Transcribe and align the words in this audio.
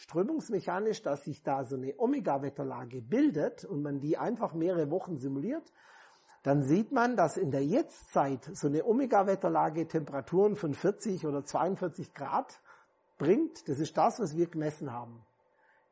strömungsmechanisch, 0.00 1.02
dass 1.02 1.24
sich 1.24 1.42
da 1.42 1.62
so 1.62 1.76
eine 1.76 1.94
Omega-Wetterlage 1.98 3.02
bildet 3.02 3.66
und 3.66 3.82
man 3.82 4.00
die 4.00 4.16
einfach 4.16 4.54
mehrere 4.54 4.90
Wochen 4.90 5.18
simuliert, 5.18 5.72
dann 6.42 6.62
sieht 6.62 6.90
man, 6.90 7.16
dass 7.16 7.36
in 7.36 7.50
der 7.50 7.64
Jetztzeit 7.64 8.48
so 8.54 8.68
eine 8.68 8.86
Omega-Wetterlage 8.86 9.86
Temperaturen 9.86 10.56
von 10.56 10.72
40 10.72 11.26
oder 11.26 11.44
42 11.44 12.14
Grad 12.14 12.62
bringt. 13.18 13.68
Das 13.68 13.78
ist 13.78 13.94
das, 13.98 14.18
was 14.20 14.34
wir 14.34 14.46
gemessen 14.46 14.90
haben. 14.90 15.22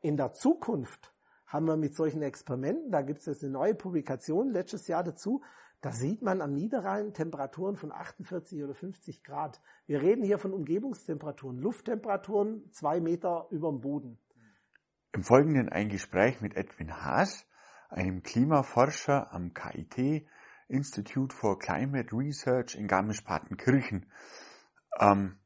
In 0.01 0.17
der 0.17 0.33
Zukunft 0.33 1.13
haben 1.45 1.67
wir 1.67 1.77
mit 1.77 1.95
solchen 1.95 2.23
Experimenten, 2.23 2.91
da 2.91 3.03
gibt 3.03 3.19
es 3.19 3.27
jetzt 3.27 3.43
eine 3.43 3.53
neue 3.53 3.75
Publikation 3.75 4.49
letztes 4.49 4.87
Jahr 4.87 5.03
dazu, 5.03 5.43
da 5.81 5.91
sieht 5.91 6.21
man 6.21 6.41
am 6.41 6.53
Niederrhein 6.53 7.13
Temperaturen 7.13 7.77
von 7.77 7.91
48 7.91 8.63
oder 8.63 8.75
50 8.75 9.23
Grad. 9.23 9.61
Wir 9.85 10.01
reden 10.01 10.23
hier 10.23 10.37
von 10.37 10.51
Umgebungstemperaturen, 10.51 11.57
Lufttemperaturen 11.57 12.69
zwei 12.71 12.99
Meter 12.99 13.47
über 13.49 13.69
dem 13.69 13.79
Boden. 13.79 14.19
Im 15.13 15.23
Folgenden 15.23 15.69
ein 15.69 15.89
Gespräch 15.89 16.41
mit 16.41 16.55
Edwin 16.55 16.93
Haas, 16.93 17.47
einem 17.89 18.23
Klimaforscher 18.23 19.33
am 19.33 19.53
KIT 19.53 20.27
Institute 20.67 21.33
for 21.33 21.57
Climate 21.57 22.15
Research 22.15 22.75
in 22.75 22.87
Garmisch-Partenkirchen. 22.87 24.05
Ähm, 24.99 25.39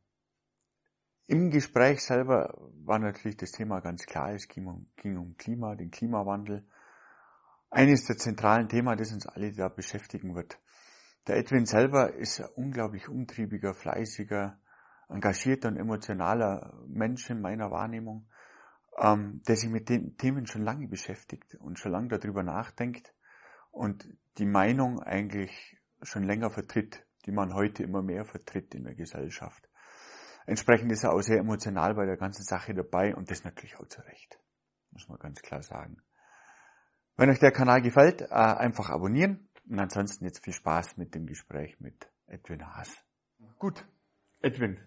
Im 1.27 1.49
Gespräch 1.51 2.03
selber 2.03 2.57
war 2.83 2.99
natürlich 2.99 3.37
das 3.37 3.51
Thema 3.51 3.79
ganz 3.79 4.05
klar, 4.05 4.33
es 4.33 4.47
ging 4.47 4.67
um, 4.67 4.91
ging 4.97 5.17
um 5.17 5.37
Klima, 5.37 5.75
den 5.75 5.91
Klimawandel 5.91 6.67
eines 7.73 8.05
der 8.05 8.17
zentralen 8.17 8.69
Themen, 8.69 8.95
das 8.97 9.11
uns 9.11 9.27
alle 9.27 9.51
da 9.51 9.67
beschäftigen 9.67 10.35
wird. 10.35 10.59
Der 11.27 11.37
Edwin 11.37 11.65
selber 11.65 12.13
ist 12.13 12.39
ein 12.39 12.49
unglaublich 12.55 13.09
umtriebiger, 13.09 13.73
fleißiger, 13.73 14.59
engagierter 15.09 15.69
und 15.69 15.77
emotionaler 15.77 16.73
Mensch 16.87 17.29
in 17.29 17.41
meiner 17.41 17.71
Wahrnehmung, 17.71 18.27
ähm, 18.99 19.41
der 19.47 19.55
sich 19.55 19.69
mit 19.69 19.89
den 19.89 20.17
Themen 20.17 20.45
schon 20.45 20.63
lange 20.63 20.87
beschäftigt 20.87 21.55
und 21.55 21.79
schon 21.79 21.91
lange 21.91 22.09
darüber 22.09 22.43
nachdenkt 22.43 23.13
und 23.71 24.07
die 24.37 24.45
Meinung 24.45 25.01
eigentlich 25.01 25.77
schon 26.03 26.23
länger 26.23 26.51
vertritt, 26.51 27.05
die 27.25 27.31
man 27.31 27.53
heute 27.53 27.83
immer 27.83 28.03
mehr 28.03 28.25
vertritt 28.25 28.75
in 28.75 28.83
der 28.83 28.95
Gesellschaft. 28.95 29.67
Entsprechend 30.45 30.91
ist 30.91 31.05
er 31.05 31.13
auch 31.13 31.21
sehr 31.21 31.39
emotional 31.39 31.95
bei 31.95 32.05
der 32.05 32.17
ganzen 32.17 32.43
Sache 32.43 32.73
dabei 32.73 33.15
und 33.15 33.31
das 33.31 33.43
natürlich 33.43 33.77
auch 33.77 33.87
zu 33.87 34.01
Recht, 34.01 34.37
muss 34.91 35.07
man 35.07 35.17
ganz 35.17 35.41
klar 35.41 35.63
sagen. 35.63 35.97
Wenn 37.15 37.29
euch 37.29 37.39
der 37.39 37.51
Kanal 37.51 37.81
gefällt, 37.81 38.21
äh, 38.21 38.25
einfach 38.33 38.89
abonnieren. 38.89 39.47
Und 39.69 39.79
ansonsten 39.79 40.25
jetzt 40.25 40.43
viel 40.43 40.53
Spaß 40.53 40.97
mit 40.97 41.13
dem 41.15 41.25
Gespräch 41.25 41.79
mit 41.79 42.09
Edwin 42.27 42.65
Haas. 42.65 43.03
Gut, 43.59 43.85
Edwin, 44.41 44.77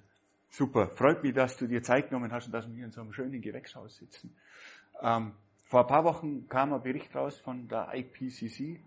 super. 0.50 0.88
Freut 0.88 1.22
mich, 1.22 1.32
dass 1.34 1.56
du 1.56 1.66
dir 1.66 1.82
Zeit 1.82 2.08
genommen 2.10 2.30
hast 2.32 2.46
und 2.46 2.52
dass 2.52 2.66
wir 2.68 2.74
hier 2.74 2.84
in 2.84 2.90
so 2.90 3.00
einem 3.00 3.12
schönen 3.12 3.40
Gewächshaus 3.40 3.96
sitzen. 3.96 4.36
Ähm, 5.00 5.32
vor 5.64 5.80
ein 5.80 5.86
paar 5.86 6.04
Wochen 6.04 6.48
kam 6.48 6.72
ein 6.72 6.82
Bericht 6.82 7.14
raus 7.14 7.38
von 7.38 7.68
der 7.68 7.90
IPCC. 7.94 8.80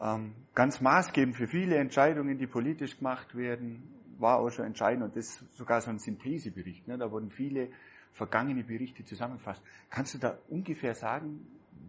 Ähm, 0.00 0.34
ganz 0.54 0.80
maßgebend 0.80 1.36
für 1.36 1.46
viele 1.46 1.76
Entscheidungen, 1.76 2.38
die 2.38 2.46
politisch 2.46 2.98
gemacht 2.98 3.36
werden, 3.36 3.88
war 4.18 4.38
auch 4.38 4.50
schon 4.50 4.66
entscheidend 4.66 5.04
und 5.04 5.16
das 5.16 5.40
ist 5.40 5.56
sogar 5.56 5.80
so 5.80 5.90
ein 5.90 5.98
Synthesebericht. 5.98 6.86
Ne? 6.86 6.98
Da 6.98 7.10
wurden 7.10 7.30
viele 7.30 7.70
vergangene 8.12 8.62
Berichte 8.62 9.04
zusammengefasst. 9.04 9.62
Kannst 9.90 10.14
du 10.14 10.18
da 10.18 10.38
ungefähr 10.48 10.94
sagen, 10.94 11.46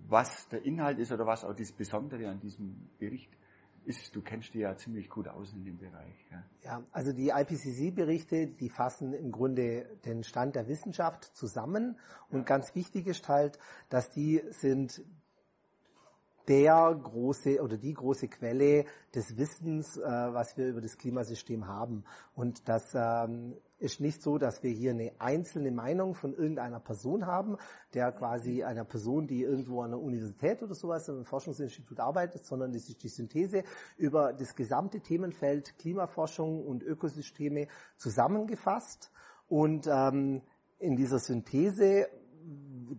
was 0.08 0.48
der 0.50 0.64
Inhalt 0.66 1.00
ist 1.00 1.12
oder 1.12 1.26
was 1.26 1.44
auch 1.44 1.56
das 1.56 1.72
Besondere 1.72 2.30
an 2.30 2.40
diesem 2.40 2.90
Bericht 3.00 3.32
ist. 3.86 4.16
Du 4.16 4.22
kennst 4.22 4.54
dich 4.54 4.62
ja 4.62 4.76
ziemlich 4.76 5.10
gut 5.10 5.28
aus 5.28 5.54
in 5.54 5.64
dem 5.64 5.78
Bereich. 5.78 6.16
Ja, 6.32 6.44
ja 6.64 6.84
also 6.92 7.12
die 7.14 7.30
IPCC-Berichte, 7.30 8.48
die 8.48 8.70
fassen 8.70 9.14
im 9.14 9.32
Grunde 9.32 9.86
den 10.06 10.24
Stand 10.24 10.56
der 10.56 10.68
Wissenschaft 10.68 11.36
zusammen. 11.36 11.98
Und 12.30 12.40
ja. 12.40 12.46
ganz 12.46 12.76
wichtig 12.76 13.08
ist 13.08 13.28
halt, 13.28 13.60
dass 13.90 14.10
die 14.10 14.42
sind 14.50 15.04
der 16.48 17.00
große 17.02 17.62
oder 17.62 17.78
die 17.78 17.94
große 17.94 18.28
Quelle 18.28 18.86
des 19.16 19.38
Wissens, 19.38 19.98
äh, 19.98 20.04
was 20.04 20.58
wir 20.58 20.68
über 20.68 20.82
das 20.82 20.98
Klimasystem 20.98 21.68
haben. 21.68 22.04
Und 22.36 22.68
das 22.68 22.94
ähm, 22.94 23.56
ist 23.84 24.00
nicht 24.00 24.22
so, 24.22 24.38
dass 24.38 24.64
wir 24.64 24.72
hier 24.72 24.92
eine 24.92 25.12
einzelne 25.20 25.72
Meinung 25.72 26.16
von 26.16 26.34
irgendeiner 26.34 26.80
Person 26.80 27.26
haben, 27.26 27.58
der 27.94 28.12
quasi 28.14 28.64
einer 28.64 28.86
Person, 28.86 29.28
die 29.28 29.42
irgendwo 29.42 29.82
an 29.82 29.92
der 29.92 30.00
Universität 30.00 30.64
oder 30.64 30.74
sowas, 30.74 31.08
in 31.10 31.16
einem 31.16 31.26
Forschungsinstitut 31.26 32.00
arbeitet, 32.00 32.46
sondern 32.46 32.72
das 32.72 32.88
ist 32.88 33.04
die 33.04 33.10
Synthese 33.10 33.64
über 33.98 34.32
das 34.32 34.56
gesamte 34.56 35.02
Themenfeld 35.02 35.78
Klimaforschung 35.78 36.66
und 36.66 36.82
Ökosysteme 36.82 37.68
zusammengefasst. 37.98 39.12
Und 39.48 39.86
ähm, 39.88 40.42
in 40.80 40.96
dieser 40.96 41.20
Synthese 41.20 42.08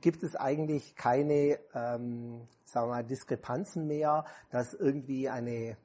gibt 0.00 0.22
es 0.22 0.36
eigentlich 0.36 0.94
keine, 0.96 1.58
ähm, 1.74 2.46
sagen 2.64 2.88
wir 2.88 2.94
mal, 2.94 3.04
Diskrepanzen 3.04 3.86
mehr, 3.86 4.24
dass 4.50 4.74
irgendwie 4.74 5.28
eine 5.28 5.78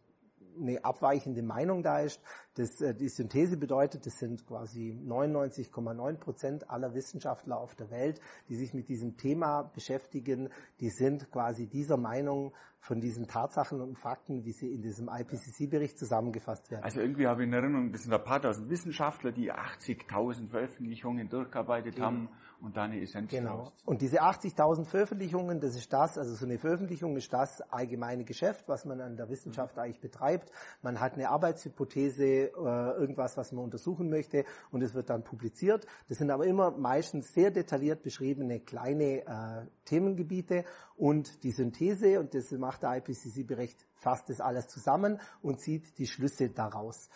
eine 0.59 0.83
abweichende 0.83 1.41
Meinung 1.41 1.83
da 1.83 1.99
ist. 1.99 2.21
Das, 2.55 2.81
äh, 2.81 2.93
die 2.93 3.09
Synthese 3.09 3.57
bedeutet, 3.57 4.05
das 4.05 4.17
sind 4.19 4.45
quasi 4.45 4.99
99,9 5.05 6.17
Prozent 6.17 6.69
aller 6.69 6.93
Wissenschaftler 6.93 7.57
auf 7.57 7.75
der 7.75 7.89
Welt, 7.89 8.19
die 8.49 8.55
sich 8.55 8.73
mit 8.73 8.89
diesem 8.89 9.17
Thema 9.17 9.63
beschäftigen, 9.63 10.49
die 10.79 10.89
sind 10.89 11.31
quasi 11.31 11.67
dieser 11.67 11.97
Meinung 11.97 12.53
von 12.81 13.01
diesen 13.01 13.27
Tatsachen 13.27 13.81
und 13.81 13.97
Fakten, 13.97 14.45
wie 14.45 14.51
sie 14.51 14.73
in 14.73 14.81
diesem 14.81 15.09
IPCC-Bericht 15.09 15.97
zusammengefasst 15.97 16.71
werden. 16.71 16.83
Also 16.83 17.01
irgendwie 17.01 17.27
habe 17.27 17.41
ich 17.41 17.47
in 17.47 17.53
Erinnerung, 17.53 17.91
das 17.91 18.03
sind 18.03 18.13
ein 18.13 18.23
paar 18.23 18.41
tausend 18.41 18.69
Wissenschaftler, 18.69 19.31
die 19.31 19.51
80.000 19.51 20.49
Veröffentlichungen 20.49 21.27
durchgearbeitet 21.27 21.95
genau. 21.95 22.07
haben 22.07 22.29
und 22.61 22.75
da 22.75 22.83
eine 22.83 23.01
Essenz 23.01 23.31
Genau. 23.31 23.71
Und 23.85 24.01
diese 24.01 24.21
80.000 24.21 24.85
Veröffentlichungen, 24.85 25.59
das 25.59 25.75
ist 25.75 25.91
das, 25.91 26.17
also 26.17 26.35
so 26.35 26.45
eine 26.45 26.57
Veröffentlichung 26.57 27.15
ist 27.15 27.31
das 27.31 27.61
allgemeine 27.61 28.25
Geschäft, 28.25 28.67
was 28.67 28.85
man 28.85 28.99
an 29.01 29.15
der 29.15 29.29
Wissenschaft 29.29 29.75
mhm. 29.75 29.83
eigentlich 29.83 30.01
betreibt. 30.01 30.51
Man 30.81 30.99
hat 30.99 31.13
eine 31.13 31.29
Arbeitshypothese, 31.29 32.23
äh, 32.23 32.49
irgendwas, 32.51 33.37
was 33.37 33.51
man 33.51 33.63
untersuchen 33.63 34.09
möchte 34.09 34.45
und 34.71 34.81
es 34.81 34.93
wird 34.93 35.09
dann 35.09 35.23
publiziert. 35.23 35.85
Das 36.07 36.17
sind 36.17 36.31
aber 36.31 36.45
immer 36.45 36.71
meistens 36.71 37.33
sehr 37.33 37.51
detailliert 37.51 38.03
beschriebene 38.03 38.59
kleine 38.59 39.25
äh, 39.25 39.65
Themengebiete 39.85 40.65
und 40.95 41.43
die 41.43 41.51
Synthese, 41.51 42.19
und 42.19 42.33
das 42.33 42.51
macht 42.51 42.83
der 42.83 42.97
IPCC-Bericht, 42.97 43.85
fasst 43.95 44.29
das 44.29 44.41
alles 44.41 44.67
zusammen 44.67 45.19
und 45.41 45.59
zieht 45.59 45.97
die 45.97 46.07
Schlüsse 46.07 46.49
daraus. 46.49 47.09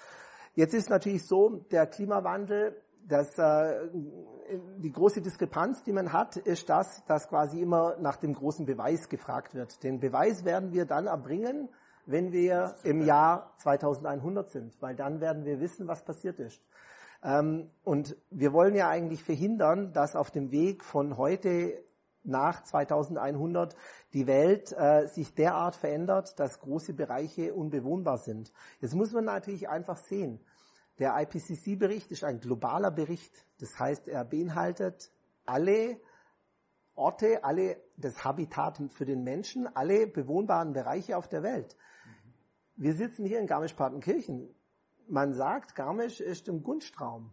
Jetzt 0.56 0.74
ist 0.74 0.90
natürlich 0.90 1.26
so, 1.26 1.66
der 1.72 1.88
Klimawandel 1.88 2.80
das, 3.08 3.38
äh, 3.38 3.90
die 4.78 4.92
große 4.92 5.22
Diskrepanz, 5.22 5.84
die 5.84 5.94
man 5.94 6.14
hat, 6.14 6.38
ist 6.38 6.70
das, 6.70 7.04
dass 7.06 7.28
quasi 7.28 7.62
immer 7.62 7.98
nach 8.00 8.18
dem 8.18 8.34
großen 8.34 8.66
Beweis 8.66 9.10
gefragt 9.10 9.54
wird. 9.54 9.84
Den 9.84 10.00
Beweis 10.00 10.46
werden 10.46 10.72
wir 10.72 10.86
dann 10.86 11.08
erbringen, 11.08 11.70
wenn 12.06 12.32
wir 12.32 12.76
im 12.84 13.02
Jahr 13.02 13.54
2100 13.58 14.50
sind, 14.50 14.82
weil 14.82 14.96
dann 14.96 15.22
werden 15.22 15.46
wir 15.46 15.60
wissen, 15.60 15.88
was 15.88 16.04
passiert 16.04 16.40
ist. 16.40 16.62
Ähm, 17.24 17.70
und 17.84 18.18
wir 18.30 18.52
wollen 18.54 18.76
ja 18.76 18.90
eigentlich 18.90 19.24
verhindern, 19.24 19.94
dass 19.94 20.16
auf 20.16 20.32
dem 20.32 20.52
Weg 20.52 20.84
von 20.84 21.18
heute 21.18 21.84
nach 22.26 22.64
2100 22.64 23.76
die 24.14 24.28
Welt 24.28 24.74
äh, 24.78 25.08
sich 25.08 25.34
derart 25.36 25.76
verändert, 25.76 26.40
dass 26.40 26.60
große 26.60 26.94
Bereiche 26.94 27.54
unbewohnbar 27.54 28.18
sind. 28.18 28.52
Jetzt 28.80 28.96
muss 28.96 29.12
man 29.12 29.26
natürlich 29.26 29.70
einfach 29.70 29.98
sehen, 29.98 30.40
der 31.00 31.16
IPCC-Bericht 31.20 32.12
ist 32.12 32.24
ein 32.24 32.40
globaler 32.40 32.92
Bericht. 32.92 33.46
Das 33.60 33.78
heißt, 33.80 34.08
er 34.08 34.24
beinhaltet 34.26 35.12
alle 35.46 36.00
Orte, 36.96 37.44
alle 37.44 37.78
das 37.98 38.24
Habitat 38.24 38.80
für 38.92 39.06
den 39.06 39.24
Menschen, 39.24 39.68
alle 39.76 40.08
bewohnbaren 40.08 40.74
Bereiche 40.74 41.18
auf 41.18 41.28
der 41.28 41.42
Welt. 41.42 41.76
Wir 42.76 42.94
sitzen 42.94 43.26
hier 43.26 43.40
in 43.40 43.48
Garmisch-Partenkirchen. 43.48 44.54
Man 45.08 45.34
sagt, 45.34 45.76
Garmisch 45.76 46.22
ist 46.22 46.48
im 46.48 46.64
Gunstraum. 46.64 47.32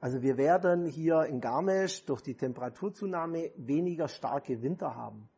Also 0.00 0.22
wir 0.22 0.36
werden 0.36 0.86
hier 0.86 1.24
in 1.24 1.40
Garmisch 1.40 2.04
durch 2.06 2.22
die 2.22 2.36
Temperaturzunahme 2.36 3.52
weniger 3.56 4.08
starke 4.08 4.62
Winter 4.62 4.96
haben. 4.96 5.28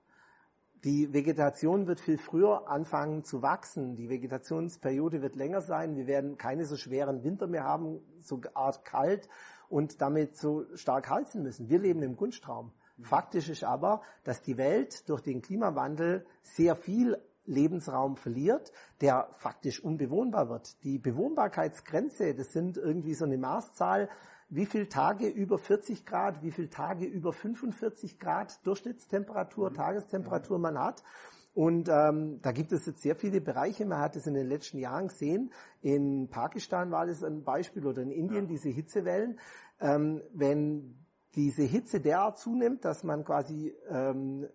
Die 0.84 1.12
Vegetation 1.12 1.87
wird 1.87 2.00
viel 2.00 2.19
früher 2.19 2.69
anfangen 2.69 3.23
zu 3.23 3.40
wachsen. 3.40 3.94
Die 3.94 4.08
Vegetationsperiode 4.08 5.23
wird 5.23 5.37
länger 5.37 5.61
sein. 5.61 5.94
Wir 5.94 6.08
werden 6.08 6.38
keine 6.38 6.64
so 6.67 6.76
schweren 6.76 7.23
Winter 7.23 7.46
mehr 7.46 7.62
haben, 7.62 8.00
so 8.19 8.40
art 8.55 8.84
kalt 8.84 9.29
und 9.69 10.00
damit 10.00 10.37
so 10.37 10.64
stark 10.75 11.08
heizen 11.08 11.44
müssen. 11.44 11.69
Wir 11.69 11.79
leben 11.79 12.02
im 12.02 12.17
Gunstraum. 12.17 12.73
Faktisch 13.00 13.49
ist 13.49 13.62
aber, 13.62 14.02
dass 14.25 14.43
die 14.43 14.56
Welt 14.56 15.08
durch 15.08 15.20
den 15.20 15.40
Klimawandel 15.40 16.26
sehr 16.43 16.75
viel 16.75 17.17
Lebensraum 17.44 18.17
verliert, 18.17 18.73
der 19.00 19.29
faktisch 19.38 19.82
unbewohnbar 19.82 20.49
wird. 20.49 20.82
Die 20.82 20.99
Bewohnbarkeitsgrenze, 20.99 22.34
das 22.34 22.52
sind 22.52 22.76
irgendwie 22.76 23.14
so 23.14 23.25
eine 23.25 23.38
Maßzahl, 23.38 24.08
wie 24.54 24.66
viele 24.66 24.87
Tage 24.87 25.28
über 25.28 25.56
40 25.58 26.04
Grad, 26.04 26.43
wie 26.43 26.50
viele 26.50 26.69
Tage 26.69 27.06
über 27.06 27.32
45 27.32 28.19
Grad 28.19 28.64
Durchschnittstemperatur, 28.66 29.70
mhm. 29.70 29.75
Tagestemperatur 29.75 30.58
man 30.58 30.78
hat. 30.78 31.02
Und 31.54 31.88
ähm, 31.88 32.38
da 32.43 32.52
gibt 32.52 32.72
es 32.72 32.84
jetzt 32.84 33.00
sehr 33.00 33.16
viele 33.16 33.40
Bereiche. 33.40 33.87
Man 33.87 33.99
hat 33.99 34.14
es 34.14 34.26
in 34.26 34.34
den 34.34 34.49
letzten 34.49 34.78
Jahren 34.78 35.08
gesehen. 35.08 35.50
In 35.81 36.28
Pakistan 36.28 36.90
war 36.90 37.06
das 37.06 37.25
ein 37.25 37.44
Beispiel 37.44 37.87
oder 37.87 38.02
in 38.02 38.10
Indien, 38.10 38.44
ja. 38.44 38.50
diese 38.50 38.69
Hitzewellen. 38.69 39.38
Ähm, 39.81 40.22
wenn 40.34 40.98
diese 41.34 41.62
Hitze 41.62 42.00
derart 42.00 42.38
zunimmt, 42.38 42.84
dass 42.84 43.05
man 43.05 43.25
quasi 43.25 43.75
ähm, 43.88 44.48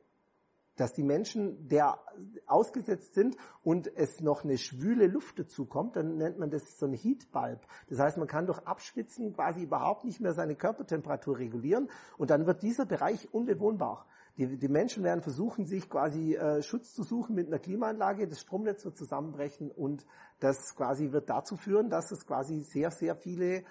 dass 0.77 0.93
die 0.93 1.03
Menschen 1.03 1.67
der 1.67 1.99
ausgesetzt 2.45 3.15
sind 3.15 3.35
und 3.63 3.91
es 3.95 4.21
noch 4.21 4.43
eine 4.43 4.57
schwüle 4.57 5.07
Luft 5.07 5.39
dazu 5.39 5.65
kommt, 5.65 5.95
dann 5.95 6.17
nennt 6.17 6.39
man 6.39 6.49
das 6.49 6.79
so 6.79 6.85
ein 6.85 6.93
Heatbulb. 6.93 7.59
Das 7.89 7.99
heißt, 7.99 8.17
man 8.17 8.27
kann 8.27 8.45
durch 8.45 8.59
Abschwitzen 8.59 9.33
quasi 9.33 9.63
überhaupt 9.63 10.05
nicht 10.05 10.21
mehr 10.21 10.33
seine 10.33 10.55
Körpertemperatur 10.55 11.37
regulieren 11.39 11.89
und 12.17 12.29
dann 12.29 12.45
wird 12.45 12.61
dieser 12.61 12.85
Bereich 12.85 13.27
unbewohnbar. 13.33 14.05
Die, 14.37 14.57
die 14.57 14.67
Menschen 14.67 15.03
werden 15.03 15.23
versuchen, 15.23 15.65
sich 15.65 15.89
quasi 15.89 16.35
äh, 16.35 16.61
Schutz 16.61 16.93
zu 16.93 17.01
suchen 17.01 17.35
mit 17.35 17.47
einer 17.47 17.57
Klimaanlage, 17.57 18.27
das 18.27 18.41
Stromnetz 18.41 18.85
wird 18.85 18.95
zusammenbrechen 18.95 19.71
und 19.71 20.05
das 20.39 20.75
quasi 20.75 21.11
wird 21.11 21.27
dazu 21.29 21.57
führen, 21.57 21.89
dass 21.89 22.11
es 22.11 22.25
quasi 22.27 22.61
sehr, 22.61 22.91
sehr 22.91 23.15
viele 23.15 23.63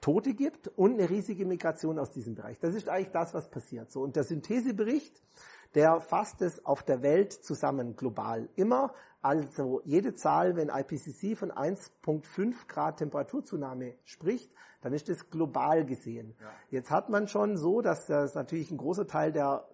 Tote 0.00 0.34
gibt 0.34 0.68
und 0.68 0.92
eine 0.92 1.10
riesige 1.10 1.44
Migration 1.44 1.98
aus 1.98 2.12
diesem 2.12 2.36
Bereich. 2.36 2.60
Das 2.60 2.74
ist 2.74 2.88
eigentlich 2.88 3.10
das, 3.10 3.34
was 3.34 3.50
passiert. 3.50 3.90
So 3.90 4.02
und 4.02 4.14
der 4.14 4.22
Synthesebericht 4.22 5.20
der 5.76 6.00
fasst 6.00 6.40
es 6.42 6.64
auf 6.64 6.82
der 6.82 7.02
Welt 7.02 7.32
zusammen 7.32 7.94
global 7.94 8.48
immer. 8.56 8.94
Also 9.20 9.82
jede 9.84 10.14
Zahl, 10.14 10.56
wenn 10.56 10.70
IPCC 10.70 11.36
von 11.36 11.52
1,5 11.52 12.66
Grad 12.66 12.96
Temperaturzunahme 12.96 13.94
spricht, 14.04 14.50
dann 14.80 14.92
ist 14.92 15.08
das 15.08 15.30
global 15.30 15.84
gesehen. 15.84 16.34
Ja. 16.40 16.50
Jetzt 16.70 16.90
hat 16.90 17.10
man 17.10 17.28
schon 17.28 17.56
so, 17.58 17.82
dass 17.82 18.06
das 18.06 18.34
natürlich 18.34 18.70
ein 18.70 18.78
großer 18.78 19.06
Teil 19.06 19.32
der 19.32 19.68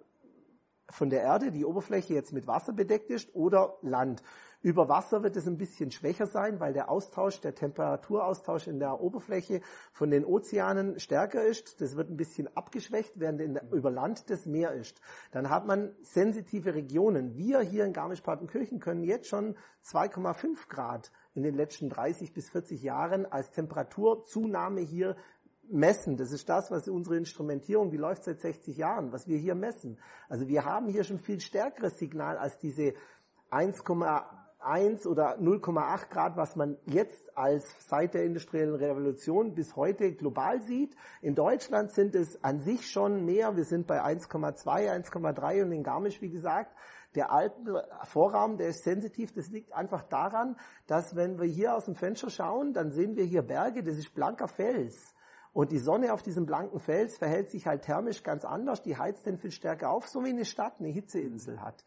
von 0.91 1.09
der 1.09 1.23
Erde, 1.23 1.51
die 1.51 1.65
Oberfläche 1.65 2.13
jetzt 2.13 2.33
mit 2.33 2.47
Wasser 2.47 2.73
bedeckt 2.73 3.09
ist 3.11 3.35
oder 3.35 3.79
Land. 3.81 4.23
Über 4.63 4.89
Wasser 4.89 5.25
wird 5.25 5.37
es 5.37 5.49
ein 5.49 5.59
bisschen 5.59 5.91
schwächer 5.91 6.27
sein, 6.27 6.61
weil 6.61 6.73
der 6.73 6.89
Austausch, 6.89 7.41
der 7.41 7.55
Temperaturaustausch 7.55 8.69
in 8.69 8.79
der 8.79 9.01
Oberfläche 9.01 9.61
von 9.93 10.11
den 10.11 10.25
Ozeanen 10.25 11.01
stärker 11.01 11.43
ist. 11.43 11.81
Das 11.81 11.97
wird 11.97 12.11
ein 12.11 12.17
bisschen 12.17 12.49
abgeschwächt, 12.57 13.19
während 13.19 13.41
in 13.41 13.55
der, 13.55 13.73
über 13.73 13.91
Land 13.91 14.31
das 14.31 14.47
Meer 14.47 14.73
ist. 14.73 15.01
Dann 15.33 15.51
hat 15.51 15.67
man 15.67 15.97
sensitive 16.03 16.75
Regionen. 16.75 17.37
Wir 17.37 17.61
hier 17.61 17.85
in 17.85 17.93
Garmisch-Partenkirchen 17.93 18.79
können 18.79 19.03
jetzt 19.03 19.27
schon 19.27 19.57
2,5 19.85 20.69
Grad 20.69 21.11
in 21.35 21.43
den 21.43 21.57
letzten 21.57 21.89
30 21.89 22.33
bis 22.33 22.49
40 22.51 22.83
Jahren 22.85 23.27
als 23.27 23.51
Temperaturzunahme 23.51 24.81
hier 24.81 25.17
messen. 25.69 26.17
Das 26.17 26.31
ist 26.31 26.49
das, 26.49 26.71
was 26.71 26.87
unsere 26.87 27.17
Instrumentierung, 27.17 27.91
die 27.91 27.97
läuft 27.97 28.23
seit 28.23 28.41
60 28.41 28.77
Jahren, 28.77 29.11
was 29.11 29.27
wir 29.27 29.39
hier 29.39 29.57
messen. 29.57 29.99
Also 30.29 30.47
wir 30.47 30.65
haben 30.65 30.87
hier 30.87 31.03
schon 31.03 31.19
viel 31.19 31.41
stärkeres 31.41 31.99
Signal 31.99 32.39
als 32.39 32.59
diese 32.59 32.95
1, 33.51 33.83
1 34.65 35.07
oder 35.07 35.39
0,8 35.39 36.09
Grad, 36.09 36.37
was 36.37 36.57
man 36.57 36.77
jetzt 36.87 37.37
als 37.37 37.65
seit 37.89 38.15
der 38.15 38.25
industriellen 38.25 38.75
Revolution 38.75 39.55
bis 39.55 39.77
heute 39.77 40.13
global 40.15 40.61
sieht. 40.63 40.97
In 41.21 41.35
Deutschland 41.35 41.93
sind 41.93 42.15
es 42.15 42.43
an 42.45 42.61
sich 42.61 42.91
schon 42.91 43.25
mehr. 43.25 43.57
Wir 43.57 43.65
sind 43.65 43.87
bei 43.87 44.03
1,2, 44.03 44.65
1,3 44.65 45.63
und 45.63 45.73
in 45.73 45.83
Garmisch, 45.83 46.21
wie 46.21 46.31
gesagt, 46.31 46.75
der 47.15 47.31
Alpenvorraum, 47.31 48.57
der 48.57 48.69
ist 48.69 48.85
sensitiv. 48.85 49.33
Das 49.33 49.49
liegt 49.49 49.73
einfach 49.73 50.03
daran, 50.03 50.57
dass 50.87 51.15
wenn 51.15 51.39
wir 51.39 51.47
hier 51.47 51.75
aus 51.75 51.85
dem 51.85 51.95
Fenster 51.95 52.31
schauen, 52.31 52.73
dann 52.73 52.91
sehen 52.91 53.17
wir 53.17 53.25
hier 53.25 53.43
Berge, 53.43 53.83
das 53.83 53.97
ist 53.97 54.15
blanker 54.15 54.49
Fels. 54.49 55.15
Und 55.53 55.71
die 55.71 55.79
Sonne 55.79 56.15
auf 56.15 56.23
diesem 56.23 56.47
blanken 56.47 56.81
Fels 56.81 57.19
verhält 57.19 57.51
sich 57.51 57.67
halt 57.67 57.83
thermisch 57.83 58.23
ganz 58.23 58.45
anders. 58.45 58.83
Die 58.83 58.97
heizt 58.97 59.27
den 59.27 59.37
viel 59.37 59.51
stärker 59.51 59.91
auf, 59.91 60.09
so 60.09 60.25
wie 60.25 60.31
eine 60.31 60.47
Stadt 60.47 60.77
eine 60.79 60.89
Hitzeinsel 60.89 61.61
hat. 61.61 61.85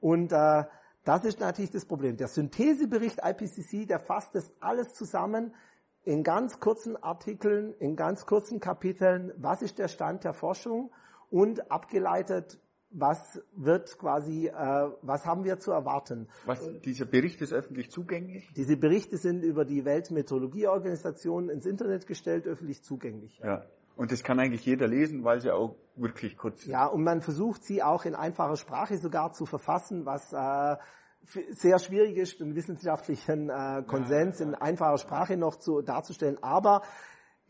Und 0.00 0.32
äh, 0.32 0.64
das 1.08 1.24
ist 1.24 1.40
natürlich 1.40 1.70
das 1.70 1.86
Problem. 1.86 2.18
Der 2.18 2.28
Synthesebericht 2.28 3.20
IPCC, 3.24 3.88
der 3.88 3.98
fasst 3.98 4.34
das 4.34 4.52
alles 4.60 4.92
zusammen 4.92 5.54
in 6.04 6.22
ganz 6.22 6.60
kurzen 6.60 7.02
Artikeln, 7.02 7.72
in 7.78 7.96
ganz 7.96 8.26
kurzen 8.26 8.60
Kapiteln. 8.60 9.32
Was 9.38 9.62
ist 9.62 9.78
der 9.78 9.88
Stand 9.88 10.24
der 10.24 10.34
Forschung? 10.34 10.92
Und 11.30 11.70
abgeleitet, 11.70 12.60
was 12.90 13.40
wird 13.54 13.98
quasi, 13.98 14.48
äh, 14.48 14.52
was 15.00 15.24
haben 15.24 15.44
wir 15.44 15.58
zu 15.58 15.70
erwarten? 15.70 16.28
Was, 16.44 16.60
dieser 16.84 17.06
Bericht 17.06 17.40
ist 17.40 17.54
öffentlich 17.54 17.90
zugänglich? 17.90 18.52
Diese 18.54 18.76
Berichte 18.76 19.16
sind 19.16 19.42
über 19.42 19.64
die 19.64 19.86
Weltmeteorologieorganisation 19.86 21.48
ins 21.48 21.64
Internet 21.64 22.06
gestellt, 22.06 22.46
öffentlich 22.46 22.82
zugänglich. 22.82 23.40
Ja. 23.42 23.64
Und 23.98 24.12
das 24.12 24.22
kann 24.22 24.38
eigentlich 24.38 24.64
jeder 24.64 24.86
lesen, 24.86 25.24
weil 25.24 25.40
sie 25.40 25.52
auch 25.52 25.74
wirklich 25.96 26.36
kurz 26.36 26.62
sind. 26.62 26.70
Ja, 26.70 26.86
und 26.86 27.02
man 27.02 27.20
versucht 27.20 27.64
sie 27.64 27.82
auch 27.82 28.04
in 28.04 28.14
einfacher 28.14 28.54
Sprache 28.54 28.96
sogar 28.96 29.32
zu 29.32 29.44
verfassen, 29.44 30.06
was 30.06 30.32
äh, 30.32 30.76
sehr 31.50 31.80
schwierig 31.80 32.16
ist, 32.16 32.38
den 32.38 32.54
wissenschaftlichen 32.54 33.50
äh, 33.50 33.82
Konsens 33.84 34.38
ja, 34.38 34.46
ja, 34.46 34.52
in 34.52 34.54
einfacher 34.54 34.98
Sprache 34.98 35.36
noch 35.36 35.56
zu, 35.56 35.82
darzustellen. 35.82 36.40
Aber 36.44 36.82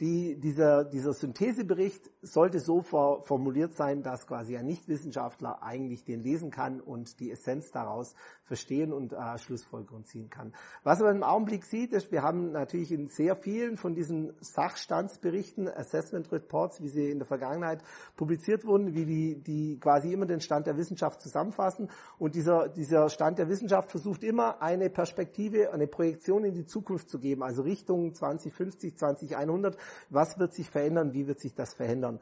die, 0.00 0.36
dieser, 0.38 0.84
dieser 0.84 1.12
Synthesebericht 1.12 2.10
sollte 2.22 2.60
so 2.60 2.82
for, 2.82 3.24
formuliert 3.24 3.74
sein, 3.74 4.02
dass 4.02 4.26
quasi 4.26 4.56
ein 4.56 4.66
Nichtwissenschaftler 4.66 5.62
eigentlich 5.62 6.04
den 6.04 6.22
lesen 6.22 6.50
kann 6.50 6.80
und 6.80 7.18
die 7.18 7.32
Essenz 7.32 7.72
daraus 7.72 8.14
verstehen 8.44 8.92
und 8.92 9.12
äh, 9.12 9.38
Schlussfolgerungen 9.38 10.04
ziehen 10.04 10.30
kann. 10.30 10.54
Was 10.84 11.00
man 11.00 11.16
im 11.16 11.22
Augenblick 11.22 11.64
sieht, 11.64 11.92
ist, 11.92 12.12
wir 12.12 12.22
haben 12.22 12.52
natürlich 12.52 12.92
in 12.92 13.08
sehr 13.08 13.34
vielen 13.34 13.76
von 13.76 13.94
diesen 13.94 14.32
Sachstandsberichten, 14.40 15.68
Assessment 15.68 16.30
Reports, 16.30 16.80
wie 16.80 16.88
sie 16.88 17.10
in 17.10 17.18
der 17.18 17.26
Vergangenheit 17.26 17.82
publiziert 18.16 18.64
wurden, 18.64 18.94
wie 18.94 19.04
die, 19.04 19.42
die 19.42 19.78
quasi 19.80 20.12
immer 20.12 20.26
den 20.26 20.40
Stand 20.40 20.66
der 20.66 20.76
Wissenschaft 20.76 21.20
zusammenfassen. 21.20 21.90
Und 22.18 22.36
dieser, 22.36 22.68
dieser 22.68 23.08
Stand 23.08 23.38
der 23.38 23.48
Wissenschaft 23.48 23.90
versucht 23.90 24.22
immer 24.22 24.62
eine 24.62 24.90
Perspektive, 24.90 25.72
eine 25.72 25.88
Projektion 25.88 26.44
in 26.44 26.54
die 26.54 26.66
Zukunft 26.66 27.10
zu 27.10 27.18
geben, 27.18 27.42
also 27.42 27.62
Richtung 27.62 28.14
2050, 28.14 28.96
2100 28.96 29.76
was 30.10 30.38
wird 30.38 30.54
sich 30.54 30.70
verändern? 30.70 31.12
Wie 31.12 31.26
wird 31.26 31.40
sich 31.40 31.54
das 31.54 31.74
verändern? 31.74 32.20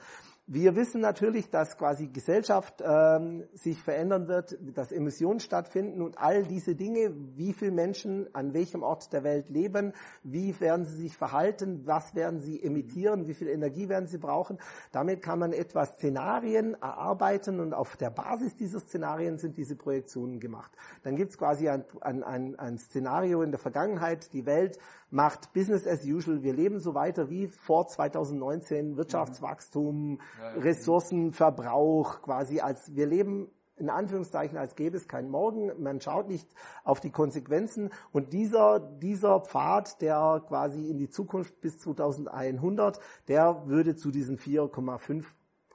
Wir 0.48 0.76
wissen 0.76 1.00
natürlich, 1.00 1.50
dass 1.50 1.76
quasi 1.76 2.06
Gesellschaft 2.06 2.80
ähm, 2.80 3.48
sich 3.54 3.82
verändern 3.82 4.28
wird, 4.28 4.56
dass 4.76 4.92
Emissionen 4.92 5.40
stattfinden 5.40 6.00
und 6.00 6.18
all 6.18 6.44
diese 6.44 6.76
Dinge, 6.76 7.12
wie 7.34 7.52
viele 7.52 7.72
Menschen 7.72 8.32
an 8.32 8.54
welchem 8.54 8.84
Ort 8.84 9.12
der 9.12 9.24
Welt 9.24 9.50
leben, 9.50 9.92
wie 10.22 10.54
werden 10.60 10.86
sie 10.86 10.98
sich 10.98 11.16
verhalten, 11.16 11.84
was 11.84 12.14
werden 12.14 12.38
sie 12.38 12.62
emittieren, 12.62 13.26
wie 13.26 13.34
viel 13.34 13.48
Energie 13.48 13.88
werden 13.88 14.06
sie 14.06 14.18
brauchen. 14.18 14.58
Damit 14.92 15.20
kann 15.20 15.40
man 15.40 15.52
etwas 15.52 15.94
Szenarien 15.94 16.74
erarbeiten 16.74 17.58
und 17.58 17.74
auf 17.74 17.96
der 17.96 18.10
Basis 18.10 18.54
dieser 18.54 18.78
Szenarien 18.78 19.38
sind 19.38 19.56
diese 19.56 19.74
Projektionen 19.74 20.38
gemacht. 20.38 20.70
Dann 21.02 21.16
gibt 21.16 21.32
es 21.32 21.38
quasi 21.38 21.68
ein, 21.68 21.84
ein, 22.02 22.22
ein, 22.22 22.56
ein 22.56 22.78
Szenario 22.78 23.42
in 23.42 23.50
der 23.50 23.58
Vergangenheit, 23.58 24.32
die 24.32 24.46
Welt 24.46 24.78
macht 25.16 25.54
Business 25.54 25.86
as 25.86 26.04
usual, 26.04 26.42
wir 26.42 26.52
leben 26.52 26.78
so 26.78 26.94
weiter 26.94 27.30
wie 27.30 27.48
vor 27.48 27.88
2019, 27.88 28.96
Wirtschaftswachstum, 28.98 30.20
Ressourcenverbrauch 30.58 32.20
quasi 32.20 32.60
als 32.60 32.94
wir 32.94 33.06
leben 33.06 33.50
in 33.78 33.90
Anführungszeichen, 33.90 34.56
als 34.56 34.74
gäbe 34.74 34.96
es 34.96 35.06
keinen 35.06 35.30
Morgen. 35.30 35.70
Man 35.82 36.00
schaut 36.00 36.28
nicht 36.28 36.48
auf 36.82 37.00
die 37.00 37.10
Konsequenzen. 37.10 37.90
Und 38.10 38.32
dieser, 38.32 38.80
dieser 38.80 39.40
Pfad, 39.40 40.00
der 40.00 40.42
quasi 40.48 40.88
in 40.88 40.96
die 40.96 41.10
Zukunft 41.10 41.60
bis 41.60 41.78
2100, 41.80 42.98
der 43.28 43.66
würde 43.66 43.94
zu 43.94 44.10
diesen 44.10 44.38
4,5 44.38 45.24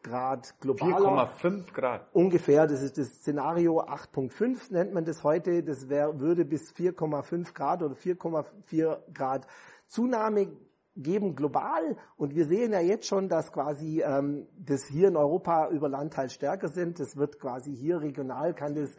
Grad 0.03 0.60
globaler. 0.60 1.29
4,5 1.41 1.74
Grad. 1.74 2.08
Ungefähr, 2.13 2.67
das 2.67 2.81
ist 2.81 2.98
das 2.98 3.08
Szenario 3.08 3.81
8.5 3.81 4.72
nennt 4.72 4.93
man 4.93 5.05
das 5.05 5.24
heute. 5.24 5.63
Das 5.63 5.89
wär, 5.89 6.20
würde 6.20 6.46
bis 6.46 6.72
4,5 6.74 7.53
Grad 7.53 7.84
oder 7.84 7.96
4,4 7.96 8.98
Grad 9.13 9.48
Zunahme 9.88 10.48
geben 10.96 11.36
global 11.36 11.96
und 12.17 12.36
wir 12.36 12.46
sehen 12.46 12.74
ja 12.74 12.81
jetzt 12.81 13.08
schon, 13.08 13.29
dass 13.29 13.51
quasi 13.51 14.01
ähm, 14.01 14.48
das 14.58 14.86
hier 14.86 15.08
in 15.08 15.15
Europa 15.15 15.70
über 15.70 15.88
Land 15.88 16.17
halt 16.17 16.31
stärker 16.31 16.67
sind. 16.67 17.00
Das 17.00 17.15
wird 17.15 17.39
quasi 17.39 17.74
hier 17.75 18.01
regional 18.01 18.53
kann 18.53 18.75
das, 18.75 18.98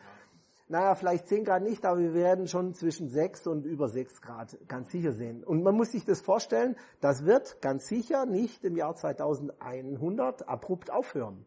naja, 0.72 0.94
vielleicht 0.94 1.28
10 1.28 1.44
Grad 1.44 1.62
nicht, 1.62 1.84
aber 1.84 2.00
wir 2.00 2.14
werden 2.14 2.48
schon 2.48 2.72
zwischen 2.72 3.10
6 3.10 3.46
und 3.46 3.66
über 3.66 3.88
6 3.88 4.22
Grad 4.22 4.56
ganz 4.68 4.90
sicher 4.90 5.12
sehen. 5.12 5.44
Und 5.44 5.62
man 5.62 5.74
muss 5.74 5.92
sich 5.92 6.06
das 6.06 6.22
vorstellen, 6.22 6.76
das 7.02 7.26
wird 7.26 7.60
ganz 7.60 7.86
sicher 7.88 8.24
nicht 8.24 8.64
im 8.64 8.76
Jahr 8.76 8.94
2100 8.94 10.48
abrupt 10.48 10.90
aufhören 10.90 11.44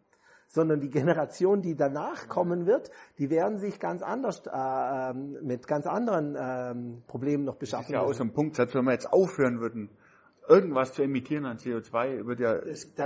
sondern 0.47 0.79
die 0.79 0.91
Generation, 0.91 1.63
die 1.63 1.75
danach 1.75 2.27
kommen 2.27 2.67
wird, 2.67 2.91
die 3.17 3.31
werden 3.31 3.57
sich 3.57 3.79
ganz 3.79 4.03
anders 4.03 4.43
äh, 4.45 4.51
ähm, 4.53 5.39
mit 5.41 5.65
ganz 5.67 5.87
anderen 5.87 6.37
ähm, 6.39 7.03
Problemen 7.07 7.45
noch 7.45 7.55
beschaffen. 7.55 7.93
Ja 7.93 8.01
aus 8.01 8.19
dem 8.19 8.31
Punkt, 8.31 8.55
wenn 8.59 8.85
wir 8.85 8.91
jetzt 8.91 9.11
aufhören 9.11 9.59
würden, 9.59 9.89
irgendwas 10.47 10.93
zu 10.93 11.03
emittieren 11.03 11.45
an 11.45 11.57
CO2 11.57 12.25
wird 12.25 12.39
ja 12.39 12.53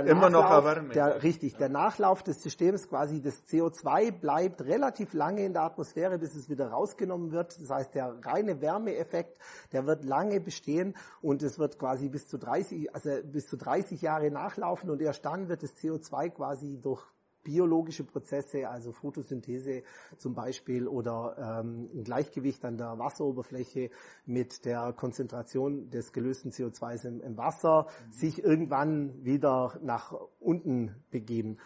immer 0.00 0.30
noch 0.30 0.50
erwärmen. 0.50 0.90
Der, 0.90 1.22
richtig, 1.22 1.56
der 1.56 1.68
Nachlauf 1.68 2.22
des 2.22 2.42
Systems, 2.42 2.88
quasi 2.88 3.22
das 3.22 3.46
CO2 3.46 4.12
bleibt 4.12 4.62
relativ 4.62 5.14
lange 5.14 5.44
in 5.44 5.52
der 5.52 5.62
Atmosphäre, 5.62 6.18
bis 6.18 6.34
es 6.34 6.48
wieder 6.48 6.68
rausgenommen 6.68 7.32
wird. 7.32 7.60
Das 7.60 7.70
heißt, 7.70 7.94
der 7.94 8.18
reine 8.22 8.60
Wärmeeffekt, 8.60 9.38
der 9.72 9.86
wird 9.86 10.04
lange 10.04 10.40
bestehen 10.40 10.94
und 11.22 11.42
es 11.42 11.58
wird 11.58 11.78
quasi 11.78 12.08
bis 12.08 12.28
zu 12.28 12.38
30, 12.38 12.94
also 12.94 13.10
bis 13.24 13.48
zu 13.48 13.56
30 13.56 14.02
Jahre 14.02 14.30
nachlaufen 14.30 14.90
und 14.90 15.00
erst 15.00 15.24
dann 15.24 15.48
wird 15.48 15.62
das 15.62 15.76
CO2 15.76 16.30
quasi 16.30 16.78
durch 16.80 17.02
biologische 17.42 18.04
Prozesse, 18.04 18.68
also 18.68 18.92
Photosynthese 18.92 19.82
zum 20.16 20.34
Beispiel 20.34 20.86
oder 20.86 21.36
ähm, 21.38 21.90
ein 21.94 22.04
Gleichgewicht 22.04 22.64
an 22.64 22.76
der 22.76 22.98
Wasseroberfläche 22.98 23.90
mit 24.26 24.64
der 24.64 24.92
Konzentration 24.92 25.90
des 25.90 26.12
gelösten 26.12 26.50
CO2 26.50 27.06
im, 27.06 27.20
im 27.20 27.36
Wasser, 27.36 27.86
mhm. 28.06 28.12
sich 28.12 28.42
irgendwann 28.42 29.24
wieder 29.24 29.78
nach 29.82 30.14
unten 30.38 30.94
begeben. 31.10 31.58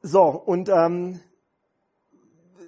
So, 0.00 0.22
und 0.22 0.68
ähm, 0.68 1.20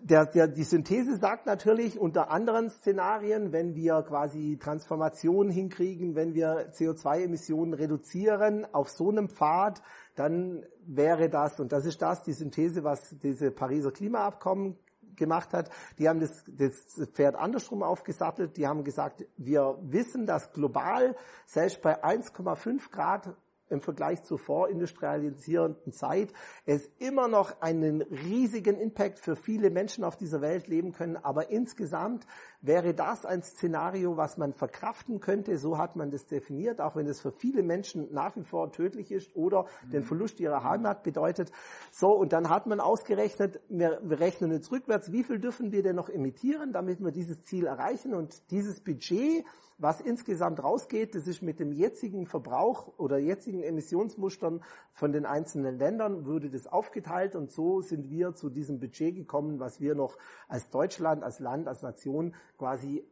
der, 0.02 0.26
der, 0.26 0.48
die 0.48 0.64
Synthese 0.64 1.16
sagt 1.16 1.46
natürlich 1.46 1.98
unter 1.98 2.30
anderen 2.30 2.70
Szenarien, 2.70 3.52
wenn 3.52 3.74
wir 3.74 4.02
quasi 4.02 4.58
Transformationen 4.60 5.52
hinkriegen, 5.52 6.14
wenn 6.14 6.34
wir 6.34 6.72
CO2-Emissionen 6.72 7.74
reduzieren 7.74 8.66
auf 8.72 8.88
so 8.88 9.10
einem 9.10 9.28
Pfad, 9.28 9.82
dann 10.16 10.64
wäre 10.86 11.28
das, 11.28 11.60
und 11.60 11.72
das 11.72 11.84
ist 11.84 12.00
das, 12.02 12.22
die 12.22 12.32
Synthese, 12.32 12.82
was 12.82 13.14
diese 13.22 13.50
Pariser 13.50 13.90
Klimaabkommen 13.90 14.76
gemacht 15.16 15.52
hat, 15.52 15.70
die 15.98 16.08
haben 16.08 16.20
das, 16.20 16.44
das 16.46 17.08
Pferd 17.12 17.36
andersrum 17.36 17.82
aufgesattelt, 17.82 18.56
die 18.56 18.66
haben 18.66 18.84
gesagt, 18.84 19.26
wir 19.36 19.78
wissen, 19.82 20.26
dass 20.26 20.52
global 20.52 21.14
selbst 21.46 21.82
bei 21.82 22.02
1,5 22.02 22.90
Grad 22.90 23.36
im 23.70 23.80
Vergleich 23.80 24.22
zur 24.24 24.38
vorindustrialisierenden 24.38 25.92
Zeit 25.92 26.32
es 26.66 26.90
immer 26.98 27.28
noch 27.28 27.60
einen 27.60 28.02
riesigen 28.02 28.78
Impact 28.78 29.18
für 29.18 29.36
viele 29.36 29.70
Menschen 29.70 30.04
auf 30.04 30.16
dieser 30.16 30.40
Welt 30.40 30.68
leben 30.68 30.92
können. 30.92 31.16
Aber 31.16 31.50
insgesamt 31.50 32.26
wäre 32.62 32.94
das 32.94 33.24
ein 33.24 33.42
Szenario, 33.42 34.16
was 34.16 34.36
man 34.36 34.52
verkraften 34.52 35.20
könnte. 35.20 35.58
So 35.58 35.78
hat 35.78 35.96
man 35.96 36.10
das 36.10 36.26
definiert, 36.26 36.80
auch 36.80 36.96
wenn 36.96 37.06
es 37.06 37.20
für 37.20 37.32
viele 37.32 37.62
Menschen 37.62 38.12
nach 38.12 38.36
wie 38.36 38.44
vor 38.44 38.70
tödlich 38.72 39.10
ist 39.10 39.34
oder 39.34 39.66
mhm. 39.86 39.90
den 39.90 40.02
Verlust 40.04 40.40
ihrer 40.40 40.62
Heimat 40.64 41.02
bedeutet. 41.02 41.50
So, 41.90 42.08
und 42.08 42.32
dann 42.32 42.50
hat 42.50 42.66
man 42.66 42.80
ausgerechnet, 42.80 43.60
wir, 43.68 44.00
wir 44.02 44.20
rechnen 44.20 44.52
jetzt 44.52 44.70
rückwärts, 44.70 45.10
wie 45.12 45.24
viel 45.24 45.38
dürfen 45.38 45.72
wir 45.72 45.82
denn 45.82 45.96
noch 45.96 46.08
emittieren, 46.08 46.72
damit 46.72 47.00
wir 47.00 47.12
dieses 47.12 47.42
Ziel 47.44 47.66
erreichen. 47.66 48.14
Und 48.14 48.50
dieses 48.50 48.80
Budget, 48.80 49.44
was 49.78 50.02
insgesamt 50.02 50.62
rausgeht, 50.62 51.14
das 51.14 51.26
ist 51.26 51.42
mit 51.42 51.58
dem 51.58 51.72
jetzigen 51.72 52.26
Verbrauch 52.26 52.98
oder 52.98 53.16
jetzigen 53.18 53.62
Emissionsmustern 53.62 54.62
von 54.92 55.12
den 55.12 55.24
einzelnen 55.24 55.78
Ländern, 55.78 56.26
würde 56.26 56.50
das 56.50 56.66
aufgeteilt 56.66 57.34
und 57.34 57.50
so 57.50 57.80
sind 57.80 58.10
wir 58.10 58.34
zu 58.34 58.50
diesem 58.50 58.78
Budget 58.78 59.14
gekommen, 59.14 59.58
was 59.58 59.80
wir 59.80 59.94
noch 59.94 60.18
als 60.48 60.68
Deutschland, 60.68 61.22
als 61.22 61.40
Land, 61.40 61.66
als 61.66 61.80
Nation 61.80 62.34
quasi 62.60 63.02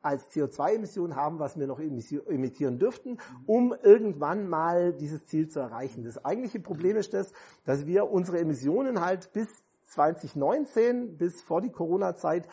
als 0.00 0.30
CO2-Emission 0.30 1.14
haben, 1.14 1.38
was 1.38 1.58
wir 1.58 1.66
noch 1.66 1.78
emittieren 1.78 2.78
dürften, 2.78 3.18
um 3.44 3.74
irgendwann 3.82 4.48
mal 4.48 4.94
dieses 4.94 5.26
Ziel 5.26 5.48
zu 5.48 5.60
erreichen. 5.60 6.04
Das 6.04 6.24
eigentliche 6.24 6.58
Problem 6.58 6.96
ist 6.96 7.12
das, 7.12 7.34
dass 7.66 7.84
wir 7.84 8.10
unsere 8.10 8.38
Emissionen 8.38 9.02
halt 9.02 9.30
bis 9.34 9.48
2019, 9.84 11.18
bis 11.18 11.42
vor 11.42 11.60
die 11.60 11.70
Corona-Zeit, 11.70 12.48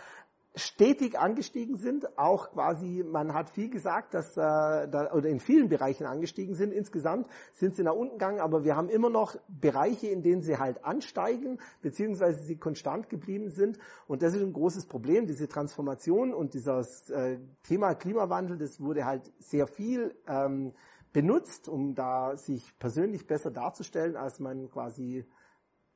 stetig 0.58 1.18
angestiegen 1.18 1.78
sind. 1.78 2.18
Auch 2.18 2.52
quasi, 2.52 3.04
man 3.10 3.34
hat 3.34 3.50
viel 3.50 3.70
gesagt, 3.70 4.14
dass 4.14 4.36
äh, 4.38 4.42
da, 4.42 5.12
oder 5.14 5.30
in 5.30 5.40
vielen 5.40 5.70
Bereichen 5.70 6.06
angestiegen 6.06 6.56
sind. 6.56 6.74
Insgesamt 6.74 7.28
sind 7.54 7.76
sie 7.76 7.84
nach 7.84 7.94
unten 7.94 8.14
gegangen, 8.14 8.40
aber 8.40 8.64
wir 8.64 8.76
haben 8.76 8.90
immer 8.90 9.10
noch 9.10 9.36
Bereiche, 9.48 10.08
in 10.08 10.24
denen 10.24 10.42
sie 10.42 10.58
halt 10.58 10.84
ansteigen, 10.84 11.60
beziehungsweise 11.82 12.44
sie 12.44 12.58
konstant 12.58 13.10
geblieben 13.10 13.50
sind. 13.50 13.78
Und 14.08 14.22
das 14.22 14.34
ist 14.34 14.42
ein 14.42 14.54
großes 14.54 14.86
Problem, 14.88 15.28
diese 15.28 15.48
Transformation 15.48 16.34
und 16.34 16.54
dieses 16.54 17.10
äh, 17.10 17.38
Thema 17.64 17.96
Klimawandel, 17.96 18.58
das 18.58 18.82
wurde 18.82 19.06
halt 19.06 19.32
sehr 19.40 19.68
viel 19.68 20.16
ähm, 20.28 20.74
benutzt, 21.14 21.68
um 21.68 21.96
da 21.96 22.38
sich 22.38 22.78
persönlich 22.80 23.28
besser 23.28 23.52
darzustellen, 23.52 24.16
als 24.16 24.40
man 24.40 24.70
quasi 24.70 25.26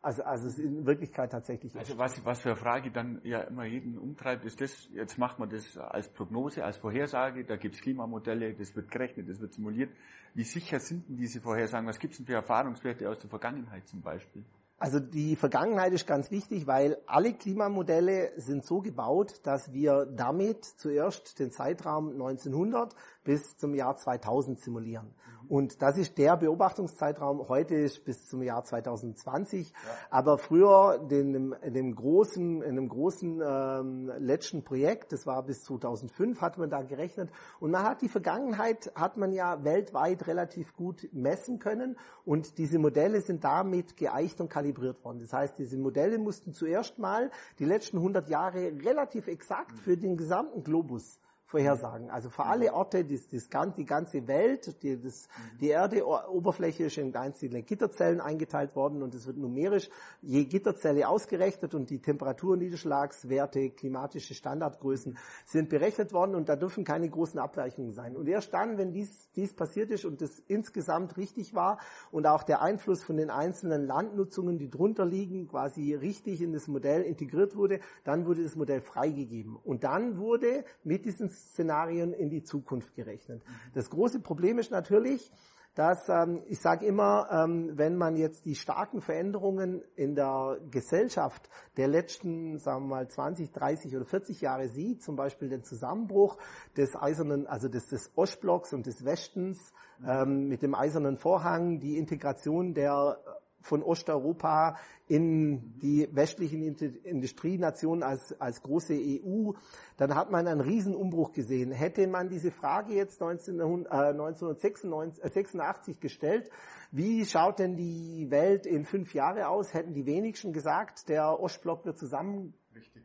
also, 0.02 0.24
also 0.24 0.48
es 0.48 0.58
in 0.58 0.86
Wirklichkeit 0.86 1.32
tatsächlich 1.32 1.76
ist. 1.76 1.80
Also 1.80 1.98
was, 1.98 2.26
was 2.26 2.40
für 2.40 2.50
eine 2.50 2.56
Frage 2.58 2.92
dann 2.92 3.22
ja 3.24 3.42
immer 3.42 3.66
jeden 3.66 3.98
umtreibt, 3.98 4.46
ist 4.46 4.60
das, 4.60 4.90
jetzt 4.94 5.18
macht 5.18 5.38
man 5.38 5.50
das 5.50 5.78
als 5.78 6.10
Prognose, 6.10 6.64
als 6.64 6.78
Vorhersage, 6.78 7.46
da 7.46 7.56
gibt 7.56 7.76
es 7.76 7.82
Klimamodelle, 7.82 8.54
das 8.54 8.76
wird 8.76 8.90
gerechnet, 8.90 9.30
das 9.30 9.40
wird 9.40 9.54
simuliert. 9.54 9.92
Wie 10.34 10.44
sicher 10.44 10.80
sind 10.80 11.08
denn 11.08 11.18
diese 11.18 11.42
Vorhersagen? 11.42 11.88
Was 11.88 12.00
gibt 12.00 12.14
es 12.14 12.18
denn 12.18 12.26
für 12.26 12.34
Erfahrungswerte 12.34 13.10
aus 13.10 13.20
der 13.20 13.30
Vergangenheit 13.30 13.88
zum 13.88 14.02
Beispiel? 14.02 14.44
Also 14.82 15.00
die 15.00 15.36
Vergangenheit 15.36 15.94
ist 15.94 16.08
ganz 16.08 16.32
wichtig, 16.32 16.66
weil 16.66 16.98
alle 17.06 17.34
Klimamodelle 17.34 18.32
sind 18.38 18.66
so 18.66 18.82
gebaut, 18.82 19.40
dass 19.44 19.72
wir 19.72 20.08
damit 20.08 20.66
zuerst 20.66 21.38
den 21.38 21.52
Zeitraum 21.52 22.14
1900 22.14 22.96
bis 23.24 23.56
zum 23.58 23.76
Jahr 23.76 23.96
2000 23.96 24.60
simulieren. 24.60 25.14
Und 25.52 25.82
das 25.82 25.98
ist 25.98 26.18
der 26.18 26.38
Beobachtungszeitraum. 26.38 27.50
Heute 27.50 27.76
ist 27.76 28.06
bis 28.06 28.26
zum 28.26 28.42
Jahr 28.42 28.64
2020. 28.64 29.72
Ja. 29.72 29.76
Aber 30.10 30.38
früher 30.38 31.06
in 31.10 31.54
dem 31.74 31.94
großen, 31.94 32.62
in 32.62 32.70
einem 32.70 32.88
großen 32.88 33.42
ähm, 33.46 34.12
letzten 34.18 34.64
Projekt, 34.64 35.12
das 35.12 35.28
war 35.28 35.44
bis 35.44 35.66
2005, 35.66 36.40
hat 36.40 36.58
man 36.58 36.70
da 36.70 36.84
gerechnet. 36.84 37.32
Und 37.60 37.72
man 37.72 37.84
hat 37.84 38.02
die 38.02 38.08
Vergangenheit, 38.08 38.94
hat 38.96 39.18
man 39.18 39.34
ja 39.34 39.62
weltweit 39.66 40.26
relativ 40.26 40.74
gut 40.74 41.10
messen 41.12 41.60
können. 41.60 41.98
Und 42.24 42.58
diese 42.58 42.80
Modelle 42.80 43.20
sind 43.20 43.44
damit 43.44 43.98
geeicht 43.98 44.40
und 44.40 44.48
kalibriert 44.48 45.04
worden. 45.04 45.20
Das 45.20 45.34
heißt, 45.34 45.60
diese 45.60 45.78
Modelle 45.78 46.18
mussten 46.18 46.54
zuerst 46.54 46.98
mal 46.98 47.30
die 47.60 47.66
letzten 47.66 47.98
100 47.98 48.30
Jahre 48.30 48.72
relativ 48.86 49.28
exakt 49.28 49.78
für 49.80 49.98
den 49.98 50.16
gesamten 50.16 50.64
Globus 50.64 51.20
vorhersagen. 51.52 52.10
Also 52.10 52.30
für 52.30 52.46
alle 52.46 52.74
Orte, 52.74 53.04
das, 53.04 53.28
das, 53.28 53.50
die 53.76 53.86
ganze 53.86 54.26
Welt, 54.28 54.82
die, 54.82 55.00
das, 55.00 55.28
die 55.60 55.70
Erdeoberfläche 55.70 56.86
ist 56.86 56.98
in 56.98 57.14
einzelne 57.14 57.62
Gitterzellen 57.62 58.22
eingeteilt 58.22 58.74
worden 58.74 59.04
und 59.04 59.14
es 59.14 59.28
wird 59.28 59.38
numerisch 59.38 59.90
je 60.22 60.46
Gitterzelle 60.46 61.10
ausgerechnet 61.10 61.76
und 61.76 61.90
die 61.90 62.00
Temperaturniederschlagswerte, 62.00 63.72
klimatische 63.72 64.34
Standardgrößen 64.34 65.18
sind 65.46 65.68
berechnet 65.68 66.14
worden 66.14 66.36
und 66.36 66.48
da 66.48 66.56
dürfen 66.56 66.86
keine 66.86 67.10
großen 67.10 67.38
Abweichungen 67.38 67.92
sein. 67.92 68.16
Und 68.16 68.30
erst 68.30 68.54
dann, 68.54 68.78
wenn 68.78 68.94
dies, 68.94 69.30
dies 69.36 69.54
passiert 69.54 69.92
ist 69.92 70.06
und 70.06 70.22
das 70.22 70.40
insgesamt 70.48 71.18
richtig 71.18 71.54
war 71.54 71.80
und 72.12 72.28
auch 72.28 72.44
der 72.44 72.62
Einfluss 72.62 73.04
von 73.04 73.18
den 73.18 73.30
einzelnen 73.30 73.86
Landnutzungen, 73.86 74.58
die 74.58 74.70
drunter 74.70 75.06
liegen, 75.06 75.50
quasi 75.50 75.96
richtig 75.96 76.42
in 76.42 76.54
das 76.54 76.70
Modell 76.70 77.02
integriert 77.02 77.58
wurde, 77.58 77.82
dann 78.06 78.26
wurde 78.26 78.42
das 78.42 78.56
Modell 78.56 78.80
freigegeben. 78.80 79.58
Und 79.58 79.84
dann 79.84 80.18
wurde 80.18 80.64
mit 80.86 81.04
diesen 81.04 81.30
Szenarien 81.50 82.14
in 82.14 82.30
die 82.30 82.44
Zukunft 82.44 82.96
gerechnet. 82.96 83.44
Das 83.74 83.90
große 83.90 84.20
Problem 84.20 84.60
ist 84.60 84.72
natürlich, 84.72 85.32
dass 85.76 86.10
ähm, 86.10 86.44
ich 86.48 86.60
sage 86.60 86.86
immer, 86.86 87.30
ähm, 87.32 87.72
wenn 87.76 87.96
man 87.96 88.18
jetzt 88.18 88.46
die 88.46 88.56
starken 88.56 89.02
Veränderungen 89.02 89.82
in 89.96 90.16
der 90.16 90.60
Gesellschaft 90.70 91.50
der 91.78 91.88
letzten, 91.88 92.58
sagen 92.58 92.84
wir 92.84 92.96
mal, 92.96 93.08
20, 93.08 93.52
30 93.52 93.96
oder 93.96 94.06
40 94.06 94.42
Jahre 94.42 94.68
sieht, 94.68 95.02
zum 95.02 95.16
Beispiel 95.16 95.48
den 95.48 95.64
Zusammenbruch 95.64 96.38
des 96.76 96.96
eisernen, 96.96 97.48
also 97.48 97.70
des, 97.70 97.88
des 97.88 98.12
Ostblocks 98.16 98.74
und 98.74 98.86
des 98.86 99.06
Westens 99.06 99.74
ähm, 100.06 100.48
mit 100.50 100.62
dem 100.62 100.76
eisernen 100.76 101.18
Vorhang, 101.18 101.80
die 101.80 101.98
Integration 101.98 102.74
der 102.74 103.18
von 103.62 103.84
Osteuropa 103.84 104.78
in 105.08 105.78
die 105.80 106.08
westlichen 106.12 106.76
Industrienationen 107.04 108.04
als, 108.04 108.40
als 108.40 108.62
große 108.64 108.94
EU, 108.94 109.52
dann 109.98 110.16
hat 110.16 110.32
man 110.32 110.48
einen 110.48 110.62
Riesenumbruch 110.62 111.34
gesehen. 111.34 111.72
Hätte 111.72 112.08
man 112.08 112.30
diese 112.30 112.52
Frage 112.52 112.94
jetzt 112.94 113.22
1986 113.22 115.96
äh, 115.96 116.00
gestellt, 116.00 116.50
wie 116.92 117.26
schaut 117.26 117.60
denn 117.60 117.76
die 117.76 118.32
Welt 118.32 118.66
in 118.66 118.86
fünf 118.86 119.14
Jahre 119.14 119.50
aus, 119.50 119.74
hätten 119.74 119.94
die 119.94 120.06
wenigsten 120.06 120.54
gesagt, 120.54 121.10
der 121.10 121.38
Ostblock 121.40 121.86
wird 121.86 121.98
zusammen 121.98 122.54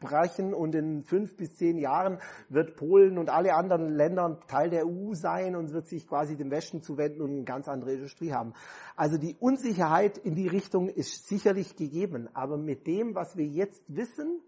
brechen 0.00 0.54
und 0.54 0.74
in 0.74 1.02
fünf 1.02 1.36
bis 1.36 1.56
zehn 1.56 1.78
Jahren 1.78 2.18
wird 2.48 2.76
Polen 2.76 3.18
und 3.18 3.30
alle 3.30 3.54
anderen 3.54 3.94
Länder 3.94 4.40
Teil 4.46 4.70
der 4.70 4.86
EU 4.86 5.14
sein 5.14 5.56
und 5.56 5.72
wird 5.72 5.86
sich 5.86 6.06
quasi 6.06 6.36
dem 6.36 6.50
Westen 6.50 6.82
zuwenden 6.82 7.22
und 7.22 7.30
eine 7.30 7.44
ganz 7.44 7.68
andere 7.68 7.94
Industrie 7.94 8.32
haben. 8.32 8.52
Also 8.94 9.18
die 9.18 9.36
Unsicherheit 9.38 10.18
in 10.18 10.34
die 10.34 10.48
Richtung 10.48 10.88
ist 10.88 11.28
sicherlich 11.28 11.76
gegeben, 11.76 12.28
aber 12.34 12.58
mit 12.58 12.86
dem, 12.86 13.14
was 13.14 13.36
wir 13.36 13.46
jetzt 13.46 13.84
wissen, 13.88 14.40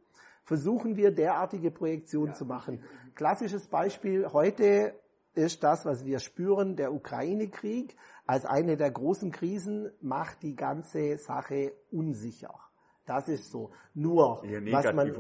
versuchen 0.45 0.97
wir 0.97 1.11
derartige 1.11 1.71
Projektionen 1.71 2.33
ja. 2.33 2.35
zu 2.35 2.45
machen. 2.45 2.83
Klassisches 3.15 3.67
Beispiel 3.67 4.27
heute 4.33 4.95
ist 5.35 5.63
das, 5.63 5.85
was 5.85 6.05
wir 6.05 6.19
spüren, 6.19 6.77
der 6.77 6.93
Ukraine-Krieg 6.93 7.97
als 8.27 8.45
eine 8.45 8.77
der 8.77 8.91
großen 8.91 9.31
Krisen 9.31 9.91
macht 10.01 10.43
die 10.43 10.57
ganze 10.57 11.17
Sache 11.19 11.73
unsicher. 11.91 12.68
Das 13.09 13.27
ist 13.29 13.51
so. 13.51 13.71
Nur, 13.95 14.43
was 14.43 14.93
man, 14.93 15.17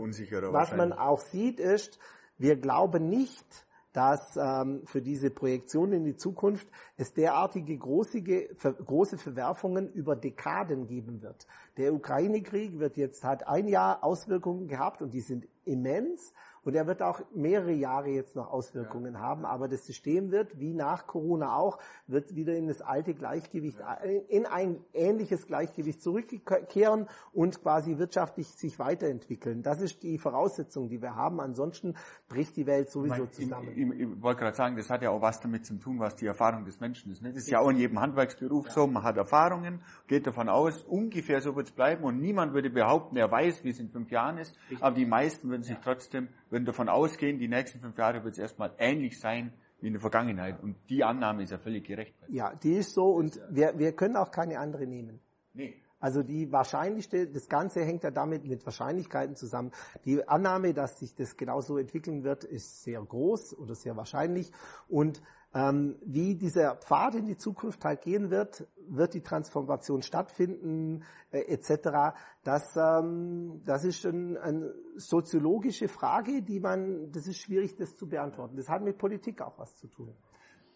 was 0.52 0.76
man 0.76 0.92
auch 0.92 1.20
sieht, 1.20 1.58
ist, 1.58 1.98
wir 2.36 2.56
glauben 2.56 3.08
nicht, 3.08 3.66
dass 3.94 4.36
ähm, 4.36 4.82
für 4.84 5.00
diese 5.00 5.30
Projektion 5.30 5.92
in 5.92 6.04
die 6.04 6.14
Zukunft 6.14 6.68
es 6.98 7.14
derartige 7.14 7.76
große, 7.76 8.22
große 8.22 9.16
Verwerfungen 9.16 9.90
über 9.90 10.14
Dekaden 10.14 10.86
geben 10.86 11.22
wird. 11.22 11.46
Der 11.78 11.94
Ukraine-Krieg 11.94 12.78
wird 12.78 12.98
jetzt 12.98 13.24
hat 13.24 13.48
ein 13.48 13.66
Jahr 13.66 14.04
Auswirkungen 14.04 14.68
gehabt 14.68 15.00
und 15.00 15.14
die 15.14 15.22
sind 15.22 15.48
immens 15.64 16.34
Und 16.68 16.74
er 16.74 16.86
wird 16.86 17.00
auch 17.00 17.22
mehrere 17.34 17.72
Jahre 17.72 18.10
jetzt 18.10 18.36
noch 18.36 18.52
Auswirkungen 18.52 19.14
ja. 19.14 19.20
haben. 19.20 19.46
Aber 19.46 19.68
das 19.68 19.86
System 19.86 20.30
wird, 20.30 20.60
wie 20.60 20.74
nach 20.74 21.06
Corona 21.06 21.56
auch, 21.56 21.78
wird 22.06 22.34
wieder 22.34 22.54
in 22.56 22.66
das 22.68 22.82
alte 22.82 23.14
Gleichgewicht, 23.14 23.78
ja. 23.78 23.94
in 23.94 24.44
ein 24.44 24.84
ähnliches 24.92 25.46
Gleichgewicht 25.46 26.02
zurückkehren 26.02 27.06
und 27.32 27.62
quasi 27.62 27.96
wirtschaftlich 27.96 28.48
sich 28.48 28.78
weiterentwickeln. 28.78 29.62
Das 29.62 29.80
ist 29.80 30.02
die 30.02 30.18
Voraussetzung, 30.18 30.90
die 30.90 31.00
wir 31.00 31.16
haben. 31.16 31.40
Ansonsten 31.40 31.94
bricht 32.28 32.54
die 32.58 32.66
Welt 32.66 32.90
sowieso 32.90 33.24
ich 33.24 33.30
zusammen. 33.30 33.68
Ich, 33.70 33.78
ich, 33.78 34.00
ich 34.00 34.22
wollte 34.22 34.40
gerade 34.40 34.56
sagen, 34.56 34.76
das 34.76 34.90
hat 34.90 35.00
ja 35.00 35.08
auch 35.08 35.22
was 35.22 35.40
damit 35.40 35.64
zu 35.64 35.74
tun, 35.76 35.98
was 35.98 36.16
die 36.16 36.26
Erfahrung 36.26 36.66
des 36.66 36.80
Menschen 36.80 37.10
ist. 37.10 37.22
Ne? 37.22 37.30
Das 37.30 37.44
ist 37.44 37.48
ja 37.48 37.60
auch 37.60 37.70
in 37.70 37.78
jedem 37.78 37.98
Handwerksberuf 37.98 38.66
ja. 38.66 38.72
so. 38.72 38.86
Man 38.86 39.04
hat 39.04 39.16
Erfahrungen, 39.16 39.80
geht 40.06 40.26
davon 40.26 40.50
aus, 40.50 40.84
ungefähr 40.84 41.40
so 41.40 41.56
wird 41.56 41.68
es 41.68 41.72
bleiben 41.72 42.04
und 42.04 42.20
niemand 42.20 42.52
würde 42.52 42.68
behaupten, 42.68 43.16
er 43.16 43.30
weiß, 43.30 43.64
wie 43.64 43.70
es 43.70 43.80
in 43.80 43.88
fünf 43.88 44.10
Jahren 44.10 44.36
ist. 44.36 44.54
Richtig. 44.68 44.82
Aber 44.82 44.94
die 44.94 45.06
meisten 45.06 45.48
würden 45.48 45.62
sich 45.62 45.78
trotzdem, 45.82 46.28
würden 46.58 46.66
davon 46.66 46.88
ausgehen, 46.88 47.38
die 47.38 47.48
nächsten 47.48 47.78
fünf 47.78 47.96
Jahre 47.96 48.24
wird 48.24 48.34
es 48.34 48.38
erstmal 48.38 48.72
ähnlich 48.78 49.20
sein 49.20 49.52
wie 49.80 49.86
in 49.86 49.92
der 49.92 50.00
Vergangenheit. 50.00 50.60
Und 50.60 50.76
die 50.90 51.04
Annahme 51.04 51.44
ist 51.44 51.50
ja 51.50 51.58
völlig 51.58 51.86
gerechtfertigt. 51.86 52.36
Ja, 52.36 52.52
die 52.54 52.72
ist 52.72 52.94
so 52.94 53.10
und 53.10 53.40
wir, 53.48 53.78
wir 53.78 53.92
können 53.92 54.16
auch 54.16 54.32
keine 54.32 54.58
andere 54.58 54.86
nehmen. 54.86 55.20
Nee. 55.54 55.74
Also 56.00 56.22
die 56.22 56.50
wahrscheinlichste, 56.50 57.28
das 57.28 57.48
Ganze 57.48 57.84
hängt 57.84 58.02
ja 58.02 58.10
damit 58.10 58.44
mit 58.44 58.64
Wahrscheinlichkeiten 58.64 59.36
zusammen. 59.36 59.72
Die 60.04 60.26
Annahme, 60.26 60.72
dass 60.74 60.98
sich 60.98 61.14
das 61.14 61.36
genauso 61.36 61.76
entwickeln 61.76 62.24
wird, 62.24 62.44
ist 62.44 62.82
sehr 62.82 63.00
groß 63.00 63.56
oder 63.56 63.74
sehr 63.74 63.96
wahrscheinlich. 63.96 64.50
Und 64.88 65.22
wie 65.52 66.36
dieser 66.36 66.76
Pfad 66.76 67.14
in 67.14 67.24
die 67.24 67.36
Zukunft 67.36 67.84
halt 67.84 68.02
gehen 68.02 68.30
wird, 68.30 68.66
wird 68.86 69.14
die 69.14 69.22
Transformation 69.22 70.02
stattfinden, 70.02 71.04
äh, 71.30 71.40
etc. 71.40 72.16
Das, 72.44 72.76
ähm, 72.76 73.62
das 73.64 73.84
ist 73.84 74.04
ein, 74.04 74.36
eine 74.36 74.74
soziologische 74.96 75.88
Frage, 75.88 76.42
die 76.42 76.60
man, 76.60 77.10
das 77.12 77.26
ist 77.26 77.38
schwierig, 77.38 77.76
das 77.76 77.96
zu 77.96 78.08
beantworten. 78.08 78.56
Das 78.56 78.68
hat 78.68 78.82
mit 78.82 78.98
Politik 78.98 79.40
auch 79.40 79.58
was 79.58 79.74
zu 79.76 79.88
tun. 79.88 80.14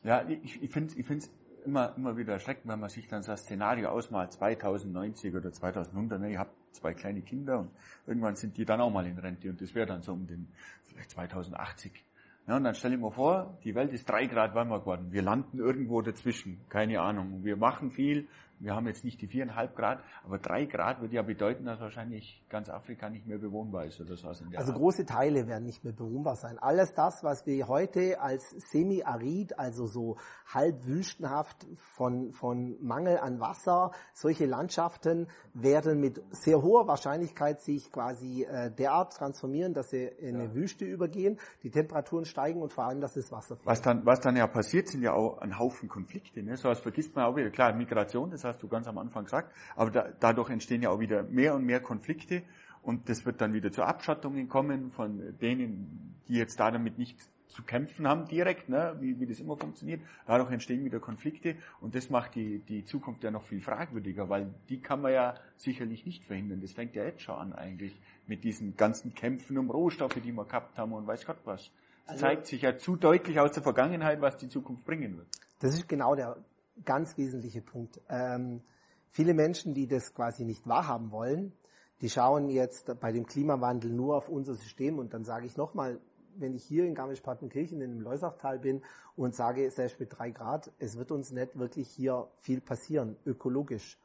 Ja, 0.03 0.27
ich, 0.27 0.63
ich 0.63 0.71
finde 0.71 0.95
finde 1.03 1.27
immer, 1.65 1.95
immer 1.97 2.17
wieder 2.17 2.33
erschreckend, 2.33 2.71
wenn 2.71 2.81
man 2.81 2.89
sich 2.89 3.07
dann 3.09 3.23
so 3.23 3.33
ein 3.33 3.39
Szenario 3.39 3.91
ausmalt, 3.91 4.33
2090 4.33 5.35
oder 5.35 5.53
2100, 5.53 6.21
ne, 6.21 6.31
ich 6.33 6.39
habe 6.39 6.51
zwei 6.73 6.95
kleine 6.95 7.23
Kinder 7.23 7.61
und 7.61 7.71
irgendwann 8.07 8.37
sind 8.37 8.57
die 8.57 8.65
dann 8.65 8.81
auch 8.81 8.91
mal 8.91 9.07
in 9.07 9.19
Rente 9.19 9.49
und 9.49 9.61
das 9.61 9.75
wäre 9.75 9.87
dann 9.87 10.03
so 10.03 10.13
um 10.13 10.27
den, 10.27 10.49
vielleicht 10.85 11.11
2080. 11.11 12.05
Ja, 12.47 12.57
und 12.57 12.65
dann 12.65 12.75
stell 12.75 12.93
ich 12.93 12.99
mir 12.99 13.13
vor, 13.13 13.57
die 13.65 13.75
Welt 13.75 13.93
ist 13.93 14.09
drei 14.09 14.27
Grad 14.27 14.55
wärmer 14.55 14.81
geworden. 14.81 15.09
Wir 15.11 15.23
landen 15.23 15.59
irgendwo 15.59 16.03
dazwischen. 16.03 16.61
Keine 16.69 17.01
Ahnung. 17.01 17.45
Wir 17.45 17.57
machen 17.57 17.93
viel, 17.93 18.27
wir 18.63 18.75
haben 18.75 18.87
jetzt 18.87 19.05
nicht 19.05 19.21
die 19.21 19.27
viereinhalb 19.27 19.75
Grad, 19.77 20.03
aber 20.25 20.39
drei 20.39 20.67
Grad 20.67 21.01
würde 21.01 21.17
ja 21.17 21.23
bedeuten, 21.23 21.65
dass 21.65 21.81
wahrscheinlich 21.81 22.45
ganz 22.49 22.69
Afrika 22.69 23.11
nicht 23.11 23.27
mehr 23.27 23.39
bewohnbar 23.39 23.87
ist 23.87 24.01
oder 24.01 24.17
sowas. 24.17 24.41
In 24.41 24.51
der 24.51 24.61
also 24.61 24.73
Art. 24.73 24.81
große 24.81 25.05
Teile 25.05 25.49
werden 25.49 25.65
nicht 25.65 25.85
mehr 25.85 25.93
bewohnbar 25.93 26.37
sein. 26.37 26.59
Alles 26.59 26.95
das, 26.95 27.25
was 27.25 27.45
wir 27.47 27.67
heute 27.67 28.21
als 28.21 28.51
semi-arid, 28.71 29.59
also 29.59 29.87
so 29.87 30.17
halb 30.47 30.87
wüstenhaft 30.87 31.67
von, 31.77 32.33
von 32.33 32.77
Mangel 32.81 33.19
an 33.19 33.41
Wasser, 33.41 33.91
solche 34.15 34.47
Landschaften 34.47 35.29
werden 35.55 36.01
mit 36.01 36.23
sehr 36.31 36.63
hoher 36.63 36.87
Wahrscheinlichkeit 36.87 37.61
sich 37.61 37.91
quasi 37.91 38.45
äh, 38.45 38.71
derart 38.71 39.15
transformieren, 39.15 39.75
dass 39.75 39.91
sie 39.91 40.05
in 40.05 40.37
eine 40.37 40.45
ja. 40.45 40.55
Wüste 40.55 40.85
übergehen, 40.85 41.39
die 41.63 41.71
Temperaturen 41.71 42.25
steigen 42.25 42.63
und 42.63 42.73
vor 42.73 42.85
allem, 42.85 43.01
dass 43.01 43.15
das 43.15 43.33
Wasser 43.33 43.57
fehlt. 43.57 43.67
Was 43.67 43.83
dann, 43.83 44.07
was 44.07 44.21
dann 44.21 44.37
ja 44.37 44.47
passiert, 44.47 44.89
sind 44.89 45.03
ja 45.03 45.13
auch 45.13 45.39
ein 45.39 45.59
Haufen 45.59 45.89
Konflikte. 45.89 46.43
Ne? 46.43 46.57
So 46.57 46.69
was 46.69 46.81
vergisst 46.81 47.15
man 47.17 47.25
auch 47.25 47.37
wieder. 47.37 47.51
Klar, 47.51 47.75
Migration, 47.75 48.31
das 48.31 48.45
heißt, 48.45 48.52
hast 48.53 48.63
du 48.63 48.69
ganz 48.69 48.87
am 48.87 48.99
Anfang 48.99 49.25
gesagt. 49.25 49.53
Aber 49.77 49.91
da, 49.91 50.09
dadurch 50.21 50.51
entstehen 50.51 50.83
ja 50.83 50.91
auch 50.91 51.01
wieder 51.01 51.23
mehr 51.23 51.55
und 51.55 51.65
mehr 51.65 51.81
Konflikte 51.81 52.43
und 52.83 53.09
das 53.09 53.25
wird 53.25 53.41
dann 53.41 53.55
wieder 53.55 53.73
zu 53.73 53.83
Abschattungen 53.83 54.49
kommen 54.49 54.91
von 54.91 55.39
denen, 55.41 56.17
die 56.29 56.35
jetzt 56.35 56.59
da 56.59 56.71
damit 56.71 56.99
nicht 56.99 57.17
zu 57.53 57.63
kämpfen 57.63 58.09
haben 58.09 58.27
direkt, 58.27 58.69
ne, 58.69 58.97
wie, 59.01 59.21
wie 59.21 59.27
das 59.27 59.39
immer 59.39 59.57
funktioniert. 59.57 60.01
Dadurch 60.27 60.51
entstehen 60.51 60.85
wieder 60.85 61.01
Konflikte 61.01 61.57
und 61.81 61.95
das 61.95 62.11
macht 62.11 62.35
die, 62.35 62.61
die 62.61 62.85
Zukunft 62.85 63.23
ja 63.23 63.31
noch 63.31 63.45
viel 63.45 63.61
fragwürdiger, 63.61 64.29
weil 64.29 64.53
die 64.69 64.81
kann 64.81 65.03
man 65.03 65.13
ja 65.13 65.35
sicherlich 65.57 66.07
nicht 66.07 66.25
verhindern. 66.25 66.61
Das 66.61 66.73
fängt 66.73 66.95
ja 66.97 67.05
jetzt 67.05 67.23
schon 67.23 67.35
an 67.35 67.53
eigentlich 67.53 67.95
mit 68.27 68.43
diesen 68.43 68.77
ganzen 68.77 69.15
Kämpfen 69.15 69.59
um 69.59 69.71
Rohstoffe, 69.71 70.19
die 70.25 70.33
wir 70.33 70.45
gehabt 70.45 70.79
haben 70.79 70.93
und 70.93 71.07
weiß 71.07 71.27
Gott 71.27 71.39
was. 71.45 71.71
Es 72.05 72.13
also, 72.13 72.23
zeigt 72.23 72.47
sich 72.47 72.63
ja 72.63 72.77
zu 72.79 72.97
deutlich 72.97 73.39
aus 73.39 73.53
der 73.53 73.63
Vergangenheit, 73.63 74.21
was 74.21 74.37
die 74.37 74.49
Zukunft 74.49 74.85
bringen 74.85 75.19
wird. 75.19 75.29
Das 75.61 75.75
ist 75.75 75.89
genau 75.89 76.15
der, 76.15 76.37
ganz 76.85 77.17
wesentliche 77.17 77.63
Punkt. 77.63 78.01
Ähm, 78.09 78.63
viele 79.11 79.35
Menschen, 79.35 79.75
die 79.75 79.87
das 79.87 80.15
quasi 80.15 80.45
nicht 80.45 80.67
wahrhaben 80.67 81.11
wollen, 81.11 81.53
die 82.01 82.11
schauen 82.11 82.49
jetzt 82.49 82.99
bei 83.01 83.13
dem 83.13 83.27
Klimawandel 83.27 83.93
nur 83.93 84.17
auf 84.17 84.29
unser 84.29 84.55
System 84.55 84.99
und 84.99 85.15
dann 85.15 85.25
sage 85.25 85.47
ich 85.47 85.57
nochmal, 85.57 86.01
wenn 86.35 86.55
ich 86.55 86.65
hier 86.65 86.85
in 86.85 86.95
Garmisch-Partenkirchen 86.95 87.81
in 87.81 87.91
dem 87.93 88.01
Leusachtal 88.01 88.59
bin 88.59 88.83
und 89.17 89.35
sage, 89.35 89.71
selbst 89.71 90.01
mit 90.01 90.19
drei 90.19 90.31
Grad, 90.31 90.73
es 90.79 90.97
wird 90.97 91.13
uns 91.13 91.31
nicht 91.31 91.59
wirklich 91.59 91.89
hier 91.89 92.29
viel 92.41 92.61
passieren, 92.61 93.17
ökologisch. 93.25 93.99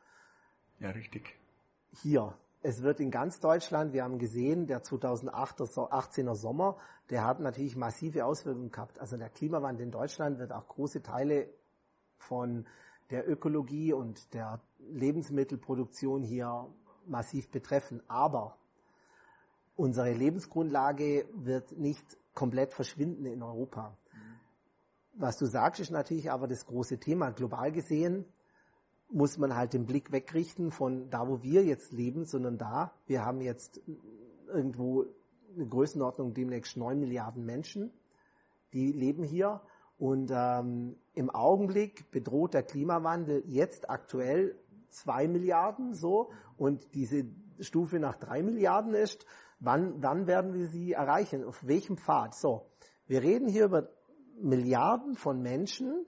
Ja, 0.79 0.91
richtig. 0.91 1.35
Hier. 1.91 2.37
Es 2.63 2.81
wird 2.81 2.99
in 2.99 3.11
ganz 3.11 3.39
Deutschland, 3.39 3.93
wir 3.93 4.03
haben 4.03 4.17
gesehen, 4.19 4.67
der 4.67 4.83
2018er 4.83 6.35
Sommer, 6.35 6.77
der 7.09 7.23
hat 7.23 7.39
natürlich 7.39 7.75
massive 7.75 8.25
Auswirkungen 8.25 8.71
gehabt. 8.71 8.99
Also 8.99 9.15
der 9.15 9.29
Klimawandel 9.29 9.85
in 9.85 9.91
Deutschland 9.91 10.39
wird 10.39 10.51
auch 10.51 10.67
große 10.67 11.01
Teile 11.01 11.49
von 12.17 12.65
der 13.09 13.29
Ökologie 13.29 13.93
und 13.93 14.33
der 14.33 14.59
Lebensmittelproduktion 14.79 16.23
hier 16.23 16.67
massiv 17.05 17.49
betreffen. 17.49 18.01
Aber 18.07 18.57
unsere 19.75 20.11
Lebensgrundlage 20.13 21.27
wird 21.33 21.77
nicht 21.77 22.17
komplett 22.33 22.73
verschwinden 22.73 23.25
in 23.25 23.41
Europa. 23.41 23.97
Was 25.13 25.37
du 25.37 25.45
sagst, 25.45 25.79
ist 25.79 25.91
natürlich 25.91 26.31
aber 26.31 26.47
das 26.47 26.65
große 26.65 26.99
Thema. 26.99 27.31
Global 27.31 27.71
gesehen 27.71 28.25
muss 29.09 29.37
man 29.37 29.55
halt 29.55 29.73
den 29.73 29.85
Blick 29.85 30.11
wegrichten 30.11 30.71
von 30.71 31.09
da, 31.09 31.27
wo 31.27 31.41
wir 31.41 31.63
jetzt 31.63 31.91
leben, 31.91 32.25
sondern 32.25 32.57
da. 32.57 32.93
Wir 33.07 33.25
haben 33.25 33.41
jetzt 33.41 33.81
irgendwo 34.47 35.05
eine 35.55 35.65
Größenordnung 35.65 36.33
demnächst 36.33 36.77
neun 36.77 36.99
Milliarden 36.99 37.45
Menschen, 37.45 37.91
die 38.73 38.91
leben 38.91 39.23
hier. 39.23 39.61
Und 39.97 40.31
ähm, 40.31 40.95
im 41.13 41.29
Augenblick 41.29 42.11
bedroht 42.11 42.53
der 42.53 42.63
Klimawandel 42.63 43.43
jetzt 43.47 43.89
aktuell 43.89 44.55
zwei 44.89 45.27
Milliarden 45.27 45.93
so 45.93 46.29
und 46.57 46.93
diese 46.93 47.25
Stufe 47.59 47.99
nach 47.99 48.15
drei 48.15 48.43
Milliarden 48.43 48.93
ist. 48.93 49.25
Wann, 49.59 50.01
wann 50.03 50.27
werden 50.27 50.53
wir 50.53 50.67
sie 50.67 50.93
erreichen? 50.93 51.43
Auf 51.43 51.65
welchem 51.65 51.97
Pfad? 51.97 52.35
So, 52.35 52.69
wir 53.07 53.23
reden 53.23 53.47
hier 53.47 53.65
über 53.65 53.89
Milliarden 54.39 55.15
von 55.15 55.41
Menschen, 55.41 56.05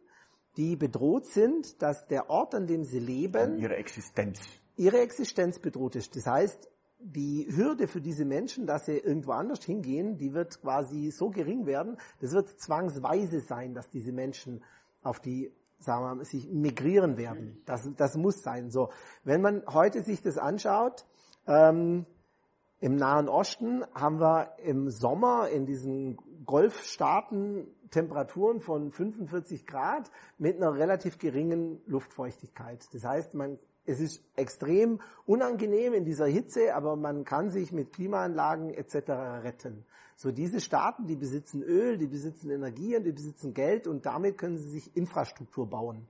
die 0.55 0.75
bedroht 0.75 1.25
sind, 1.25 1.81
dass 1.81 2.05
der 2.07 2.29
Ort, 2.29 2.53
an 2.53 2.67
dem 2.67 2.83
sie 2.83 2.99
leben, 2.99 3.57
ihre 3.57 3.75
Existenz, 3.75 4.39
ihre 4.75 4.99
Existenz 4.99 5.57
bedroht 5.57 5.95
ist. 5.95 6.15
Das 6.15 6.27
heißt, 6.27 6.69
die 6.99 7.47
Hürde 7.49 7.87
für 7.87 8.01
diese 8.01 8.25
Menschen, 8.25 8.67
dass 8.67 8.85
sie 8.85 8.97
irgendwo 8.97 9.31
anders 9.31 9.63
hingehen, 9.63 10.17
die 10.17 10.33
wird 10.33 10.61
quasi 10.61 11.11
so 11.11 11.29
gering 11.29 11.65
werden. 11.65 11.97
Das 12.19 12.33
wird 12.33 12.49
zwangsweise 12.59 13.39
sein, 13.39 13.73
dass 13.73 13.89
diese 13.89 14.11
Menschen 14.11 14.63
auf 15.01 15.19
die, 15.19 15.51
sagen 15.79 16.03
wir 16.03 16.15
mal, 16.15 16.25
sich 16.25 16.49
migrieren 16.49 17.17
werden. 17.17 17.61
Das, 17.65 17.89
das 17.95 18.15
muss 18.17 18.43
sein. 18.43 18.69
So, 18.69 18.89
wenn 19.23 19.41
man 19.41 19.63
heute 19.67 20.01
sich 20.01 20.21
das 20.21 20.37
anschaut, 20.37 21.05
ähm, 21.47 22.05
im 22.81 22.95
Nahen 22.95 23.27
Osten 23.27 23.83
haben 23.93 24.19
wir 24.19 24.57
im 24.63 24.89
Sommer 24.89 25.49
in 25.49 25.65
diesen 25.65 26.17
Golfstaaten 26.45 27.67
Temperaturen 27.91 28.61
von 28.61 28.91
45 28.91 29.65
Grad 29.65 30.11
mit 30.37 30.57
einer 30.57 30.75
relativ 30.75 31.17
geringen 31.17 31.81
Luftfeuchtigkeit. 31.87 32.87
Das 32.93 33.03
heißt, 33.03 33.33
man 33.33 33.57
es 33.89 33.99
ist 33.99 34.23
extrem 34.35 35.01
unangenehm 35.25 35.93
in 35.93 36.05
dieser 36.05 36.27
Hitze, 36.27 36.75
aber 36.75 36.95
man 36.95 37.23
kann 37.23 37.49
sich 37.49 37.71
mit 37.71 37.91
Klimaanlagen 37.91 38.69
etc. 38.69 39.09
retten. 39.43 39.83
So 40.15 40.31
diese 40.31 40.61
Staaten, 40.61 41.07
die 41.07 41.15
besitzen 41.15 41.63
Öl, 41.63 41.97
die 41.97 42.07
besitzen 42.07 42.51
Energien, 42.51 43.03
die 43.03 43.11
besitzen 43.11 43.53
Geld 43.53 43.87
und 43.87 44.05
damit 44.05 44.37
können 44.37 44.57
sie 44.57 44.69
sich 44.69 44.95
Infrastruktur 44.95 45.67
bauen. 45.67 46.07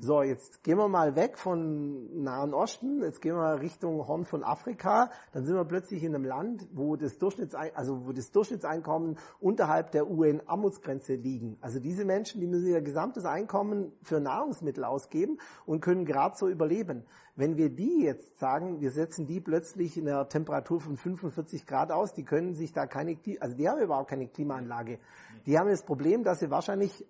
So, 0.00 0.22
jetzt 0.22 0.62
gehen 0.64 0.76
wir 0.76 0.88
mal 0.88 1.16
weg 1.16 1.38
von 1.38 2.22
Nahen 2.22 2.52
Osten, 2.52 3.00
jetzt 3.02 3.22
gehen 3.22 3.36
wir 3.36 3.60
Richtung 3.60 4.06
Horn 4.06 4.24
von 4.24 4.42
Afrika, 4.42 5.10
dann 5.32 5.44
sind 5.44 5.54
wir 5.54 5.64
plötzlich 5.64 6.02
in 6.02 6.14
einem 6.14 6.24
Land, 6.24 6.66
wo 6.72 6.96
das, 6.96 7.18
Durchschnittsein 7.18 7.70
also 7.74 8.06
wo 8.06 8.12
das 8.12 8.30
Durchschnittseinkommen 8.30 9.16
unterhalb 9.40 9.92
der 9.92 10.10
UN-Armutsgrenze 10.10 11.14
liegen. 11.14 11.56
Also 11.60 11.80
diese 11.80 12.04
Menschen, 12.04 12.40
die 12.40 12.46
müssen 12.46 12.68
ihr 12.68 12.82
gesamtes 12.82 13.24
Einkommen 13.24 13.92
für 14.02 14.20
Nahrungsmittel 14.20 14.84
ausgeben 14.84 15.38
und 15.64 15.80
können 15.80 16.04
gerade 16.04 16.36
so 16.36 16.48
überleben. 16.48 17.04
Wenn 17.36 17.56
wir 17.56 17.70
die 17.70 18.02
jetzt 18.02 18.38
sagen, 18.38 18.80
wir 18.80 18.90
setzen 18.90 19.26
die 19.26 19.40
plötzlich 19.40 19.96
in 19.96 20.08
einer 20.08 20.28
Temperatur 20.28 20.80
von 20.80 20.96
45 20.96 21.66
Grad 21.66 21.90
aus, 21.90 22.12
die 22.12 22.24
können 22.24 22.54
sich 22.54 22.72
da 22.72 22.86
keine, 22.86 23.16
also 23.40 23.56
die 23.56 23.68
haben 23.68 23.80
überhaupt 23.80 24.10
keine 24.10 24.28
Klimaanlage. 24.28 24.98
Die 25.46 25.58
haben 25.58 25.68
das 25.68 25.82
Problem, 25.82 26.24
dass 26.24 26.40
sie 26.40 26.50
wahrscheinlich 26.50 27.06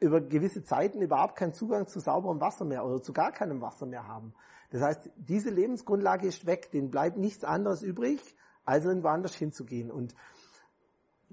über 0.00 0.20
gewisse 0.20 0.64
Zeiten 0.64 1.02
überhaupt 1.02 1.36
keinen 1.36 1.52
Zugang 1.52 1.86
zu 1.86 2.00
sauberem 2.00 2.40
Wasser 2.40 2.64
mehr 2.64 2.84
oder 2.84 3.02
zu 3.02 3.12
gar 3.12 3.32
keinem 3.32 3.60
Wasser 3.60 3.86
mehr 3.86 4.08
haben. 4.08 4.34
Das 4.70 4.82
heißt, 4.82 5.10
diese 5.16 5.50
Lebensgrundlage 5.50 6.26
ist 6.26 6.46
weg, 6.46 6.70
denen 6.70 6.90
bleibt 6.90 7.16
nichts 7.16 7.44
anderes 7.44 7.82
übrig, 7.82 8.20
als 8.64 8.84
irgendwo 8.84 9.08
anders 9.08 9.34
hinzugehen. 9.34 9.90
Und 9.90 10.14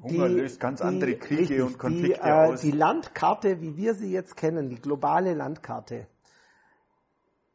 Hunger 0.02 0.28
löst 0.28 0.60
ganz 0.60 0.82
andere 0.82 1.16
Kriege 1.16 1.42
richtig, 1.42 1.62
und 1.62 1.80
Konflikte 1.80 2.22
die, 2.22 2.28
äh, 2.28 2.32
aus. 2.32 2.62
Die 2.62 2.72
Landkarte, 2.72 3.62
wie 3.62 3.78
wir 3.78 3.94
sie 3.94 4.12
jetzt 4.12 4.36
kennen, 4.36 4.70
die 4.70 4.80
globale 4.80 5.34
Landkarte. 5.34 6.08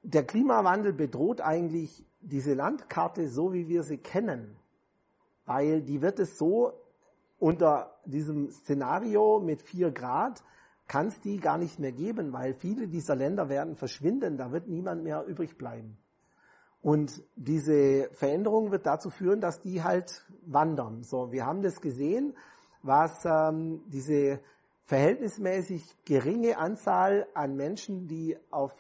Der 0.03 0.25
Klimawandel 0.25 0.93
bedroht 0.93 1.41
eigentlich 1.41 2.05
diese 2.21 2.55
Landkarte 2.55 3.29
so, 3.29 3.53
wie 3.53 3.69
wir 3.69 3.83
sie 3.83 3.99
kennen, 3.99 4.57
weil 5.47 5.83
die 5.83 6.01
wird 6.01 6.19
es 6.19 6.39
so 6.39 6.73
unter 7.39 7.97
diesem 8.05 8.51
Szenario 8.51 9.41
mit 9.41 9.63
vier 9.63 9.91
Grad 9.91 10.43
kann 10.89 11.09
es 11.09 11.21
die 11.21 11.39
gar 11.39 11.59
nicht 11.59 11.79
mehr 11.79 11.93
geben, 11.93 12.33
weil 12.33 12.55
viele 12.55 12.89
dieser 12.89 13.17
Länder 13.17 13.49
werden 13.49 13.77
verschwinden, 13.77 14.37
da 14.37 14.53
wird 14.53 14.69
niemand 14.69 15.05
mehr 15.05 15.25
übrig 15.27 15.57
bleiben. 15.57 15.97
Und 16.83 17.23
diese 17.37 18.11
Veränderung 18.13 18.73
wird 18.73 18.87
dazu 18.87 19.09
führen, 19.09 19.41
dass 19.41 19.61
die 19.61 19.83
halt 19.83 20.27
wandern. 20.45 21.05
So, 21.05 21.31
wir 21.31 21.47
haben 21.47 21.63
das 21.63 21.81
gesehen, 21.81 22.35
was 22.83 23.25
ähm, 23.25 23.83
diese 23.87 24.41
verhältnismäßig 24.87 26.05
geringe 26.05 26.59
Anzahl 26.59 27.29
an 27.35 27.55
Menschen, 27.57 28.09
die 28.09 28.37
auf 28.51 28.73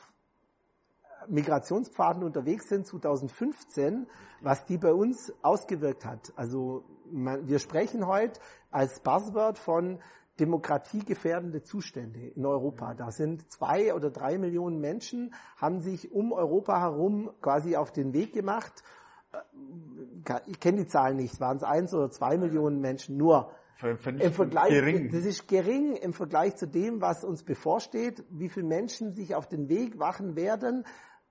Migrationspfaden 1.28 2.24
unterwegs 2.24 2.68
sind 2.68 2.86
2015, 2.86 4.08
was 4.40 4.64
die 4.64 4.78
bei 4.78 4.92
uns 4.92 5.32
ausgewirkt 5.42 6.04
hat. 6.04 6.32
Also 6.34 6.84
man, 7.10 7.46
wir 7.46 7.60
sprechen 7.60 8.06
heute 8.06 8.40
als 8.72 9.00
Buzzword 9.00 9.58
von 9.58 10.00
demokratiegefährdende 10.42 11.62
Zustände 11.62 12.18
in 12.18 12.44
Europa. 12.44 12.94
Da 12.94 13.12
sind 13.12 13.48
zwei 13.52 13.94
oder 13.94 14.10
drei 14.10 14.38
Millionen 14.38 14.80
Menschen, 14.80 15.32
haben 15.56 15.78
sich 15.78 16.10
um 16.10 16.32
Europa 16.32 16.80
herum 16.80 17.30
quasi 17.40 17.76
auf 17.76 17.92
den 17.92 18.12
Weg 18.12 18.32
gemacht. 18.32 18.82
Ich 20.46 20.58
kenne 20.58 20.78
die 20.78 20.86
Zahlen 20.88 21.16
nicht, 21.16 21.40
waren 21.40 21.58
es 21.58 21.62
eins 21.62 21.94
oder 21.94 22.10
zwei 22.10 22.36
Millionen 22.38 22.80
Menschen 22.80 23.16
nur. 23.16 23.52
Im 23.80 24.32
Vergleich, 24.32 24.68
gering. 24.68 25.10
Das 25.10 25.24
ist 25.24 25.48
gering 25.48 25.96
im 25.96 26.12
Vergleich 26.12 26.56
zu 26.56 26.66
dem, 26.66 27.00
was 27.00 27.24
uns 27.24 27.42
bevorsteht, 27.42 28.24
wie 28.30 28.48
viele 28.48 28.66
Menschen 28.66 29.12
sich 29.12 29.34
auf 29.34 29.48
den 29.48 29.68
Weg 29.68 29.96
machen 29.96 30.36
werden, 30.36 30.84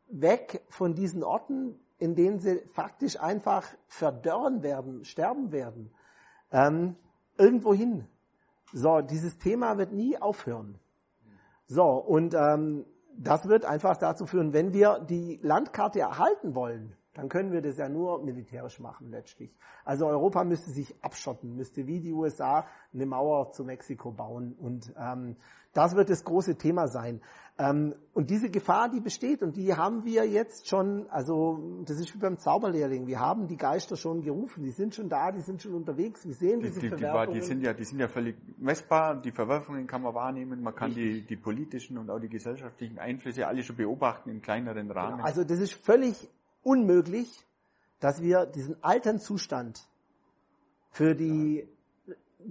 weg 0.08 0.62
von 0.70 0.94
diesen 0.94 1.24
Orten, 1.24 1.80
in 1.98 2.16
denen 2.16 2.40
sie 2.40 2.62
faktisch 2.74 3.20
einfach 3.20 3.68
verdörren 3.88 4.64
werden, 4.64 5.06
sterben 5.06 5.52
werden, 5.52 5.92
ähm, 6.52 6.96
irgendwo 7.38 7.74
hin. 7.74 8.08
So, 8.74 9.02
dieses 9.02 9.38
Thema 9.38 9.78
wird 9.78 9.92
nie 9.92 10.18
aufhören. 10.18 10.80
So, 11.68 11.86
und 11.86 12.34
ähm, 12.34 12.86
das 13.18 13.48
wird 13.48 13.66
einfach 13.66 13.98
dazu 13.98 14.26
führen, 14.26 14.54
wenn 14.54 14.74
wir 14.74 15.00
die 15.00 15.40
Landkarte 15.42 16.00
erhalten 16.00 16.56
wollen, 16.56 16.96
dann 17.14 17.28
können 17.30 17.52
wir 17.52 17.62
das 17.62 17.78
ja 17.78 17.90
nur 17.90 18.24
militärisch 18.24 18.80
machen 18.80 19.12
letztlich. 19.12 19.54
Also 19.84 20.08
Europa 20.08 20.44
müsste 20.44 20.72
sich 20.72 20.96
abschotten, 21.04 21.56
müsste 21.56 21.88
wie 21.88 22.00
die 22.00 22.14
USA 22.14 22.66
eine 22.94 23.06
Mauer 23.06 23.52
zu 23.52 23.66
Mexiko 23.66 24.12
bauen. 24.12 24.54
Und 24.54 24.94
ähm, 24.98 25.36
das 25.74 25.96
wird 25.96 26.10
das 26.10 26.24
große 26.24 26.56
Thema 26.58 26.88
sein. 26.88 27.22
Ähm, 27.58 27.96
und 28.14 28.30
diese 28.30 28.50
Gefahr, 28.50 28.90
die 28.90 29.02
besteht 29.02 29.44
und 29.44 29.56
die 29.56 29.76
haben 29.76 30.06
wir 30.06 30.26
jetzt 30.26 30.68
schon, 30.68 31.08
also 31.10 31.84
das 31.86 32.00
ist 32.00 32.14
wie 32.16 32.18
beim 32.20 32.38
Zauberlehrling, 32.38 33.08
wir 33.08 33.20
haben 33.20 33.48
die 33.48 33.58
Geister 33.58 33.98
schon 33.98 34.22
gerufen, 34.22 34.64
die 34.64 34.72
sind 34.72 34.96
schon 34.96 35.10
da, 35.10 35.32
die 35.32 35.42
sind 35.42 35.62
schon 35.62 35.74
unterwegs, 35.74 36.26
wir 36.26 36.34
sehen 36.34 36.62
Die, 36.62 36.68
diese 36.68 36.80
die, 36.80 36.88
Verwerfungen. 36.90 37.34
die, 37.34 37.42
sind 37.42 37.62
ja, 37.62 37.74
die 37.74 37.84
sind 37.84 38.00
ja 38.00 38.08
völlig 38.08 38.36
messbar, 38.58 39.22
die 39.22 39.32
Verwerfungen 39.32 39.86
kann 39.86 40.02
man 40.02 40.14
wahrnehmen, 40.16 40.64
man 40.64 40.74
kann 40.74 40.94
die, 40.94 41.22
die 41.26 41.36
politischen 41.36 41.98
und 41.98 42.10
auch 42.10 42.20
die 42.20 42.30
gesellschaftlichen 42.30 43.00
Einflüsse 43.00 43.46
alle 43.48 43.64
schon 43.64 43.76
beobachten 43.76 44.30
im 44.30 44.42
kleineren 44.42 44.90
Rahmen. 44.90 45.22
Also 45.22 45.44
das 45.44 45.60
ist 45.60 45.74
völlig 45.74 46.30
unmöglich, 46.64 47.46
dass 48.00 48.22
wir 48.22 48.46
diesen 48.46 48.82
alten 48.84 49.20
Zustand 49.20 49.88
für 50.92 51.16
die 51.16 51.68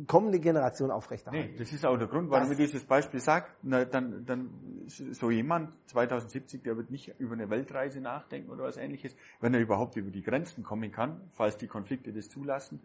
kommende 0.06 0.38
Generation 0.38 0.90
aufrechterhalten. 0.92 1.50
Nee, 1.52 1.58
das 1.58 1.72
ist 1.72 1.84
auch 1.84 1.96
der 1.96 2.06
Grund, 2.06 2.30
warum 2.30 2.48
Das- 2.48 2.58
ich 2.58 2.66
dieses 2.70 2.84
Beispiel 2.86 3.18
sage. 3.20 3.46
Na, 3.62 3.84
dann, 3.84 4.24
dann 4.24 4.50
so 4.86 5.30
jemand 5.32 5.72
2070, 5.88 6.62
der 6.62 6.76
wird 6.76 6.90
nicht 6.90 7.12
über 7.18 7.32
eine 7.34 7.50
Weltreise 7.50 8.00
nachdenken 8.00 8.50
oder 8.50 8.64
was 8.64 8.76
ähnliches. 8.76 9.16
Wenn 9.40 9.52
er 9.52 9.60
überhaupt 9.60 9.96
über 9.96 10.10
die 10.10 10.22
Grenzen 10.22 10.62
kommen 10.62 10.92
kann, 10.92 11.20
falls 11.32 11.56
die 11.56 11.66
Konflikte 11.66 12.12
das 12.12 12.28
zulassen, 12.28 12.80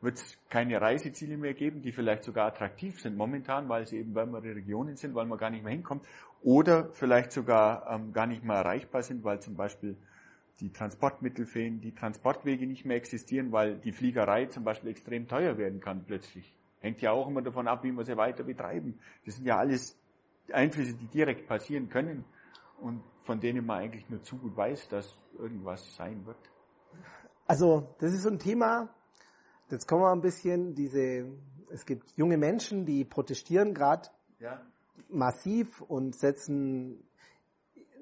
wird 0.00 0.16
es 0.16 0.38
keine 0.48 0.80
Reiseziele 0.80 1.36
mehr 1.36 1.54
geben, 1.54 1.82
die 1.82 1.92
vielleicht 1.92 2.24
sogar 2.24 2.46
attraktiv 2.46 3.00
sind 3.00 3.16
momentan, 3.16 3.68
weil 3.68 3.86
sie 3.86 3.98
eben 3.98 4.14
wärmere 4.14 4.42
Regionen 4.54 4.96
sind, 4.96 5.14
weil 5.14 5.26
man 5.26 5.38
gar 5.38 5.50
nicht 5.50 5.62
mehr 5.64 5.72
hinkommt. 5.72 6.06
Oder 6.42 6.90
vielleicht 6.92 7.32
sogar 7.32 7.86
ähm, 7.90 8.12
gar 8.12 8.26
nicht 8.26 8.44
mehr 8.44 8.56
erreichbar 8.56 9.02
sind, 9.02 9.24
weil 9.24 9.40
zum 9.40 9.56
Beispiel 9.56 9.96
die 10.60 10.72
Transportmittel 10.72 11.46
fehlen, 11.46 11.80
die 11.80 11.94
Transportwege 11.94 12.66
nicht 12.66 12.84
mehr 12.84 12.96
existieren, 12.96 13.52
weil 13.52 13.76
die 13.78 13.92
Fliegerei 13.92 14.46
zum 14.46 14.64
Beispiel 14.64 14.90
extrem 14.90 15.28
teuer 15.28 15.58
werden 15.58 15.80
kann 15.80 16.04
plötzlich. 16.04 16.54
Hängt 16.80 17.00
ja 17.02 17.12
auch 17.12 17.28
immer 17.28 17.42
davon 17.42 17.68
ab, 17.68 17.84
wie 17.84 17.92
wir 17.92 18.04
sie 18.04 18.16
weiter 18.16 18.44
betreiben. 18.44 18.98
Das 19.24 19.36
sind 19.36 19.46
ja 19.46 19.58
alles 19.58 19.98
Einflüsse, 20.52 20.94
die 20.94 21.06
direkt 21.06 21.46
passieren 21.46 21.88
können 21.88 22.24
und 22.80 23.02
von 23.24 23.40
denen 23.40 23.66
man 23.66 23.80
eigentlich 23.80 24.08
nur 24.08 24.22
zu 24.22 24.36
gut 24.38 24.56
weiß, 24.56 24.88
dass 24.88 25.20
irgendwas 25.38 25.96
sein 25.96 26.24
wird. 26.24 26.38
Also 27.46 27.94
das 27.98 28.12
ist 28.12 28.22
so 28.22 28.30
ein 28.30 28.38
Thema, 28.38 28.88
jetzt 29.70 29.86
kommen 29.86 30.02
wir 30.02 30.12
ein 30.12 30.20
bisschen, 30.20 30.74
diese, 30.74 31.26
es 31.70 31.84
gibt 31.84 32.12
junge 32.16 32.38
Menschen, 32.38 32.86
die 32.86 33.04
protestieren 33.04 33.74
gerade 33.74 34.08
Ja. 34.38 34.60
massiv 35.08 35.80
und 35.82 36.14
setzen 36.14 37.05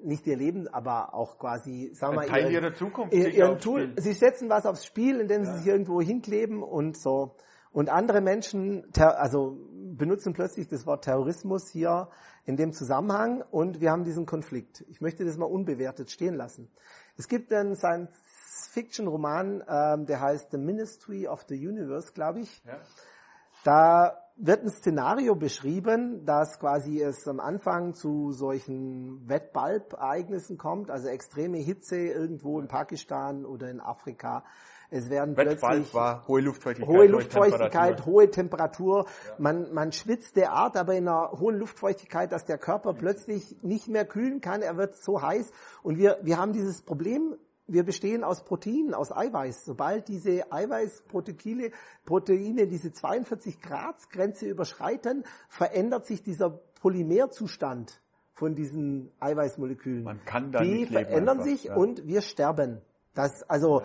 nicht 0.05 0.25
ihr 0.27 0.37
Leben, 0.37 0.67
aber 0.67 1.13
auch 1.13 1.37
quasi, 1.37 1.91
sagen 1.93 2.13
wir 2.13 2.21
mal, 2.21 2.27
Teil 2.27 2.43
ihre- 2.51 2.65
ihrer 2.67 2.73
Zukunft. 2.73 3.13
ihren 3.13 3.59
Tool, 3.59 3.93
sie 3.97 4.13
setzen 4.13 4.49
was 4.49 4.65
aufs 4.65 4.85
Spiel, 4.85 5.19
indem 5.19 5.43
sie 5.43 5.51
Ja. 5.51 5.57
sich 5.57 5.67
irgendwo 5.67 6.01
hinkleben 6.01 6.63
und 6.63 6.97
so. 6.97 7.35
Und 7.71 7.89
andere 7.89 8.21
Menschen, 8.21 8.85
also 8.97 9.57
benutzen 9.97 10.31
plötzlich 10.33 10.67
das 10.69 10.85
Wort 10.85 11.03
Terrorismus 11.03 11.69
hier 11.69 12.07
in 12.45 12.55
dem 12.55 12.71
Zusammenhang 12.71 13.43
und 13.51 13.81
wir 13.81 13.91
haben 13.91 14.03
diesen 14.05 14.25
Konflikt. 14.25 14.85
Ich 14.87 15.01
möchte 15.01 15.25
das 15.25 15.37
mal 15.37 15.45
unbewertet 15.45 16.09
stehen 16.09 16.35
lassen. 16.35 16.69
Es 17.17 17.27
gibt 17.27 17.51
einen 17.51 17.75
Science-Fiction-Roman, 17.75 19.63
ähm, 19.67 20.05
der 20.05 20.21
heißt 20.21 20.51
The 20.51 20.57
Ministry 20.57 21.27
of 21.27 21.45
the 21.49 21.55
Universe, 21.67 22.13
glaube 22.13 22.41
ich. 22.41 22.63
Ja. 22.65 22.77
Da 23.63 24.21
wird 24.37 24.63
ein 24.63 24.69
Szenario 24.69 25.35
beschrieben, 25.35 26.25
dass 26.25 26.59
quasi 26.59 27.01
es 27.01 27.27
am 27.27 27.39
Anfang 27.39 27.93
zu 27.93 28.31
solchen 28.31 29.27
Wettbalb-Ereignissen 29.29 30.57
kommt, 30.57 30.91
also 30.91 31.07
extreme 31.07 31.57
Hitze 31.57 31.97
irgendwo 31.97 32.59
in 32.59 32.67
Pakistan 32.67 33.45
oder 33.45 33.69
in 33.69 33.79
Afrika. 33.79 34.43
Es 34.91 35.09
werden 35.09 35.35
Wettbalb 35.35 35.59
plötzlich 35.59 35.93
war 35.93 36.27
hohe 36.27 36.41
Luftfeuchtigkeit. 36.41 36.95
hohe 36.95 37.07
Luftfeuchtigkeit, 37.07 37.71
Temperatur. 37.71 38.13
hohe 38.13 38.29
Temperatur. 38.29 39.05
Man, 39.37 39.73
man 39.73 39.91
schwitzt 39.91 40.35
derart, 40.35 40.77
aber 40.77 40.93
in 40.93 41.07
einer 41.07 41.31
hohen 41.31 41.57
Luftfeuchtigkeit, 41.57 42.31
dass 42.31 42.45
der 42.45 42.57
Körper 42.57 42.93
plötzlich 42.93 43.57
nicht 43.63 43.87
mehr 43.87 44.05
kühlen 44.05 44.41
kann. 44.41 44.61
Er 44.61 44.77
wird 44.77 44.95
so 44.95 45.21
heiß. 45.21 45.51
Und 45.81 45.97
wir, 45.97 46.19
wir 46.21 46.37
haben 46.37 46.53
dieses 46.53 46.83
Problem, 46.83 47.35
wir 47.67 47.83
bestehen 47.83 48.23
aus 48.23 48.43
Proteinen, 48.43 48.93
aus 48.93 49.11
Eiweiß. 49.11 49.65
Sobald 49.65 50.07
diese 50.07 50.51
Eiweißproteine, 50.51 51.71
Proteine 52.05 52.67
diese 52.67 52.91
42 52.91 53.61
Grad 53.61 54.09
Grenze 54.11 54.47
überschreiten, 54.47 55.23
verändert 55.49 56.05
sich 56.05 56.21
dieser 56.21 56.49
Polymerzustand 56.49 58.01
von 58.33 58.53
diesen 58.53 59.11
Eiweißmolekülen. 59.19 60.03
Man 60.03 60.23
kann 60.25 60.51
da 60.51 60.61
Die 60.61 60.71
nicht 60.71 60.91
leben 60.91 61.05
verändern 61.05 61.39
einfach, 61.39 61.49
sich 61.49 61.63
ja. 61.65 61.75
und 61.75 62.05
wir 62.05 62.21
sterben. 62.21 62.81
Das, 63.13 63.43
also, 63.43 63.81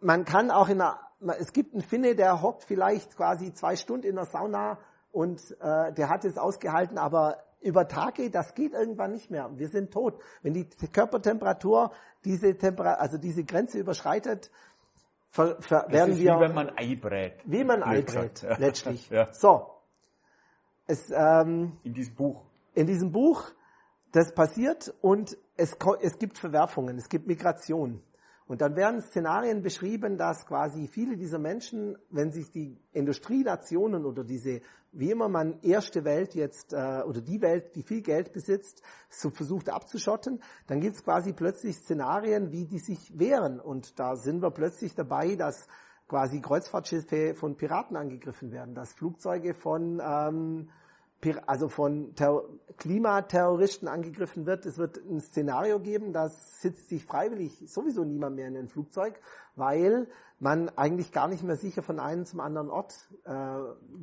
man 0.00 0.24
kann 0.24 0.50
auch 0.50 0.68
in 0.68 0.80
einer, 0.80 1.00
es 1.38 1.52
gibt 1.52 1.72
einen 1.72 1.82
Finne, 1.82 2.14
der 2.14 2.42
hockt 2.42 2.64
vielleicht 2.64 3.16
quasi 3.16 3.52
zwei 3.52 3.76
Stunden 3.76 4.06
in 4.06 4.14
der 4.14 4.26
Sauna 4.26 4.78
und 5.10 5.40
äh, 5.60 5.92
der 5.92 6.08
hat 6.10 6.24
es 6.24 6.38
ausgehalten, 6.38 6.98
aber 6.98 7.38
über 7.60 7.88
Tage, 7.88 8.30
das 8.30 8.54
geht 8.54 8.72
irgendwann 8.72 9.12
nicht 9.12 9.30
mehr. 9.30 9.50
Wir 9.56 9.68
sind 9.68 9.92
tot. 9.92 10.20
Wenn 10.42 10.54
die 10.54 10.68
Körpertemperatur 10.92 11.92
diese 12.24 12.56
Temperatur, 12.56 13.00
also 13.00 13.18
diese 13.18 13.44
Grenze 13.44 13.78
überschreitet, 13.78 14.50
ver, 15.30 15.60
ver, 15.60 15.82
Das 15.84 15.92
werden 15.92 16.12
ist 16.12 16.18
wir 16.20 16.36
wie 16.36 16.40
wenn 16.40 16.54
man 16.54 16.70
Ei 16.76 16.94
brät. 16.96 17.34
wie 17.44 17.64
man 17.64 17.82
Ei 17.82 18.02
brät, 18.02 18.42
ja. 18.42 18.56
letztlich. 18.58 19.08
Ja. 19.10 19.32
So. 19.32 19.66
Es, 20.86 21.10
ähm, 21.10 21.78
In 21.82 21.94
diesem 21.94 22.14
Buch. 22.14 22.42
in 22.74 22.86
diesem 22.86 23.12
Buch, 23.12 23.44
das 24.12 24.32
passiert 24.34 24.94
und 25.02 25.36
es, 25.56 25.76
es 26.00 26.18
gibt 26.18 26.38
Verwerfungen, 26.38 26.96
es 26.96 27.08
gibt 27.08 27.26
Migration. 27.26 28.02
Und 28.48 28.62
dann 28.62 28.76
werden 28.76 29.02
Szenarien 29.02 29.60
beschrieben, 29.60 30.16
dass 30.16 30.46
quasi 30.46 30.88
viele 30.88 31.18
dieser 31.18 31.38
Menschen, 31.38 31.98
wenn 32.08 32.32
sich 32.32 32.50
die 32.50 32.80
Industrienationen 32.92 34.06
oder 34.06 34.24
diese, 34.24 34.62
wie 34.90 35.10
immer 35.10 35.28
man 35.28 35.60
erste 35.60 36.02
Welt 36.04 36.34
jetzt, 36.34 36.72
äh, 36.72 37.02
oder 37.06 37.20
die 37.20 37.42
Welt, 37.42 37.76
die 37.76 37.82
viel 37.82 38.00
Geld 38.00 38.32
besitzt, 38.32 38.82
so 39.10 39.28
versucht 39.28 39.68
abzuschotten, 39.68 40.40
dann 40.66 40.80
gibt 40.80 40.96
es 40.96 41.04
quasi 41.04 41.34
plötzlich 41.34 41.76
Szenarien, 41.76 42.50
wie 42.50 42.64
die 42.64 42.78
sich 42.78 43.18
wehren. 43.18 43.60
Und 43.60 43.98
da 43.98 44.16
sind 44.16 44.40
wir 44.40 44.50
plötzlich 44.50 44.94
dabei, 44.94 45.36
dass 45.36 45.68
quasi 46.08 46.40
Kreuzfahrtschiffe 46.40 47.34
von 47.34 47.54
Piraten 47.54 47.98
angegriffen 47.98 48.50
werden, 48.50 48.74
dass 48.74 48.94
Flugzeuge 48.94 49.52
von 49.52 50.00
ähm, 50.02 50.70
also 51.46 51.68
von 51.68 52.14
Klimaterroristen 52.76 53.88
angegriffen 53.88 54.46
wird. 54.46 54.66
Es 54.66 54.78
wird 54.78 54.98
ein 54.98 55.20
Szenario 55.20 55.80
geben, 55.80 56.12
das 56.12 56.60
sitzt 56.60 56.88
sich 56.88 57.04
freiwillig 57.04 57.62
sowieso 57.66 58.04
niemand 58.04 58.36
mehr 58.36 58.48
in 58.48 58.56
ein 58.56 58.68
Flugzeug, 58.68 59.20
weil 59.56 60.06
man 60.40 60.68
eigentlich 60.70 61.12
gar 61.12 61.28
nicht 61.28 61.42
mehr 61.42 61.56
sicher 61.56 61.82
von 61.82 61.98
einem 61.98 62.24
zum 62.24 62.40
anderen 62.40 62.70
Ort 62.70 62.94
äh, 63.24 63.32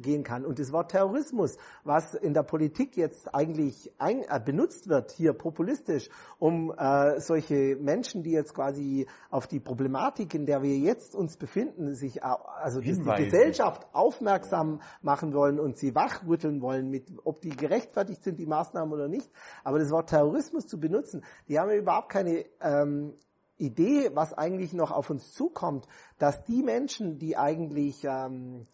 gehen 0.01 0.23
kann. 0.23 0.45
Und 0.45 0.59
das 0.59 0.71
Wort 0.71 0.91
Terrorismus, 0.91 1.57
was 1.83 2.13
in 2.13 2.33
der 2.33 2.43
Politik 2.43 2.97
jetzt 2.97 3.33
eigentlich 3.33 3.93
ein, 3.99 4.23
äh, 4.23 4.39
benutzt 4.43 4.89
wird, 4.89 5.11
hier 5.11 5.33
populistisch, 5.33 6.09
um 6.37 6.73
äh, 6.77 7.19
solche 7.19 7.77
Menschen, 7.77 8.23
die 8.23 8.31
jetzt 8.31 8.53
quasi 8.53 9.07
auf 9.29 9.47
die 9.47 9.59
Problematik, 9.59 10.33
in 10.33 10.45
der 10.45 10.61
wir 10.61 10.77
jetzt 10.77 11.15
uns 11.15 11.37
befinden, 11.37 11.95
sich 11.95 12.23
also 12.23 12.81
die 12.81 12.91
Gesellschaft 12.91 13.87
aufmerksam 13.93 14.81
machen 15.01 15.33
wollen 15.33 15.59
und 15.59 15.77
sie 15.77 15.95
wachrütteln 15.95 16.61
wollen, 16.61 16.89
mit, 16.89 17.07
ob 17.23 17.41
die 17.41 17.49
gerechtfertigt 17.49 18.23
sind, 18.23 18.39
die 18.39 18.45
Maßnahmen 18.45 18.93
oder 18.93 19.07
nicht. 19.07 19.29
Aber 19.63 19.79
das 19.79 19.89
Wort 19.91 20.09
Terrorismus 20.09 20.67
zu 20.67 20.79
benutzen, 20.79 21.23
die 21.47 21.59
haben 21.59 21.69
ja 21.69 21.77
überhaupt 21.77 22.09
keine 22.09 22.45
ähm, 22.61 23.13
Idee, 23.57 24.11
was 24.13 24.33
eigentlich 24.33 24.73
noch 24.73 24.91
auf 24.91 25.09
uns 25.09 25.33
zukommt, 25.33 25.87
dass 26.17 26.43
die 26.43 26.61
Menschen, 26.61 27.19
die 27.19 27.37
eigentlich 27.37 28.03
ähm, 28.03 28.67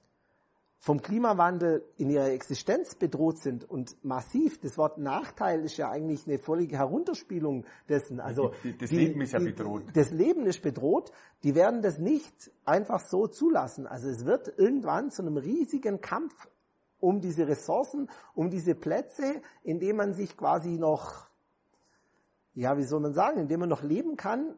vom 0.81 0.99
Klimawandel 1.03 1.85
in 1.97 2.09
ihrer 2.09 2.31
Existenz 2.31 2.95
bedroht 2.95 3.37
sind 3.37 3.69
und 3.69 4.03
massiv, 4.03 4.59
das 4.61 4.79
Wort 4.79 4.97
Nachteil 4.97 5.63
ist 5.63 5.77
ja 5.77 5.91
eigentlich 5.91 6.25
eine 6.27 6.39
völlige 6.39 6.77
Herunterspielung 6.77 7.65
dessen. 7.87 8.19
Also 8.19 8.53
das 8.79 8.89
die, 8.89 8.95
Leben 8.95 9.21
ist 9.21 9.33
ja 9.33 9.39
bedroht. 9.39 9.83
das 9.93 10.09
Leben 10.09 10.47
ist 10.47 10.63
bedroht. 10.63 11.11
Die 11.43 11.53
werden 11.53 11.83
das 11.83 11.99
nicht 11.99 12.51
einfach 12.65 12.99
so 12.99 13.27
zulassen. 13.27 13.85
Also 13.85 14.09
es 14.09 14.25
wird 14.25 14.57
irgendwann 14.57 15.11
zu 15.11 15.21
einem 15.21 15.37
riesigen 15.37 16.01
Kampf 16.01 16.33
um 16.99 17.21
diese 17.21 17.47
Ressourcen, 17.47 18.09
um 18.33 18.49
diese 18.49 18.73
Plätze, 18.73 19.43
in 19.63 19.79
denen 19.79 19.97
man 19.97 20.13
sich 20.13 20.35
quasi 20.35 20.77
noch, 20.79 21.27
ja, 22.55 22.75
wie 22.77 22.85
soll 22.85 23.01
man 23.01 23.13
sagen, 23.13 23.39
in 23.39 23.47
dem 23.47 23.59
man 23.59 23.69
noch 23.69 23.83
leben 23.83 24.17
kann, 24.17 24.55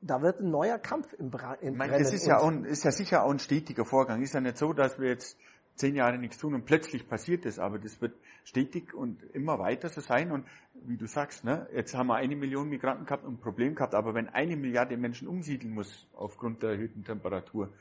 da 0.00 0.22
wird 0.22 0.40
ein 0.40 0.50
neuer 0.50 0.78
Kampf 0.78 1.12
im, 1.14 1.30
Bra 1.30 1.54
im 1.54 1.72
ich 1.72 1.78
meine, 1.78 1.98
Das 1.98 2.12
ist 2.12 2.26
ja, 2.26 2.38
auch, 2.38 2.52
ist 2.64 2.84
ja 2.84 2.92
sicher 2.92 3.24
auch 3.24 3.30
ein 3.30 3.38
stetiger 3.38 3.84
Vorgang. 3.84 4.22
Ist 4.22 4.34
ja 4.34 4.40
nicht 4.40 4.56
so, 4.56 4.72
dass 4.72 4.98
wir 4.98 5.08
jetzt 5.08 5.38
zehn 5.74 5.94
Jahre 5.94 6.18
nichts 6.18 6.38
tun 6.38 6.54
und 6.54 6.64
plötzlich 6.64 7.08
passiert 7.08 7.46
es, 7.46 7.58
aber 7.58 7.78
das 7.78 8.00
wird 8.00 8.14
stetig 8.44 8.94
und 8.94 9.22
immer 9.34 9.58
weiter 9.58 9.88
so 9.88 10.00
sein. 10.00 10.32
Und 10.32 10.46
wie 10.74 10.96
du 10.96 11.06
sagst, 11.06 11.44
ne, 11.44 11.68
jetzt 11.72 11.94
haben 11.94 12.08
wir 12.08 12.16
eine 12.16 12.36
Million 12.36 12.68
Migranten 12.68 13.06
gehabt 13.06 13.24
und 13.24 13.34
ein 13.34 13.40
Problem 13.40 13.74
gehabt, 13.74 13.94
aber 13.94 14.14
wenn 14.14 14.28
eine 14.28 14.56
Milliarde 14.56 14.96
Menschen 14.96 15.28
umsiedeln 15.28 15.72
muss 15.72 16.08
aufgrund 16.14 16.62
der 16.62 16.70
erhöhten 16.70 17.04
Temperatur, 17.04 17.72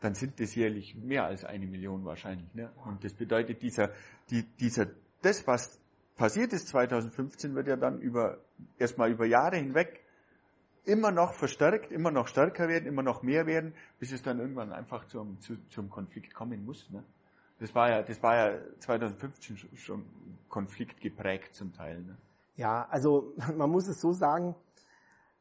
dann 0.00 0.14
sind 0.14 0.38
das 0.40 0.54
jährlich 0.54 0.96
mehr 0.96 1.24
als 1.24 1.44
eine 1.44 1.66
Million 1.66 2.04
wahrscheinlich. 2.04 2.52
Ne? 2.54 2.70
Und 2.84 3.04
das 3.04 3.14
bedeutet, 3.14 3.62
dieser, 3.62 3.90
die, 4.30 4.42
dieser, 4.42 4.88
das, 5.22 5.46
was 5.46 5.80
passiert 6.16 6.52
ist 6.52 6.68
2015, 6.68 7.54
wird 7.54 7.68
ja 7.68 7.76
dann 7.76 8.00
über, 8.00 8.38
erstmal 8.78 9.10
über 9.10 9.26
Jahre 9.26 9.56
hinweg 9.56 10.03
immer 10.84 11.10
noch 11.10 11.32
verstärkt, 11.34 11.90
immer 11.92 12.10
noch 12.10 12.28
stärker 12.28 12.68
werden, 12.68 12.86
immer 12.86 13.02
noch 13.02 13.22
mehr 13.22 13.46
werden, 13.46 13.74
bis 13.98 14.12
es 14.12 14.22
dann 14.22 14.38
irgendwann 14.38 14.72
einfach 14.72 15.06
zum, 15.06 15.40
zu, 15.40 15.56
zum 15.68 15.90
Konflikt 15.90 16.34
kommen 16.34 16.64
muss. 16.64 16.90
Ne? 16.90 17.02
Das 17.58 17.74
war 17.74 17.90
ja, 17.90 18.02
das 18.02 18.22
war 18.22 18.36
ja 18.36 18.58
2015 18.80 19.56
schon 19.74 20.04
Konflikt 20.48 21.00
geprägt 21.00 21.54
zum 21.54 21.72
Teil. 21.72 22.00
Ne? 22.02 22.16
Ja, 22.56 22.86
also 22.90 23.34
man 23.56 23.70
muss 23.70 23.88
es 23.88 24.00
so 24.00 24.12
sagen, 24.12 24.54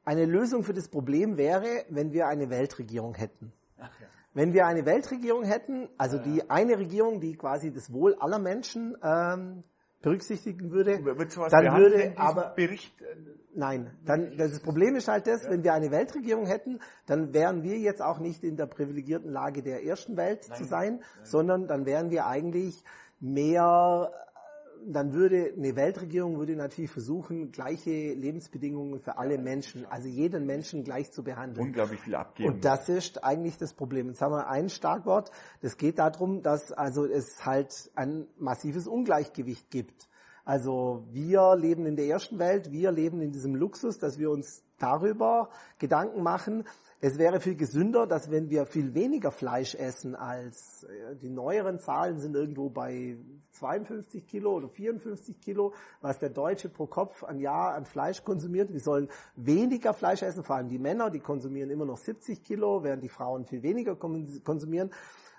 eine 0.06 0.25
Lösung 0.25 0.63
für 0.63 0.73
das 0.73 0.89
Problem 0.89 1.38
wäre, 1.38 1.86
wenn 1.89 2.12
wir 2.12 2.27
eine 2.27 2.49
Weltregierung 2.49 3.15
hätten. 3.15 3.53
Ach 3.77 3.89
ja. 3.99 4.08
Wenn 4.34 4.53
wir 4.53 4.65
eine 4.65 4.86
Weltregierung 4.86 5.43
hätten, 5.43 5.88
also 5.97 6.17
ja, 6.17 6.23
ja. 6.23 6.32
die 6.32 6.49
eine 6.49 6.77
Regierung, 6.77 7.21
die 7.21 7.36
quasi 7.36 7.71
das 7.71 7.93
Wohl 7.93 8.15
aller 8.15 8.39
Menschen 8.39 8.97
ähm, 9.03 9.63
berücksichtigen 10.03 10.69
würde, 10.69 11.01
dann 11.49 11.77
würde 11.77 12.13
aber 12.17 12.53
Bericht 12.55 13.01
äh, 13.01 13.15
nein, 13.55 13.89
dann 14.05 14.37
das 14.37 14.59
Problem 14.59 14.95
ist 14.95 15.07
halt 15.07 15.25
das, 15.25 15.43
ja. 15.43 15.49
wenn 15.49 15.63
wir 15.63 15.73
eine 15.73 15.89
Weltregierung 15.91 16.45
hätten, 16.45 16.79
dann 17.07 17.33
wären 17.33 17.63
wir 17.63 17.79
jetzt 17.79 18.01
auch 18.01 18.19
nicht 18.19 18.43
in 18.43 18.57
der 18.57 18.67
privilegierten 18.67 19.31
Lage 19.31 19.63
der 19.63 19.83
ersten 19.83 20.17
Welt 20.17 20.45
nein. 20.49 20.57
zu 20.57 20.65
sein, 20.65 20.93
nein. 20.95 21.25
sondern 21.25 21.67
dann 21.67 21.85
wären 21.85 22.11
wir 22.11 22.27
eigentlich 22.27 22.83
mehr 23.21 24.11
dann 24.87 25.13
würde 25.13 25.53
eine 25.55 25.75
Weltregierung 25.75 26.37
würde 26.37 26.55
natürlich 26.55 26.91
versuchen, 26.91 27.51
gleiche 27.51 28.13
Lebensbedingungen 28.13 28.99
für 28.99 29.17
alle 29.17 29.37
Menschen, 29.37 29.85
also 29.85 30.07
jeden 30.07 30.45
Menschen 30.45 30.83
gleich 30.83 31.11
zu 31.11 31.23
behandeln. 31.23 31.67
Unglaublich 31.67 31.99
viel 31.99 32.15
abgeben. 32.15 32.53
Und 32.53 32.65
das 32.65 32.89
ist 32.89 33.23
eigentlich 33.23 33.57
das 33.57 33.73
Problem. 33.73 34.07
Jetzt 34.07 34.21
haben 34.21 34.33
wir 34.33 34.47
ein 34.47 34.69
Starkwort. 34.69 35.31
Das 35.61 35.77
geht 35.77 35.99
darum, 35.99 36.41
dass 36.41 36.71
also 36.71 37.05
es 37.05 37.45
halt 37.45 37.91
ein 37.95 38.27
massives 38.37 38.87
Ungleichgewicht 38.87 39.69
gibt. 39.69 40.07
Also 40.45 41.05
wir 41.11 41.55
leben 41.55 41.85
in 41.85 41.95
der 41.95 42.05
ersten 42.05 42.37
Welt, 42.37 42.71
wir 42.71 42.91
leben 42.91 43.21
in 43.21 43.31
diesem 43.31 43.55
Luxus, 43.55 43.97
dass 43.97 44.19
wir 44.19 44.29
uns 44.29 44.63
darüber 44.77 45.49
Gedanken 45.79 46.21
machen, 46.21 46.65
es 47.05 47.17
wäre 47.17 47.41
viel 47.41 47.55
gesünder, 47.55 48.07
dass 48.07 48.31
wenn 48.31 48.49
wir 48.49 48.65
viel 48.65 48.93
weniger 48.93 49.29
Fleisch 49.29 49.75
essen 49.75 50.15
als 50.15 50.85
äh, 50.85 51.17
die 51.17 51.29
neueren 51.29 51.77
Zahlen 51.77 52.17
sind 52.17 52.33
irgendwo 52.33 52.69
bei 52.69 53.17
52 53.51 54.25
Kilo 54.25 54.53
oder 54.53 54.69
54 54.69 55.41
Kilo, 55.41 55.73
was 55.99 56.19
der 56.19 56.29
Deutsche 56.29 56.69
pro 56.69 56.87
Kopf 56.87 57.25
an 57.25 57.41
Jahr 57.41 57.73
an 57.73 57.83
Fleisch 57.83 58.23
konsumiert. 58.23 58.71
Wir 58.71 58.79
sollen 58.79 59.09
weniger 59.35 59.93
Fleisch 59.93 60.23
essen, 60.23 60.45
vor 60.45 60.55
allem 60.55 60.69
die 60.69 60.79
Männer, 60.79 61.09
die 61.09 61.19
konsumieren 61.19 61.71
immer 61.71 61.83
noch 61.83 61.97
70 61.97 62.41
Kilo, 62.41 62.85
während 62.85 63.03
die 63.03 63.09
Frauen 63.09 63.43
viel 63.43 63.63
weniger 63.63 63.97
konsumieren. 63.97 64.89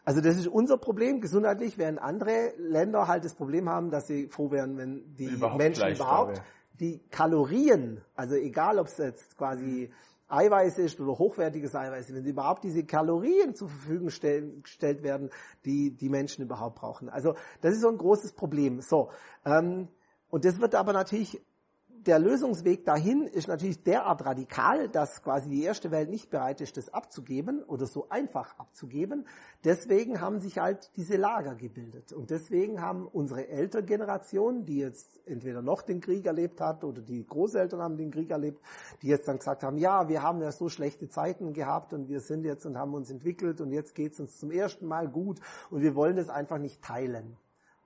Also 0.05 0.20
das 0.20 0.37
ist 0.37 0.48
unser 0.48 0.77
Problem 0.77 1.22
gesundheitlich, 1.22 1.79
während 1.79 1.98
andere 1.98 2.53
Länder 2.59 3.09
halt 3.09 3.24
das 3.24 3.35
Problem 3.35 3.70
haben, 3.70 3.90
dass 3.90 4.07
sie 4.07 4.29
froh 4.29 4.50
wären, 4.50 4.77
wenn 4.77 5.14
die 5.16 5.29
überhaupt 5.29 5.57
Menschen 5.57 5.81
Fleisch 5.81 5.98
überhaupt 5.98 6.42
die 6.79 7.00
Kalorien, 7.11 8.03
also 8.16 8.35
egal 8.35 8.79
ob 8.79 8.88
es 8.88 8.98
jetzt 8.98 9.38
quasi 9.38 9.90
Eiweiß 10.35 10.79
ist 10.79 11.01
oder 11.01 11.18
hochwertiges 11.18 11.75
Eiweiß, 11.75 12.12
wenn 12.14 12.25
überhaupt 12.25 12.64
diese 12.64 12.85
Kalorien 12.85 13.55
zur 13.55 13.68
Verfügung 13.68 14.11
stellen, 14.11 14.62
gestellt 14.62 15.03
werden, 15.03 15.31
die 15.64 15.97
die 15.97 16.09
Menschen 16.09 16.44
überhaupt 16.44 16.77
brauchen. 16.77 17.09
Also 17.09 17.35
das 17.61 17.75
ist 17.75 17.81
so 17.81 17.88
ein 17.88 17.99
großes 17.99 18.33
Problem. 18.33 18.81
So 18.81 19.11
ähm, 19.44 19.88
und 20.29 20.44
das 20.44 20.61
wird 20.61 20.75
aber 20.75 20.92
natürlich 20.92 21.40
der 22.07 22.19
Lösungsweg 22.19 22.85
dahin 22.85 23.23
ist 23.23 23.49
natürlich 23.49 23.83
derart 23.83 24.25
radikal, 24.25 24.88
dass 24.88 25.23
quasi 25.23 25.49
die 25.49 25.62
erste 25.62 25.90
Welt 25.90 26.11
nicht 26.11 26.31
bereit 26.31 26.61
ist, 26.61 26.77
das 26.77 26.93
abzugeben 26.93 27.62
oder 27.62 27.87
so 27.87 28.09
einfach 28.11 28.59
abzugeben. 28.59 29.27
Deswegen 29.64 30.21
haben 30.21 30.40
sich 30.40 30.59
halt 30.59 30.90
diese 30.97 31.17
Lager 31.17 31.55
gebildet. 31.55 32.12
Und 32.12 32.31
deswegen 32.31 32.83
haben 32.83 33.07
unsere 33.07 33.49
Elterngeneration, 33.49 34.64
die 34.67 34.79
jetzt 34.79 35.21
entweder 35.27 35.62
noch 35.62 35.83
den 35.83 36.01
Krieg 36.01 36.27
erlebt 36.27 36.61
hat 36.61 36.85
oder 36.85 37.01
die 37.01 37.27
Großeltern 37.27 37.81
haben 37.81 37.97
den 37.97 38.11
Krieg 38.11 38.31
erlebt, 38.31 38.61
die 39.03 39.09
jetzt 39.09 39.27
dann 39.27 39.38
gesagt 39.38 39.62
haben, 39.62 39.79
ja, 39.79 40.09
wir 40.09 40.23
haben 40.23 40.40
ja 40.43 40.53
so 40.53 40.69
schlechte 40.69 41.09
Zeiten 41.09 41.53
gehabt 41.55 41.93
und 41.93 42.09
wir 42.09 42.21
sind 42.21 42.45
jetzt 42.45 42.67
und 42.67 42.77
haben 42.77 42.95
uns 42.95 43.11
entwickelt 43.11 43.61
und 43.61 43.73
jetzt 43.73 43.95
geht 43.95 44.12
es 44.12 44.21
uns 44.21 44.38
zum 44.38 44.51
ersten 44.51 44.87
Mal 44.87 45.09
gut 45.09 45.40
und 45.71 45.81
wir 45.83 45.95
wollen 45.95 46.17
das 46.17 46.29
einfach 46.29 46.59
nicht 46.59 46.83
teilen 46.83 47.37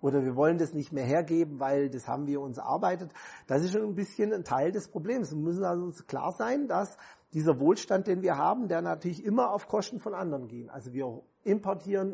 oder 0.00 0.24
wir 0.24 0.36
wollen 0.36 0.58
das 0.58 0.74
nicht 0.74 0.92
mehr 0.92 1.04
hergeben, 1.04 1.58
weil 1.60 1.90
das 1.90 2.06
haben 2.06 2.26
wir 2.26 2.40
uns 2.40 2.58
erarbeitet. 2.58 3.10
Das 3.46 3.64
ist 3.64 3.72
schon 3.72 3.82
ein 3.82 3.94
bisschen 3.94 4.32
ein 4.32 4.44
Teil 4.44 4.72
des 4.72 4.88
Problems. 4.88 5.30
Wir 5.30 5.38
müssen 5.38 5.64
also 5.64 5.84
uns 5.84 6.06
klar 6.06 6.32
sein, 6.32 6.68
dass 6.68 6.96
dieser 7.32 7.58
Wohlstand, 7.60 8.06
den 8.06 8.22
wir 8.22 8.36
haben, 8.36 8.68
der 8.68 8.80
natürlich 8.80 9.24
immer 9.24 9.52
auf 9.52 9.68
Kosten 9.68 10.00
von 10.00 10.14
anderen 10.14 10.48
geht. 10.48 10.70
Also 10.70 10.92
wir 10.92 11.22
importieren 11.44 12.12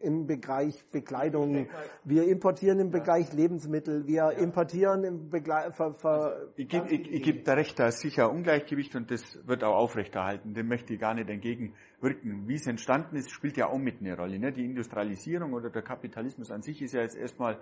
im 0.00 0.26
Bereich 0.26 0.84
Bekleidung, 0.90 1.68
wir 2.04 2.28
importieren 2.28 2.78
im 2.78 2.90
Bereich 2.90 3.32
Lebensmittel, 3.32 4.06
wir 4.06 4.32
importieren 4.32 5.04
im 5.04 5.30
Bereich... 5.30 5.78
Also, 5.80 6.30
ich 6.56 6.68
gebe 6.68 6.88
ich, 6.88 7.10
ich 7.10 7.22
geb 7.22 7.44
da 7.44 7.54
recht, 7.54 7.78
da 7.78 7.88
ist 7.88 8.00
sicher 8.00 8.30
Ungleichgewicht 8.30 8.94
und 8.94 9.10
das 9.10 9.38
wird 9.46 9.64
auch 9.64 9.76
aufrechterhalten. 9.76 10.54
Dem 10.54 10.68
möchte 10.68 10.94
ich 10.94 11.00
gar 11.00 11.14
nicht 11.14 11.28
entgegenwirken. 11.28 12.46
Wie 12.46 12.54
es 12.54 12.66
entstanden 12.66 13.16
ist, 13.16 13.30
spielt 13.30 13.56
ja 13.56 13.68
auch 13.68 13.78
mit 13.78 14.00
eine 14.00 14.16
Rolle. 14.16 14.38
Ne? 14.38 14.52
Die 14.52 14.64
Industrialisierung 14.64 15.52
oder 15.52 15.70
der 15.70 15.82
Kapitalismus 15.82 16.50
an 16.50 16.62
sich 16.62 16.82
ist 16.82 16.94
ja 16.94 17.00
jetzt 17.00 17.16
erstmal 17.16 17.58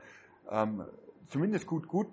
ähm, 0.50 0.84
zumindest 1.28 1.66
gut, 1.66 1.88
gut 1.88 2.08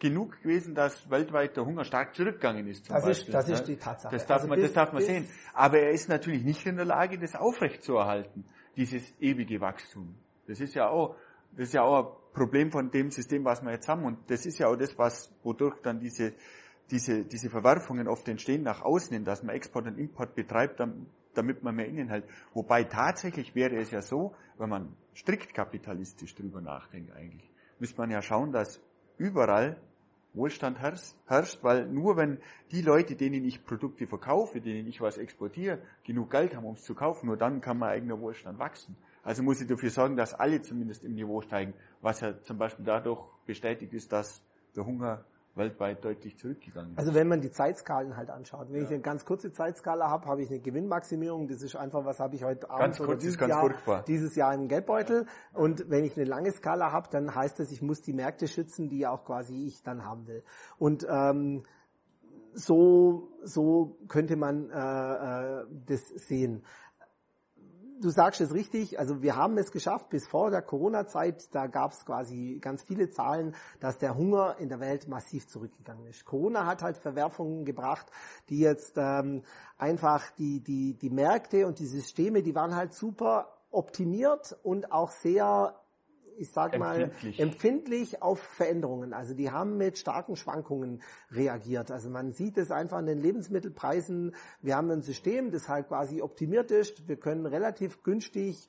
genug 0.00 0.40
gewesen, 0.42 0.74
dass 0.74 1.10
weltweit 1.10 1.56
der 1.56 1.64
Hunger 1.64 1.84
stark 1.84 2.14
zurückgegangen 2.14 2.66
ist. 2.66 2.86
Zum 2.86 2.94
das, 2.94 3.04
Beispiel, 3.04 3.28
ist, 3.28 3.34
das 3.34 3.46
ne? 3.48 3.54
ist 3.54 3.64
die 3.64 3.76
Tatsache. 3.76 4.14
Das 4.14 4.26
darf, 4.26 4.38
also 4.38 4.48
man, 4.48 4.60
das 4.60 4.72
darf 4.72 4.92
man 4.92 5.02
sehen. 5.02 5.28
Aber 5.54 5.78
er 5.78 5.90
ist 5.90 6.08
natürlich 6.08 6.44
nicht 6.44 6.64
in 6.66 6.76
der 6.76 6.84
Lage, 6.84 7.18
das 7.18 7.34
aufrechtzuerhalten, 7.34 8.44
dieses 8.76 9.14
ewige 9.20 9.60
Wachstum. 9.60 10.14
Das 10.46 10.60
ist 10.60 10.74
ja 10.74 10.88
auch, 10.88 11.16
das 11.52 11.68
ist 11.68 11.74
ja 11.74 11.82
auch 11.82 11.98
ein 11.98 12.32
Problem 12.32 12.70
von 12.70 12.90
dem 12.90 13.10
System, 13.10 13.44
was 13.44 13.62
wir 13.62 13.72
jetzt 13.72 13.88
haben. 13.88 14.04
Und 14.04 14.30
das 14.30 14.46
ist 14.46 14.58
ja 14.58 14.68
auch 14.68 14.76
das, 14.76 14.96
was, 14.98 15.32
wodurch 15.42 15.80
dann 15.82 16.00
diese, 16.00 16.34
diese, 16.90 17.24
diese 17.24 17.50
Verwerfungen 17.50 18.08
oft 18.08 18.28
entstehen 18.28 18.62
nach 18.62 18.82
außen 18.82 19.12
hin, 19.12 19.24
dass 19.24 19.42
man 19.42 19.54
Export 19.54 19.86
und 19.86 19.98
Import 19.98 20.34
betreibt, 20.34 20.80
damit 21.34 21.62
man 21.62 21.74
mehr 21.74 21.86
innen 21.86 22.08
hält. 22.08 22.24
Wobei 22.54 22.84
tatsächlich 22.84 23.54
wäre 23.54 23.76
es 23.76 23.90
ja 23.90 24.02
so, 24.02 24.34
wenn 24.56 24.70
man 24.70 24.96
strikt 25.14 25.54
kapitalistisch 25.54 26.34
drüber 26.34 26.60
nachdenkt 26.60 27.12
eigentlich, 27.12 27.50
müsste 27.78 27.98
man 27.98 28.10
ja 28.10 28.22
schauen, 28.22 28.52
dass 28.52 28.80
überall 29.18 29.76
Wohlstand 30.38 30.78
herrscht, 30.78 31.58
weil 31.62 31.86
nur 31.86 32.16
wenn 32.16 32.38
die 32.70 32.80
Leute, 32.80 33.14
denen 33.16 33.44
ich 33.44 33.64
Produkte 33.64 34.06
verkaufe, 34.06 34.62
denen 34.62 34.88
ich 34.88 35.02
was 35.02 35.18
exportiere, 35.18 35.80
genug 36.04 36.30
Geld 36.30 36.56
haben, 36.56 36.64
um 36.64 36.74
es 36.74 36.82
zu 36.84 36.94
kaufen, 36.94 37.26
nur 37.26 37.36
dann 37.36 37.60
kann 37.60 37.78
mein 37.78 37.90
eigener 37.90 38.18
Wohlstand 38.18 38.58
wachsen. 38.58 38.96
Also 39.22 39.42
muss 39.42 39.60
ich 39.60 39.66
dafür 39.66 39.90
sorgen, 39.90 40.16
dass 40.16 40.32
alle 40.32 40.62
zumindest 40.62 41.04
im 41.04 41.14
Niveau 41.14 41.42
steigen, 41.42 41.74
was 42.00 42.20
ja 42.20 42.40
zum 42.42 42.56
Beispiel 42.56 42.86
dadurch 42.86 43.20
bestätigt 43.44 43.92
ist, 43.92 44.10
dass 44.10 44.42
der 44.74 44.86
Hunger 44.86 45.24
weltweit 45.58 46.04
deutlich 46.04 46.38
zurückgegangen 46.38 46.92
ist. 46.92 46.98
Also 46.98 47.14
wenn 47.14 47.28
man 47.28 47.40
die 47.40 47.50
Zeitskalen 47.50 48.16
halt 48.16 48.30
anschaut. 48.30 48.68
Wenn 48.70 48.78
ja. 48.78 48.82
ich 48.84 48.90
eine 48.90 49.00
ganz 49.00 49.24
kurze 49.24 49.52
Zeitskala 49.52 50.08
habe, 50.08 50.26
habe 50.26 50.42
ich 50.42 50.48
eine 50.48 50.60
Gewinnmaximierung. 50.60 51.48
Das 51.48 51.62
ist 51.62 51.76
einfach, 51.76 52.04
was 52.04 52.20
habe 52.20 52.36
ich 52.36 52.44
heute 52.44 52.70
Abend 52.70 52.80
ganz 52.80 52.98
kurz, 52.98 53.22
dieses, 53.22 53.40
Jahr, 53.40 53.60
furchtbar. 53.60 54.04
dieses 54.06 54.34
Jahr 54.36 54.54
im 54.54 54.68
Geldbeutel. 54.68 55.26
Und 55.52 55.90
wenn 55.90 56.04
ich 56.04 56.16
eine 56.16 56.24
lange 56.24 56.52
Skala 56.52 56.92
habe, 56.92 57.08
dann 57.10 57.34
heißt 57.34 57.58
das, 57.58 57.70
ich 57.72 57.82
muss 57.82 58.00
die 58.00 58.12
Märkte 58.12 58.48
schützen, 58.48 58.88
die 58.88 59.06
auch 59.06 59.24
quasi 59.24 59.66
ich 59.66 59.82
dann 59.82 60.04
haben 60.04 60.26
will. 60.26 60.42
Und 60.78 61.06
ähm, 61.10 61.64
so, 62.54 63.28
so 63.42 63.98
könnte 64.08 64.36
man 64.36 64.70
äh, 64.70 65.60
äh, 65.60 65.66
das 65.86 66.08
sehen 66.08 66.64
du 68.00 68.10
sagst 68.10 68.40
es 68.40 68.52
richtig, 68.52 68.98
also 68.98 69.22
wir 69.22 69.36
haben 69.36 69.58
es 69.58 69.72
geschafft, 69.72 70.08
bis 70.10 70.26
vor 70.26 70.50
der 70.50 70.62
Corona-Zeit, 70.62 71.54
da 71.54 71.66
gab 71.66 71.92
es 71.92 72.04
quasi 72.04 72.58
ganz 72.60 72.82
viele 72.82 73.10
Zahlen, 73.10 73.54
dass 73.80 73.98
der 73.98 74.16
Hunger 74.16 74.56
in 74.58 74.68
der 74.68 74.80
Welt 74.80 75.08
massiv 75.08 75.46
zurückgegangen 75.48 76.06
ist. 76.06 76.24
Corona 76.24 76.66
hat 76.66 76.82
halt 76.82 76.96
Verwerfungen 76.96 77.64
gebracht, 77.64 78.06
die 78.48 78.60
jetzt 78.60 78.94
ähm, 78.96 79.42
einfach 79.76 80.30
die, 80.38 80.60
die, 80.60 80.94
die 80.94 81.10
Märkte 81.10 81.66
und 81.66 81.78
die 81.78 81.86
Systeme, 81.86 82.42
die 82.42 82.54
waren 82.54 82.74
halt 82.74 82.94
super 82.94 83.58
optimiert 83.70 84.56
und 84.62 84.92
auch 84.92 85.10
sehr 85.10 85.74
ich 86.38 86.50
sage 86.50 86.78
mal, 86.78 87.10
empfindlich 87.36 88.22
auf 88.22 88.40
Veränderungen. 88.40 89.12
Also 89.12 89.34
die 89.34 89.50
haben 89.50 89.76
mit 89.76 89.98
starken 89.98 90.36
Schwankungen 90.36 91.02
reagiert. 91.30 91.90
Also 91.90 92.08
man 92.10 92.32
sieht 92.32 92.56
es 92.58 92.70
einfach 92.70 92.98
an 92.98 93.06
den 93.06 93.18
Lebensmittelpreisen. 93.18 94.34
Wir 94.62 94.76
haben 94.76 94.90
ein 94.90 95.02
System, 95.02 95.50
das 95.50 95.68
halt 95.68 95.88
quasi 95.88 96.22
optimiert 96.22 96.70
ist. 96.70 97.08
Wir 97.08 97.16
können 97.16 97.46
relativ 97.46 98.02
günstig, 98.02 98.68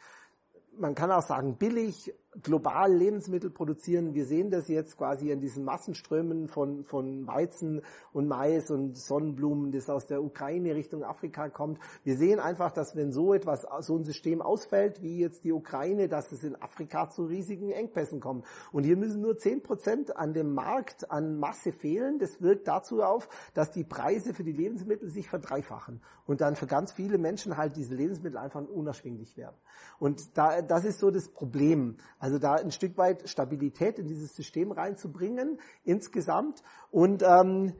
man 0.77 0.95
kann 0.95 1.11
auch 1.11 1.21
sagen 1.21 1.57
billig 1.57 2.13
global 2.43 2.93
Lebensmittel 2.93 3.49
produzieren. 3.49 4.13
Wir 4.13 4.25
sehen 4.25 4.51
das 4.51 4.67
jetzt 4.67 4.97
quasi 4.97 5.31
in 5.31 5.41
diesen 5.41 5.63
Massenströmen 5.63 6.47
von, 6.47 6.83
von 6.83 7.25
Weizen 7.25 7.81
und 8.13 8.27
Mais 8.27 8.69
und 8.69 8.97
Sonnenblumen, 8.97 9.71
das 9.71 9.89
aus 9.89 10.05
der 10.05 10.23
Ukraine 10.23 10.75
Richtung 10.75 11.03
Afrika 11.03 11.49
kommt. 11.49 11.79
Wir 12.03 12.17
sehen 12.17 12.39
einfach, 12.39 12.71
dass 12.71 12.95
wenn 12.95 13.11
so 13.11 13.33
etwas, 13.33 13.65
so 13.81 13.97
ein 13.97 14.03
System 14.03 14.41
ausfällt, 14.41 15.01
wie 15.01 15.19
jetzt 15.19 15.43
die 15.43 15.51
Ukraine, 15.51 16.07
dass 16.07 16.31
es 16.31 16.43
in 16.43 16.55
Afrika 16.61 17.09
zu 17.09 17.25
riesigen 17.25 17.71
Engpässen 17.71 18.19
kommt. 18.19 18.45
Und 18.71 18.83
hier 18.83 18.95
müssen 18.95 19.21
nur 19.21 19.37
zehn 19.37 19.63
Prozent 19.63 20.15
an 20.15 20.33
dem 20.33 20.53
Markt 20.53 21.09
an 21.09 21.39
Masse 21.39 21.71
fehlen. 21.71 22.19
Das 22.19 22.41
wirkt 22.41 22.67
dazu 22.67 23.01
auf, 23.01 23.27
dass 23.55 23.71
die 23.71 23.83
Preise 23.83 24.35
für 24.35 24.43
die 24.43 24.51
Lebensmittel 24.51 25.09
sich 25.09 25.27
verdreifachen. 25.27 26.01
Und 26.27 26.41
dann 26.41 26.55
für 26.55 26.67
ganz 26.67 26.91
viele 26.91 27.17
Menschen 27.17 27.57
halt 27.57 27.75
diese 27.75 27.95
Lebensmittel 27.95 28.37
einfach 28.37 28.63
unerschwinglich 28.67 29.35
werden. 29.35 29.55
Und 29.97 30.37
da, 30.37 30.61
das 30.61 30.85
ist 30.85 30.99
so 30.99 31.09
das 31.09 31.27
Problem. 31.27 31.97
Also 32.19 32.28
da 32.37 32.53
ein 32.55 32.71
Stück 32.71 32.97
weit 32.97 33.27
Stabilität 33.27 33.97
in 33.97 34.07
dieses 34.07 34.35
System 34.35 34.71
reinzubringen 34.71 35.59
insgesamt. 35.83 36.61
Und 36.91 37.23
ähm, 37.23 37.73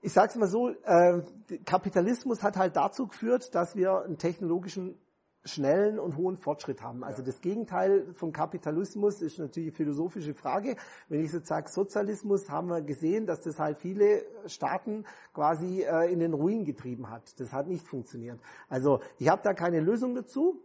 ich 0.00 0.12
sage 0.12 0.30
es 0.30 0.36
mal 0.36 0.48
so, 0.48 0.70
äh, 0.70 1.22
Kapitalismus 1.64 2.42
hat 2.42 2.56
halt 2.56 2.76
dazu 2.76 3.06
geführt, 3.06 3.54
dass 3.54 3.76
wir 3.76 4.02
einen 4.02 4.18
technologischen 4.18 4.98
schnellen 5.46 5.98
und 5.98 6.16
hohen 6.16 6.36
Fortschritt 6.36 6.82
haben. 6.82 7.04
Also 7.04 7.22
das 7.22 7.40
Gegenteil 7.40 8.12
vom 8.14 8.32
Kapitalismus 8.32 9.22
ist 9.22 9.38
natürlich 9.38 9.68
eine 9.68 9.76
philosophische 9.76 10.34
Frage. 10.34 10.76
Wenn 11.08 11.24
ich 11.24 11.32
jetzt 11.32 11.46
sage 11.46 11.70
Sozialismus, 11.70 12.50
haben 12.50 12.68
wir 12.68 12.82
gesehen, 12.82 13.26
dass 13.26 13.40
das 13.42 13.58
halt 13.58 13.78
viele 13.78 14.24
Staaten 14.46 15.04
quasi 15.32 15.82
äh, 15.82 16.12
in 16.12 16.18
den 16.18 16.34
Ruin 16.34 16.64
getrieben 16.64 17.10
hat. 17.10 17.38
Das 17.40 17.52
hat 17.52 17.68
nicht 17.68 17.86
funktioniert. 17.86 18.40
Also 18.68 19.00
ich 19.18 19.28
habe 19.28 19.42
da 19.42 19.54
keine 19.54 19.80
Lösung 19.80 20.14
dazu. 20.14 20.60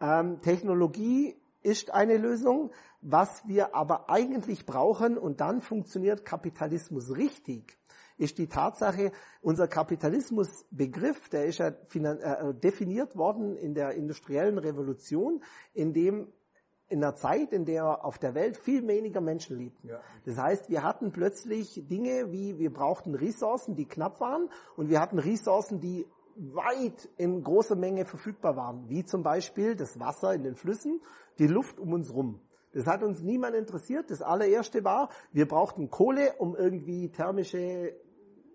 Ähm, 0.00 0.40
Technologie 0.42 1.36
ist 1.62 1.92
eine 1.92 2.16
Lösung. 2.16 2.70
Was 3.00 3.46
wir 3.46 3.74
aber 3.74 4.10
eigentlich 4.10 4.66
brauchen, 4.66 5.18
und 5.18 5.40
dann 5.40 5.60
funktioniert 5.60 6.24
Kapitalismus 6.24 7.16
richtig, 7.16 7.78
ist 8.16 8.38
die 8.38 8.48
Tatsache, 8.48 9.12
unser 9.40 9.68
Kapitalismusbegriff, 9.68 11.28
der 11.28 11.46
ist 11.46 11.58
ja 11.58 11.68
äh, 11.68 12.54
definiert 12.54 13.16
worden 13.16 13.56
in 13.56 13.74
der 13.74 13.92
industriellen 13.92 14.58
Revolution, 14.58 15.42
in 15.72 15.92
dem 15.92 16.32
in 16.90 17.04
einer 17.04 17.14
Zeit, 17.14 17.52
in 17.52 17.66
der 17.66 18.04
auf 18.04 18.18
der 18.18 18.34
Welt 18.34 18.56
viel 18.56 18.86
weniger 18.88 19.20
Menschen 19.20 19.58
lebten. 19.58 19.88
Ja. 19.88 20.00
Das 20.24 20.38
heißt, 20.38 20.70
wir 20.70 20.82
hatten 20.82 21.12
plötzlich 21.12 21.82
Dinge 21.86 22.32
wie, 22.32 22.58
wir 22.58 22.72
brauchten 22.72 23.14
Ressourcen, 23.14 23.76
die 23.76 23.86
knapp 23.86 24.20
waren, 24.20 24.48
und 24.76 24.88
wir 24.88 25.00
hatten 25.00 25.18
Ressourcen, 25.18 25.80
die 25.80 26.06
weit 26.38 27.08
in 27.16 27.42
großer 27.42 27.76
Menge 27.76 28.04
verfügbar 28.04 28.56
waren, 28.56 28.88
wie 28.88 29.04
zum 29.04 29.22
Beispiel 29.22 29.74
das 29.74 29.98
Wasser 29.98 30.34
in 30.34 30.44
den 30.44 30.54
Flüssen, 30.54 31.00
die 31.38 31.46
Luft 31.46 31.78
um 31.80 31.92
uns 31.92 32.12
rum. 32.12 32.40
Das 32.72 32.86
hat 32.86 33.02
uns 33.02 33.22
niemand 33.22 33.56
interessiert. 33.56 34.10
Das 34.10 34.22
allererste 34.22 34.84
war, 34.84 35.08
wir 35.32 35.48
brauchten 35.48 35.90
Kohle, 35.90 36.34
um 36.38 36.54
irgendwie 36.54 37.10
thermische 37.10 37.94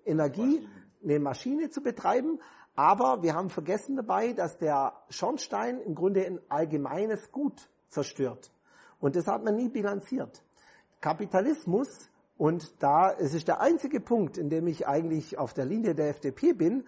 Energie, 0.05 0.67
eine 1.03 1.19
Maschine 1.19 1.69
zu 1.69 1.81
betreiben. 1.81 2.39
Aber 2.75 3.21
wir 3.21 3.33
haben 3.35 3.49
vergessen 3.49 3.95
dabei, 3.95 4.33
dass 4.33 4.57
der 4.57 4.93
Schornstein 5.09 5.79
im 5.81 5.93
Grunde 5.93 6.25
ein 6.25 6.39
allgemeines 6.49 7.31
Gut 7.31 7.69
zerstört. 7.89 8.51
Und 8.99 9.15
das 9.15 9.27
hat 9.27 9.43
man 9.43 9.55
nie 9.55 9.69
bilanziert. 9.69 10.43
Kapitalismus, 11.01 12.09
und 12.37 12.81
da, 12.81 13.11
es 13.11 13.33
ist 13.33 13.47
der 13.47 13.61
einzige 13.61 13.99
Punkt, 13.99 14.37
in 14.37 14.49
dem 14.49 14.67
ich 14.67 14.87
eigentlich 14.87 15.37
auf 15.37 15.53
der 15.53 15.65
Linie 15.65 15.93
der 15.93 16.09
FDP 16.09 16.53
bin, 16.53 16.85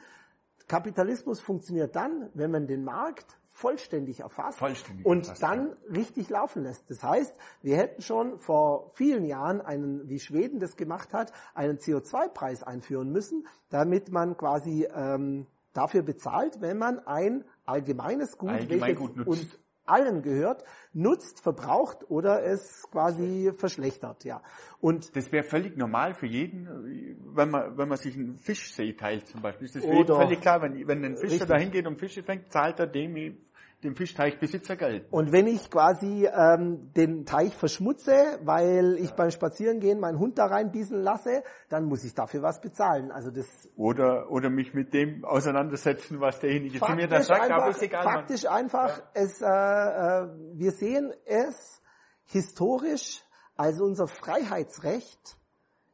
Kapitalismus 0.67 1.39
funktioniert 1.39 1.95
dann, 1.95 2.29
wenn 2.33 2.51
man 2.51 2.67
den 2.67 2.83
Markt 2.83 3.37
vollständig 3.55 4.19
erfasst 4.19 4.59
vollständig 4.59 5.05
und 5.05 5.19
erfasst, 5.19 5.41
dann 5.41 5.69
ja. 5.69 5.93
richtig 5.95 6.29
laufen 6.29 6.63
lässt. 6.63 6.89
Das 6.89 7.01
heißt, 7.01 7.33
wir 7.61 7.77
hätten 7.77 8.01
schon 8.01 8.37
vor 8.37 8.91
vielen 8.95 9.23
Jahren 9.25 9.61
einen, 9.61 10.09
wie 10.09 10.19
Schweden 10.19 10.59
das 10.59 10.75
gemacht 10.75 11.13
hat, 11.13 11.31
einen 11.53 11.77
CO2-Preis 11.77 12.63
einführen 12.63 13.11
müssen, 13.11 13.47
damit 13.69 14.11
man 14.11 14.35
quasi 14.35 14.87
ähm, 14.93 15.47
dafür 15.71 16.03
bezahlt, 16.03 16.59
wenn 16.59 16.77
man 16.77 16.99
ein 17.07 17.45
allgemeines 17.65 18.37
Gut, 18.37 18.49
Allgemein 18.49 18.99
welches 18.99 19.27
uns 19.27 19.59
allen 19.85 20.21
gehört, 20.21 20.63
nutzt, 20.93 21.41
verbraucht 21.41 22.09
oder 22.09 22.43
es 22.43 22.87
quasi 22.91 23.51
verschlechtert, 23.55 24.23
ja. 24.23 24.41
Und 24.79 25.15
das 25.15 25.31
wäre 25.31 25.43
völlig 25.43 25.77
normal 25.77 26.13
für 26.13 26.27
jeden, 26.27 27.17
wenn 27.35 27.49
man, 27.49 27.77
wenn 27.77 27.87
man 27.87 27.97
sich 27.97 28.15
einen 28.15 28.37
Fischsee 28.37 28.93
teilt 28.93 29.27
zum 29.27 29.41
Beispiel. 29.41 29.65
Ist 29.65 29.75
das 29.75 29.83
oder 29.83 30.15
völlig 30.15 30.41
klar, 30.41 30.61
wenn, 30.61 30.87
wenn 30.87 31.03
ein 31.03 31.17
Fischer 31.17 31.45
da 31.45 31.57
hingeht 31.57 31.87
und 31.87 31.99
Fische 31.99 32.23
fängt, 32.23 32.51
zahlt 32.51 32.79
er 32.79 32.87
dem 32.87 33.37
dem 33.85 33.95
Fischteichbesitzer 33.95 34.75
Geld. 34.75 35.07
Und 35.11 35.31
wenn 35.31 35.47
ich 35.47 35.69
quasi 35.69 36.27
ähm, 36.27 36.91
den 36.93 37.25
Teich 37.25 37.55
verschmutze, 37.55 38.39
weil 38.43 38.97
ich 38.99 39.09
ja. 39.09 39.15
beim 39.15 39.31
Spazierengehen 39.31 39.99
meinen 39.99 40.19
Hund 40.19 40.37
da 40.37 40.47
reinbieseln 40.47 41.01
lasse, 41.01 41.43
dann 41.69 41.85
muss 41.85 42.03
ich 42.03 42.13
dafür 42.13 42.41
was 42.41 42.61
bezahlen. 42.61 43.11
Also 43.11 43.31
das 43.31 43.47
oder 43.75 44.29
oder 44.29 44.49
mich 44.49 44.73
mit 44.73 44.93
dem 44.93 45.23
auseinandersetzen, 45.23 46.19
was 46.19 46.39
derjenige 46.39 46.79
zu 46.79 46.91
mir 46.93 47.07
da 47.07 47.21
sagt. 47.21 47.41
Einfach, 47.43 47.57
aber 47.57 47.69
ist 47.69 47.81
egal. 47.81 48.03
Faktisch 48.03 48.43
man. 48.43 48.53
einfach, 48.53 48.97
ja. 48.97 49.03
es, 49.13 49.41
äh, 49.41 49.45
äh, 49.45 50.27
wir 50.53 50.71
sehen 50.71 51.13
es 51.25 51.81
historisch 52.25 53.23
als 53.55 53.79
unser 53.79 54.07
Freiheitsrecht, 54.07 55.37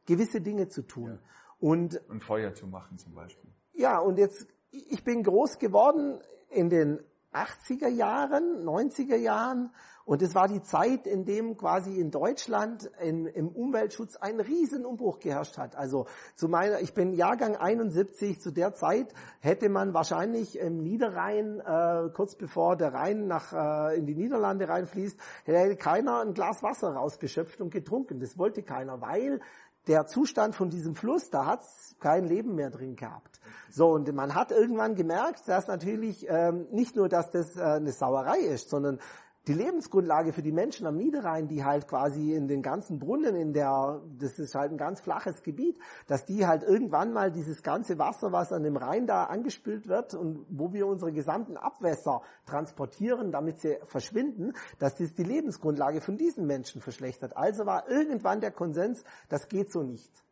gewisse 0.06 0.40
Dinge 0.40 0.68
zu 0.68 0.82
tun. 0.82 1.10
Ja. 1.10 1.18
Und, 1.60 2.00
und 2.08 2.24
Feuer 2.24 2.54
zu 2.54 2.66
machen 2.66 2.98
zum 2.98 3.14
Beispiel. 3.14 3.50
Ja, 3.74 3.98
und 3.98 4.18
jetzt, 4.18 4.48
ich 4.70 5.04
bin 5.04 5.22
groß 5.22 5.58
geworden 5.58 6.20
in 6.50 6.68
den 6.68 7.00
80er 7.32 7.88
Jahren, 7.88 8.64
90er 8.64 9.16
Jahren. 9.16 9.70
Und 10.04 10.20
es 10.20 10.34
war 10.34 10.48
die 10.48 10.62
Zeit, 10.62 11.06
in 11.06 11.24
dem 11.24 11.56
quasi 11.56 12.00
in 12.00 12.10
Deutschland 12.10 12.90
in, 13.00 13.26
im 13.26 13.48
Umweltschutz 13.48 14.16
ein 14.16 14.40
Riesenumbruch 14.40 15.20
geherrscht 15.20 15.58
hat. 15.58 15.76
Also 15.76 16.06
zu 16.34 16.48
meiner, 16.48 16.80
ich 16.80 16.92
bin 16.92 17.12
Jahrgang 17.12 17.54
71, 17.54 18.40
zu 18.40 18.50
der 18.50 18.74
Zeit 18.74 19.14
hätte 19.38 19.68
man 19.68 19.94
wahrscheinlich 19.94 20.58
im 20.58 20.82
Niederrhein, 20.82 21.60
äh, 21.60 22.10
kurz 22.12 22.34
bevor 22.34 22.76
der 22.76 22.92
Rhein 22.92 23.28
nach, 23.28 23.52
äh, 23.52 23.96
in 23.96 24.06
die 24.06 24.16
Niederlande 24.16 24.68
reinfließt, 24.68 25.18
hätte 25.44 25.76
keiner 25.76 26.20
ein 26.20 26.34
Glas 26.34 26.64
Wasser 26.64 26.94
rausgeschöpft 26.94 27.60
und 27.60 27.70
getrunken. 27.70 28.18
Das 28.18 28.36
wollte 28.36 28.64
keiner, 28.64 29.00
weil 29.00 29.40
der 29.86 30.06
Zustand 30.06 30.54
von 30.54 30.70
diesem 30.70 30.94
Fluss, 30.94 31.30
da 31.30 31.46
hat's 31.46 31.96
kein 32.00 32.24
Leben 32.24 32.54
mehr 32.54 32.70
drin 32.70 32.96
gehabt. 32.96 33.40
So, 33.70 33.90
und 33.90 34.12
man 34.14 34.34
hat 34.34 34.50
irgendwann 34.50 34.94
gemerkt, 34.94 35.48
dass 35.48 35.66
natürlich 35.66 36.26
ähm, 36.28 36.66
nicht 36.70 36.94
nur, 36.94 37.08
dass 37.08 37.30
das 37.30 37.56
äh, 37.56 37.62
eine 37.62 37.92
Sauerei 37.92 38.38
ist, 38.38 38.70
sondern 38.70 39.00
die 39.48 39.54
Lebensgrundlage 39.54 40.32
für 40.32 40.42
die 40.42 40.52
Menschen 40.52 40.86
am 40.86 40.96
Niederrhein, 40.96 41.48
die 41.48 41.64
halt 41.64 41.88
quasi 41.88 42.32
in 42.34 42.46
den 42.46 42.62
ganzen 42.62 43.00
Brunnen, 43.00 43.34
in 43.34 43.52
der, 43.52 44.00
das 44.18 44.38
ist 44.38 44.54
halt 44.54 44.70
ein 44.70 44.78
ganz 44.78 45.00
flaches 45.00 45.42
Gebiet, 45.42 45.76
dass 46.06 46.24
die 46.24 46.46
halt 46.46 46.62
irgendwann 46.62 47.12
mal 47.12 47.32
dieses 47.32 47.62
ganze 47.62 47.98
Wasser, 47.98 48.30
was 48.30 48.52
an 48.52 48.62
dem 48.62 48.76
Rhein 48.76 49.06
da 49.06 49.24
angespült 49.24 49.88
wird 49.88 50.14
und 50.14 50.46
wo 50.48 50.72
wir 50.72 50.86
unsere 50.86 51.12
gesamten 51.12 51.56
Abwässer 51.56 52.22
transportieren, 52.46 53.32
damit 53.32 53.58
sie 53.58 53.78
verschwinden, 53.86 54.52
dass 54.78 54.96
das 54.96 55.14
die 55.14 55.24
Lebensgrundlage 55.24 56.00
von 56.00 56.16
diesen 56.16 56.46
Menschen 56.46 56.80
verschlechtert. 56.80 57.36
Also 57.36 57.66
war 57.66 57.88
irgendwann 57.88 58.40
der 58.40 58.52
Konsens, 58.52 59.02
das 59.28 59.48
geht 59.48 59.72
so 59.72 59.82
nicht. 59.82 60.22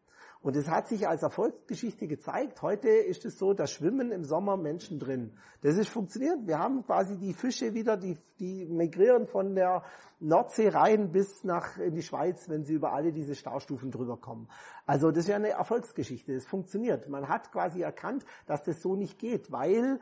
Und 0.42 0.56
es 0.56 0.68
hat 0.70 0.88
sich 0.88 1.06
als 1.06 1.22
Erfolgsgeschichte 1.22 2.06
gezeigt. 2.06 2.62
Heute 2.62 2.88
ist 2.88 3.26
es 3.26 3.38
so, 3.38 3.52
da 3.52 3.66
schwimmen 3.66 4.10
im 4.10 4.24
Sommer 4.24 4.56
Menschen 4.56 4.98
drin. 4.98 5.34
Das 5.60 5.76
ist 5.76 5.90
funktioniert. 5.90 6.46
Wir 6.46 6.58
haben 6.58 6.82
quasi 6.86 7.18
die 7.18 7.34
Fische 7.34 7.74
wieder, 7.74 7.98
die, 7.98 8.16
die 8.38 8.64
migrieren 8.64 9.26
von 9.26 9.54
der 9.54 9.82
Nordsee 10.18 10.68
rein 10.68 11.12
bis 11.12 11.44
nach 11.44 11.76
in 11.76 11.94
die 11.94 12.02
Schweiz, 12.02 12.48
wenn 12.48 12.64
sie 12.64 12.72
über 12.72 12.94
alle 12.94 13.12
diese 13.12 13.34
Staustufen 13.34 13.90
drüber 13.90 14.16
kommen. 14.16 14.48
Also 14.86 15.10
das 15.10 15.24
ist 15.24 15.28
ja 15.28 15.36
eine 15.36 15.50
Erfolgsgeschichte. 15.50 16.32
Es 16.32 16.46
funktioniert. 16.46 17.06
Man 17.10 17.28
hat 17.28 17.52
quasi 17.52 17.82
erkannt, 17.82 18.24
dass 18.46 18.62
das 18.62 18.80
so 18.80 18.96
nicht 18.96 19.18
geht, 19.18 19.52
weil 19.52 20.00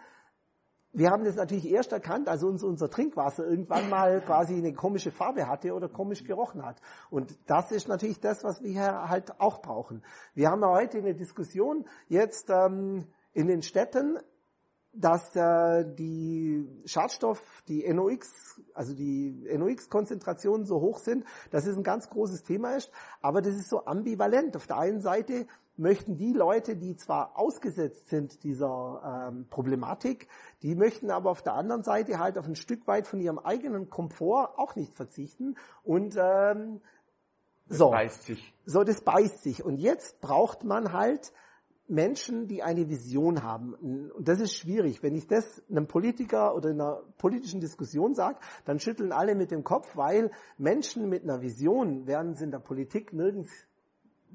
wir 0.93 1.11
haben 1.11 1.25
das 1.25 1.37
natürlich 1.37 1.69
erst 1.71 1.93
erkannt, 1.93 2.29
als 2.29 2.43
uns 2.43 2.63
unser 2.63 2.91
Trinkwasser 2.91 3.47
irgendwann 3.47 3.89
mal 3.91 4.21
quasi 4.21 4.55
eine 4.55 4.73
komische 4.73 5.11
Farbe 5.11 5.47
hatte 5.47 5.75
oder 5.75 5.89
komisch 5.89 6.25
gerochen 6.25 6.65
hat. 6.65 6.81
Und 7.11 7.39
das 7.47 7.71
ist 7.73 7.89
natürlich 7.89 8.21
das, 8.21 8.43
was 8.43 8.63
wir 8.63 9.09
halt 9.09 9.41
auch 9.41 9.61
brauchen. 9.61 10.03
Wir 10.35 10.51
haben 10.51 10.65
heute 10.65 10.99
eine 10.99 11.15
Diskussion 11.15 11.87
jetzt 12.09 12.49
ähm, 12.51 13.07
in 13.35 13.47
den 13.47 13.63
Städten, 13.63 14.19
dass 14.93 15.37
äh, 15.37 15.85
die 15.95 16.67
Schadstoff, 16.87 17.63
die 17.69 17.87
NOx, 17.93 18.61
also 18.75 18.95
die 18.95 19.47
NOx-Konzentrationen 19.57 20.65
so 20.65 20.81
hoch 20.81 20.99
sind, 20.99 21.25
dass 21.51 21.67
es 21.67 21.77
ein 21.77 21.83
ganz 21.83 22.09
großes 22.09 22.43
Thema 22.43 22.77
ist. 22.77 22.91
Aber 23.21 23.43
das 23.43 23.55
ist 23.55 23.69
so 23.69 23.85
ambivalent. 23.85 24.57
Auf 24.57 24.67
der 24.67 24.79
einen 24.79 25.01
Seite 25.01 25.47
möchten 25.79 26.17
die 26.17 26.33
Leute, 26.33 26.77
die 26.77 26.97
zwar 26.97 27.39
ausgesetzt 27.39 28.09
sind 28.09 28.43
dieser 28.43 29.29
ähm, 29.31 29.47
Problematik, 29.49 30.29
die 30.63 30.75
möchten 30.75 31.11
aber 31.11 31.31
auf 31.31 31.43
der 31.43 31.55
anderen 31.55 31.83
Seite 31.83 32.19
halt 32.19 32.39
auf 32.39 32.47
ein 32.47 32.57
Stück 32.57 32.87
weit 32.87 33.07
von 33.07 33.21
ihrem 33.21 33.39
eigenen 33.39 33.89
Komfort 33.91 34.59
auch 34.59 34.77
nicht 34.77 34.95
verzichten 34.95 35.57
und 35.85 36.17
ähm, 36.19 36.81
das 37.69 37.79
so, 37.79 37.91
beißt 37.91 38.23
sich. 38.25 38.55
so 38.65 38.83
das 38.83 39.03
beißt 39.03 39.43
sich 39.43 39.65
und 39.65 39.77
jetzt 39.77 40.21
braucht 40.21 40.65
man 40.65 40.93
halt 40.93 41.33
Menschen, 41.89 42.47
die 42.47 42.63
eine 42.63 42.89
Vision 42.89 43.43
haben. 43.43 43.73
Und 43.75 44.29
das 44.29 44.41
ist 44.41 44.55
schwierig. 44.55 45.03
Wenn 45.03 45.15
ich 45.15 45.27
das 45.27 45.63
einem 45.71 45.87
Politiker 45.87 46.55
oder 46.55 46.69
in 46.69 46.81
einer 46.81 47.03
politischen 47.17 47.61
Diskussion 47.61 48.15
sage, 48.15 48.39
dann 48.67 48.79
schütteln 48.79 49.11
alle 49.11 49.35
mit 49.35 49.51
dem 49.51 49.65
Kopf, 49.65 49.97
weil 49.97 50.31
Menschen 50.59 51.09
mit 51.09 51.23
einer 51.23 51.41
Vision 51.41 52.07
werden 52.07 52.35
sie 52.35 52.45
in 52.45 52.51
der 52.51 52.59
Politik 52.59 53.15
nirgends 53.15 53.51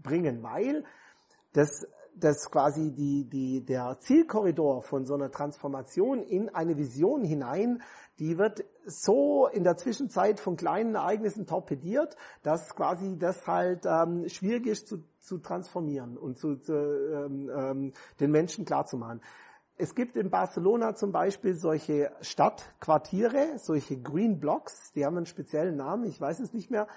bringen, 0.02 0.42
weil 0.42 0.84
dass, 1.54 1.88
dass 2.16 2.50
quasi 2.52 2.92
die, 2.92 3.26
die, 3.30 3.66
der 3.66 3.98
Zielkorridor 4.00 4.82
von 4.82 5.06
so 5.06 5.14
einer 5.16 5.32
Transformation 5.32 6.22
in 6.22 6.50
eine 6.50 6.78
Vision 6.78 7.24
hinein, 7.24 7.82
die 8.20 8.38
wird 8.38 8.64
so 8.86 9.48
in 9.48 9.64
der 9.64 9.78
Zwischenzeit 9.78 10.40
von 10.40 10.56
kleinen 10.56 10.96
Ereignissen 10.96 11.48
torpediert, 11.48 12.16
dass 12.44 12.76
quasi 12.76 13.18
das 13.18 13.48
halt 13.48 13.86
ähm, 13.86 14.28
schwierig 14.30 14.68
ist 14.68 14.88
zu, 14.88 15.04
zu 15.20 15.40
transformieren 15.40 16.18
und 16.18 16.38
zu, 16.38 16.58
zu 16.58 16.74
ähm, 16.74 17.50
ähm, 17.56 17.94
den 18.20 18.32
Menschen 18.32 18.66
klarzumachen. 18.66 19.22
Es 19.76 19.96
gibt 19.96 20.16
in 20.16 20.30
Barcelona 20.30 20.94
zum 20.94 21.12
Beispiel 21.12 21.56
solche 21.56 22.12
Stadtquartiere, 22.22 23.58
solche 23.58 24.00
Green 24.00 24.40
Blocks, 24.40 24.92
die 24.94 25.06
haben 25.06 25.18
einen 25.18 25.26
speziellen 25.26 25.78
Namen, 25.78 26.06
ich 26.06 26.22
weiß 26.22 26.40
es 26.42 26.54
nicht 26.54 26.70
mehr, 26.70 26.88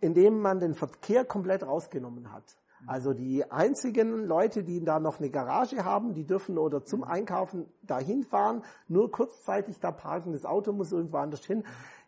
in 0.00 0.14
dem 0.14 0.38
man 0.38 0.60
den 0.60 0.74
Verkehr 0.74 1.24
komplett 1.24 1.64
rausgenommen 1.64 2.32
hat. 2.32 2.44
Also 2.86 3.14
die 3.14 3.50
einzigen 3.50 4.26
Leute, 4.26 4.62
die 4.62 4.84
da 4.84 5.00
noch 5.00 5.18
eine 5.18 5.30
Garage 5.30 5.84
haben, 5.84 6.12
die 6.12 6.26
dürfen 6.26 6.58
oder 6.58 6.84
zum 6.84 7.02
Einkaufen 7.02 7.66
dahin 7.82 8.24
fahren, 8.24 8.62
nur 8.88 9.10
kurzzeitig 9.10 9.80
da 9.80 9.90
parken, 9.90 10.32
das 10.32 10.44
Auto 10.44 10.72
muss 10.72 10.92
irgendwo 10.92 11.16
anders 11.16 11.44
hin. 11.44 11.64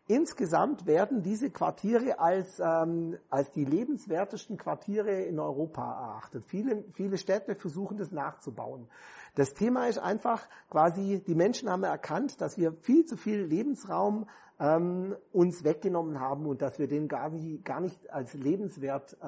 Insgesamt 0.09 0.87
werden 0.87 1.23
diese 1.23 1.51
Quartiere 1.51 2.21
als, 2.21 2.61
ähm, 2.61 3.19
als 3.29 3.51
die 3.51 3.65
lebenswertesten 3.65 4.57
Quartiere 4.57 5.23
in 5.23 5.41
Europa 5.41 5.83
erachtet. 5.83 6.45
Viele, 6.45 6.85
viele 6.93 7.19
Städte 7.19 7.57
versuchen 7.57 7.97
das 7.97 8.13
nachzubauen. 8.13 8.87
Das 9.35 9.53
Thema 9.53 9.89
ist 9.89 9.99
einfach 9.99 10.49
quasi, 10.71 11.23
die 11.27 11.35
Menschen 11.35 11.69
haben 11.69 11.83
erkannt, 11.83 12.41
dass 12.41 12.57
wir 12.57 12.73
viel 12.73 13.05
zu 13.05 13.17
viel 13.17 13.41
Lebensraum 13.41 14.27
ähm, 14.61 15.17
uns 15.33 15.65
weggenommen 15.65 16.21
haben 16.21 16.47
und 16.47 16.63
dass 16.63 16.79
wir 16.79 16.87
den 16.87 17.09
gar 17.09 17.29
nicht, 17.29 17.65
gar 17.65 17.81
nicht 17.81 18.11
als 18.11 18.33
lebenswert 18.35 19.17
äh, 19.21 19.27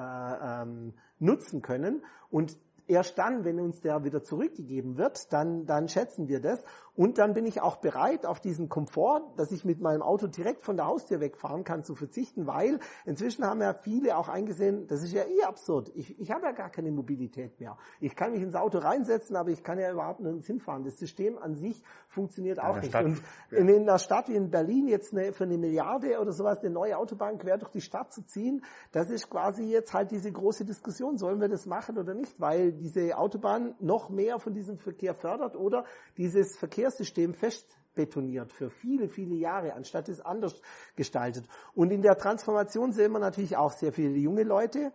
ähm, 0.61 0.93
nutzen 1.19 1.61
können. 1.61 2.03
Und 2.31 2.57
erst 2.89 3.17
dann, 3.17 3.45
wenn 3.45 3.59
uns 3.59 3.81
der 3.81 4.03
wieder 4.03 4.23
zurückgegeben 4.23 4.97
wird, 4.97 5.31
dann, 5.31 5.65
dann 5.65 5.87
schätzen 5.87 6.27
wir 6.27 6.41
das. 6.41 6.63
Und 6.95 7.17
dann 7.17 7.33
bin 7.33 7.45
ich 7.45 7.61
auch 7.61 7.77
bereit, 7.77 8.25
auf 8.25 8.41
diesen 8.41 8.67
Komfort, 8.67 9.21
dass 9.37 9.53
ich 9.53 9.63
mit 9.63 9.79
meinem 9.79 10.01
Auto 10.01 10.27
direkt 10.27 10.63
von 10.63 10.75
der 10.75 10.87
Haustür 10.87 11.21
wegfahren 11.21 11.63
kann, 11.63 11.85
zu 11.85 11.95
verzichten, 11.95 12.45
weil 12.45 12.79
inzwischen 13.05 13.45
haben 13.45 13.61
ja 13.61 13.73
viele 13.73 14.17
auch 14.17 14.27
eingesehen, 14.27 14.85
das 14.87 15.01
ist 15.01 15.13
ja 15.13 15.23
eh 15.23 15.43
absurd. 15.43 15.91
Ich, 15.95 16.19
ich 16.19 16.31
habe 16.31 16.47
ja 16.47 16.51
gar 16.51 16.69
keine 16.69 16.91
Mobilität 16.91 17.57
mehr. 17.61 17.77
Ich 18.01 18.17
kann 18.17 18.33
mich 18.33 18.41
ins 18.41 18.55
Auto 18.55 18.79
reinsetzen, 18.79 19.37
aber 19.37 19.49
ich 19.51 19.63
kann 19.63 19.79
ja 19.79 19.91
überhaupt 19.91 20.19
nirgends 20.19 20.47
hinfahren. 20.47 20.83
Das 20.83 20.97
System 20.97 21.37
an 21.37 21.55
sich 21.55 21.81
funktioniert 22.09 22.59
auch 22.59 22.75
nicht. 22.75 22.89
Stadt, 22.89 23.05
Und 23.05 23.21
ja. 23.51 23.59
in 23.59 23.69
einer 23.69 23.99
Stadt 23.99 24.27
wie 24.27 24.35
in 24.35 24.49
Berlin 24.49 24.89
jetzt 24.89 25.13
eine, 25.13 25.31
für 25.31 25.45
eine 25.45 25.57
Milliarde 25.57 26.19
oder 26.19 26.33
sowas 26.33 26.59
eine 26.59 26.71
neue 26.71 26.97
Autobahn 26.97 27.37
quer 27.37 27.57
durch 27.57 27.71
die 27.71 27.81
Stadt 27.81 28.11
zu 28.11 28.25
ziehen, 28.25 28.61
das 28.91 29.09
ist 29.09 29.29
quasi 29.29 29.63
jetzt 29.63 29.93
halt 29.93 30.11
diese 30.11 30.31
große 30.31 30.65
Diskussion. 30.65 31.17
Sollen 31.17 31.39
wir 31.39 31.47
das 31.47 31.65
machen 31.65 31.97
oder 31.97 32.13
nicht? 32.13 32.39
Weil 32.41 32.73
diese 32.79 33.17
Autobahn 33.17 33.75
noch 33.79 34.09
mehr 34.09 34.39
von 34.39 34.53
diesem 34.53 34.77
Verkehr 34.77 35.13
fördert 35.13 35.55
oder 35.55 35.85
dieses 36.17 36.57
Verkehrssystem 36.57 37.33
festbetoniert 37.33 38.51
für 38.51 38.69
viele, 38.69 39.07
viele 39.07 39.35
Jahre, 39.35 39.73
anstatt 39.73 40.09
es 40.09 40.21
anders 40.21 40.59
gestaltet. 40.95 41.45
Und 41.75 41.91
in 41.91 42.01
der 42.01 42.17
Transformation 42.17 42.91
sehen 42.91 43.11
wir 43.11 43.19
natürlich 43.19 43.57
auch 43.57 43.71
sehr 43.71 43.93
viele 43.93 44.17
junge 44.17 44.43
Leute, 44.43 44.91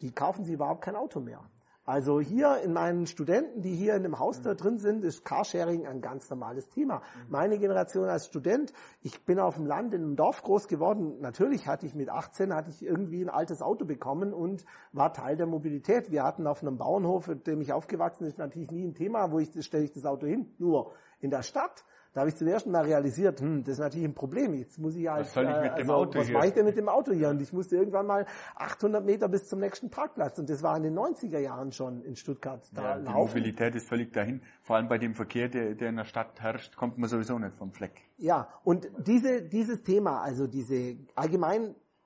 die 0.00 0.12
kaufen 0.12 0.44
sich 0.44 0.54
überhaupt 0.54 0.82
kein 0.82 0.96
Auto 0.96 1.20
mehr. 1.20 1.40
Also 1.86 2.20
hier 2.20 2.58
in 2.64 2.72
meinen 2.72 3.06
Studenten, 3.06 3.62
die 3.62 3.76
hier 3.76 3.94
in 3.94 4.02
dem 4.02 4.18
Haus 4.18 4.42
da 4.42 4.54
drin 4.54 4.78
sind, 4.78 5.04
ist 5.04 5.24
Carsharing 5.24 5.86
ein 5.86 6.00
ganz 6.00 6.28
normales 6.28 6.68
Thema. 6.68 7.00
Meine 7.28 7.60
Generation 7.60 8.08
als 8.08 8.26
Student, 8.26 8.72
ich 9.02 9.24
bin 9.24 9.38
auf 9.38 9.54
dem 9.54 9.66
Land 9.66 9.94
in 9.94 10.02
einem 10.02 10.16
Dorf 10.16 10.42
groß 10.42 10.66
geworden. 10.66 11.20
Natürlich 11.20 11.68
hatte 11.68 11.86
ich 11.86 11.94
mit 11.94 12.08
18 12.08 12.52
hatte 12.52 12.70
ich 12.70 12.84
irgendwie 12.84 13.22
ein 13.22 13.30
altes 13.30 13.62
Auto 13.62 13.84
bekommen 13.84 14.34
und 14.34 14.64
war 14.90 15.12
Teil 15.12 15.36
der 15.36 15.46
Mobilität. 15.46 16.10
Wir 16.10 16.24
hatten 16.24 16.48
auf 16.48 16.60
einem 16.60 16.76
Bauernhof, 16.76 17.28
in 17.28 17.44
dem 17.44 17.60
ich 17.60 17.72
aufgewachsen 17.72 18.26
ist, 18.26 18.36
natürlich 18.36 18.72
nie 18.72 18.84
ein 18.84 18.94
Thema, 18.94 19.30
wo 19.30 19.38
ich 19.38 19.50
stelle 19.64 19.84
ich 19.84 19.92
das 19.92 20.06
Auto 20.06 20.26
hin. 20.26 20.52
Nur 20.58 20.90
in 21.20 21.30
der 21.30 21.42
Stadt 21.42 21.84
da 22.16 22.20
habe 22.20 22.30
ich 22.30 22.36
zum 22.36 22.48
ersten 22.48 22.70
Mal 22.70 22.82
realisiert, 22.86 23.42
hm, 23.42 23.62
das 23.62 23.74
ist 23.74 23.78
natürlich 23.78 24.06
ein 24.06 24.14
Problem. 24.14 24.54
Jetzt 24.54 24.78
muss 24.78 24.96
ich 24.96 25.06
halt, 25.06 25.26
Was 25.26 25.34
soll 25.34 25.44
ich 25.44 25.50
mit 25.50 25.64
dem 25.64 25.90
also, 25.90 25.92
Auto 25.92 26.18
was 26.18 26.26
hier? 26.26 26.38
mache 26.38 26.46
ich 26.46 26.52
denn 26.54 26.64
mit 26.64 26.78
dem 26.78 26.88
Auto 26.88 27.12
hier? 27.12 27.28
Und 27.28 27.42
ich 27.42 27.52
musste 27.52 27.76
irgendwann 27.76 28.06
mal 28.06 28.24
800 28.54 29.04
Meter 29.04 29.28
bis 29.28 29.46
zum 29.50 29.60
nächsten 29.60 29.90
Parkplatz. 29.90 30.38
Und 30.38 30.48
das 30.48 30.62
war 30.62 30.74
in 30.78 30.84
den 30.84 30.98
90er 30.98 31.38
Jahren 31.40 31.72
schon 31.72 32.00
in 32.00 32.16
Stuttgart. 32.16 32.66
Da 32.72 32.96
Ja, 32.96 32.98
die. 33.00 33.10
Mobilität 33.12 33.74
ist 33.74 33.86
völlig 33.86 34.14
dahin. 34.14 34.40
Vor 34.62 34.76
allem 34.76 34.88
bei 34.88 34.96
dem 34.96 35.14
Verkehr, 35.14 35.50
der, 35.50 35.74
der 35.74 35.90
in 35.90 35.96
der 35.96 36.06
Stadt 36.06 36.40
herrscht, 36.40 36.74
kommt 36.74 36.96
man 36.96 37.10
sowieso 37.10 37.38
nicht 37.38 37.54
vom 37.54 37.70
Fleck. 37.70 38.08
Ja, 38.16 38.48
und 38.64 38.88
diese, 38.96 39.42
dieses 39.42 39.82
Thema, 39.82 40.22
also 40.22 40.46
diese 40.46 40.96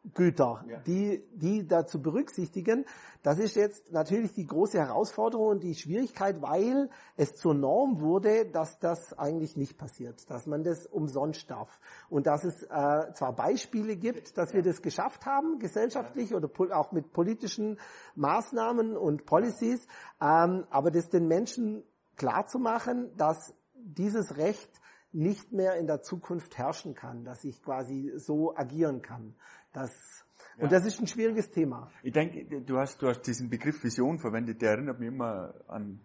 Allgemeingüter, 0.02 0.64
Ja. 0.68 0.78
die, 0.80 1.22
die 1.34 1.66
dazu 1.66 2.00
berücksichtigen, 2.00 2.84
das 3.22 3.38
ist 3.38 3.54
jetzt 3.56 3.92
natürlich 3.92 4.32
die 4.32 4.46
große 4.46 4.78
Herausforderung 4.78 5.48
und 5.48 5.62
die 5.62 5.74
Schwierigkeit, 5.74 6.40
weil 6.40 6.88
es 7.16 7.34
zur 7.34 7.54
Norm 7.54 8.00
wurde, 8.00 8.46
dass 8.46 8.78
das 8.78 9.12
eigentlich 9.18 9.56
nicht 9.56 9.76
passiert, 9.78 10.28
dass 10.30 10.46
man 10.46 10.62
das 10.64 10.86
umsonst 10.86 11.50
darf. 11.50 11.78
Und 12.08 12.26
dass 12.26 12.44
es 12.44 12.62
äh, 12.62 13.12
zwar 13.12 13.34
Beispiele 13.34 13.96
gibt, 13.96 14.38
dass 14.38 14.54
wir 14.54 14.62
das 14.62 14.80
geschafft 14.82 15.26
haben, 15.26 15.58
gesellschaftlich 15.58 16.34
oder 16.34 16.48
pol- 16.48 16.72
auch 16.72 16.92
mit 16.92 17.12
politischen 17.12 17.78
Maßnahmen 18.14 18.96
und 18.96 19.26
Policies, 19.26 19.86
ähm, 20.20 20.64
aber 20.70 20.90
das 20.90 21.10
den 21.10 21.28
Menschen 21.28 21.82
klar 22.16 22.46
zu 22.46 22.58
machen, 22.58 23.10
dass 23.16 23.54
dieses 23.74 24.36
Recht 24.36 24.79
nicht 25.12 25.52
mehr 25.52 25.76
in 25.76 25.86
der 25.86 26.02
Zukunft 26.02 26.56
herrschen 26.56 26.94
kann, 26.94 27.24
dass 27.24 27.44
ich 27.44 27.62
quasi 27.62 28.12
so 28.16 28.56
agieren 28.56 29.02
kann. 29.02 29.34
Das, 29.72 30.24
Und 30.58 30.72
das 30.72 30.84
ist 30.86 31.00
ein 31.00 31.06
schwieriges 31.06 31.50
Thema. 31.50 31.90
Ich 32.02 32.12
denke, 32.12 32.44
du 32.62 32.78
hast, 32.78 33.00
du 33.02 33.08
hast 33.08 33.22
diesen 33.22 33.50
Begriff 33.50 33.82
Vision 33.82 34.18
verwendet, 34.18 34.62
der 34.62 34.72
erinnert 34.72 34.98
mich 34.98 35.08
immer 35.08 35.54
an 35.68 36.00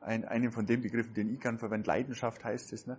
ein, 0.00 0.24
einen 0.24 0.52
von 0.52 0.66
den 0.66 0.82
Begriffen, 0.82 1.14
den 1.14 1.32
ich 1.32 1.40
kann 1.40 1.58
verwenden. 1.58 1.86
Leidenschaft 1.86 2.44
heißt 2.44 2.72
es. 2.72 2.86
Ne? 2.86 2.98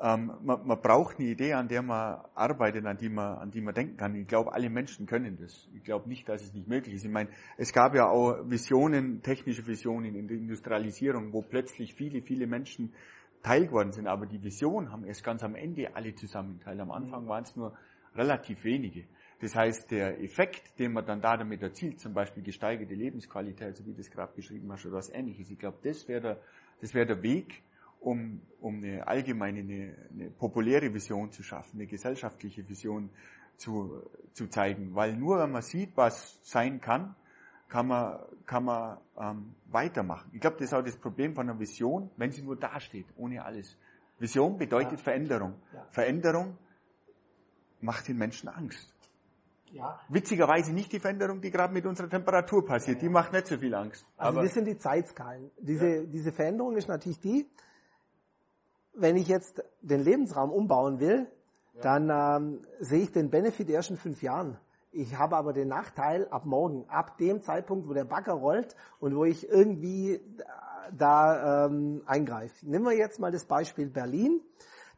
Ähm, 0.00 0.32
man, 0.42 0.66
man 0.66 0.80
braucht 0.80 1.18
eine 1.18 1.28
Idee, 1.28 1.54
an 1.54 1.68
der 1.68 1.82
man 1.82 2.20
arbeitet, 2.34 2.84
an 2.86 2.96
die 2.96 3.08
man, 3.08 3.38
an 3.38 3.50
die 3.50 3.60
man 3.60 3.74
denken 3.74 3.96
kann. 3.96 4.14
Ich 4.14 4.26
glaube, 4.26 4.52
alle 4.52 4.68
Menschen 4.68 5.06
können 5.06 5.38
das. 5.40 5.68
Ich 5.74 5.84
glaube 5.84 6.08
nicht, 6.08 6.28
dass 6.28 6.42
es 6.42 6.52
nicht 6.52 6.68
möglich 6.68 6.94
ist. 6.94 7.04
Ich 7.04 7.10
meine, 7.10 7.30
es 7.56 7.72
gab 7.72 7.94
ja 7.94 8.08
auch 8.08 8.38
Visionen, 8.48 9.22
technische 9.22 9.66
Visionen 9.66 10.14
in 10.14 10.28
der 10.28 10.36
Industrialisierung, 10.36 11.32
wo 11.32 11.42
plötzlich 11.42 11.94
viele, 11.94 12.22
viele 12.22 12.46
Menschen 12.46 12.92
teil 13.42 13.66
geworden 13.66 13.92
sind. 13.92 14.06
Aber 14.06 14.26
die 14.26 14.42
Vision 14.42 14.90
haben 14.90 15.04
erst 15.04 15.24
ganz 15.24 15.42
am 15.42 15.54
Ende 15.54 15.94
alle 15.94 16.14
zusammen 16.14 16.60
teil. 16.60 16.80
Am 16.80 16.90
Anfang 16.90 17.26
waren 17.28 17.44
es 17.44 17.56
nur 17.56 17.76
relativ 18.14 18.64
wenige. 18.64 19.04
Das 19.40 19.56
heißt, 19.56 19.90
der 19.90 20.20
Effekt, 20.22 20.78
den 20.78 20.92
man 20.92 21.04
dann 21.04 21.20
da 21.20 21.36
damit 21.36 21.62
erzielt, 21.62 21.98
zum 21.98 22.14
Beispiel 22.14 22.42
gesteigerte 22.44 22.94
Lebensqualität, 22.94 23.76
so 23.76 23.84
wie 23.84 23.90
du 23.90 23.96
das 23.96 24.10
gerade 24.10 24.32
beschrieben 24.34 24.70
hast, 24.70 24.86
oder 24.86 24.96
was 24.96 25.10
ähnliches, 25.10 25.50
ich 25.50 25.58
glaube, 25.58 25.78
das 25.82 26.06
wäre 26.06 26.20
der, 26.20 26.40
das 26.80 26.94
wäre 26.94 27.06
der 27.06 27.22
Weg, 27.22 27.62
um, 27.98 28.40
um 28.60 28.76
eine 28.76 29.06
allgemeine, 29.06 29.60
eine, 29.60 29.96
eine 30.12 30.30
populäre 30.30 30.94
Vision 30.94 31.32
zu 31.32 31.42
schaffen, 31.42 31.78
eine 31.78 31.86
gesellschaftliche 31.86 32.68
Vision 32.68 33.10
zu, 33.56 34.02
zu 34.32 34.48
zeigen. 34.48 34.94
Weil 34.94 35.16
nur 35.16 35.38
wenn 35.38 35.50
man 35.50 35.62
sieht, 35.62 35.96
was 35.96 36.38
sein 36.42 36.80
kann, 36.80 37.16
kann 37.72 37.86
man, 37.86 38.18
kann 38.44 38.64
man 38.64 38.98
ähm, 39.18 39.54
weitermachen. 39.70 40.30
Ich 40.34 40.42
glaube, 40.42 40.56
das 40.58 40.66
ist 40.66 40.74
auch 40.74 40.84
das 40.84 40.98
Problem 40.98 41.34
von 41.34 41.48
einer 41.48 41.58
Vision, 41.58 42.10
wenn 42.18 42.30
sie 42.30 42.42
nur 42.42 42.54
dasteht, 42.54 43.06
ohne 43.16 43.42
alles. 43.42 43.78
Vision 44.18 44.58
bedeutet 44.58 44.98
ja. 44.98 44.98
Veränderung. 44.98 45.54
Ja. 45.72 45.86
Veränderung 45.88 46.58
macht 47.80 48.08
den 48.08 48.18
Menschen 48.18 48.50
Angst. 48.50 48.94
Ja. 49.70 49.98
Witzigerweise 50.10 50.74
nicht 50.74 50.92
die 50.92 51.00
Veränderung, 51.00 51.40
die 51.40 51.50
gerade 51.50 51.72
mit 51.72 51.86
unserer 51.86 52.10
Temperatur 52.10 52.62
passiert. 52.62 53.00
Die 53.00 53.08
macht 53.08 53.32
nicht 53.32 53.46
so 53.46 53.56
viel 53.56 53.74
Angst. 53.74 54.04
Also 54.18 54.36
Aber 54.36 54.46
das 54.46 54.52
sind 54.52 54.66
die 54.66 54.76
Zeitskalen. 54.76 55.50
Diese, 55.58 56.06
diese 56.06 56.30
Veränderung 56.30 56.76
ist 56.76 56.88
natürlich 56.88 57.20
die, 57.20 57.48
wenn 58.92 59.16
ich 59.16 59.28
jetzt 59.28 59.64
den 59.80 60.02
Lebensraum 60.02 60.50
umbauen 60.50 61.00
will, 61.00 61.26
dann 61.80 62.10
ähm, 62.10 62.66
sehe 62.80 63.04
ich 63.04 63.12
den 63.12 63.30
Benefit 63.30 63.70
erst 63.70 63.88
in 63.88 63.96
fünf 63.96 64.20
Jahren. 64.20 64.58
Ich 64.92 65.16
habe 65.16 65.36
aber 65.36 65.54
den 65.54 65.68
Nachteil 65.68 66.28
ab 66.28 66.44
morgen, 66.44 66.84
ab 66.88 67.16
dem 67.16 67.40
Zeitpunkt, 67.40 67.88
wo 67.88 67.94
der 67.94 68.04
Bagger 68.04 68.34
rollt 68.34 68.76
und 69.00 69.16
wo 69.16 69.24
ich 69.24 69.48
irgendwie 69.48 70.20
da 70.96 71.66
ähm, 71.66 72.02
eingreife. 72.06 72.54
Nehmen 72.66 72.84
wir 72.84 72.96
jetzt 72.96 73.18
mal 73.18 73.32
das 73.32 73.46
Beispiel 73.46 73.88
Berlin. 73.88 74.42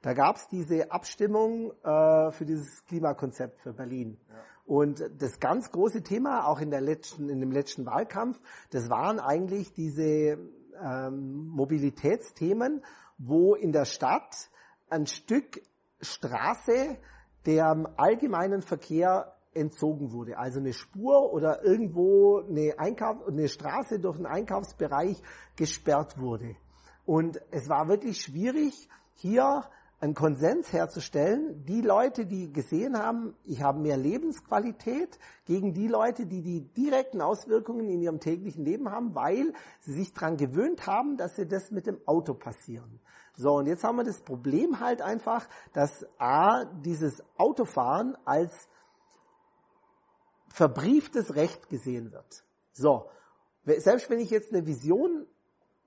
Da 0.03 0.13
gab 0.13 0.37
es 0.37 0.49
diese 0.49 0.91
Abstimmung 0.91 1.73
äh, 1.83 2.31
für 2.33 2.45
dieses 2.45 2.85
Klimakonzept 2.87 3.61
für 3.61 3.73
Berlin. 3.73 4.19
Ja. 4.29 4.35
Und 4.67 5.03
das 5.19 5.39
ganz 5.41 5.71
große 5.71 6.03
Thema, 6.03 6.49
auch 6.49 6.61
in, 6.61 6.71
der 6.71 6.81
letzten, 6.81 7.29
in 7.29 7.41
dem 7.41 7.53
letzten 7.53 7.87
Wahlkampf, 7.87 8.41
das 8.71 8.91
waren 8.91 9.21
eigentlich 9.21 9.73
diese 9.73 10.39
ähm, 10.83 11.49
Mobilitätsthemen, 11.49 12.83
wo 13.19 13.55
in 13.55 13.73
der 13.73 13.85
Stadt 13.85 14.51
ein 14.91 15.07
Stück 15.07 15.63
Straße 16.01 16.99
dem 17.47 17.87
allgemeinen 17.97 18.63
Verkehr 18.63 19.34
entzogen 19.55 20.13
wurde. 20.13 20.39
Also 20.39 20.61
eine 20.61 20.73
Spur 20.73 21.33
oder 21.33 21.65
irgendwo 21.65 22.41
eine, 22.41 22.75
Einkauf, 22.79 23.27
eine 23.27 23.49
Straße 23.49 23.99
durch 23.99 24.17
einen 24.17 24.27
Einkaufsbereich 24.27 25.21
gesperrt 25.57 26.19
wurde. 26.19 26.57
Und 27.07 27.41
es 27.51 27.69
war 27.69 27.89
wirklich 27.89 28.21
schwierig, 28.21 28.89
hier 29.15 29.65
einen 30.01 30.15
Konsens 30.15 30.73
herzustellen. 30.73 31.65
Die 31.65 31.81
Leute, 31.81 32.27
die 32.27 32.53
gesehen 32.53 32.99
haben, 32.99 33.35
ich 33.45 33.63
habe 33.63 33.81
mehr 33.81 33.97
Lebensqualität, 33.97 35.19
gegen 35.47 35.73
die 35.73 35.89
Leute, 35.89 36.27
die 36.27 36.43
die 36.43 36.61
direkten 36.61 37.23
Auswirkungen 37.23 37.89
in 37.89 38.03
ihrem 38.03 38.21
täglichen 38.21 38.65
Leben 38.65 38.91
haben, 38.91 39.15
weil 39.15 39.53
sie 39.81 39.95
sich 39.95 40.13
daran 40.13 40.37
gewöhnt 40.37 40.87
haben, 40.87 41.17
dass 41.17 41.37
sie 41.37 41.47
das 41.47 41.71
mit 41.71 41.87
dem 41.87 41.99
Auto 42.07 42.35
passieren. 42.35 43.01
So, 43.37 43.55
und 43.55 43.67
jetzt 43.67 43.83
haben 43.83 43.97
wir 43.97 44.05
das 44.05 44.21
Problem 44.21 44.79
halt 44.79 45.03
einfach, 45.03 45.49
dass 45.73 46.07
A, 46.19 46.65
dieses 46.65 47.23
Autofahren 47.37 48.17
als 48.25 48.69
verbrieftes 50.55 51.35
Recht 51.35 51.69
gesehen 51.69 52.13
wird. 52.13 52.45
So, 52.71 53.11
selbst 53.65 54.09
wenn 54.09 54.21
ich 54.21 54.31
jetzt 54.31 54.53
eine 54.53 54.65
Vision 54.65 55.27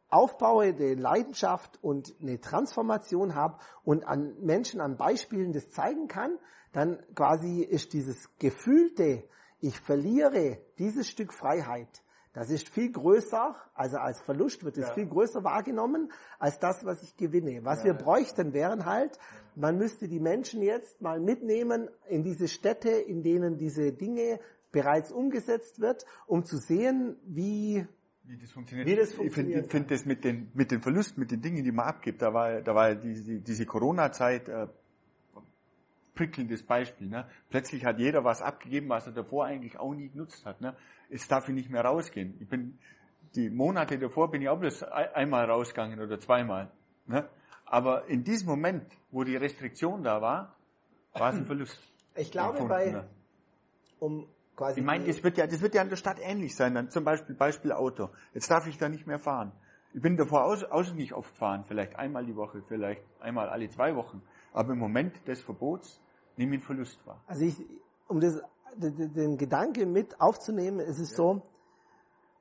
aufbaue, 0.09 0.65
eine 0.65 0.95
Leidenschaft 0.95 1.82
und 1.82 2.13
eine 2.22 2.41
Transformation 2.41 3.34
habe 3.34 3.59
und 3.86 4.03
an 4.03 4.36
Menschen, 4.41 4.82
an 4.82 4.97
Beispielen 4.97 5.53
das 5.53 5.70
zeigen 5.70 6.09
kann, 6.09 6.38
dann 6.74 7.01
quasi 7.15 7.61
ist 7.61 7.93
dieses 7.93 8.30
gefühlte, 8.39 9.24
ich 9.61 9.80
verliere 9.80 10.57
dieses 10.78 11.07
Stück 11.07 11.34
Freiheit, 11.34 12.03
das 12.38 12.51
ist 12.51 12.70
viel 12.70 12.91
größer, 12.91 13.55
also 13.74 13.97
als 13.97 14.22
Verlust 14.22 14.63
wird 14.63 14.78
es 14.78 14.89
ja. 14.89 14.93
viel 14.93 15.07
größer 15.07 15.43
wahrgenommen, 15.43 16.11
als 16.38 16.59
das, 16.59 16.86
was 16.86 17.01
ich 17.01 17.18
gewinne. 17.18 17.65
Was 17.65 17.80
ja, 17.80 17.86
wir 17.86 17.93
bräuchten, 17.95 18.53
wären 18.53 18.86
halt, 18.86 19.18
man 19.55 19.78
müsste 19.80 20.07
die 20.07 20.20
Menschen 20.20 20.61
jetzt 20.61 21.01
mal 21.01 21.20
mitnehmen 21.20 21.89
in 22.07 22.24
diese 22.24 22.47
Städte, 22.47 22.91
in 22.91 23.24
denen 23.24 23.57
diese 23.57 23.91
Dinge 23.91 24.39
bereits 24.78 25.11
umgesetzt 25.11 25.80
wird, 25.80 26.05
um 26.28 26.45
zu 26.45 26.57
sehen, 26.57 27.17
wie 27.25 27.88
wie 28.25 28.38
das 28.38 28.51
funktioniert. 28.51 28.88
Wie 28.88 28.95
das 28.95 29.13
funktioniert. 29.13 29.65
Ich 29.65 29.71
finde 29.71 29.88
find 29.88 29.91
das 29.91 30.05
mit 30.05 30.23
den, 30.23 30.51
mit 30.53 30.69
den 30.69 30.82
Verlusten, 30.82 31.19
mit 31.19 31.32
den 31.32 31.41
Dingen, 31.41 31.63
die 31.63 31.71
man 31.71 31.88
abgibt, 31.88 32.21
da 32.21 32.32
war, 32.34 32.61
da 32.61 32.75
war 32.75 32.93
diese, 32.93 33.39
diese 33.39 33.65
Corona-Zeit 33.65 34.49
äh, 34.49 34.67
prickelndes 36.13 36.61
Beispiel. 36.63 37.07
Ne? 37.07 37.25
Plötzlich 37.49 37.86
hat 37.86 37.97
jeder 37.99 38.23
was 38.23 38.41
abgegeben, 38.41 38.89
was 38.89 39.07
er 39.07 39.13
davor 39.13 39.45
eigentlich 39.45 39.80
auch 39.80 39.93
nie 39.95 40.09
genutzt 40.09 40.45
hat. 40.45 40.61
Ne? 40.61 40.75
Jetzt 41.09 41.32
darf 41.32 41.47
ich 41.47 41.55
nicht 41.55 41.69
mehr 41.69 41.84
rausgehen. 41.84 42.36
Ich 42.39 42.47
bin 42.47 42.78
die 43.34 43.49
Monate 43.49 43.97
davor 43.97 44.30
bin 44.30 44.41
ich 44.41 44.49
auch 44.49 44.59
bloß 44.59 44.84
einmal 44.84 45.49
rausgegangen 45.49 45.99
oder 45.99 46.19
zweimal. 46.19 46.69
Ne? 47.07 47.28
Aber 47.65 48.07
in 48.07 48.23
diesem 48.23 48.47
Moment, 48.49 48.86
wo 49.09 49.23
die 49.23 49.38
Restriktion 49.38 50.03
da 50.03 50.21
war, 50.21 50.55
war 51.13 51.30
es 51.32 51.38
ein 51.38 51.45
Verlust. 51.47 51.80
Ich 52.15 52.32
glaube, 52.32 52.65
bei, 52.65 52.91
ne? 52.91 53.07
um 53.99 54.28
quasi. 54.58 54.82
Ich 54.82 54.86
meine, 54.86 55.05
das 55.05 55.24
wird 55.24 55.38
ja, 55.38 55.47
das 55.47 55.62
wird 55.62 55.76
ja 55.76 55.82
in 55.82 55.89
der 55.89 55.95
Stadt 55.95 56.18
ähnlich 56.20 56.55
sein. 56.55 56.74
Dann 56.74 56.89
zum 56.89 57.05
Beispiel, 57.05 57.36
Beispiel 57.36 57.72
Auto. 57.72 58.10
Jetzt 58.34 58.51
darf 58.51 58.68
ich 58.68 58.78
da 58.78 58.89
nicht 58.89 59.08
mehr 59.08 59.20
fahren. 59.20 59.53
Ich 59.93 60.01
bin 60.01 60.18
davor 60.18 60.43
aus, 60.43 60.64
aus 60.64 60.93
nicht 60.93 61.14
oft 61.14 61.34
fahren, 61.38 61.64
vielleicht 61.66 61.95
einmal 61.95 62.26
die 62.26 62.36
Woche, 62.36 62.62
vielleicht 62.68 63.01
einmal 63.22 63.49
alle 63.49 63.70
zwei 63.70 63.95
Wochen. 63.95 64.22
Aber 64.51 64.74
im 64.74 64.80
Moment 64.80 65.26
des 65.28 65.41
Verbots 65.41 66.01
nehme 66.36 66.55
ich 66.55 66.62
einen 66.62 66.66
Verlust 66.66 67.05
wahr. 67.08 67.24
Also 67.26 67.45
ich, 67.45 67.55
um 68.08 68.20
das, 68.20 68.41
den 68.76 69.38
Gedanke 69.38 69.86
mit 69.86 70.20
aufzunehmen, 70.20 70.80
es 70.82 70.99
ist 70.99 71.12
ja. 71.12 71.18
so, 71.18 71.41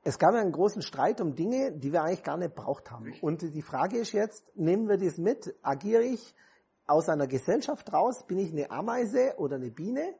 es 0.03 0.19
gab 0.19 0.35
einen 0.35 0.51
großen 0.51 0.81
Streit 0.81 1.19
um 1.19 1.35
Dinge, 1.35 1.71
die 1.71 1.91
wir 1.91 2.03
eigentlich 2.03 2.23
gar 2.23 2.37
nicht 2.37 2.53
braucht 2.53 2.91
haben. 2.91 3.05
Richtig. 3.05 3.23
Und 3.23 3.41
die 3.41 3.61
Frage 3.61 3.97
ist 3.97 4.11
jetzt, 4.11 4.45
nehmen 4.55 4.87
wir 4.87 4.97
das 4.97 5.17
mit? 5.17 5.55
Agiere 5.61 6.03
ich 6.03 6.35
aus 6.85 7.09
einer 7.09 7.27
Gesellschaft 7.27 7.91
raus? 7.91 8.25
Bin 8.25 8.37
ich 8.37 8.51
eine 8.51 8.71
Ameise 8.71 9.33
oder 9.37 9.55
eine 9.55 9.71
Biene? 9.71 10.13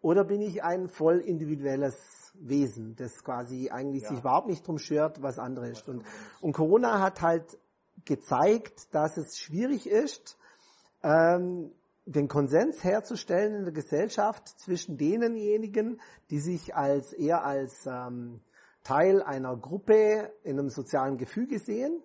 Oder 0.00 0.24
bin 0.24 0.40
ich 0.40 0.62
ein 0.62 0.88
voll 0.88 1.18
individuelles 1.18 2.32
Wesen, 2.34 2.94
das 2.96 3.24
quasi 3.24 3.70
eigentlich 3.70 4.02
ja. 4.02 4.10
sich 4.10 4.18
überhaupt 4.18 4.48
nicht 4.48 4.66
drum 4.66 4.78
schert, 4.78 5.22
was 5.22 5.38
andere 5.38 5.68
ist. 5.68 5.88
Und, 5.88 6.04
und 6.40 6.52
Corona 6.52 7.00
hat 7.00 7.22
halt 7.22 7.58
gezeigt, 8.04 8.94
dass 8.94 9.16
es 9.16 9.38
schwierig 9.38 9.88
ist, 9.88 10.38
ähm, 11.02 11.72
den 12.04 12.28
Konsens 12.28 12.84
herzustellen 12.84 13.56
in 13.56 13.64
der 13.64 13.72
Gesellschaft 13.72 14.48
zwischen 14.60 14.96
denjenigen, 14.96 16.00
die 16.30 16.38
sich 16.38 16.74
als 16.76 17.12
eher 17.12 17.44
als 17.44 17.86
ähm, 17.86 18.40
Teil 18.84 19.22
einer 19.22 19.56
Gruppe 19.56 20.32
in 20.44 20.58
einem 20.58 20.68
sozialen 20.68 21.16
Gefüge 21.16 21.58
sehen. 21.58 22.00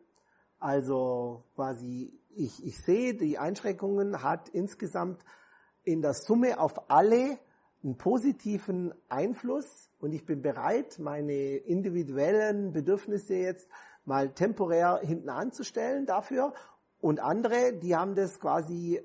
Also 0.57 1.43
quasi, 1.55 2.11
ich, 2.29 2.65
ich 2.65 2.79
sehe, 2.79 3.13
die 3.13 3.37
Einschränkungen 3.37 4.23
hat 4.23 4.49
insgesamt 4.49 5.23
in 5.83 6.01
der 6.01 6.13
Summe 6.13 6.59
auf 6.59 6.89
alle 6.89 7.37
einen 7.83 7.97
positiven 7.97 8.93
Einfluss 9.09 9.89
und 9.99 10.13
ich 10.13 10.25
bin 10.25 10.41
bereit, 10.41 10.99
meine 10.99 11.57
individuellen 11.57 12.73
Bedürfnisse 12.73 13.35
jetzt 13.35 13.67
mal 14.05 14.33
temporär 14.33 14.99
hinten 15.03 15.29
anzustellen 15.29 16.05
dafür. 16.05 16.53
Und 16.99 17.19
andere, 17.19 17.73
die 17.73 17.95
haben 17.95 18.15
das 18.15 18.39
quasi 18.39 19.01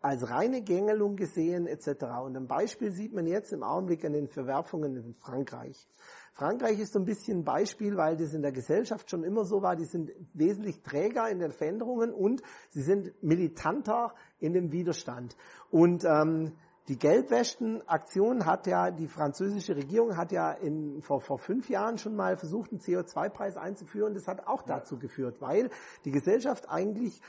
als 0.00 0.30
reine 0.30 0.62
Gängelung 0.62 1.16
gesehen 1.16 1.66
etc. 1.66 2.04
Und 2.24 2.36
ein 2.36 2.46
Beispiel 2.46 2.92
sieht 2.92 3.12
man 3.12 3.26
jetzt 3.26 3.52
im 3.52 3.62
Augenblick 3.62 4.04
an 4.04 4.12
den 4.12 4.28
Verwerfungen 4.28 4.96
in 4.96 5.14
Frankreich. 5.14 5.88
Frankreich 6.32 6.78
ist 6.78 6.92
so 6.92 6.98
ein 6.98 7.06
bisschen 7.06 7.38
ein 7.38 7.44
Beispiel, 7.44 7.96
weil 7.96 8.16
das 8.16 8.34
in 8.34 8.42
der 8.42 8.52
Gesellschaft 8.52 9.10
schon 9.10 9.24
immer 9.24 9.44
so 9.44 9.62
war. 9.62 9.74
Die 9.74 9.86
sind 9.86 10.12
wesentlich 10.34 10.82
träger 10.82 11.28
in 11.28 11.38
den 11.38 11.50
Veränderungen 11.50 12.12
und 12.12 12.42
sie 12.68 12.82
sind 12.82 13.20
militanter 13.22 14.14
in 14.38 14.52
dem 14.52 14.70
Widerstand. 14.70 15.34
Und 15.70 16.04
ähm, 16.04 16.52
die 16.88 16.98
Gelbwesten-Aktion 16.98 18.46
hat 18.46 18.66
ja, 18.66 18.90
die 18.90 19.08
französische 19.08 19.74
Regierung 19.74 20.16
hat 20.16 20.30
ja 20.30 20.52
in, 20.52 21.02
vor, 21.02 21.20
vor 21.20 21.38
fünf 21.38 21.68
Jahren 21.68 21.98
schon 21.98 22.14
mal 22.14 22.36
versucht, 22.36 22.70
einen 22.70 22.80
CO2-Preis 22.80 23.56
einzuführen. 23.56 24.14
Das 24.14 24.28
hat 24.28 24.46
auch 24.46 24.62
dazu 24.62 24.98
geführt, 24.98 25.40
weil 25.40 25.70
die 26.04 26.12
Gesellschaft 26.12 26.68
eigentlich 26.68 27.20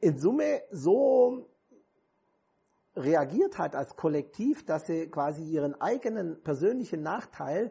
in 0.00 0.18
Summe 0.18 0.62
so 0.72 1.48
reagiert 2.96 3.58
hat 3.58 3.76
als 3.76 3.96
Kollektiv, 3.96 4.64
dass 4.64 4.86
sie 4.86 5.08
quasi 5.08 5.42
ihren 5.42 5.80
eigenen 5.80 6.42
persönlichen 6.42 7.02
Nachteil 7.02 7.70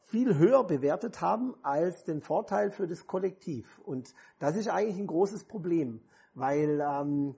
viel 0.00 0.36
höher 0.36 0.64
bewertet 0.64 1.20
haben 1.20 1.54
als 1.62 2.04
den 2.04 2.20
Vorteil 2.20 2.70
für 2.70 2.88
das 2.88 3.06
Kollektiv. 3.06 3.80
Und 3.84 4.12
das 4.40 4.56
ist 4.56 4.68
eigentlich 4.68 4.98
ein 4.98 5.06
großes 5.06 5.44
Problem, 5.44 6.00
weil 6.34 6.80
ähm, 6.80 7.36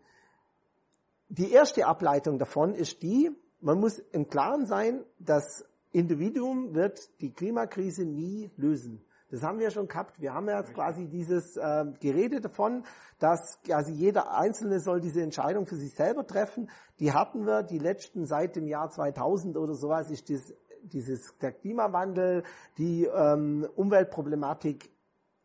die 1.32 1.50
erste 1.50 1.86
Ableitung 1.86 2.38
davon 2.38 2.74
ist 2.74 3.02
die, 3.02 3.30
man 3.60 3.80
muss 3.80 3.98
im 3.98 4.28
Klaren 4.28 4.66
sein, 4.66 5.02
das 5.18 5.64
Individuum 5.90 6.74
wird 6.74 7.08
die 7.22 7.32
Klimakrise 7.32 8.04
nie 8.04 8.50
lösen. 8.56 9.02
Das 9.30 9.42
haben 9.42 9.58
wir 9.58 9.70
schon 9.70 9.88
gehabt. 9.88 10.20
Wir 10.20 10.34
haben 10.34 10.46
ja 10.46 10.58
jetzt 10.58 10.74
quasi 10.74 11.08
dieses 11.08 11.56
äh, 11.56 11.86
Gerede 12.00 12.42
davon, 12.42 12.84
dass 13.18 13.58
quasi 13.64 13.92
jeder 13.92 14.36
Einzelne 14.36 14.78
soll 14.78 15.00
diese 15.00 15.22
Entscheidung 15.22 15.64
für 15.64 15.76
sich 15.76 15.94
selber 15.94 16.26
treffen. 16.26 16.68
Die 17.00 17.14
hatten 17.14 17.46
wir 17.46 17.62
die 17.62 17.78
letzten 17.78 18.26
seit 18.26 18.54
dem 18.56 18.66
Jahr 18.66 18.90
2000 18.90 19.56
oder 19.56 19.72
sowas 19.72 20.10
ist 20.10 20.28
das, 20.28 20.52
dieses 20.82 21.34
der 21.38 21.52
Klimawandel, 21.52 22.42
die 22.76 23.06
ähm, 23.06 23.66
Umweltproblematik 23.74 24.90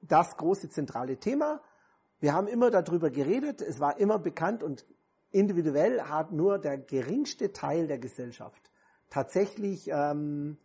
das 0.01 0.35
große 0.35 0.67
zentrale 0.67 1.15
Thema. 1.15 1.61
Wir 2.19 2.33
haben 2.33 2.47
immer 2.47 2.71
darüber 2.71 3.09
geredet. 3.09 3.61
Es 3.61 3.79
war 3.79 3.97
immer 4.01 4.19
bekannt 4.19 4.63
und 4.63 4.85
individuell 5.32 6.01
hat 6.01 6.32
nur 6.32 6.59
der 6.59 6.78
geringste 6.78 7.51
Teil 7.51 7.88
der 7.88 7.99
Gesellschaft 7.99 8.71
tatsächlich 9.09 9.89
ähm, 9.91 10.57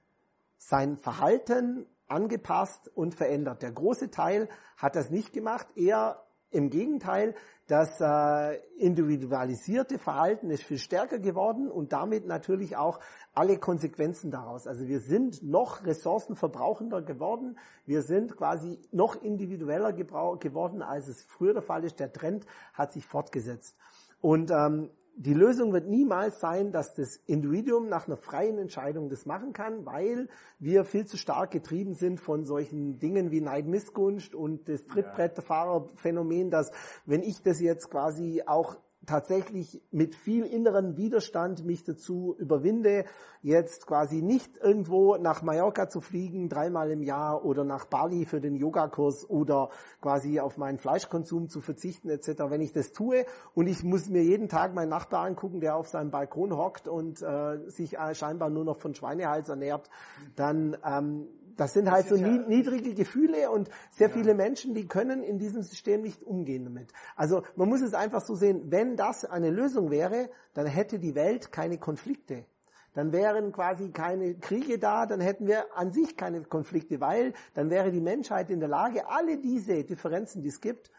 sein 0.59 0.97
Verhalten 0.97 1.87
angepasst 2.09 2.91
und 2.95 3.15
verändert. 3.15 3.63
Der 3.63 3.73
große 3.73 4.11
Teil 4.11 4.49
hat 4.77 4.97
das 4.97 5.11
nicht 5.11 5.33
gemacht, 5.33 5.67
eher 5.77 6.23
im 6.51 6.69
Gegenteil, 6.69 7.35
das 7.67 7.99
äh, 8.01 8.57
individualisierte 8.77 9.99
Verhalten 9.99 10.51
ist 10.51 10.65
viel 10.65 10.77
stärker 10.77 11.19
geworden 11.19 11.71
und 11.71 11.93
damit 11.95 12.27
natürlich 12.27 12.77
auch 12.77 13.01
alle 13.33 13.57
Konsequenzen 13.57 14.31
daraus. 14.31 14.67
Also 14.67 14.87
wir 14.87 15.01
sind 15.01 15.43
noch 15.43 15.87
ressourcenverbrauchender 15.87 17.01
geworden, 17.01 17.59
wir 17.87 18.03
sind 18.03 18.37
quasi 18.37 18.79
noch 18.91 19.23
individueller 19.23 19.95
geworden, 19.95 20.83
als 20.83 21.09
es 21.09 21.23
früher 21.23 21.55
der 21.55 21.63
Fall 21.63 21.85
ist. 21.85 21.99
Der 22.01 22.13
Trend 22.13 22.45
hat 22.75 22.93
sich 22.93 23.07
fortgesetzt. 23.07 23.75
Und 24.23 24.51
ähm, 24.51 24.89
die 25.17 25.35
Lösung 25.35 25.73
wird 25.73 25.89
niemals 25.89 26.41
sein, 26.41 26.73
dass 26.73 26.95
das 26.95 27.17
Individuum 27.27 27.89
nach 27.89 28.07
einer 28.07 28.17
freien 28.17 28.57
Entscheidung 28.57 29.11
das 29.11 29.27
machen 29.27 29.53
kann, 29.53 29.85
weil 29.85 30.29
wir 30.59 30.85
viel 30.85 31.05
zu 31.07 31.19
stark 31.19 31.51
getrieben 31.51 31.95
sind 31.95 32.19
von 32.19 32.45
solchen 32.45 32.99
Dingen 32.99 33.31
wie 33.31 33.41
Neidmissgunst 33.41 34.35
und 34.35 34.69
das 34.69 34.87
Trittbrettfahrerphänomen, 34.87 36.51
dass 36.51 36.71
wenn 37.05 37.23
ich 37.23 37.43
das 37.43 37.61
jetzt 37.61 37.91
quasi 37.91 38.43
auch 38.47 38.77
tatsächlich 39.07 39.83
mit 39.91 40.15
viel 40.15 40.45
inneren 40.45 40.97
Widerstand 40.97 41.65
mich 41.65 41.85
dazu 41.85 42.37
überwinde, 42.39 43.05
jetzt 43.43 43.87
quasi 43.87 44.23
nicht 44.23 44.57
irgendwo 44.59 45.17
nach 45.17 45.43
Mallorca 45.43 45.89
zu 45.89 46.01
fliegen, 46.01 46.49
dreimal 46.49 46.91
im 46.91 47.03
Jahr 47.03 47.45
oder 47.45 47.65
nach 47.65 47.87
Bali 47.87 48.25
für 48.25 48.41
den 48.41 48.55
Yogakurs 48.55 49.29
oder 49.29 49.71
quasi 50.01 50.39
auf 50.39 50.57
meinen 50.57 50.79
Fleischkonsum 50.79 51.49
zu 51.49 51.61
verzichten 51.61 52.09
etc. 52.09 52.45
Wenn 52.49 52.61
ich 52.61 52.73
das 52.73 52.93
tue 52.93 53.27
und 53.55 53.67
ich 53.67 53.83
muss 53.83 54.09
mir 54.09 54.23
jeden 54.23 54.49
Tag 54.49 54.75
meinen 54.75 54.91
Nachbar 54.91 55.27
angucken, 55.27 55.61
der 55.61 55.77
auf 55.77 55.89
seinem 55.89 56.11
Balkon 56.11 56.57
hockt 56.57 56.87
und 56.87 57.21
äh, 57.23 57.59
sich 57.69 57.99
äh, 57.99 58.15
scheinbar 58.15 58.51
nur 58.51 58.65
noch 58.65 58.79
von 58.79 58.95
Schweinehals 58.95 59.49
ernährt, 59.49 59.91
dann 60.37 60.77
ähm, 60.85 61.27
das 61.63 61.75
sind 61.75 61.89
halt 61.91 62.11
das 62.11 62.19
so 62.19 62.25
ja 62.25 62.29
niedrige 62.29 62.93
Gefühle 62.93 63.49
und 63.51 63.71
sehr 63.93 64.09
ja. 64.09 64.15
viele 64.15 64.35
Menschen, 64.35 64.75
die 64.75 64.89
können 64.89 65.23
in 65.23 65.39
diesem 65.39 65.63
System 65.63 66.03
nicht 66.03 66.25
umgehen 66.25 66.65
damit. 66.65 66.93
Also 67.15 67.43
man 67.55 67.69
muss 67.69 67.83
es 67.83 67.95
einfach 67.95 68.21
so 68.21 68.35
sehen, 68.35 68.73
wenn 68.73 68.97
das 68.97 69.25
eine 69.25 69.51
Lösung 69.51 69.91
wäre, 69.91 70.29
dann 70.55 70.67
hätte 70.67 70.99
die 70.99 71.15
Welt 71.15 71.53
keine 71.53 71.79
Konflikte. 71.79 72.47
Dann 72.95 73.13
wären 73.13 73.53
quasi 73.53 73.91
keine 73.91 74.35
Kriege 74.35 74.79
da, 74.79 75.07
dann 75.07 75.21
hätten 75.21 75.47
wir 75.47 75.77
an 75.77 75.93
sich 75.93 76.17
keine 76.17 76.43
Konflikte, 76.43 77.01
weil 77.01 77.33
dann 77.55 77.71
wäre 77.71 77.93
die 77.93 78.01
Menschheit 78.01 78.51
in 78.51 78.59
der 78.59 78.69
Lage, 78.69 79.09
alle 79.09 79.39
diese 79.39 79.85
Differenzen, 79.85 80.43
die 80.43 80.49
es 80.49 80.61
gibt, 80.61 80.91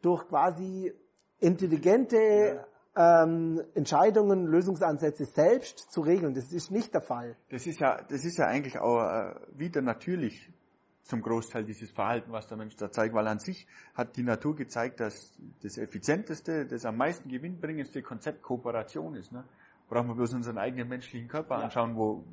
durch 0.00 0.28
quasi 0.28 0.92
intelligente 1.40 2.16
ja 2.16 2.66
ähm, 2.96 3.60
Entscheidungen, 3.74 4.46
Lösungsansätze 4.46 5.24
selbst 5.24 5.90
zu 5.90 6.00
regeln. 6.00 6.34
Das 6.34 6.52
ist 6.52 6.70
nicht 6.70 6.94
der 6.94 7.00
Fall. 7.00 7.36
Das 7.50 7.66
ist 7.66 7.80
ja, 7.80 8.00
das 8.02 8.24
ist 8.24 8.38
ja 8.38 8.46
eigentlich 8.46 8.78
auch 8.78 9.02
äh, 9.02 9.34
wieder 9.56 9.82
natürlich 9.82 10.50
zum 11.02 11.20
Großteil 11.20 11.64
dieses 11.64 11.90
Verhalten, 11.90 12.32
was 12.32 12.46
der 12.46 12.56
Mensch 12.56 12.76
da 12.76 12.90
zeigt, 12.90 13.14
weil 13.14 13.26
an 13.26 13.38
sich 13.38 13.66
hat 13.94 14.16
die 14.16 14.22
Natur 14.22 14.56
gezeigt, 14.56 15.00
dass 15.00 15.34
das 15.62 15.76
effizienteste, 15.76 16.66
das 16.66 16.86
am 16.86 16.96
meisten 16.96 17.28
gewinnbringendste 17.28 18.02
Konzept 18.02 18.42
Kooperation 18.42 19.14
ist. 19.14 19.30
Ne? 19.30 19.44
Brauchen 19.88 20.08
wir 20.08 20.14
bloß 20.14 20.34
unseren 20.34 20.56
eigenen 20.56 20.88
menschlichen 20.88 21.28
Körper 21.28 21.58
ja. 21.58 21.64
anschauen, 21.64 21.94
wo 21.94 22.24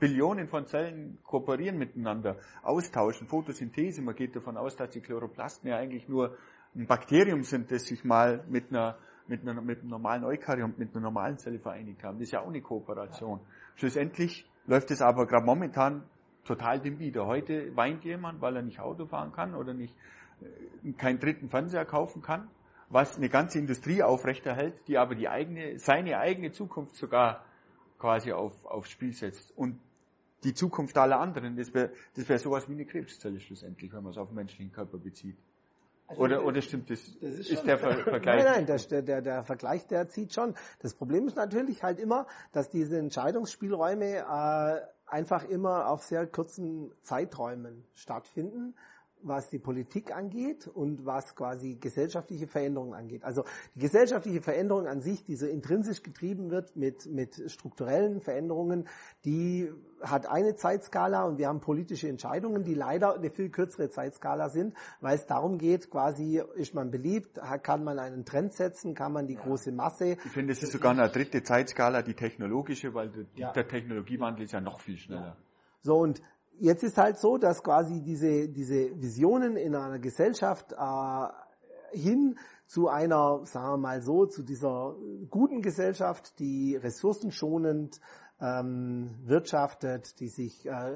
Billionen 0.00 0.48
von 0.48 0.66
Zellen 0.66 1.18
kooperieren 1.22 1.78
miteinander, 1.78 2.36
austauschen, 2.62 3.28
Photosynthese. 3.28 4.02
Man 4.02 4.14
geht 4.14 4.34
davon 4.34 4.56
aus, 4.56 4.76
dass 4.76 4.90
die 4.90 5.00
Chloroplasten 5.00 5.70
ja 5.70 5.76
eigentlich 5.76 6.08
nur 6.08 6.36
ein 6.74 6.86
Bakterium 6.86 7.42
sind, 7.42 7.70
das 7.70 7.84
sich 7.84 8.04
mal 8.04 8.44
mit 8.48 8.70
einer 8.70 8.96
mit, 9.28 9.42
einer, 9.42 9.60
mit 9.60 9.80
einem 9.80 9.90
normalen 9.90 10.24
Eukaryot, 10.24 10.78
mit 10.78 10.94
einer 10.94 11.02
normalen 11.02 11.38
Zelle 11.38 11.58
vereinigt 11.58 12.02
haben. 12.02 12.18
Das 12.18 12.28
ist 12.28 12.32
ja 12.32 12.40
auch 12.40 12.48
eine 12.48 12.60
Kooperation. 12.60 13.40
Schlussendlich 13.76 14.48
läuft 14.66 14.90
es 14.90 15.00
aber 15.00 15.26
gerade 15.26 15.44
momentan 15.44 16.02
total 16.44 16.80
dem 16.80 16.98
wieder. 16.98 17.26
Heute 17.26 17.76
weint 17.76 18.04
jemand, 18.04 18.40
weil 18.40 18.56
er 18.56 18.62
nicht 18.62 18.80
Auto 18.80 19.06
fahren 19.06 19.32
kann 19.32 19.54
oder 19.54 19.74
nicht 19.74 19.94
äh, 20.40 20.92
keinen 20.92 21.20
dritten 21.20 21.48
Fernseher 21.48 21.84
kaufen 21.84 22.22
kann, 22.22 22.48
was 22.88 23.16
eine 23.16 23.28
ganze 23.28 23.58
Industrie 23.58 24.02
aufrechterhält, 24.02 24.74
die 24.88 24.98
aber 24.98 25.14
die 25.14 25.28
eigene, 25.28 25.78
seine 25.78 26.18
eigene 26.18 26.52
Zukunft 26.52 26.96
sogar 26.96 27.44
quasi 27.98 28.32
auf, 28.32 28.64
aufs 28.64 28.90
Spiel 28.90 29.12
setzt. 29.12 29.56
Und 29.56 29.78
die 30.44 30.54
Zukunft 30.54 30.96
aller 30.96 31.18
anderen, 31.18 31.56
das 31.56 31.74
wäre 31.74 31.90
das 32.14 32.28
wär 32.28 32.38
sowas 32.38 32.68
wie 32.68 32.72
eine 32.72 32.86
Krebszelle 32.86 33.40
schlussendlich, 33.40 33.92
wenn 33.92 34.02
man 34.02 34.12
es 34.12 34.18
auf 34.18 34.28
den 34.28 34.36
menschlichen 34.36 34.72
Körper 34.72 34.98
bezieht. 34.98 35.36
Also 36.08 36.22
oder, 36.22 36.44
oder 36.44 36.62
stimmt 36.62 36.90
das? 36.90 37.00
das 37.20 37.34
ist, 37.34 37.50
ist 37.50 37.66
der 37.66 37.78
Ver 37.78 37.92
Vergleich? 37.98 38.42
Nein, 38.42 38.66
nein, 38.66 38.80
der, 38.90 39.02
der, 39.02 39.20
der 39.20 39.44
Vergleich, 39.44 39.86
der 39.86 40.08
zieht 40.08 40.32
schon. 40.32 40.54
Das 40.80 40.94
Problem 40.94 41.26
ist 41.28 41.36
natürlich 41.36 41.82
halt 41.82 42.00
immer, 42.00 42.26
dass 42.52 42.70
diese 42.70 42.98
Entscheidungsspielräume 42.98 44.16
äh, 44.16 44.80
einfach 45.06 45.44
immer 45.44 45.88
auf 45.88 46.02
sehr 46.02 46.26
kurzen 46.26 46.90
Zeiträumen 47.02 47.84
stattfinden 47.94 48.74
was 49.22 49.50
die 49.50 49.58
Politik 49.58 50.14
angeht 50.14 50.66
und 50.66 51.04
was 51.04 51.34
quasi 51.34 51.76
gesellschaftliche 51.76 52.46
Veränderungen 52.46 52.94
angeht. 52.94 53.24
Also 53.24 53.44
die 53.74 53.80
gesellschaftliche 53.80 54.40
Veränderung 54.40 54.86
an 54.86 55.00
sich, 55.00 55.24
die 55.24 55.36
so 55.36 55.46
intrinsisch 55.46 56.02
getrieben 56.02 56.50
wird 56.50 56.76
mit, 56.76 57.06
mit 57.06 57.50
strukturellen 57.50 58.20
Veränderungen, 58.20 58.88
die 59.24 59.72
hat 60.02 60.26
eine 60.26 60.54
Zeitskala 60.54 61.24
und 61.24 61.38
wir 61.38 61.48
haben 61.48 61.60
politische 61.60 62.08
Entscheidungen, 62.08 62.64
die 62.64 62.74
leider 62.74 63.14
eine 63.14 63.30
viel 63.30 63.50
kürzere 63.50 63.90
Zeitskala 63.90 64.48
sind, 64.48 64.74
weil 65.00 65.16
es 65.16 65.26
darum 65.26 65.58
geht, 65.58 65.90
quasi 65.90 66.42
ist 66.54 66.74
man 66.74 66.90
beliebt, 66.90 67.40
kann 67.62 67.84
man 67.84 67.98
einen 67.98 68.24
Trend 68.24 68.52
setzen, 68.52 68.94
kann 68.94 69.12
man 69.12 69.26
die 69.26 69.34
ja. 69.34 69.40
große 69.40 69.72
Masse. 69.72 70.16
Ich 70.24 70.32
finde, 70.32 70.52
es 70.52 70.62
ist 70.62 70.72
sogar 70.72 70.92
eine 70.92 71.08
dritte 71.08 71.42
Zeitskala, 71.42 72.02
die 72.02 72.14
technologische, 72.14 72.94
weil 72.94 73.10
der, 73.10 73.24
ja. 73.34 73.52
der 73.52 73.66
Technologiewandel 73.66 74.44
ist 74.44 74.52
ja 74.52 74.60
noch 74.60 74.80
viel 74.80 74.96
schneller. 74.96 75.20
Ja. 75.20 75.36
So 75.82 75.96
und 75.98 76.22
jetzt 76.58 76.82
ist 76.82 76.98
halt 76.98 77.18
so, 77.18 77.38
dass 77.38 77.62
quasi 77.62 78.02
diese, 78.02 78.48
diese 78.48 79.00
Visionen 79.00 79.56
in 79.56 79.74
einer 79.74 79.98
Gesellschaft 79.98 80.72
äh, 80.72 81.96
hin 81.96 82.38
zu 82.66 82.88
einer, 82.88 83.40
sagen 83.44 83.68
wir 83.68 83.76
mal 83.78 84.02
so, 84.02 84.26
zu 84.26 84.42
dieser 84.42 84.94
guten 85.30 85.62
Gesellschaft, 85.62 86.38
die 86.38 86.76
ressourcenschonend 86.76 87.98
ähm, 88.40 89.10
wirtschaftet, 89.24 90.20
die 90.20 90.28
sich 90.28 90.66
äh, 90.66 90.92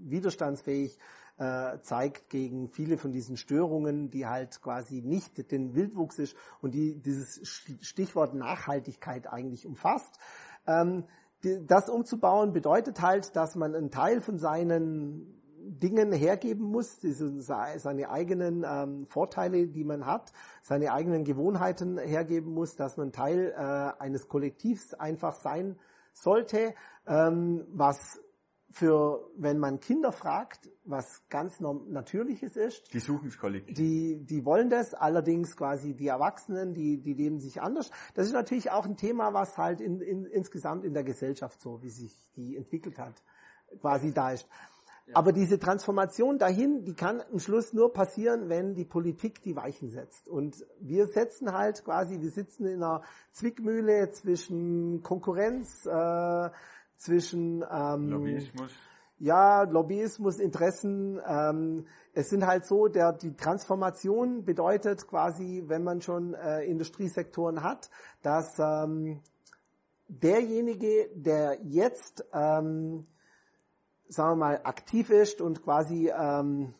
widerstandsfähig 0.00 0.98
äh, 1.38 1.80
zeigt 1.80 2.28
gegen 2.28 2.68
viele 2.68 2.98
von 2.98 3.12
diesen 3.12 3.36
Störungen, 3.36 4.10
die 4.10 4.26
halt 4.26 4.60
quasi 4.60 5.00
nicht 5.00 5.50
den 5.50 5.74
Wildwuchs 5.74 6.18
ist 6.18 6.36
und 6.60 6.74
die 6.74 7.00
dieses 7.00 7.40
Stichwort 7.80 8.34
Nachhaltigkeit 8.34 9.26
eigentlich 9.26 9.66
umfasst. 9.66 10.18
Ähm, 10.66 11.04
das 11.42 11.88
umzubauen 11.88 12.52
bedeutet 12.52 13.00
halt, 13.00 13.34
dass 13.34 13.54
man 13.54 13.74
einen 13.74 13.90
Teil 13.90 14.20
von 14.20 14.38
seinen 14.38 15.40
Dingen 15.62 16.12
hergeben 16.12 16.64
muss, 16.64 17.00
seine 17.00 18.10
eigenen 18.10 18.64
ähm, 18.66 19.06
Vorteile, 19.06 19.66
die 19.68 19.84
man 19.84 20.04
hat, 20.04 20.32
seine 20.62 20.92
eigenen 20.92 21.24
Gewohnheiten 21.24 21.96
hergeben 21.98 22.52
muss, 22.52 22.76
dass 22.76 22.96
man 22.96 23.12
Teil 23.12 23.54
äh, 23.56 24.02
eines 24.02 24.28
Kollektivs 24.28 24.94
einfach 24.94 25.34
sein 25.34 25.78
sollte, 26.12 26.74
ähm, 27.06 27.66
was 27.68 28.20
für, 28.72 29.30
wenn 29.36 29.58
man 29.58 29.80
Kinder 29.80 30.12
fragt, 30.12 30.70
was 30.84 31.26
ganz 31.28 31.60
Natürliches 31.60 32.56
ist. 32.56 32.92
Die 32.94 33.00
suchen 33.00 33.28
es 33.28 33.38
kollektiv. 33.38 33.76
Die, 33.76 34.24
die 34.24 34.44
wollen 34.44 34.70
das, 34.70 34.94
allerdings 34.94 35.56
quasi 35.56 35.94
die 35.94 36.06
Erwachsenen, 36.06 36.72
die, 36.72 37.00
die 37.00 37.14
leben 37.14 37.40
sich 37.40 37.60
anders. 37.60 37.90
Das 38.14 38.26
ist 38.26 38.32
natürlich 38.32 38.70
auch 38.70 38.86
ein 38.86 38.96
Thema, 38.96 39.34
was 39.34 39.58
halt 39.58 39.80
in, 39.80 40.00
in, 40.00 40.24
insgesamt 40.24 40.84
in 40.84 40.94
der 40.94 41.04
Gesellschaft 41.04 41.60
so, 41.60 41.82
wie 41.82 41.90
sich 41.90 42.16
die 42.36 42.56
entwickelt 42.56 42.98
hat, 42.98 43.22
quasi 43.80 44.12
da 44.12 44.32
ist. 44.32 44.48
Ja. 45.10 45.16
Aber 45.16 45.32
diese 45.32 45.58
Transformation 45.58 46.38
dahin, 46.38 46.84
die 46.84 46.94
kann 46.94 47.20
am 47.20 47.40
Schluss 47.40 47.72
nur 47.72 47.92
passieren, 47.92 48.48
wenn 48.48 48.74
die 48.74 48.84
Politik 48.84 49.42
die 49.42 49.56
Weichen 49.56 49.90
setzt. 49.90 50.28
Und 50.28 50.64
wir 50.78 51.08
setzen 51.08 51.52
halt 51.52 51.84
quasi, 51.84 52.20
wir 52.20 52.30
sitzen 52.30 52.66
in 52.66 52.82
einer 52.82 53.02
Zwickmühle 53.32 54.10
zwischen 54.10 55.02
Konkurrenz, 55.02 55.84
äh, 55.86 56.50
zwischen 56.96 57.64
ähm, 57.68 58.10
Lobbyismus. 58.10 58.70
Ja, 59.18 59.64
Lobbyismus, 59.64 60.38
Interessen. 60.38 61.20
Ähm, 61.26 61.86
es 62.14 62.30
sind 62.30 62.46
halt 62.46 62.66
so, 62.66 62.86
der 62.86 63.12
die 63.12 63.34
Transformation 63.34 64.44
bedeutet 64.44 65.06
quasi, 65.08 65.64
wenn 65.66 65.82
man 65.82 66.00
schon 66.00 66.34
äh, 66.34 66.62
Industriesektoren 66.64 67.62
hat, 67.62 67.90
dass 68.22 68.58
ähm, 68.58 69.20
derjenige, 70.08 71.10
der 71.14 71.58
jetzt, 71.64 72.24
ähm, 72.32 73.06
sagen 74.10 74.32
wir 74.32 74.36
mal, 74.36 74.60
aktiv 74.64 75.08
ist 75.10 75.40
und 75.40 75.62
quasi, 75.62 76.10
ähm, 76.10 76.74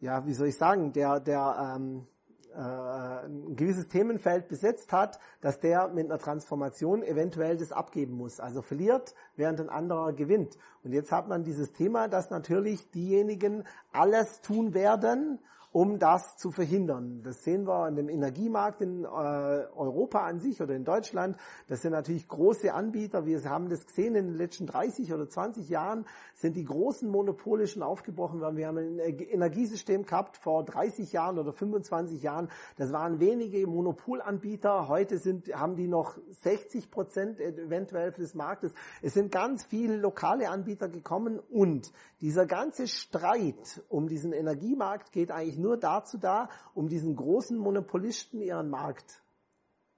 ja, 0.00 0.26
wie 0.26 0.34
soll 0.34 0.48
ich 0.48 0.58
sagen, 0.58 0.92
der, 0.92 1.20
der 1.20 1.74
ähm, 1.76 2.06
äh, 2.54 2.58
ein 2.58 3.56
gewisses 3.56 3.88
Themenfeld 3.88 4.48
besetzt 4.48 4.92
hat, 4.92 5.20
dass 5.40 5.60
der 5.60 5.88
mit 5.88 6.06
einer 6.06 6.18
Transformation 6.18 7.02
eventuell 7.02 7.56
das 7.56 7.72
abgeben 7.72 8.16
muss. 8.16 8.40
Also 8.40 8.62
verliert, 8.62 9.14
während 9.36 9.60
ein 9.60 9.70
anderer 9.70 10.12
gewinnt. 10.12 10.58
Und 10.82 10.92
jetzt 10.92 11.12
hat 11.12 11.28
man 11.28 11.44
dieses 11.44 11.72
Thema, 11.72 12.08
dass 12.08 12.30
natürlich 12.30 12.90
diejenigen 12.90 13.64
alles 13.92 14.40
tun 14.40 14.74
werden, 14.74 15.38
um 15.72 15.98
das 15.98 16.36
zu 16.36 16.50
verhindern. 16.50 17.22
Das 17.24 17.42
sehen 17.44 17.66
wir 17.66 17.88
in 17.88 17.96
dem 17.96 18.08
Energiemarkt 18.08 18.82
in 18.82 19.04
äh, 19.04 19.06
Europa 19.06 20.20
an 20.20 20.38
sich 20.38 20.60
oder 20.60 20.74
in 20.74 20.84
Deutschland. 20.84 21.36
Das 21.68 21.80
sind 21.80 21.92
natürlich 21.92 22.28
große 22.28 22.72
Anbieter. 22.72 23.24
Wir 23.24 23.42
haben 23.44 23.70
das 23.70 23.86
gesehen 23.86 24.14
in 24.14 24.26
den 24.26 24.36
letzten 24.36 24.66
30 24.66 25.12
oder 25.12 25.28
20 25.28 25.68
Jahren 25.68 26.04
sind 26.34 26.56
die 26.56 26.64
großen 26.64 27.08
Monopole 27.08 27.66
schon 27.66 27.82
aufgebrochen 27.82 28.40
worden. 28.40 28.56
Wir 28.56 28.66
haben 28.66 28.78
ein 28.78 28.98
Energiesystem 28.98 30.04
gehabt 30.04 30.36
vor 30.36 30.64
30 30.64 31.12
Jahren 31.12 31.38
oder 31.38 31.52
25 31.52 32.22
Jahren. 32.22 32.50
Das 32.76 32.92
waren 32.92 33.18
wenige 33.18 33.66
Monopolanbieter. 33.66 34.88
Heute 34.88 35.18
sind, 35.18 35.48
haben 35.54 35.76
die 35.76 35.88
noch 35.88 36.18
60 36.42 36.90
Prozent 36.90 37.40
eventuell 37.40 38.12
des 38.12 38.34
Marktes. 38.34 38.74
Es 39.00 39.14
sind 39.14 39.32
ganz 39.32 39.64
viele 39.64 39.96
lokale 39.96 40.50
Anbieter 40.50 40.88
gekommen 40.88 41.38
und 41.38 41.92
dieser 42.22 42.46
ganze 42.46 42.86
Streit 42.86 43.82
um 43.88 44.06
diesen 44.06 44.32
Energiemarkt 44.32 45.10
geht 45.10 45.32
eigentlich 45.32 45.58
nur 45.58 45.76
dazu 45.76 46.18
da, 46.18 46.48
um 46.72 46.88
diesen 46.88 47.16
großen 47.16 47.58
Monopolisten 47.58 48.40
ihren 48.40 48.70
Markt 48.70 49.22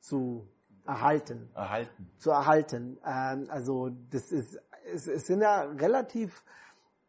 zu 0.00 0.48
erhalten. 0.86 1.50
Erhalten. 1.54 2.10
Zu 2.16 2.30
erhalten. 2.30 2.98
Ähm, 3.04 3.46
also 3.50 3.90
das 4.10 4.32
ist, 4.32 4.58
es, 4.90 5.06
es 5.06 5.26
sind 5.26 5.42
ja 5.42 5.64
relativ 5.64 6.42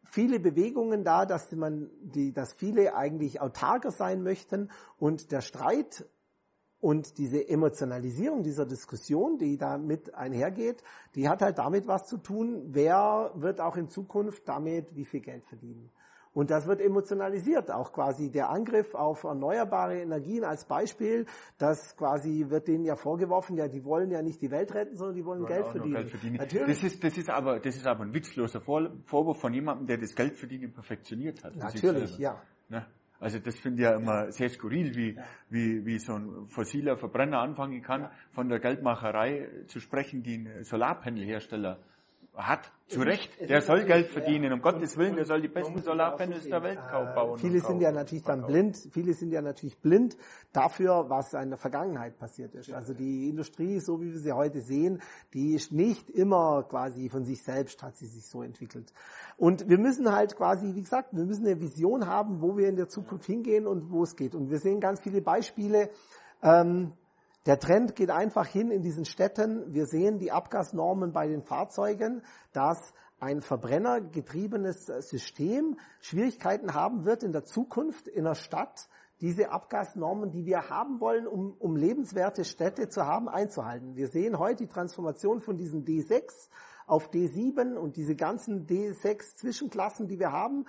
viele 0.04 0.42
Bewegungen 0.42 1.06
da, 1.06 1.26
dass 1.26 1.50
man 1.54 1.90
die, 2.02 2.34
dass 2.34 2.52
viele 2.52 2.94
eigentlich 2.94 3.40
autarker 3.40 3.92
sein 3.92 4.22
möchten 4.22 4.70
und 4.98 5.32
der 5.32 5.40
Streit 5.42 6.06
und 6.86 7.18
diese 7.18 7.50
Emotionalisierung 7.50 8.44
dieser 8.44 8.68
Diskussion, 8.68 9.40
die 9.40 9.58
damit 9.58 10.14
einhergeht, 10.14 10.84
die 11.16 11.28
hat 11.28 11.42
halt 11.42 11.58
damit 11.58 11.88
was 11.88 12.06
zu 12.06 12.18
tun, 12.18 12.62
wer 12.68 13.32
wird 13.34 13.60
auch 13.60 13.76
in 13.76 13.90
Zukunft 13.90 14.48
damit 14.48 14.96
wie 14.96 15.06
viel 15.06 15.22
Geld 15.22 15.44
verdienen. 15.46 15.90
Und 16.32 16.52
das 16.52 16.68
wird 16.68 16.82
emotionalisiert, 16.82 17.72
auch 17.72 17.92
quasi 17.92 18.30
der 18.30 18.52
Angriff 18.52 18.94
auf 18.94 19.24
erneuerbare 19.24 20.00
Energien 20.00 20.44
als 20.44 20.66
Beispiel, 20.66 21.26
das 21.58 21.98
quasi 21.98 22.46
wird 22.50 22.68
denen 22.68 22.86
ja 22.86 22.96
vorgeworfen, 22.96 23.58
ja, 23.58 23.68
die 23.68 23.84
wollen 23.84 24.12
ja 24.12 24.22
nicht 24.22 24.40
die 24.44 24.52
Welt 24.52 24.72
retten, 24.76 24.96
sondern 24.96 25.16
die 25.16 25.26
wollen 25.26 25.42
ja, 25.42 25.48
Geld, 25.48 25.66
verdienen. 25.66 25.96
Geld, 25.96 26.10
verdienen. 26.12 26.36
Natürlich. 26.36 26.82
Das 26.82 26.84
ist, 26.84 27.04
das 27.04 27.18
ist 27.18 27.30
aber, 27.32 27.60
das 27.60 27.76
ist 27.78 27.88
aber 27.88 28.04
ein 28.04 28.14
witzloser 28.14 28.62
Vorwurf 28.62 29.40
von 29.40 29.52
jemandem, 29.56 29.88
der 29.88 29.98
das 29.98 30.14
Geldverdienen 30.14 30.72
perfektioniert 30.72 31.44
hat. 31.44 31.56
Natürlich, 31.56 32.20
ja. 32.20 32.40
Ne? 32.70 32.86
Also 33.20 33.40
das 33.40 33.58
finde 33.60 33.82
ich 33.82 33.90
ja 33.90 33.96
immer 33.96 34.32
sehr 34.32 34.50
skurril, 34.50 34.96
wie, 34.96 35.18
wie, 35.50 35.86
wie 35.86 36.00
so 36.00 36.14
ein 36.14 36.48
fossiler 36.48 36.98
Verbrenner 36.98 37.40
anfangen 37.40 37.82
kann, 37.82 38.10
von 38.32 38.50
der 38.50 38.60
Geldmacherei 38.60 39.48
zu 39.68 39.80
sprechen, 39.80 40.22
die 40.22 40.36
ein 40.36 40.64
Solarpanelhersteller 40.64 41.80
hat. 42.38 42.72
Zu 42.88 43.02
Recht, 43.02 43.32
der 43.50 43.62
soll 43.62 43.84
Geld 43.86 44.10
verdienen, 44.10 44.54
um 44.54 44.62
Gottes 44.62 44.96
Willen, 44.96 45.16
der 45.16 45.26
soll 45.26 45.42
die 45.42 45.48
besten 45.48 45.82
Solarpanels 45.82 46.48
der 46.48 46.62
Welt 46.62 46.80
bauen. 47.16 47.40
Viele 47.40 47.60
sind 47.60 47.82
ja 47.82 47.92
natürlich 47.92 48.24
dann 48.24 48.46
blind, 48.46 48.78
viele 48.92 49.14
sind 49.14 49.32
ja 49.32 49.42
natürlich 49.42 49.80
blind 49.80 50.16
dafür, 50.54 51.10
was 51.10 51.34
in 51.34 51.50
der 51.50 51.58
Vergangenheit 51.58 52.20
passiert 52.20 52.54
ist. 52.54 52.72
Also 52.72 52.94
die 52.94 53.28
Industrie, 53.28 53.80
so 53.80 54.02
wie 54.02 54.12
wir 54.12 54.20
sie 54.20 54.34
heute 54.34 54.62
sehen, 54.62 55.02
die 55.34 55.56
ist 55.56 55.72
nicht 55.72 56.12
immer 56.12 56.62
quasi 56.64 57.10
von 57.10 57.24
sich 57.24 57.42
selbst 57.42 57.82
hat 57.82 57.96
sie 57.96 58.06
sich 58.06 58.28
so 58.28 58.44
entwickelt. 58.44 58.94
Und 59.38 59.68
wir 59.68 59.80
müssen 59.80 60.12
halt 60.12 60.36
quasi, 60.36 60.76
wie 60.76 60.82
gesagt, 60.82 61.10
wir 61.12 61.26
müssen 61.26 61.48
eine 61.48 61.60
Vision 61.60 62.06
haben, 62.06 62.40
wo 62.42 62.56
wir 62.56 62.70
in 62.70 62.76
der 62.76 62.88
Zukunft 62.88 63.26
hingehen 63.26 63.66
und 63.66 63.92
wo 63.92 64.04
es 64.04 64.16
geht. 64.16 64.36
Und 64.36 64.52
wir 64.52 64.60
sehen 64.60 64.80
ganz 64.80 65.02
viele 65.02 65.22
Beispiele, 65.22 65.90
ähm, 66.44 66.94
der 67.46 67.60
Trend 67.60 67.96
geht 67.96 68.10
einfach 68.10 68.48
hin 68.48 68.72
in 68.72 68.82
diesen 68.82 69.06
Städten. 69.06 69.74
Wir 69.74 69.86
sehen 69.86 70.18
die 70.18 70.32
Abgasnormen 70.32 71.12
bei 71.12 71.28
den 71.28 71.44
Fahrzeugen, 71.44 72.24
dass 72.54 72.94
ein 73.20 73.42
verbrennergetriebenes 73.42 74.86
System 74.86 75.78
Schwierigkeiten 76.00 76.74
haben 76.74 77.06
wird 77.06 77.24
in 77.24 77.32
der 77.32 77.44
Zukunft 77.44 78.08
in 78.08 78.24
der 78.24 78.36
Stadt, 78.36 78.90
diese 79.22 79.52
Abgasnormen, 79.52 80.32
die 80.32 80.46
wir 80.46 80.70
haben 80.70 81.00
wollen, 81.00 81.26
um, 81.26 81.56
um 81.60 81.78
lebenswerte 81.78 82.44
Städte 82.44 82.90
zu 82.90 83.06
haben, 83.06 83.30
einzuhalten. 83.30 83.96
Wir 83.96 84.10
sehen 84.10 84.38
heute 84.38 84.66
die 84.66 84.68
Transformation 84.68 85.40
von 85.40 85.56
diesen 85.56 85.86
D6 85.86 86.50
auf 86.86 87.10
D7 87.10 87.76
und 87.76 87.96
diese 87.96 88.16
ganzen 88.16 88.68
D6 88.68 89.38
Zwischenklassen, 89.38 90.08
die 90.08 90.20
wir 90.20 90.32
haben. 90.32 90.66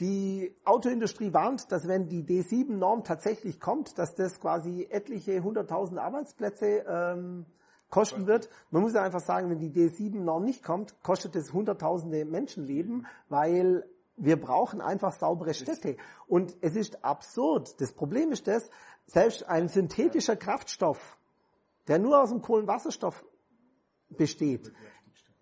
Die 0.00 0.56
Autoindustrie 0.64 1.34
warnt, 1.34 1.70
dass 1.70 1.86
wenn 1.86 2.08
die 2.08 2.24
D7-Norm 2.24 3.04
tatsächlich 3.04 3.60
kommt, 3.60 3.98
dass 3.98 4.14
das 4.14 4.40
quasi 4.40 4.86
etliche 4.88 5.42
hunderttausend 5.42 6.00
Arbeitsplätze 6.00 6.84
ähm, 6.88 7.44
kosten 7.90 8.26
wird. 8.26 8.48
Man 8.70 8.82
muss 8.82 8.94
ja 8.94 9.02
einfach 9.02 9.20
sagen, 9.20 9.50
wenn 9.50 9.58
die 9.58 9.70
D7-Norm 9.70 10.44
nicht 10.44 10.64
kommt, 10.64 11.02
kostet 11.02 11.36
es 11.36 11.52
hunderttausende 11.52 12.24
Menschenleben, 12.24 13.06
weil 13.28 13.84
wir 14.16 14.40
brauchen 14.40 14.80
einfach 14.80 15.12
saubere 15.12 15.52
Städte. 15.52 15.98
Und 16.26 16.56
es 16.62 16.76
ist 16.76 17.04
absurd. 17.04 17.78
Das 17.80 17.92
Problem 17.92 18.32
ist 18.32 18.46
das, 18.46 18.70
selbst 19.06 19.46
ein 19.48 19.68
synthetischer 19.68 20.36
Kraftstoff, 20.36 21.18
der 21.88 21.98
nur 21.98 22.22
aus 22.22 22.30
dem 22.30 22.40
Kohlenwasserstoff 22.40 23.22
besteht, 24.08 24.72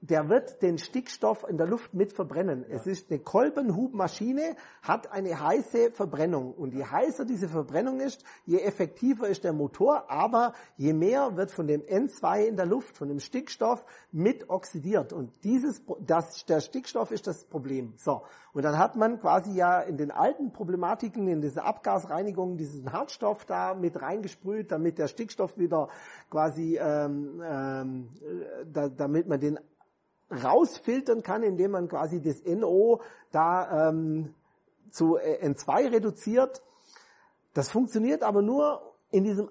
der 0.00 0.28
wird 0.28 0.62
den 0.62 0.78
Stickstoff 0.78 1.44
in 1.48 1.56
der 1.56 1.66
Luft 1.66 1.92
mit 1.92 2.12
verbrennen. 2.12 2.64
Ja. 2.68 2.76
Es 2.76 2.86
ist 2.86 3.10
eine 3.10 3.18
Kolbenhubmaschine, 3.18 4.54
hat 4.82 5.10
eine 5.10 5.40
heiße 5.40 5.90
Verbrennung. 5.90 6.54
Und 6.54 6.72
je 6.72 6.84
heißer 6.84 7.24
diese 7.24 7.48
Verbrennung 7.48 8.00
ist, 8.00 8.24
je 8.46 8.58
effektiver 8.60 9.28
ist 9.28 9.42
der 9.42 9.52
Motor, 9.52 10.08
aber 10.08 10.52
je 10.76 10.92
mehr 10.92 11.36
wird 11.36 11.50
von 11.50 11.66
dem 11.66 11.82
N2 11.82 12.44
in 12.44 12.56
der 12.56 12.66
Luft, 12.66 12.96
von 12.96 13.08
dem 13.08 13.18
Stickstoff 13.18 13.84
mit 14.12 14.48
oxidiert. 14.48 15.12
Und 15.12 15.32
dieses, 15.42 15.82
das, 16.00 16.44
der 16.46 16.60
Stickstoff 16.60 17.10
ist 17.10 17.26
das 17.26 17.44
Problem. 17.44 17.94
So. 17.96 18.22
Und 18.52 18.62
dann 18.62 18.78
hat 18.78 18.94
man 18.94 19.20
quasi 19.20 19.52
ja 19.52 19.80
in 19.80 19.96
den 19.96 20.12
alten 20.12 20.52
Problematiken, 20.52 21.26
in 21.26 21.40
diese 21.40 21.64
Abgasreinigung, 21.64 22.56
diesen 22.56 22.92
Hartstoff 22.92 23.44
da 23.46 23.74
mit 23.74 24.00
reingesprüht, 24.00 24.70
damit 24.70 24.98
der 24.98 25.08
Stickstoff 25.08 25.58
wieder 25.58 25.88
quasi, 26.30 26.78
ähm, 26.80 27.42
ähm, 27.44 28.08
da, 28.72 28.88
damit 28.88 29.26
man 29.26 29.40
den 29.40 29.58
rausfiltern 30.30 31.22
kann, 31.22 31.42
indem 31.42 31.72
man 31.72 31.88
quasi 31.88 32.20
das 32.20 32.44
NO 32.44 33.00
da 33.30 33.88
ähm, 33.88 34.34
zu 34.90 35.16
äh, 35.16 35.46
N2 35.46 35.92
reduziert. 35.92 36.62
Das 37.54 37.70
funktioniert 37.70 38.22
aber 38.22 38.42
nur 38.42 38.88
in 39.10 39.24
diesem 39.24 39.50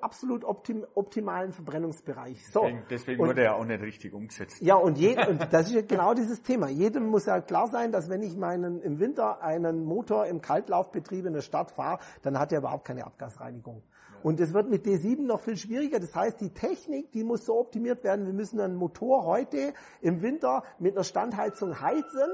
absolut 0.00 0.44
optim, 0.44 0.84
optimalen 0.94 1.52
Verbrennungsbereich. 1.52 2.44
So. 2.50 2.68
Deswegen, 2.88 3.20
wurde 3.20 3.42
er 3.42 3.56
auch 3.56 3.64
nicht 3.64 3.80
richtig 3.82 4.12
umgesetzt. 4.12 4.60
Ja, 4.60 4.74
und, 4.74 4.98
je, 4.98 5.16
und 5.26 5.52
das 5.52 5.70
ist 5.70 5.88
genau 5.88 6.12
dieses 6.14 6.42
Thema. 6.42 6.68
Jedem 6.68 7.06
muss 7.06 7.26
ja 7.26 7.40
klar 7.40 7.68
sein, 7.68 7.92
dass 7.92 8.08
wenn 8.08 8.22
ich 8.22 8.36
meinen 8.36 8.80
im 8.80 8.98
Winter 8.98 9.42
einen 9.42 9.84
Motor 9.84 10.26
im 10.26 10.40
Kaltlaufbetrieb 10.40 11.26
in 11.26 11.34
der 11.34 11.42
Stadt 11.42 11.70
fahre, 11.70 12.00
dann 12.22 12.38
hat 12.38 12.52
er 12.52 12.58
überhaupt 12.58 12.84
keine 12.84 13.06
Abgasreinigung. 13.06 13.82
Und 14.22 14.40
es 14.40 14.52
wird 14.52 14.68
mit 14.68 14.84
D7 14.84 15.22
noch 15.22 15.40
viel 15.40 15.56
schwieriger. 15.56 15.98
Das 15.98 16.14
heißt, 16.14 16.40
die 16.40 16.50
Technik, 16.50 17.12
die 17.12 17.24
muss 17.24 17.46
so 17.46 17.58
optimiert 17.58 18.04
werden. 18.04 18.26
Wir 18.26 18.34
müssen 18.34 18.60
einen 18.60 18.76
Motor 18.76 19.24
heute 19.24 19.72
im 20.00 20.22
Winter 20.22 20.62
mit 20.78 20.94
einer 20.94 21.04
Standheizung 21.04 21.80
heizen. 21.80 22.28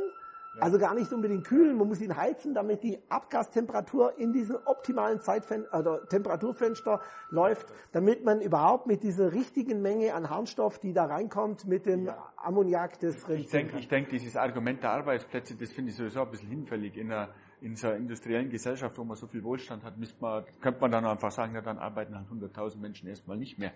Also 0.58 0.78
gar 0.78 0.94
nicht 0.94 1.12
unbedingt 1.12 1.44
kühlen, 1.44 1.76
man 1.76 1.86
muss 1.86 2.00
ihn 2.00 2.16
heizen, 2.16 2.54
damit 2.54 2.82
die 2.82 2.98
Abgastemperatur 3.10 4.18
in 4.18 4.32
diesem 4.32 4.56
optimalen 4.64 5.20
Zeitfen 5.20 5.66
oder 5.66 6.06
Temperaturfenster 6.08 7.02
läuft, 7.28 7.66
damit 7.92 8.24
man 8.24 8.40
überhaupt 8.40 8.86
mit 8.86 9.02
dieser 9.02 9.32
richtigen 9.32 9.82
Menge 9.82 10.14
an 10.14 10.30
Harnstoff, 10.30 10.78
die 10.78 10.94
da 10.94 11.04
reinkommt, 11.04 11.66
mit 11.66 11.84
dem 11.84 12.06
ja. 12.06 12.32
Ammoniak 12.38 12.98
des 13.00 13.28
Ich 13.28 13.50
denke, 13.50 13.78
ich 13.78 13.88
denke, 13.88 14.12
dieses 14.12 14.34
Argument 14.34 14.82
der 14.82 14.92
Arbeitsplätze, 14.92 15.56
das 15.56 15.72
finde 15.72 15.90
ich 15.90 15.96
sowieso 15.96 16.22
ein 16.22 16.30
bisschen 16.30 16.48
hinfällig 16.48 16.96
in 16.96 17.12
einer 17.12 17.28
in 17.66 17.76
einer 17.82 17.96
industriellen 17.96 18.48
Gesellschaft, 18.48 18.96
wo 18.96 19.04
man 19.04 19.16
so 19.16 19.26
viel 19.26 19.42
Wohlstand 19.42 19.82
hat, 19.84 19.94
man, 20.20 20.44
könnte 20.60 20.80
man 20.80 20.90
dann 20.90 21.04
einfach 21.04 21.30
sagen, 21.30 21.54
ja, 21.54 21.60
dann 21.60 21.78
arbeiten 21.78 22.14
halt 22.14 22.28
100.000 22.28 22.78
Menschen 22.78 23.08
erstmal 23.08 23.36
nicht 23.36 23.58
mehr. 23.58 23.72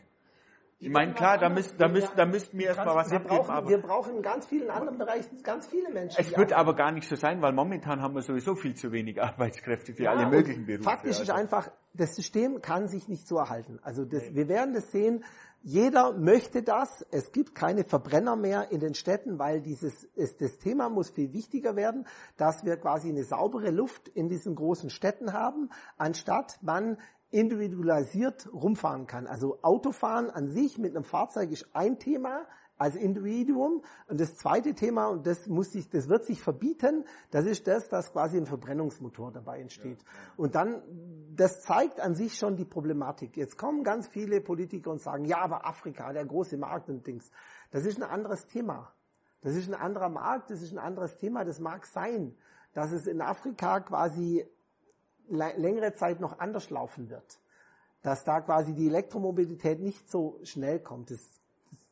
Ich 0.83 0.89
meine, 0.89 1.13
klar, 1.13 1.37
da 1.37 1.51
müssten, 1.51 1.77
da 1.77 1.89
müssten, 1.89 2.17
da 2.17 2.25
müssten 2.25 2.59
wir 2.59 2.69
erstmal 2.69 2.97
was 2.97 3.11
wir 3.11 3.19
abgeben. 3.19 3.37
Brauchen, 3.37 3.51
aber 3.51 3.69
wir 3.69 3.79
brauchen 3.83 4.17
in 4.17 4.23
ganz 4.23 4.47
vielen 4.47 4.71
anderen 4.71 4.97
Bereichen 4.97 5.43
ganz 5.43 5.67
viele 5.67 5.91
Menschen. 5.91 6.19
Es 6.19 6.35
wird 6.35 6.55
aber 6.55 6.75
gar 6.75 6.91
nicht 6.91 7.07
so 7.07 7.17
sein, 7.17 7.43
weil 7.43 7.53
momentan 7.53 8.01
haben 8.01 8.15
wir 8.15 8.23
sowieso 8.23 8.55
viel 8.55 8.75
zu 8.75 8.91
wenig 8.91 9.21
Arbeitskräfte 9.23 9.93
für 9.93 10.05
ja, 10.05 10.13
alle 10.13 10.31
möglichen 10.31 10.65
Berufe. 10.65 10.85
Faktisch 10.85 11.19
also. 11.19 11.23
ist 11.25 11.31
einfach, 11.31 11.71
das 11.93 12.17
System 12.17 12.63
kann 12.63 12.89
sich 12.89 13.09
nicht 13.09 13.29
so 13.29 13.37
erhalten. 13.37 13.79
Also 13.83 14.07
das, 14.07 14.35
wir 14.35 14.49
werden 14.49 14.73
das 14.73 14.91
sehen. 14.91 15.23
Jeder 15.63 16.15
möchte 16.15 16.63
das. 16.63 17.05
Es 17.11 17.33
gibt 17.33 17.55
keine 17.55 17.85
Verbrenner 17.85 18.35
mehr 18.35 18.71
in 18.71 18.81
den 18.81 18.95
Städten, 18.95 19.39
weil 19.39 19.61
dieses, 19.61 20.05
ist, 20.05 20.41
das 20.41 20.59
Thema 20.59 20.89
muss 20.89 21.11
viel 21.11 21.35
wichtiger 21.35 21.77
werden, 21.77 22.07
dass 22.39 22.65
wir 22.65 22.79
quasi 22.79 23.11
eine 23.11 23.25
saubere 23.25 23.71
Luft 23.71 24.09
in 24.09 24.31
diesen 24.31 24.55
großen 24.55 24.89
Städten 24.89 25.35
haben, 25.35 25.69
anstatt 25.99 26.59
man 26.63 26.97
individualisiert 27.31 28.49
rumfahren 28.53 29.07
kann. 29.07 29.27
Also 29.27 29.59
Autofahren 29.63 30.31
an 30.31 30.49
sich 30.49 30.79
mit 30.79 30.97
einem 30.97 31.05
Fahrzeug 31.05 31.51
ist 31.51 31.69
ein 31.75 31.99
Thema 31.99 32.47
als 32.81 32.97
Individuum. 32.97 33.83
Und 34.09 34.21
das 34.21 34.37
zweite 34.37 34.75
Thema, 34.75 35.09
und 35.09 35.27
das 35.27 35.47
muss 35.47 35.73
sich, 35.73 35.91
das 35.91 36.09
wird 36.09 36.25
sich 36.25 36.43
verbieten, 36.43 37.05
das 37.31 37.45
ist 37.45 37.67
das, 37.67 37.89
dass 37.89 38.11
quasi 38.11 38.39
ein 38.39 38.47
Verbrennungsmotor 38.47 39.31
dabei 39.33 39.61
entsteht. 39.61 40.03
Und 40.39 40.55
dann, 40.55 40.83
das 41.37 41.61
zeigt 41.61 42.01
an 42.01 42.15
sich 42.15 42.39
schon 42.39 42.57
die 42.57 42.65
Problematik. 42.65 43.37
Jetzt 43.37 43.59
kommen 43.59 43.85
ganz 43.85 44.09
viele 44.09 44.41
Politiker 44.41 44.91
und 44.91 45.03
sagen, 45.03 45.27
ja, 45.27 45.43
aber 45.43 45.67
Afrika, 45.67 46.11
der 46.15 46.25
große 46.25 46.57
Markt 46.57 46.89
und 46.89 47.07
Dings. 47.07 47.31
Das 47.71 47.85
ist 47.85 47.99
ein 47.99 48.09
anderes 48.09 48.47
Thema. 48.47 48.91
Das 49.43 49.55
ist 49.55 49.69
ein 49.69 49.75
anderer 49.75 50.09
Markt, 50.09 50.51
das 50.51 50.63
ist 50.63 50.73
ein 50.73 50.79
anderes 50.79 51.19
Thema. 51.19 51.45
Das 51.45 51.61
mag 51.61 51.85
sein, 51.87 52.35
dass 52.73 52.93
es 52.93 53.07
in 53.07 53.21
Afrika 53.21 53.81
quasi 53.81 54.47
längere 55.29 55.93
Zeit 55.93 56.19
noch 56.19 56.39
anders 56.39 56.71
laufen 56.71 57.11
wird. 57.11 57.41
Dass 58.03 58.25
da 58.25 58.41
quasi 58.41 58.73
die 58.73 58.87
Elektromobilität 58.87 59.81
nicht 59.81 60.11
so 60.11 60.41
schnell 60.45 60.81
kommt. 60.81 61.11
Das 61.11 61.40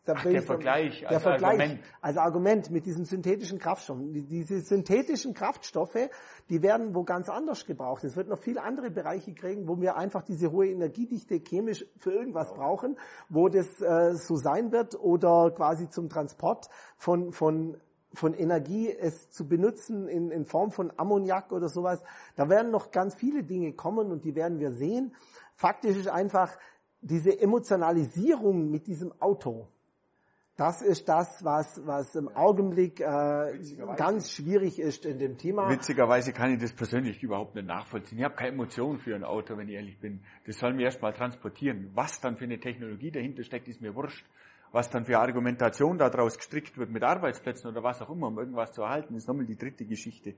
Ach, 0.06 0.24
der 0.24 0.42
Vergleich, 0.42 1.00
der 1.00 1.10
als 1.10 1.22
Vergleich 1.22 1.60
Argument. 1.60 1.80
als 2.00 2.16
Argument 2.16 2.70
mit 2.70 2.86
diesen 2.86 3.04
synthetischen 3.04 3.58
Kraftstoffen. 3.58 4.12
Diese 4.28 4.60
synthetischen 4.60 5.34
Kraftstoffe, 5.34 6.08
die 6.48 6.62
werden 6.62 6.94
wo 6.94 7.04
ganz 7.04 7.28
anders 7.28 7.66
gebraucht. 7.66 8.04
Es 8.04 8.16
wird 8.16 8.28
noch 8.28 8.38
viele 8.38 8.62
andere 8.62 8.90
Bereiche 8.90 9.34
kriegen, 9.34 9.68
wo 9.68 9.80
wir 9.80 9.96
einfach 9.96 10.22
diese 10.22 10.50
hohe 10.50 10.68
Energiedichte 10.68 11.40
chemisch 11.40 11.84
für 11.98 12.12
irgendwas 12.12 12.54
brauchen, 12.54 12.96
wo 13.28 13.48
das 13.48 13.66
äh, 13.80 14.14
so 14.14 14.36
sein 14.36 14.72
wird 14.72 14.98
oder 14.98 15.50
quasi 15.50 15.90
zum 15.90 16.08
Transport 16.08 16.68
von, 16.96 17.32
von 17.32 17.76
von 18.14 18.32
Energie 18.32 18.90
es 18.90 19.30
zu 19.30 19.46
benutzen 19.46 20.08
in, 20.08 20.30
in 20.30 20.46
Form 20.46 20.70
von 20.70 20.90
Ammoniak 20.96 21.52
oder 21.52 21.68
sowas. 21.68 22.02
Da 22.36 22.48
werden 22.48 22.70
noch 22.70 22.90
ganz 22.90 23.14
viele 23.14 23.44
Dinge 23.44 23.74
kommen 23.74 24.10
und 24.10 24.24
die 24.24 24.34
werden 24.34 24.58
wir 24.60 24.72
sehen. 24.72 25.14
Faktisch 25.54 25.96
ist 25.96 26.08
einfach 26.08 26.56
diese 27.00 27.38
Emotionalisierung 27.38 28.70
mit 28.70 28.86
diesem 28.86 29.12
Auto 29.20 29.68
das 30.58 30.82
ist 30.82 31.08
das, 31.08 31.44
was, 31.44 31.80
was 31.86 32.16
im 32.16 32.28
Augenblick 32.34 33.00
äh, 33.00 33.60
ganz 33.96 34.32
schwierig 34.32 34.80
ist 34.80 35.06
in 35.06 35.20
dem 35.20 35.38
Thema. 35.38 35.70
Witzigerweise 35.70 36.32
kann 36.32 36.52
ich 36.52 36.60
das 36.60 36.72
persönlich 36.72 37.22
überhaupt 37.22 37.54
nicht 37.54 37.68
nachvollziehen. 37.68 38.18
Ich 38.18 38.24
habe 38.24 38.34
keine 38.34 38.54
Emotion 38.54 38.98
für 38.98 39.14
ein 39.14 39.22
Auto, 39.22 39.56
wenn 39.56 39.68
ich 39.68 39.76
ehrlich 39.76 40.00
bin. 40.00 40.20
Das 40.46 40.58
soll 40.58 40.74
mir 40.74 40.86
erstmal 40.86 41.12
transportieren. 41.12 41.92
Was 41.94 42.20
dann 42.20 42.36
für 42.36 42.42
eine 42.42 42.58
Technologie 42.58 43.12
dahinter 43.12 43.44
steckt, 43.44 43.68
ist 43.68 43.80
mir 43.80 43.94
wurscht. 43.94 44.26
Was 44.72 44.90
dann 44.90 45.04
für 45.04 45.20
Argumentation 45.20 45.96
daraus 45.96 46.36
gestrickt 46.36 46.76
wird 46.76 46.90
mit 46.90 47.04
Arbeitsplätzen 47.04 47.70
oder 47.70 47.84
was 47.84 48.02
auch 48.02 48.10
immer, 48.10 48.26
um 48.26 48.36
irgendwas 48.36 48.72
zu 48.72 48.82
erhalten, 48.82 49.14
ist 49.14 49.28
nochmal 49.28 49.46
die 49.46 49.56
dritte 49.56 49.84
Geschichte. 49.84 50.34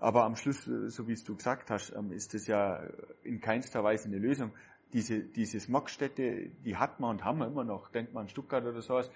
Aber 0.00 0.24
am 0.24 0.34
Schluss, 0.34 0.64
so 0.64 1.06
wie 1.06 1.12
es 1.12 1.22
du 1.22 1.36
gesagt 1.36 1.70
hast, 1.70 1.94
ähm, 1.96 2.10
ist 2.10 2.34
das 2.34 2.48
ja 2.48 2.82
in 3.22 3.40
keinster 3.40 3.84
Weise 3.84 4.08
eine 4.08 4.18
Lösung. 4.18 4.50
Diese, 4.92 5.20
diese 5.20 5.60
Smogstädte, 5.60 6.50
die 6.64 6.76
hat 6.76 6.98
man 6.98 7.10
und 7.10 7.24
haben 7.24 7.38
wir 7.38 7.46
immer 7.46 7.62
noch. 7.62 7.88
Denkt 7.90 8.12
man 8.12 8.24
an 8.24 8.28
Stuttgart 8.28 8.64
oder 8.64 8.82
sowas 8.82 9.08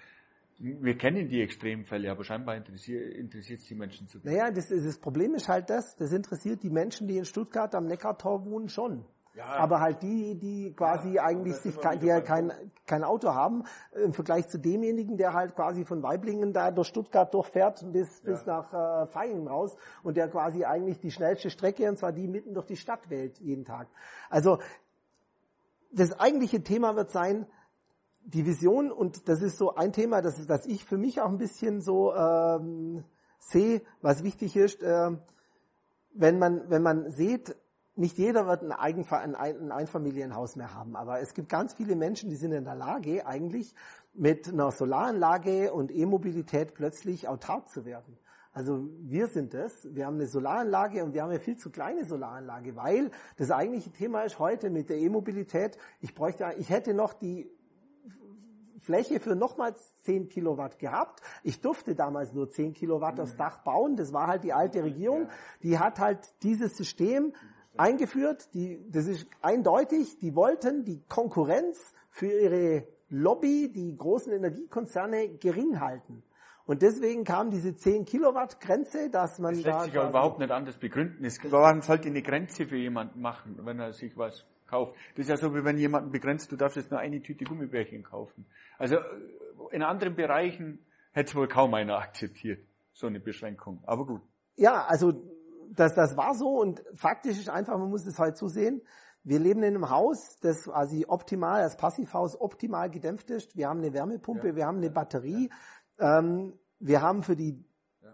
wir 0.57 0.97
kennen 0.97 1.27
die 1.27 1.41
Extremfälle, 1.41 2.09
aber 2.09 2.23
scheinbar 2.23 2.55
interessiert 2.55 3.59
es 3.59 3.65
die 3.65 3.75
Menschen 3.75 4.07
zu. 4.07 4.19
Naja, 4.23 4.51
das, 4.51 4.69
das 4.69 4.97
Problem 4.97 5.35
ist 5.35 5.49
halt 5.49 5.69
das, 5.69 5.95
das 5.95 6.11
interessiert 6.13 6.63
die 6.63 6.69
Menschen, 6.69 7.07
die 7.07 7.17
in 7.17 7.25
Stuttgart 7.25 7.75
am 7.75 7.85
Neckartor 7.87 8.45
wohnen, 8.45 8.69
schon. 8.69 9.05
Ja, 9.35 9.47
aber 9.57 9.81
halt 9.81 10.01
die, 10.01 10.35
die 10.35 10.73
quasi 10.73 11.15
ja, 11.15 11.23
eigentlich 11.23 11.57
sich 11.57 11.77
kein, 11.77 11.99
die 11.99 12.09
halt 12.09 12.25
kein, 12.25 12.53
kein 12.85 13.03
Auto 13.03 13.33
haben, 13.33 13.63
im 13.91 14.13
Vergleich 14.13 14.47
zu 14.47 14.57
demjenigen, 14.57 15.17
der 15.17 15.33
halt 15.33 15.55
quasi 15.55 15.83
von 15.83 16.01
Weiblingen 16.01 16.53
da 16.53 16.71
durch 16.71 16.87
Stuttgart 16.87 17.33
durchfährt 17.33 17.83
bis, 17.91 18.23
ja. 18.23 18.31
bis 18.31 18.45
nach 18.45 18.73
äh, 18.73 19.07
Feingen 19.07 19.45
raus 19.47 19.75
und 20.03 20.15
der 20.15 20.29
quasi 20.29 20.63
eigentlich 20.63 20.99
die 20.99 21.11
schnellste 21.11 21.49
Strecke, 21.49 21.89
und 21.89 21.97
zwar 21.97 22.13
die 22.13 22.29
mitten 22.29 22.53
durch 22.53 22.65
die 22.65 22.77
Stadt 22.77 23.09
wählt 23.09 23.37
jeden 23.39 23.65
Tag. 23.65 23.89
Also 24.29 24.59
das 25.91 26.17
eigentliche 26.17 26.63
Thema 26.63 26.95
wird 26.95 27.11
sein, 27.11 27.45
die 28.25 28.45
Vision, 28.45 28.91
und 28.91 29.29
das 29.29 29.41
ist 29.41 29.57
so 29.57 29.75
ein 29.75 29.93
Thema, 29.93 30.21
das, 30.21 30.45
das 30.45 30.65
ich 30.65 30.83
für 30.83 30.97
mich 30.97 31.21
auch 31.21 31.29
ein 31.29 31.37
bisschen 31.37 31.81
so 31.81 32.13
ähm, 32.13 33.03
sehe, 33.39 33.81
was 34.01 34.23
wichtig 34.23 34.55
ist, 34.55 34.81
äh, 34.81 35.11
wenn 36.13 36.39
man, 36.39 36.69
wenn 36.69 36.81
man 36.81 37.11
sieht, 37.11 37.55
nicht 37.95 38.17
jeder 38.17 38.47
wird 38.47 38.61
ein, 38.61 38.71
Eigenver 38.71 39.19
ein, 39.19 39.35
ein 39.35 39.71
Einfamilienhaus 39.71 40.55
mehr 40.55 40.73
haben, 40.73 40.95
aber 40.95 41.21
es 41.21 41.33
gibt 41.33 41.49
ganz 41.49 41.73
viele 41.73 41.95
Menschen, 41.95 42.29
die 42.29 42.35
sind 42.35 42.51
in 42.51 42.65
der 42.65 42.75
Lage, 42.75 43.25
eigentlich 43.25 43.73
mit 44.13 44.49
einer 44.49 44.71
Solaranlage 44.71 45.71
und 45.71 45.93
E-Mobilität 45.93 46.73
plötzlich 46.73 47.27
autark 47.27 47.69
zu 47.69 47.85
werden. 47.85 48.17
Also 48.55 48.87
wir 49.01 49.27
sind 49.27 49.53
es. 49.53 49.85
Wir 49.93 50.05
haben 50.05 50.15
eine 50.15 50.27
Solaranlage 50.27 51.03
und 51.03 51.13
wir 51.13 51.23
haben 51.23 51.29
eine 51.29 51.41
viel 51.41 51.57
zu 51.57 51.69
kleine 51.69 52.05
Solaranlage, 52.05 52.77
weil 52.77 53.11
das 53.35 53.51
eigentliche 53.51 53.91
Thema 53.91 54.21
ist 54.21 54.39
heute 54.39 54.69
mit 54.69 54.89
der 54.89 54.97
E-Mobilität. 54.97 55.77
Ich 55.99 56.15
bräuchte, 56.15 56.55
ich 56.57 56.69
hätte 56.69 56.93
noch 56.93 57.13
die 57.13 57.51
Fläche 58.85 59.19
für 59.19 59.35
nochmals 59.35 59.95
10 60.03 60.29
Kilowatt 60.29 60.79
gehabt. 60.79 61.21
Ich 61.43 61.61
durfte 61.61 61.95
damals 61.95 62.33
nur 62.33 62.49
10 62.49 62.73
Kilowatt 62.73 63.19
aufs 63.19 63.35
Dach 63.35 63.63
bauen. 63.63 63.95
Das 63.95 64.13
war 64.13 64.27
halt 64.27 64.43
die 64.43 64.53
alte 64.53 64.83
Regierung. 64.83 65.27
Die 65.63 65.77
hat 65.79 65.99
halt 65.99 66.19
dieses 66.43 66.77
System 66.77 67.33
eingeführt. 67.75 68.53
Die, 68.53 68.79
das 68.89 69.07
ist 69.07 69.27
eindeutig. 69.41 70.19
Die 70.19 70.35
wollten 70.35 70.85
die 70.85 71.01
Konkurrenz 71.09 71.93
für 72.09 72.27
ihre 72.27 72.87
Lobby, 73.09 73.71
die 73.73 73.95
großen 73.95 74.31
Energiekonzerne, 74.31 75.29
gering 75.39 75.79
halten. 75.79 76.23
Und 76.65 76.81
deswegen 76.81 77.23
kam 77.23 77.51
diese 77.51 77.75
10 77.75 78.05
Kilowatt 78.05 78.59
Grenze, 78.59 79.09
dass 79.11 79.37
man 79.37 79.53
das 79.53 79.63
lässt 79.63 79.75
da 79.75 79.83
sich 79.83 79.93
ja 79.93 80.09
überhaupt 80.09 80.39
nicht 80.39 80.51
anders 80.51 80.77
begründen. 80.77 81.23
Es, 81.23 81.39
warum 81.51 81.81
sollte 81.81 82.07
eine 82.07 82.23
Grenze 82.23 82.65
für 82.65 82.77
jemanden 82.77 83.21
machen, 83.21 83.59
wenn 83.63 83.79
er 83.79 83.93
sich 83.93 84.17
was 84.17 84.45
kauft. 84.75 84.95
Das 85.15 85.25
ist 85.25 85.29
ja 85.29 85.37
so, 85.37 85.53
wie 85.55 85.63
wenn 85.63 85.77
jemanden 85.77 86.11
begrenzt, 86.11 86.51
du 86.51 86.55
darfst 86.55 86.77
jetzt 86.77 86.91
nur 86.91 86.99
eine 86.99 87.21
Tüte 87.21 87.45
Gummibärchen 87.45 88.03
kaufen. 88.03 88.45
Also 88.77 88.97
in 89.71 89.81
anderen 89.81 90.15
Bereichen 90.15 90.85
hätte 91.11 91.29
es 91.29 91.35
wohl 91.35 91.47
kaum 91.47 91.73
einer 91.73 91.97
akzeptiert, 91.97 92.59
so 92.93 93.07
eine 93.07 93.19
Beschränkung. 93.19 93.81
Aber 93.85 94.05
gut. 94.05 94.21
Ja, 94.55 94.85
also 94.85 95.13
das, 95.71 95.95
das 95.95 96.15
war 96.17 96.33
so 96.35 96.59
und 96.59 96.83
faktisch 96.95 97.37
ist 97.37 97.49
einfach, 97.49 97.77
man 97.77 97.89
muss 97.89 98.05
es 98.05 98.19
halt 98.19 98.37
so 98.37 98.47
sehen, 98.47 98.81
wir 99.23 99.39
leben 99.39 99.63
in 99.63 99.75
einem 99.75 99.89
Haus, 99.89 100.37
das 100.41 100.65
quasi 100.65 101.05
optimal, 101.07 101.63
das 101.63 101.77
Passivhaus 101.77 102.39
optimal 102.39 102.91
gedämpft 102.91 103.31
ist. 103.31 103.57
Wir 103.57 103.67
haben 103.69 103.79
eine 103.79 103.91
Wärmepumpe, 103.91 104.49
ja. 104.49 104.55
wir 104.55 104.65
haben 104.67 104.77
eine 104.77 104.91
Batterie. 104.91 105.49
Ja. 105.99 106.19
Ähm, 106.19 106.53
wir 106.79 107.01
haben 107.01 107.23
für 107.23 107.35
die 107.35 107.65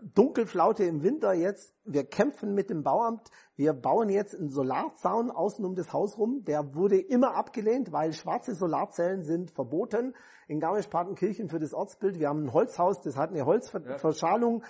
Dunkelflaute 0.01 0.83
im 0.83 1.03
Winter 1.03 1.33
jetzt, 1.33 1.75
wir 1.85 2.03
kämpfen 2.03 2.55
mit 2.55 2.69
dem 2.69 2.81
Bauamt, 2.81 3.29
wir 3.55 3.73
bauen 3.73 4.09
jetzt 4.09 4.35
einen 4.35 4.49
Solarzaun 4.49 5.29
außen 5.29 5.63
um 5.63 5.75
das 5.75 5.93
Haus 5.93 6.17
rum, 6.17 6.43
der 6.43 6.73
wurde 6.73 6.99
immer 6.99 7.35
abgelehnt, 7.35 7.91
weil 7.91 8.11
schwarze 8.13 8.55
Solarzellen 8.55 9.23
sind 9.23 9.51
verboten. 9.51 10.15
In 10.47 10.59
Garmisch-Partenkirchen 10.59 11.49
für 11.49 11.59
das 11.59 11.73
Ortsbild. 11.73 12.19
Wir 12.19 12.29
haben 12.29 12.45
ein 12.45 12.53
Holzhaus, 12.53 13.01
das 13.01 13.15
hat 13.15 13.29
eine 13.29 13.45
Holzverschalung. 13.45 14.63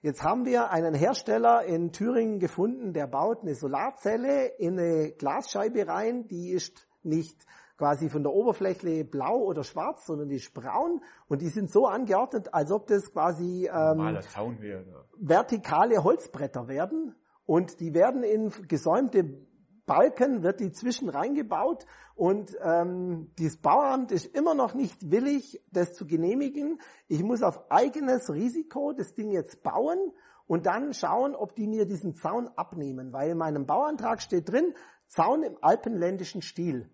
Jetzt 0.00 0.22
haben 0.22 0.46
wir 0.46 0.70
einen 0.70 0.94
Hersteller 0.94 1.64
in 1.64 1.92
Thüringen 1.92 2.38
gefunden, 2.38 2.92
der 2.92 3.06
baut 3.06 3.42
eine 3.42 3.54
Solarzelle 3.54 4.46
in 4.58 4.78
eine 4.78 5.10
Glasscheibe 5.12 5.86
rein, 5.86 6.26
die 6.28 6.50
ist 6.50 6.88
nicht 7.02 7.44
quasi 7.78 8.08
von 8.08 8.24
der 8.24 8.32
Oberfläche 8.32 9.04
blau 9.04 9.38
oder 9.38 9.62
schwarz, 9.62 10.04
sondern 10.04 10.28
die 10.28 10.36
ist 10.36 10.52
braun. 10.52 11.00
Und 11.28 11.40
die 11.40 11.48
sind 11.48 11.70
so 11.70 11.86
angeordnet, 11.86 12.52
als 12.52 12.72
ob 12.72 12.88
das 12.88 13.12
quasi 13.12 13.70
ähm, 13.72 14.18
vertikale 15.16 16.02
Holzbretter 16.02 16.68
werden. 16.68 17.14
Und 17.46 17.80
die 17.80 17.94
werden 17.94 18.24
in 18.24 18.52
gesäumte 18.66 19.24
Balken, 19.86 20.42
wird 20.42 20.60
die 20.60 20.72
zwischen 20.72 21.08
reingebaut. 21.08 21.86
Und 22.14 22.56
ähm, 22.60 23.30
dieses 23.38 23.56
Bauamt 23.58 24.10
ist 24.10 24.26
immer 24.26 24.54
noch 24.54 24.74
nicht 24.74 25.10
willig, 25.10 25.62
das 25.70 25.94
zu 25.94 26.04
genehmigen. 26.04 26.80
Ich 27.06 27.22
muss 27.22 27.42
auf 27.42 27.70
eigenes 27.70 28.28
Risiko 28.30 28.92
das 28.92 29.14
Ding 29.14 29.30
jetzt 29.30 29.62
bauen 29.62 30.12
und 30.48 30.66
dann 30.66 30.94
schauen, 30.94 31.36
ob 31.36 31.54
die 31.54 31.68
mir 31.68 31.86
diesen 31.86 32.16
Zaun 32.16 32.48
abnehmen, 32.56 33.12
weil 33.12 33.30
in 33.30 33.38
meinem 33.38 33.66
Bauantrag 33.66 34.20
steht 34.20 34.50
drin, 34.50 34.74
Zaun 35.06 35.42
im 35.42 35.56
alpenländischen 35.60 36.42
Stil. 36.42 36.90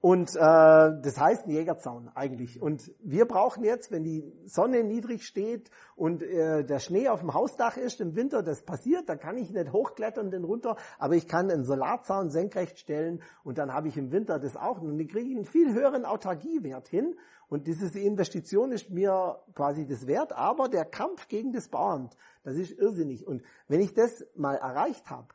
Und 0.00 0.36
äh, 0.36 0.38
das 0.38 1.18
heißt 1.18 1.46
ein 1.46 1.50
Jägerzaun 1.50 2.08
eigentlich. 2.14 2.62
Und 2.62 2.92
wir 3.00 3.24
brauchen 3.24 3.64
jetzt, 3.64 3.90
wenn 3.90 4.04
die 4.04 4.32
Sonne 4.44 4.84
niedrig 4.84 5.26
steht 5.26 5.70
und 5.96 6.22
äh, 6.22 6.64
der 6.64 6.78
Schnee 6.78 7.08
auf 7.08 7.18
dem 7.18 7.34
Hausdach 7.34 7.76
ist 7.76 8.00
im 8.00 8.14
Winter, 8.14 8.44
das 8.44 8.62
passiert, 8.62 9.08
da 9.08 9.16
kann 9.16 9.36
ich 9.36 9.50
nicht 9.50 9.72
hochklettern 9.72 10.30
den 10.30 10.44
runter, 10.44 10.76
aber 11.00 11.16
ich 11.16 11.26
kann 11.26 11.50
einen 11.50 11.64
Solarzaun 11.64 12.30
senkrecht 12.30 12.78
stellen 12.78 13.22
und 13.42 13.58
dann 13.58 13.72
habe 13.72 13.88
ich 13.88 13.96
im 13.96 14.12
Winter 14.12 14.38
das 14.38 14.56
auch. 14.56 14.80
Und 14.80 14.96
dann 14.96 15.08
kriege 15.08 15.28
ich 15.30 15.36
einen 15.36 15.44
viel 15.44 15.74
höheren 15.74 16.04
Autarkiewert 16.04 16.86
hin. 16.86 17.16
Und 17.48 17.66
diese 17.66 17.98
Investition 17.98 18.70
ist 18.70 18.90
mir 18.90 19.40
quasi 19.54 19.84
das 19.84 20.06
wert, 20.06 20.32
aber 20.32 20.68
der 20.68 20.84
Kampf 20.84 21.26
gegen 21.26 21.52
das 21.52 21.68
Bauamt, 21.68 22.14
das 22.44 22.56
ist 22.56 22.78
irrsinnig. 22.78 23.26
Und 23.26 23.42
wenn 23.66 23.80
ich 23.80 23.94
das 23.94 24.24
mal 24.36 24.54
erreicht 24.54 25.10
habe, 25.10 25.28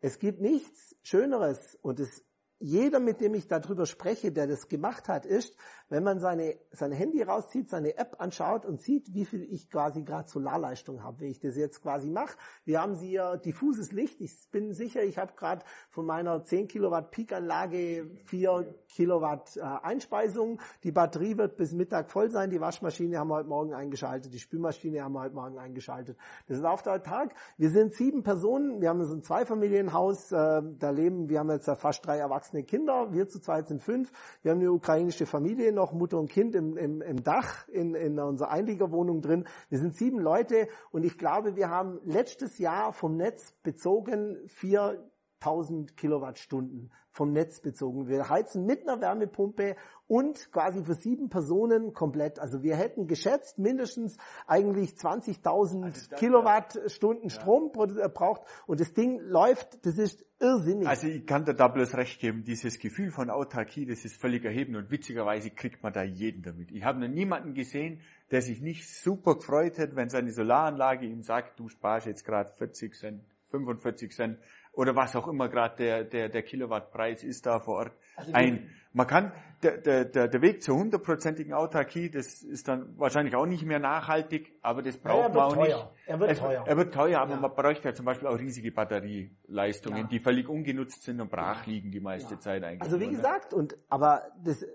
es 0.00 0.18
gibt 0.18 0.40
nichts 0.40 0.96
Schöneres 1.02 1.76
und 1.82 2.00
es 2.00 2.24
jeder, 2.60 3.00
mit 3.00 3.20
dem 3.20 3.34
ich 3.34 3.48
darüber 3.48 3.86
spreche, 3.86 4.30
der 4.30 4.46
das 4.46 4.68
gemacht 4.68 5.08
hat, 5.08 5.24
ist, 5.24 5.56
wenn 5.90 6.04
man 6.04 6.20
seine, 6.20 6.54
sein 6.70 6.92
Handy 6.92 7.20
rauszieht, 7.22 7.68
seine 7.68 7.98
App 7.98 8.16
anschaut 8.20 8.64
und 8.64 8.80
sieht, 8.80 9.12
wie 9.12 9.24
viel 9.24 9.42
ich 9.52 9.68
quasi 9.68 10.02
gerade 10.02 10.28
Solarleistung 10.28 11.02
habe, 11.02 11.20
wenn 11.20 11.30
ich 11.30 11.40
das 11.40 11.56
jetzt 11.56 11.82
quasi 11.82 12.08
mache. 12.08 12.38
Wir 12.64 12.80
haben 12.80 12.94
hier 12.94 13.36
diffuses 13.36 13.90
Licht. 13.90 14.20
Ich 14.20 14.48
bin 14.52 14.72
sicher, 14.72 15.02
ich 15.02 15.18
habe 15.18 15.32
gerade 15.36 15.64
von 15.90 16.06
meiner 16.06 16.44
10 16.44 16.68
Kilowatt 16.68 17.10
Peak-Anlage 17.10 18.08
4 18.24 18.74
Kilowatt 18.88 19.56
äh, 19.56 19.62
Einspeisung. 19.62 20.60
Die 20.84 20.92
Batterie 20.92 21.36
wird 21.36 21.56
bis 21.56 21.72
Mittag 21.72 22.08
voll 22.08 22.30
sein. 22.30 22.50
Die 22.50 22.60
Waschmaschine 22.60 23.18
haben 23.18 23.28
wir 23.28 23.36
heute 23.36 23.48
Morgen 23.48 23.74
eingeschaltet. 23.74 24.32
Die 24.32 24.38
Spülmaschine 24.38 25.02
haben 25.02 25.12
wir 25.12 25.22
heute 25.22 25.34
Morgen 25.34 25.58
eingeschaltet. 25.58 26.16
Das 26.46 26.58
ist 26.58 26.64
auf 26.64 26.82
der 26.82 27.02
Tag. 27.02 27.34
Wir 27.56 27.70
sind 27.70 27.94
sieben 27.94 28.22
Personen. 28.22 28.80
Wir 28.80 28.90
haben 28.90 29.04
so 29.04 29.14
ein 29.14 29.24
Zweifamilienhaus. 29.24 30.30
Äh, 30.30 30.62
da 30.78 30.90
leben, 30.90 31.28
wir 31.28 31.40
haben 31.40 31.50
jetzt 31.50 31.68
fast 31.68 32.06
drei 32.06 32.18
erwachsene 32.18 32.62
Kinder. 32.62 33.12
Wir 33.12 33.28
zu 33.28 33.40
zweit 33.40 33.66
sind 33.66 33.82
fünf. 33.82 34.12
Wir 34.42 34.52
haben 34.52 34.60
eine 34.60 34.70
ukrainische 34.70 35.26
Familie 35.26 35.72
noch 35.80 35.92
Mutter 35.92 36.18
und 36.18 36.30
Kind 36.30 36.54
im, 36.54 36.76
im, 36.76 37.00
im 37.00 37.22
Dach 37.22 37.66
in, 37.68 37.94
in 37.94 38.18
unserer 38.18 38.50
Einliegerwohnung 38.50 39.22
drin. 39.22 39.46
Wir 39.70 39.78
sind 39.78 39.94
sieben 39.94 40.18
Leute 40.18 40.68
und 40.90 41.04
ich 41.04 41.16
glaube, 41.16 41.56
wir 41.56 41.70
haben 41.70 41.98
letztes 42.04 42.58
Jahr 42.58 42.92
vom 42.92 43.16
Netz 43.16 43.52
bezogen 43.62 44.36
vier 44.46 45.09
1000 45.40 45.96
Kilowattstunden 45.96 46.90
vom 47.12 47.32
Netz 47.32 47.60
bezogen. 47.60 48.08
Wir 48.08 48.28
heizen 48.28 48.66
mit 48.66 48.86
einer 48.86 49.00
Wärmepumpe 49.00 49.74
und 50.06 50.52
quasi 50.52 50.84
für 50.84 50.94
sieben 50.94 51.28
Personen 51.28 51.92
komplett. 51.92 52.38
Also 52.38 52.62
wir 52.62 52.76
hätten 52.76 53.06
geschätzt 53.08 53.58
mindestens 53.58 54.16
eigentlich 54.46 54.90
20.000 54.92 55.84
also 55.84 56.16
Kilowattstunden 56.16 57.28
ja. 57.28 57.30
Strom 57.30 57.72
braucht 57.72 58.42
und 58.66 58.80
das 58.80 58.92
Ding 58.92 59.18
läuft, 59.20 59.84
das 59.84 59.98
ist 59.98 60.24
irrsinnig. 60.40 60.86
Also 60.86 61.08
ich 61.08 61.26
kann 61.26 61.44
da 61.44 61.68
bloß 61.68 61.94
recht 61.96 62.20
geben, 62.20 62.44
dieses 62.44 62.78
Gefühl 62.78 63.10
von 63.10 63.28
Autarkie, 63.28 63.86
das 63.86 64.04
ist 64.04 64.20
völlig 64.20 64.44
erhebend 64.44 64.76
und 64.76 64.90
witzigerweise 64.90 65.50
kriegt 65.50 65.82
man 65.82 65.92
da 65.92 66.02
jeden 66.02 66.42
damit. 66.42 66.70
Ich 66.70 66.84
habe 66.84 67.00
noch 67.00 67.08
niemanden 67.08 67.54
gesehen, 67.54 68.00
der 68.30 68.42
sich 68.42 68.60
nicht 68.60 68.88
super 68.88 69.34
gefreut 69.34 69.78
hat, 69.78 69.96
wenn 69.96 70.08
seine 70.08 70.32
Solaranlage 70.32 71.06
ihm 71.06 71.22
sagt, 71.22 71.58
du 71.58 71.68
sparst 71.68 72.06
jetzt 72.06 72.24
gerade 72.24 72.52
40 72.56 72.94
Cent, 72.94 73.24
45 73.50 74.12
Cent 74.12 74.38
oder 74.80 74.96
was 74.96 75.14
auch 75.14 75.28
immer 75.28 75.50
gerade 75.50 75.76
der, 75.76 76.04
der, 76.04 76.28
der 76.30 76.42
Kilowattpreis 76.42 77.22
ist 77.22 77.44
da 77.44 77.60
vor 77.60 77.76
Ort 77.76 77.92
also 78.16 78.32
ein. 78.32 78.70
Man 78.94 79.06
kann, 79.06 79.30
der, 79.62 79.76
der, 79.76 80.26
der 80.26 80.42
Weg 80.42 80.62
zur 80.62 80.76
hundertprozentigen 80.76 81.52
Autarkie, 81.52 82.10
das 82.10 82.42
ist 82.42 82.66
dann 82.66 82.98
wahrscheinlich 82.98 83.36
auch 83.36 83.44
nicht 83.44 83.64
mehr 83.64 83.78
nachhaltig, 83.78 84.54
aber 84.62 84.80
das 84.80 84.96
braucht 84.96 85.28
ja, 85.28 85.34
man 85.34 85.38
auch 85.38 85.54
teuer. 85.54 85.66
nicht. 85.66 85.86
Er 86.06 86.18
wird 86.18 86.30
es, 86.30 86.38
teuer. 86.38 86.64
Er 86.66 86.76
wird 86.78 86.94
teuer, 86.94 87.20
aber 87.20 87.34
ja. 87.34 87.40
man 87.40 87.54
bräuchte 87.54 87.88
ja 87.88 87.94
zum 87.94 88.06
Beispiel 88.06 88.26
auch 88.26 88.38
riesige 88.38 88.72
Batterieleistungen, 88.72 89.98
ja. 89.98 90.06
die 90.06 90.18
völlig 90.18 90.48
ungenutzt 90.48 91.02
sind 91.02 91.20
und 91.20 91.30
brach 91.30 91.66
liegen 91.66 91.90
die 91.90 92.00
meiste 92.00 92.38
Zeit 92.38 92.64
eigentlich. 92.64 92.80
Also 92.80 92.98
wie 92.98 93.06
ne? 93.06 93.12
gesagt, 93.12 93.52
und 93.52 93.76
aber 93.90 94.22
das, 94.42 94.66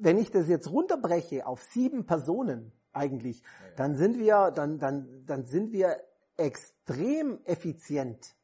wenn 0.00 0.18
ich 0.18 0.30
das 0.30 0.48
jetzt 0.48 0.70
runterbreche 0.70 1.46
auf 1.46 1.62
sieben 1.64 2.06
Personen 2.06 2.70
eigentlich, 2.92 3.42
dann 3.76 3.96
sind 3.96 4.20
wir, 4.20 4.52
dann, 4.52 4.78
dann, 4.78 5.24
dann 5.26 5.44
sind 5.44 5.72
wir 5.72 5.96
extrem 6.36 7.40
effizient 7.44 8.37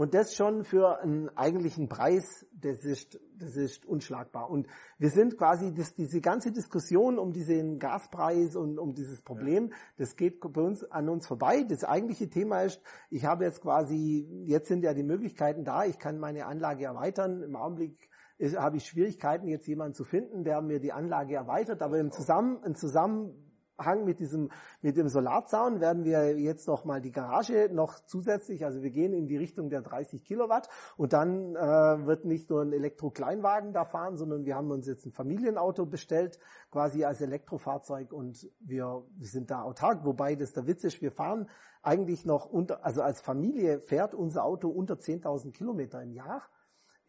und 0.00 0.14
das 0.14 0.34
schon 0.34 0.64
für 0.64 1.02
einen 1.02 1.28
eigentlichen 1.36 1.90
Preis, 1.90 2.46
das 2.54 2.86
ist, 2.86 3.20
das 3.36 3.54
ist 3.54 3.84
unschlagbar. 3.84 4.48
Und 4.48 4.66
wir 4.96 5.10
sind 5.10 5.36
quasi, 5.36 5.74
das, 5.74 5.94
diese 5.94 6.22
ganze 6.22 6.52
Diskussion 6.52 7.18
um 7.18 7.34
diesen 7.34 7.78
Gaspreis 7.78 8.56
und 8.56 8.78
um 8.78 8.94
dieses 8.94 9.20
Problem, 9.20 9.74
das 9.98 10.16
geht 10.16 10.40
bei 10.40 10.62
uns 10.62 10.90
an 10.90 11.10
uns 11.10 11.26
vorbei. 11.26 11.64
Das 11.68 11.84
eigentliche 11.84 12.30
Thema 12.30 12.62
ist, 12.62 12.80
ich 13.10 13.26
habe 13.26 13.44
jetzt 13.44 13.60
quasi, 13.60 14.26
jetzt 14.46 14.68
sind 14.68 14.84
ja 14.84 14.94
die 14.94 15.02
Möglichkeiten 15.02 15.64
da, 15.64 15.84
ich 15.84 15.98
kann 15.98 16.18
meine 16.18 16.46
Anlage 16.46 16.86
erweitern. 16.86 17.42
Im 17.42 17.54
Augenblick 17.54 18.08
ist, 18.38 18.56
habe 18.56 18.78
ich 18.78 18.86
Schwierigkeiten, 18.86 19.48
jetzt 19.48 19.66
jemanden 19.66 19.92
zu 19.92 20.04
finden, 20.04 20.44
der 20.44 20.62
mir 20.62 20.80
die 20.80 20.92
Anlage 20.92 21.34
erweitert, 21.34 21.82
aber 21.82 21.98
im 21.98 22.10
Zusammen, 22.10 22.62
im 22.64 22.74
Zusammen 22.74 23.49
Zusammenhang 23.80 24.04
mit 24.04 24.20
diesem, 24.20 24.50
mit 24.82 24.96
dem 24.96 25.08
Solarzaun 25.08 25.80
werden 25.80 26.04
wir 26.04 26.38
jetzt 26.38 26.68
noch 26.68 26.84
mal 26.84 27.00
die 27.00 27.12
Garage 27.12 27.70
noch 27.72 27.98
zusätzlich, 28.00 28.64
also 28.64 28.82
wir 28.82 28.90
gehen 28.90 29.12
in 29.12 29.26
die 29.26 29.36
Richtung 29.36 29.70
der 29.70 29.80
30 29.80 30.22
Kilowatt 30.22 30.68
und 30.96 31.12
dann 31.12 31.56
äh, 31.56 32.06
wird 32.06 32.24
nicht 32.24 32.50
nur 32.50 32.62
ein 32.62 32.72
Elektro-Kleinwagen 32.72 33.72
da 33.72 33.84
fahren, 33.84 34.16
sondern 34.16 34.44
wir 34.44 34.54
haben 34.54 34.70
uns 34.70 34.86
jetzt 34.86 35.06
ein 35.06 35.12
Familienauto 35.12 35.86
bestellt, 35.86 36.38
quasi 36.70 37.04
als 37.04 37.20
Elektrofahrzeug 37.20 38.12
und 38.12 38.50
wir, 38.60 39.02
wir 39.16 39.28
sind 39.28 39.50
da 39.50 39.62
autark, 39.62 40.04
wobei 40.04 40.36
das 40.36 40.52
der 40.52 40.66
Witz 40.66 40.84
ist, 40.84 41.00
wir 41.00 41.12
fahren 41.12 41.48
eigentlich 41.82 42.26
noch 42.26 42.46
unter, 42.46 42.84
also 42.84 43.02
als 43.02 43.20
Familie 43.20 43.80
fährt 43.80 44.14
unser 44.14 44.44
Auto 44.44 44.68
unter 44.68 44.94
10.000 44.94 45.52
Kilometer 45.52 46.02
im 46.02 46.12
Jahr 46.12 46.42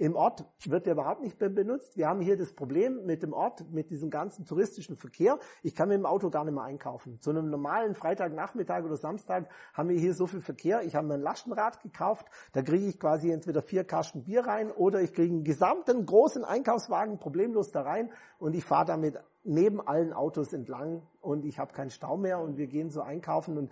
im 0.01 0.15
Ort 0.15 0.45
wird 0.65 0.87
der 0.87 0.93
überhaupt 0.93 1.21
nicht 1.21 1.39
mehr 1.39 1.51
benutzt. 1.51 1.95
Wir 1.95 2.07
haben 2.07 2.21
hier 2.21 2.35
das 2.35 2.53
Problem 2.53 3.05
mit 3.05 3.21
dem 3.21 3.33
Ort, 3.33 3.69
mit 3.71 3.91
diesem 3.91 4.09
ganzen 4.09 4.47
touristischen 4.47 4.97
Verkehr. 4.97 5.37
Ich 5.61 5.75
kann 5.75 5.89
mit 5.89 5.97
dem 5.99 6.07
Auto 6.07 6.31
gar 6.31 6.43
nicht 6.43 6.55
mehr 6.55 6.63
einkaufen. 6.63 7.19
Zu 7.21 7.29
einem 7.29 7.51
normalen 7.51 7.93
Freitagnachmittag 7.93 8.83
oder 8.83 8.97
Samstag 8.97 9.47
haben 9.75 9.89
wir 9.89 9.99
hier 9.99 10.15
so 10.15 10.25
viel 10.25 10.41
Verkehr. 10.41 10.81
Ich 10.81 10.95
habe 10.95 11.05
mir 11.05 11.13
ein 11.13 11.21
Lastenrad 11.21 11.83
gekauft. 11.83 12.25
Da 12.53 12.63
kriege 12.63 12.87
ich 12.87 12.99
quasi 12.99 13.29
entweder 13.29 13.61
vier 13.61 13.83
Kasten 13.83 14.23
Bier 14.23 14.47
rein 14.47 14.71
oder 14.71 15.01
ich 15.01 15.13
kriege 15.13 15.31
einen 15.31 15.43
gesamten 15.43 16.03
großen 16.03 16.43
Einkaufswagen 16.43 17.19
problemlos 17.19 17.69
da 17.69 17.83
rein 17.83 18.11
und 18.39 18.55
ich 18.55 18.65
fahre 18.65 18.85
damit 18.85 19.19
neben 19.43 19.87
allen 19.87 20.13
Autos 20.13 20.51
entlang 20.51 21.03
und 21.21 21.45
ich 21.45 21.59
habe 21.59 21.73
keinen 21.73 21.91
Stau 21.91 22.17
mehr 22.17 22.39
und 22.39 22.57
wir 22.57 22.65
gehen 22.65 22.89
so 22.89 23.01
einkaufen 23.01 23.55
und 23.55 23.69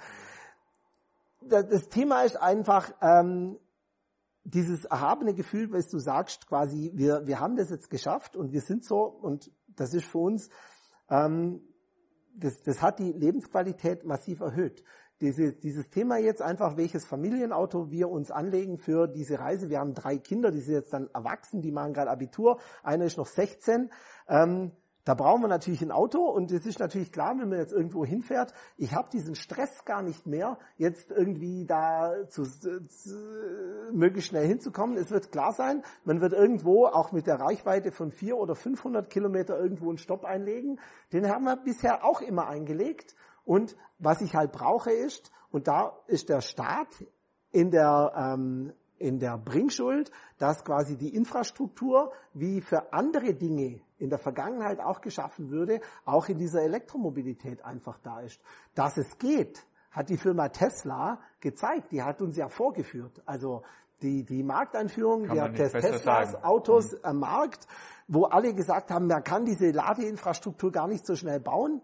das 1.41 1.89
Thema 1.89 2.21
ist 2.21 2.39
einfach, 2.39 2.91
ähm, 3.01 3.57
dieses 4.53 4.85
erhabene 4.85 5.33
Gefühl, 5.33 5.71
was 5.71 5.89
du 5.89 5.99
sagst, 5.99 6.47
quasi, 6.47 6.91
wir, 6.93 7.27
wir 7.27 7.39
haben 7.39 7.55
das 7.55 7.69
jetzt 7.69 7.89
geschafft 7.89 8.35
und 8.35 8.51
wir 8.51 8.61
sind 8.61 8.83
so 8.83 9.03
und 9.03 9.51
das 9.67 9.93
ist 9.93 10.05
für 10.05 10.19
uns, 10.19 10.49
ähm, 11.09 11.61
das, 12.35 12.61
das 12.63 12.81
hat 12.81 12.99
die 12.99 13.11
Lebensqualität 13.11 14.05
massiv 14.05 14.39
erhöht. 14.41 14.83
Diese, 15.21 15.53
dieses 15.53 15.89
Thema 15.89 16.17
jetzt 16.17 16.41
einfach, 16.41 16.77
welches 16.77 17.05
Familienauto 17.05 17.91
wir 17.91 18.09
uns 18.09 18.31
anlegen 18.31 18.77
für 18.77 19.07
diese 19.07 19.37
Reise. 19.37 19.69
Wir 19.69 19.79
haben 19.79 19.93
drei 19.93 20.17
Kinder, 20.17 20.49
die 20.49 20.61
sind 20.61 20.75
jetzt 20.75 20.93
dann 20.93 21.09
erwachsen, 21.13 21.61
die 21.61 21.71
machen 21.71 21.93
gerade 21.93 22.09
Abitur. 22.09 22.59
Einer 22.83 23.03
ist 23.03 23.17
noch 23.17 23.25
16. 23.25 23.91
Ähm, 24.29 24.71
da 25.09 25.15
brauchen 25.15 25.41
wir 25.41 25.47
natürlich 25.47 25.81
ein 25.81 25.91
Auto 25.91 26.19
und 26.19 26.51
es 26.51 26.67
ist 26.67 26.77
natürlich 26.77 27.11
klar, 27.11 27.35
wenn 27.39 27.49
man 27.49 27.57
jetzt 27.57 27.73
irgendwo 27.73 28.05
hinfährt, 28.05 28.53
ich 28.77 28.93
habe 28.93 29.09
diesen 29.09 29.33
Stress 29.33 29.83
gar 29.83 30.03
nicht 30.03 30.27
mehr, 30.27 30.59
jetzt 30.77 31.09
irgendwie 31.09 31.65
da 31.65 32.27
zu, 32.27 32.43
zu, 32.43 33.17
möglichst 33.91 34.29
schnell 34.29 34.45
hinzukommen. 34.45 34.97
Es 34.97 35.09
wird 35.09 35.31
klar 35.31 35.51
sein, 35.53 35.81
man 36.03 36.21
wird 36.21 36.33
irgendwo 36.33 36.85
auch 36.85 37.11
mit 37.11 37.25
der 37.25 37.39
Reichweite 37.39 37.91
von 37.91 38.11
400 38.11 38.43
oder 38.43 38.55
500 38.55 39.09
Kilometer 39.09 39.59
irgendwo 39.59 39.89
einen 39.89 39.97
Stopp 39.97 40.25
einlegen. 40.25 40.79
Den 41.11 41.27
haben 41.27 41.45
wir 41.45 41.55
bisher 41.55 42.05
auch 42.05 42.21
immer 42.21 42.47
eingelegt. 42.47 43.15
Und 43.45 43.75
was 43.97 44.21
ich 44.21 44.35
halt 44.35 44.51
brauche 44.51 44.91
ist, 44.91 45.31
und 45.49 45.67
da 45.67 45.97
ist 46.05 46.29
der 46.29 46.41
Staat 46.41 47.03
in 47.51 47.71
der 47.71 48.13
ähm, 48.15 48.73
in 48.99 49.17
der 49.17 49.39
Bringschuld, 49.39 50.11
dass 50.37 50.63
quasi 50.63 50.97
die 50.97 51.15
Infrastruktur 51.15 52.11
wie 52.33 52.61
für 52.61 52.93
andere 52.93 53.33
Dinge 53.33 53.81
in 53.99 54.09
der 54.09 54.19
Vergangenheit 54.19 54.79
auch 54.79 55.01
geschaffen 55.01 55.51
würde, 55.51 55.81
auch 56.05 56.27
in 56.29 56.37
dieser 56.37 56.61
Elektromobilität 56.63 57.63
einfach 57.63 57.99
da 57.99 58.21
ist. 58.21 58.41
Dass 58.73 58.97
es 58.97 59.17
geht, 59.17 59.65
hat 59.91 60.09
die 60.09 60.17
Firma 60.17 60.49
Tesla 60.49 61.19
gezeigt. 61.39 61.91
Die 61.91 62.01
hat 62.01 62.21
uns 62.21 62.37
ja 62.37 62.47
vorgeführt. 62.47 63.21
Also 63.25 63.63
die, 64.01 64.23
die 64.23 64.43
Markteinführung 64.43 65.27
der 65.27 65.53
Teslas 65.53 66.43
Autos 66.43 66.93
mhm. 66.93 66.99
am 67.03 67.19
Markt, 67.19 67.67
wo 68.07 68.25
alle 68.25 68.53
gesagt 68.53 68.91
haben, 68.91 69.07
man 69.07 69.23
kann 69.23 69.45
diese 69.45 69.71
Ladeinfrastruktur 69.71 70.71
gar 70.71 70.87
nicht 70.87 71.05
so 71.05 71.15
schnell 71.15 71.39
bauen. 71.39 71.81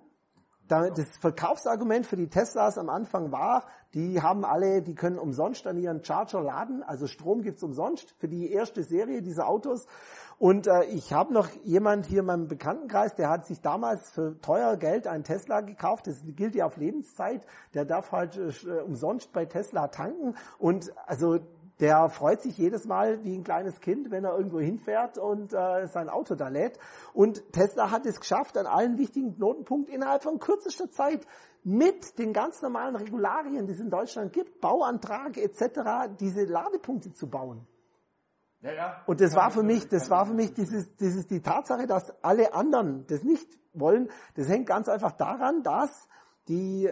Das 0.67 1.17
Verkaufsargument 1.19 2.07
für 2.07 2.15
die 2.15 2.27
Teslas 2.27 2.79
am 2.79 2.89
Anfang 2.89 3.31
war, 3.31 3.67
die 3.93 4.19
haben 4.19 4.43
alle, 4.43 4.81
die 4.81 4.95
können 4.95 5.19
umsonst 5.19 5.67
an 5.67 5.77
ihren 5.77 6.03
Charger 6.03 6.41
laden, 6.41 6.81
also 6.81 7.05
Strom 7.05 7.43
gibt's 7.43 7.61
umsonst 7.61 8.15
für 8.17 8.27
die 8.27 8.51
erste 8.51 8.81
Serie 8.83 9.21
dieser 9.21 9.47
Autos. 9.47 9.85
Und 10.37 10.67
äh, 10.67 10.83
ich 10.85 11.13
habe 11.13 11.33
noch 11.33 11.49
jemand 11.63 12.05
hier 12.05 12.19
in 12.19 12.25
meinem 12.25 12.47
Bekanntenkreis, 12.47 13.15
der 13.15 13.29
hat 13.29 13.45
sich 13.45 13.61
damals 13.61 14.11
für 14.11 14.39
teuer 14.41 14.75
Geld 14.77 15.07
einen 15.07 15.23
Tesla 15.23 15.61
gekauft. 15.61 16.07
Das 16.07 16.21
gilt 16.25 16.55
ja 16.55 16.65
auf 16.65 16.77
Lebenszeit. 16.77 17.45
Der 17.73 17.85
darf 17.85 18.11
halt 18.11 18.37
äh, 18.37 18.81
umsonst 18.81 19.31
bei 19.31 19.45
Tesla 19.45 19.87
tanken. 19.87 20.35
Und 20.57 20.91
also 21.05 21.39
der 21.79 22.09
freut 22.09 22.41
sich 22.41 22.57
jedes 22.57 22.85
Mal 22.85 23.23
wie 23.23 23.35
ein 23.35 23.43
kleines 23.43 23.81
Kind, 23.81 24.11
wenn 24.11 24.23
er 24.23 24.37
irgendwo 24.37 24.59
hinfährt 24.59 25.17
und 25.17 25.53
äh, 25.53 25.87
sein 25.87 26.09
Auto 26.09 26.35
da 26.35 26.47
lädt. 26.47 26.79
Und 27.13 27.51
Tesla 27.51 27.91
hat 27.91 28.05
es 28.05 28.19
geschafft, 28.19 28.57
an 28.57 28.65
allen 28.65 28.97
wichtigen 28.97 29.35
Knotenpunkten 29.35 29.93
innerhalb 29.93 30.23
von 30.23 30.39
kürzester 30.39 30.89
Zeit 30.89 31.25
mit 31.63 32.17
den 32.19 32.31
ganz 32.31 32.61
normalen 32.61 32.95
Regularien, 32.95 33.65
die 33.65 33.73
es 33.73 33.79
in 33.79 33.89
Deutschland 33.89 34.31
gibt, 34.31 34.61
Bauantrag 34.61 35.37
etc., 35.37 36.15
diese 36.19 36.45
Ladepunkte 36.45 37.11
zu 37.11 37.27
bauen. 37.27 37.65
Ja, 38.65 38.73
ja. 38.73 39.03
Und 39.05 39.21
das 39.21 39.35
war 39.35 39.51
für 39.51 39.61
mich, 39.61 39.87
das 39.87 40.09
war 40.09 40.25
für 40.25 40.33
mich 40.33 40.53
dieses, 40.53 40.95
dieses 40.95 41.27
die 41.27 41.39
Tatsache, 41.39 41.85
dass 41.85 42.11
alle 42.23 42.53
anderen 42.53 43.05
das 43.05 43.23
nicht 43.23 43.47
wollen. 43.73 44.09
Das 44.33 44.49
hängt 44.49 44.65
ganz 44.65 44.89
einfach 44.89 45.11
daran, 45.11 45.61
dass 45.61 46.07
die 46.47 46.89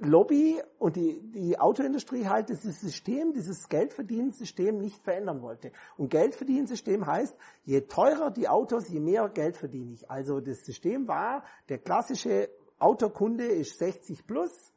Lobby 0.00 0.60
und 0.78 0.96
die, 0.96 1.20
die 1.30 1.58
Autoindustrie 1.58 2.26
halt 2.26 2.48
dieses 2.48 2.80
System, 2.80 3.32
dieses 3.32 3.68
Geldverdienensystem 3.68 4.76
nicht 4.78 5.00
verändern 5.04 5.40
wollte. 5.40 5.70
Und 5.96 6.10
Geldverdienensystem 6.10 7.06
heißt, 7.06 7.36
je 7.64 7.82
teurer 7.82 8.32
die 8.32 8.48
Autos, 8.48 8.88
je 8.88 8.98
mehr 8.98 9.28
Geld 9.28 9.56
verdiene 9.56 9.92
ich. 9.92 10.10
Also 10.10 10.40
das 10.40 10.64
System 10.64 11.06
war, 11.06 11.44
der 11.68 11.78
klassische 11.78 12.48
Autokunde 12.80 13.44
ist 13.44 13.78
60 13.78 14.26
plus, 14.26 14.72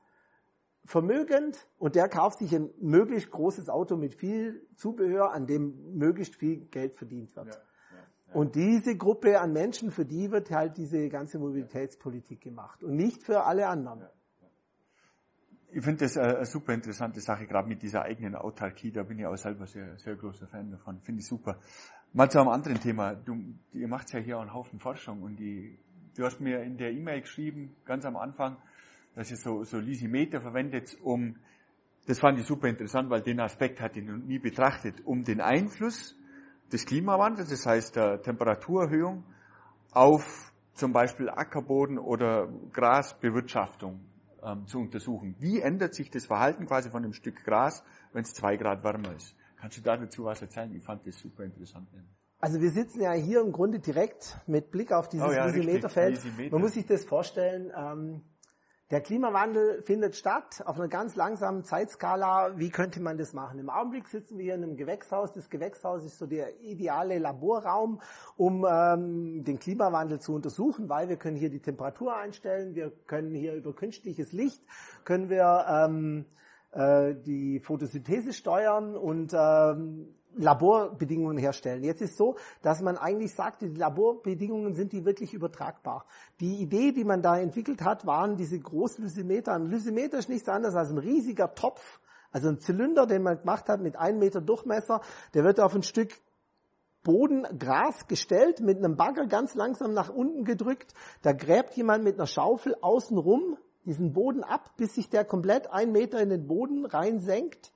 vermögend 0.85 1.67
und 1.77 1.95
der 1.95 2.09
kauft 2.09 2.39
sich 2.39 2.53
ein 2.55 2.69
möglichst 2.79 3.31
großes 3.31 3.69
Auto 3.69 3.95
mit 3.97 4.15
viel 4.15 4.67
Zubehör, 4.75 5.31
an 5.31 5.47
dem 5.47 5.97
möglichst 5.97 6.35
viel 6.35 6.65
Geld 6.65 6.95
verdient 6.95 7.35
wird. 7.35 7.47
Ja, 7.47 7.53
ja, 7.53 7.97
ja. 8.27 8.33
Und 8.33 8.55
diese 8.55 8.97
Gruppe 8.97 9.39
an 9.39 9.53
Menschen, 9.53 9.91
für 9.91 10.05
die 10.05 10.31
wird 10.31 10.51
halt 10.51 10.77
diese 10.77 11.09
ganze 11.09 11.39
Mobilitätspolitik 11.39 12.41
gemacht 12.41 12.83
und 12.83 12.95
nicht 12.95 13.23
für 13.23 13.43
alle 13.43 13.67
anderen 13.67 14.07
ich 15.73 15.83
finde 15.83 16.05
das 16.05 16.17
eine 16.17 16.45
super 16.45 16.73
interessante 16.73 17.21
Sache, 17.21 17.47
gerade 17.47 17.67
mit 17.67 17.81
dieser 17.81 18.01
eigenen 18.01 18.35
Autarkie. 18.35 18.91
Da 18.91 19.03
bin 19.03 19.19
ich 19.19 19.25
auch 19.25 19.37
selber 19.37 19.65
sehr, 19.65 19.97
sehr 19.97 20.15
großer 20.15 20.47
Fan 20.47 20.69
davon. 20.69 20.99
Finde 21.01 21.21
ich 21.21 21.27
super. 21.27 21.59
Mal 22.13 22.29
zu 22.29 22.39
einem 22.39 22.49
anderen 22.49 22.79
Thema. 22.79 23.15
Du, 23.15 23.35
ihr 23.71 23.87
macht 23.87 24.11
ja 24.11 24.19
hier 24.19 24.37
auch 24.37 24.41
einen 24.41 24.53
Haufen 24.53 24.79
Forschung 24.79 25.23
und 25.23 25.37
die, 25.37 25.79
du 26.15 26.25
hast 26.25 26.41
mir 26.41 26.61
in 26.61 26.77
der 26.77 26.91
E-Mail 26.91 27.21
geschrieben, 27.21 27.75
ganz 27.85 28.05
am 28.05 28.17
Anfang, 28.17 28.57
dass 29.15 29.31
ihr 29.31 29.37
so, 29.37 29.63
so 29.63 29.77
Lysimeter 29.77 30.41
verwendet, 30.41 30.97
um 31.01 31.35
das 32.07 32.19
fand 32.19 32.39
ich 32.39 32.45
super 32.45 32.67
interessant, 32.67 33.09
weil 33.09 33.21
den 33.21 33.39
Aspekt 33.39 33.79
hatte 33.79 33.99
ich 33.99 34.05
noch 34.05 34.17
nie 34.17 34.39
betrachtet, 34.39 35.05
um 35.05 35.23
den 35.23 35.39
Einfluss 35.39 36.15
des 36.71 36.85
Klimawandels, 36.85 37.49
das 37.49 37.65
heißt 37.65 37.95
der 37.95 38.21
Temperaturerhöhung, 38.21 39.23
auf 39.91 40.51
zum 40.73 40.93
Beispiel 40.93 41.29
Ackerboden 41.29 41.99
oder 41.99 42.47
Grasbewirtschaftung 42.71 43.99
ähm, 44.43 44.65
zu 44.65 44.79
untersuchen. 44.79 45.35
Wie 45.39 45.59
ändert 45.59 45.93
sich 45.93 46.09
das 46.09 46.25
Verhalten 46.25 46.65
quasi 46.65 46.89
von 46.89 47.03
einem 47.03 47.13
Stück 47.13 47.43
Gras, 47.43 47.83
wenn 48.13 48.23
es 48.23 48.33
zwei 48.33 48.57
Grad 48.57 48.83
wärmer 48.83 49.15
ist? 49.15 49.35
Kannst 49.57 49.77
du 49.77 49.81
dazu 49.81 50.23
was 50.23 50.41
erzählen? 50.41 50.73
Ich 50.73 50.83
fand 50.83 51.05
das 51.05 51.19
super 51.19 51.43
interessant. 51.43 51.87
Also 52.39 52.59
wir 52.59 52.71
sitzen 52.71 53.01
ja 53.01 53.11
hier 53.11 53.41
im 53.41 53.51
Grunde 53.51 53.79
direkt 53.79 54.39
mit 54.47 54.71
Blick 54.71 54.91
auf 54.91 55.07
dieses 55.07 55.27
oh 55.27 55.31
ja, 55.31 55.45
Visimeterfeld. 55.45 56.19
Man 56.51 56.61
muss 56.61 56.73
sich 56.73 56.87
das 56.87 57.05
vorstellen, 57.05 57.71
ähm, 57.77 58.21
der 58.91 58.99
Klimawandel 58.99 59.81
findet 59.83 60.17
statt 60.17 60.61
auf 60.65 60.75
einer 60.77 60.89
ganz 60.89 61.15
langsamen 61.15 61.63
Zeitskala. 61.63 62.57
Wie 62.57 62.69
könnte 62.69 63.01
man 63.01 63.17
das 63.17 63.31
machen? 63.31 63.57
Im 63.57 63.69
Augenblick 63.69 64.09
sitzen 64.09 64.37
wir 64.37 64.43
hier 64.43 64.55
in 64.55 64.63
einem 64.63 64.75
Gewächshaus. 64.75 65.31
Das 65.31 65.49
Gewächshaus 65.49 66.03
ist 66.03 66.17
so 66.17 66.25
der 66.25 66.59
ideale 66.59 67.17
Laborraum, 67.17 68.01
um 68.35 68.67
ähm, 68.69 69.45
den 69.45 69.59
Klimawandel 69.59 70.19
zu 70.19 70.33
untersuchen, 70.33 70.89
weil 70.89 71.07
wir 71.07 71.15
können 71.15 71.37
hier 71.37 71.49
die 71.49 71.61
Temperatur 71.61 72.17
einstellen, 72.17 72.75
wir 72.75 72.91
können 73.07 73.33
hier 73.33 73.53
über 73.53 73.73
künstliches 73.73 74.33
Licht, 74.33 74.61
können 75.05 75.29
wir 75.29 75.65
ähm, 75.69 76.25
äh, 76.71 77.15
die 77.15 77.61
Photosynthese 77.61 78.33
steuern 78.33 78.97
und 78.97 79.33
ähm, 79.33 80.15
Laborbedingungen 80.35 81.37
herstellen. 81.37 81.83
Jetzt 81.83 82.01
ist 82.01 82.17
so, 82.17 82.35
dass 82.61 82.81
man 82.81 82.97
eigentlich 82.97 83.33
sagt, 83.33 83.61
die 83.61 83.67
Laborbedingungen 83.67 84.73
sind 84.73 84.93
die 84.93 85.05
wirklich 85.05 85.33
übertragbar. 85.33 86.05
Die 86.39 86.61
Idee, 86.61 86.91
die 86.91 87.03
man 87.03 87.21
da 87.21 87.37
entwickelt 87.37 87.81
hat, 87.81 88.05
waren 88.05 88.37
diese 88.37 88.59
Großlysimeter. 88.59 89.53
Ein 89.53 89.67
Lysimeter 89.67 90.17
ist 90.17 90.29
nichts 90.29 90.49
anderes 90.49 90.75
als 90.75 90.89
ein 90.89 90.97
riesiger 90.97 91.53
Topf, 91.53 91.99
also 92.31 92.47
ein 92.47 92.59
Zylinder, 92.59 93.05
den 93.05 93.23
man 93.23 93.39
gemacht 93.39 93.67
hat 93.67 93.81
mit 93.81 93.97
einem 93.97 94.19
Meter 94.19 94.41
Durchmesser. 94.41 95.01
Der 95.33 95.43
wird 95.43 95.59
auf 95.59 95.75
ein 95.75 95.83
Stück 95.83 96.11
Boden, 97.03 97.47
Gras 97.57 98.07
gestellt, 98.07 98.59
mit 98.59 98.77
einem 98.77 98.95
Bagger 98.95 99.25
ganz 99.25 99.55
langsam 99.55 99.93
nach 99.93 100.09
unten 100.09 100.45
gedrückt. 100.45 100.93
Da 101.23 101.33
gräbt 101.33 101.75
jemand 101.75 102.03
mit 102.03 102.15
einer 102.15 102.27
Schaufel 102.27 102.75
außenrum 102.79 103.57
diesen 103.85 104.13
Boden 104.13 104.43
ab, 104.43 104.71
bis 104.77 104.93
sich 104.93 105.09
der 105.09 105.25
komplett 105.25 105.71
einen 105.71 105.91
Meter 105.91 106.21
in 106.21 106.29
den 106.29 106.47
Boden 106.47 106.85
reinsenkt. 106.85 107.71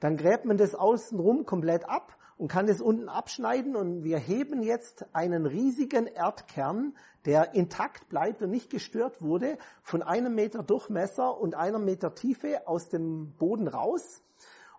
Dann 0.00 0.16
gräbt 0.16 0.44
man 0.44 0.56
das 0.56 0.74
außenrum 0.74 1.46
komplett 1.46 1.88
ab 1.88 2.16
und 2.38 2.48
kann 2.48 2.68
es 2.68 2.80
unten 2.80 3.08
abschneiden 3.08 3.76
und 3.76 4.04
wir 4.04 4.18
heben 4.18 4.62
jetzt 4.62 5.06
einen 5.14 5.46
riesigen 5.46 6.06
Erdkern, 6.06 6.94
der 7.24 7.54
intakt 7.54 8.08
bleibt 8.08 8.42
und 8.42 8.50
nicht 8.50 8.70
gestört 8.70 9.22
wurde, 9.22 9.58
von 9.82 10.02
einem 10.02 10.34
Meter 10.34 10.62
Durchmesser 10.62 11.40
und 11.40 11.54
einer 11.54 11.78
Meter 11.78 12.14
Tiefe 12.14 12.66
aus 12.66 12.88
dem 12.90 13.32
Boden 13.38 13.68
raus 13.68 14.22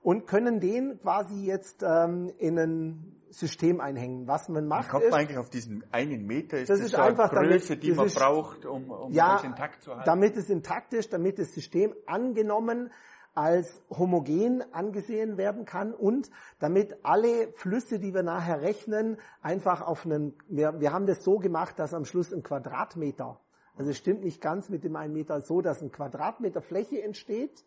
und 0.02 0.28
können 0.28 0.60
den 0.60 1.00
quasi 1.02 1.46
jetzt 1.46 1.84
ähm, 1.84 2.32
in 2.38 2.60
ein 2.60 3.18
System 3.30 3.82
einhängen. 3.82 4.28
Was 4.28 4.50
man 4.50 4.68
macht, 4.68 4.84
man 4.84 4.92
kommt 4.92 5.04
ist, 5.06 5.14
eigentlich 5.14 5.38
auf 5.38 5.50
diesen 5.50 5.84
einen 5.92 6.26
Meter. 6.26 6.60
Ist 6.60 6.70
das, 6.70 6.80
das 6.80 6.88
ist 6.88 6.96
einfach 6.96 7.32
Größe, 7.32 7.70
damit, 7.70 7.84
die 7.84 7.92
man 7.92 8.06
ist, 8.06 8.16
braucht, 8.16 8.66
um, 8.66 8.90
um 8.90 9.12
ja, 9.12 9.34
das 9.34 9.44
intakt 9.44 9.82
zu 9.82 9.92
halten. 9.92 10.04
Damit 10.06 10.38
es 10.38 10.50
intakt 10.50 10.94
ist, 10.94 11.12
damit 11.12 11.40
das 11.40 11.54
System 11.54 11.94
angenommen 12.06 12.92
als 13.38 13.84
homogen 13.92 14.64
angesehen 14.74 15.38
werden 15.38 15.66
kann 15.66 15.94
und 15.94 16.32
damit 16.58 16.98
alle 17.04 17.54
Flüsse, 17.54 18.00
die 18.00 18.16
wir 18.16 18.24
nachher 18.24 18.64
rechnen, 18.64 19.18
einfach 19.44 19.82
auf 19.82 20.06
einen, 20.06 20.34
wir, 20.48 20.80
wir 20.80 20.92
haben 20.92 21.06
das 21.06 21.24
so 21.24 21.38
gemacht, 21.38 21.78
dass 21.78 21.94
am 21.94 22.06
Schluss 22.06 22.34
ein 22.34 22.42
Quadratmeter, 22.42 23.40
also 23.76 23.92
es 23.92 23.98
stimmt 23.98 24.24
nicht 24.24 24.42
ganz 24.42 24.70
mit 24.70 24.84
dem 24.84 24.96
einen 24.96 25.14
Meter 25.14 25.40
so, 25.42 25.62
dass 25.62 25.84
ein 25.84 25.92
Quadratmeter 25.92 26.64
Fläche 26.64 27.04
entsteht, 27.04 27.64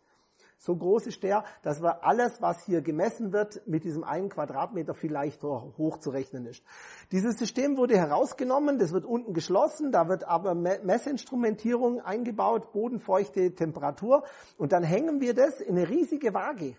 so 0.61 0.75
groß 0.75 1.07
ist 1.07 1.23
der, 1.23 1.43
dass 1.63 1.81
wir 1.81 2.05
alles, 2.05 2.39
was 2.39 2.63
hier 2.65 2.81
gemessen 2.81 3.33
wird, 3.33 3.67
mit 3.67 3.83
diesem 3.83 4.03
einen 4.03 4.29
Quadratmeter 4.29 4.93
vielleicht 4.93 5.41
hochzurechnen 5.41 6.45
ist. 6.45 6.63
Dieses 7.11 7.39
System 7.39 7.77
wurde 7.77 7.97
herausgenommen, 7.97 8.77
das 8.77 8.93
wird 8.93 9.03
unten 9.03 9.33
geschlossen, 9.33 9.91
da 9.91 10.07
wird 10.07 10.23
aber 10.23 10.53
Messinstrumentierung 10.53 11.99
eingebaut, 12.01 12.71
Bodenfeuchte, 12.73 13.55
Temperatur 13.55 14.23
und 14.57 14.71
dann 14.71 14.83
hängen 14.83 15.19
wir 15.19 15.33
das 15.33 15.59
in 15.61 15.77
eine 15.77 15.89
riesige 15.89 16.35
Waage. 16.35 16.75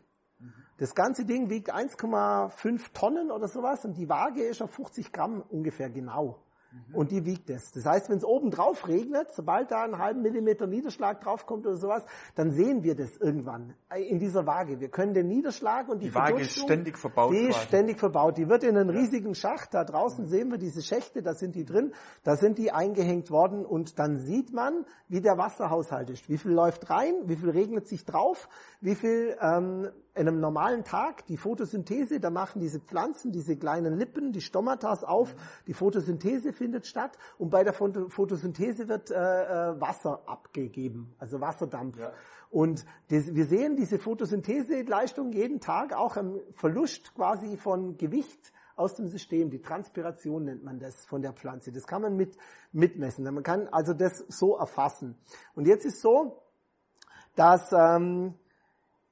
Das 0.79 0.95
ganze 0.95 1.25
Ding 1.25 1.51
wiegt 1.51 1.75
1,5 1.75 2.93
Tonnen 2.93 3.33
oder 3.33 3.49
sowas 3.49 3.85
und 3.85 3.97
die 3.97 4.09
Waage 4.09 4.45
ist 4.45 4.63
auf 4.63 4.71
50 4.71 5.13
Gramm 5.13 5.43
ungefähr 5.51 5.91
genau. 5.91 6.39
Mhm. 6.73 6.95
Und 6.95 7.11
die 7.11 7.25
wiegt 7.25 7.51
es. 7.51 7.71
Das 7.73 7.85
heißt, 7.85 8.09
wenn 8.09 8.17
es 8.17 8.25
oben 8.25 8.51
drauf 8.51 8.89
regnet, 8.89 9.33
sobald 9.33 9.71
da 9.71 9.83
einen 9.83 9.99
halben 9.99 10.23
Millimeter 10.23 10.67
Niederschlag 10.67 11.21
draufkommt 11.21 11.67
oder 11.67 11.77
sowas, 11.77 12.05
dann 12.35 12.51
sehen 12.53 12.83
wir 12.83 12.95
das 12.95 13.17
irgendwann 13.19 13.75
in 13.95 14.19
dieser 14.19 14.47
Waage. 14.47 14.81
Wir 14.81 14.89
können 14.89 15.15
den 15.15 15.29
Niederschlag 15.29 15.89
und 15.89 16.01
die, 16.01 16.09
die 16.09 16.15
Waage 16.15 16.43
ist 16.43 16.59
ständig 16.59 16.99
verbaut. 16.99 17.33
Die 17.33 17.49
ist 17.49 17.59
ständig 17.59 17.99
verbaut. 17.99 18.39
Die 18.39 18.49
wird 18.49 18.65
in 18.65 18.77
einen 18.77 18.91
riesigen 18.91 19.35
Schacht. 19.35 19.75
Da 19.75 19.85
draußen 19.85 20.27
sehen 20.27 20.51
wir 20.51 20.59
diese 20.59 20.83
Schächte, 20.83 21.23
da 21.23 21.35
sind 21.35 21.55
die 21.55 21.65
drin. 21.65 21.93
Da 22.25 22.37
sind 22.37 22.59
die 22.59 22.73
eingehängt 22.73 23.31
worden 23.31 23.65
und 23.67 23.99
dann 23.99 24.17
sieht 24.19 24.53
man, 24.53 24.87
wie 25.09 25.21
der 25.21 25.37
Wasserhaushalt 25.39 26.11
ist. 26.11 26.29
Wie 26.29 26.39
viel 26.39 26.53
läuft 26.53 26.89
rein? 26.89 27.15
Wie 27.25 27.37
viel 27.37 27.51
regnet 27.51 27.87
sich 27.87 28.05
drauf? 28.05 28.49
Wie 28.81 28.95
viel 28.95 29.37
ähm, 29.41 29.91
in 30.15 30.29
einem 30.29 30.41
normalen 30.41 30.85
Tag 30.85 31.27
die 31.27 31.37
Photosynthese, 31.37 32.21
da 32.21 32.31
machen 32.31 32.61
diese 32.61 32.81
Pflanzen, 32.81 33.33
diese 33.33 33.57
kleinen 33.57 33.97
Lippen, 33.97 34.33
die 34.33 34.43
Stomatas 34.43 35.05
auf, 35.05 35.35
die 35.67 35.73
Photosynthese 35.73 36.53
findet 36.53 36.87
statt 36.87 37.17
und 37.39 37.51
bei 37.51 37.65
der 37.65 37.73
Photosynthese 37.73 38.89
wird 38.89 39.11
äh, 39.11 39.15
äh, 39.15 39.81
Wasser 39.81 40.23
abgegeben, 40.27 41.15
also 41.19 41.41
Wasserdampf. 41.41 41.99
Ja. 41.99 42.13
Und 42.51 42.85
das, 43.09 43.35
wir 43.35 43.47
sehen 43.47 43.77
diese 43.77 43.99
Photosyntheseleistung 43.99 45.33
jeden 45.33 45.61
Tag 45.61 45.95
auch 45.95 46.19
im 46.19 46.41
Verlust 46.53 47.15
quasi 47.15 47.57
von 47.57 47.97
Gewicht 47.97 48.53
aus 48.77 48.95
dem 48.95 49.09
System. 49.09 49.49
Die 49.49 49.63
Transpiration 49.63 50.45
nennt 50.45 50.63
man 50.63 50.79
das 50.79 51.07
von 51.07 51.23
der 51.23 51.33
Pflanze. 51.33 51.73
Das 51.73 51.87
kann 51.87 52.03
man 52.03 52.17
mit, 52.17 52.37
mitmessen. 52.73 53.25
Man 53.25 53.43
kann 53.43 53.69
also 53.69 53.95
das 53.95 54.19
so 54.29 54.57
erfassen. 54.57 55.17
Und 55.55 55.67
jetzt 55.67 55.87
ist 55.87 56.03
so, 56.03 56.43
dass 57.35 57.73
ähm, 57.73 58.35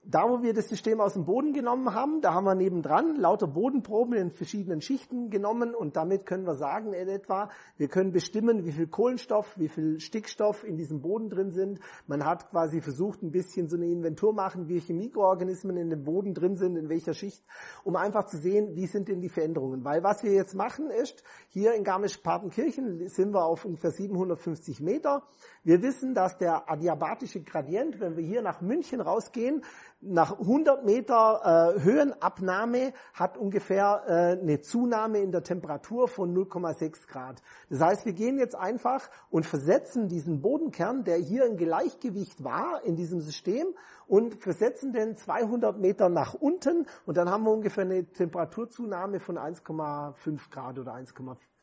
da, 0.03 0.29
wo 0.29 0.43
wir 0.43 0.55
das 0.55 0.69
System 0.69 1.01
aus 1.01 1.13
dem 1.13 1.27
Boden 1.27 1.53
genommen 1.53 1.95
haben, 1.95 2.23
da 2.23 2.33
haben 2.33 2.45
wir 2.45 2.55
nebendran 2.55 3.17
lauter 3.17 3.47
Bodenproben 3.47 4.15
in 4.15 4.31
verschiedenen 4.31 4.81
Schichten 4.81 5.29
genommen 5.29 5.75
und 5.75 5.95
damit 5.95 6.25
können 6.25 6.47
wir 6.47 6.55
sagen 6.55 6.95
in 6.95 7.09
etwa, 7.09 7.51
wir 7.77 7.89
können 7.89 8.11
bestimmen, 8.11 8.65
wie 8.65 8.73
viel 8.73 8.87
Kohlenstoff, 8.87 9.59
wie 9.59 9.69
viel 9.69 10.01
Stickstoff 10.01 10.65
in 10.65 10.77
diesem 10.77 11.03
Boden 11.03 11.29
drin 11.29 11.51
sind. 11.51 11.81
Man 12.07 12.25
hat 12.25 12.51
quasi 12.51 12.81
versucht, 12.81 13.23
ein 13.23 13.31
bisschen 13.31 13.69
so 13.69 13.77
eine 13.77 13.87
Inventur 13.87 14.33
machen, 14.33 14.69
welche 14.69 14.95
Mikroorganismen 14.95 15.77
in 15.77 15.91
dem 15.91 16.03
Boden 16.03 16.33
drin 16.33 16.57
sind, 16.57 16.77
in 16.77 16.89
welcher 16.89 17.13
Schicht, 17.13 17.45
um 17.85 17.95
einfach 17.95 18.25
zu 18.25 18.39
sehen, 18.39 18.75
wie 18.75 18.87
sind 18.87 19.09
denn 19.09 19.21
die 19.21 19.29
Veränderungen. 19.29 19.85
Weil 19.85 20.03
was 20.03 20.23
wir 20.25 20.33
jetzt 20.33 20.55
machen 20.55 20.91
ist, 20.91 21.23
hier 21.49 21.75
in 21.75 21.85
Garmisch-Partenkirchen 21.85 23.07
sind 23.09 23.35
wir 23.35 23.45
auf 23.45 23.67
ungefähr 23.67 23.91
750 23.91 24.81
Meter. 24.81 25.25
Wir 25.63 25.83
wissen, 25.83 26.15
dass 26.15 26.39
der 26.39 26.71
adiabatische 26.71 27.43
Gradient, 27.43 28.01
wenn 28.01 28.17
wir 28.17 28.25
hier 28.25 28.41
nach 28.41 28.63
München 28.63 29.03
rausgehen, 29.03 29.63
nach 30.01 30.39
100 30.39 30.85
Meter 30.85 31.75
äh, 31.77 31.83
Höhenabnahme 31.83 32.93
hat 33.13 33.37
ungefähr 33.37 34.03
äh, 34.07 34.41
eine 34.41 34.61
Zunahme 34.61 35.19
in 35.19 35.31
der 35.31 35.43
Temperatur 35.43 36.09
von 36.09 36.35
0,6 36.35 37.07
Grad. 37.07 37.43
Das 37.69 37.81
heißt, 37.81 38.07
wir 38.07 38.15
gehen 38.15 38.39
jetzt 38.39 38.55
einfach 38.55 39.11
und 39.31 39.45
versetzen 39.45 40.09
diesen 40.09 40.41
Bodenkern, 40.41 41.05
der 41.05 41.19
hier 41.19 41.45
im 41.45 41.57
Gleichgewicht 41.57 42.43
war 42.43 42.83
in 42.85 42.97
diesem 42.97 43.21
System, 43.21 43.67
und 44.07 44.43
versetzen 44.43 44.93
den 44.93 45.17
200 45.17 45.79
Meter 45.79 46.09
nach 46.09 46.35
unten 46.35 46.87
und 47.07 47.17
dann 47.17 47.31
haben 47.31 47.45
wir 47.45 47.53
ungefähr 47.53 47.85
eine 47.85 48.05
Temperaturzunahme 48.07 49.21
von 49.21 49.39
1,5 49.39 50.51
Grad 50.51 50.81
oder 50.81 50.95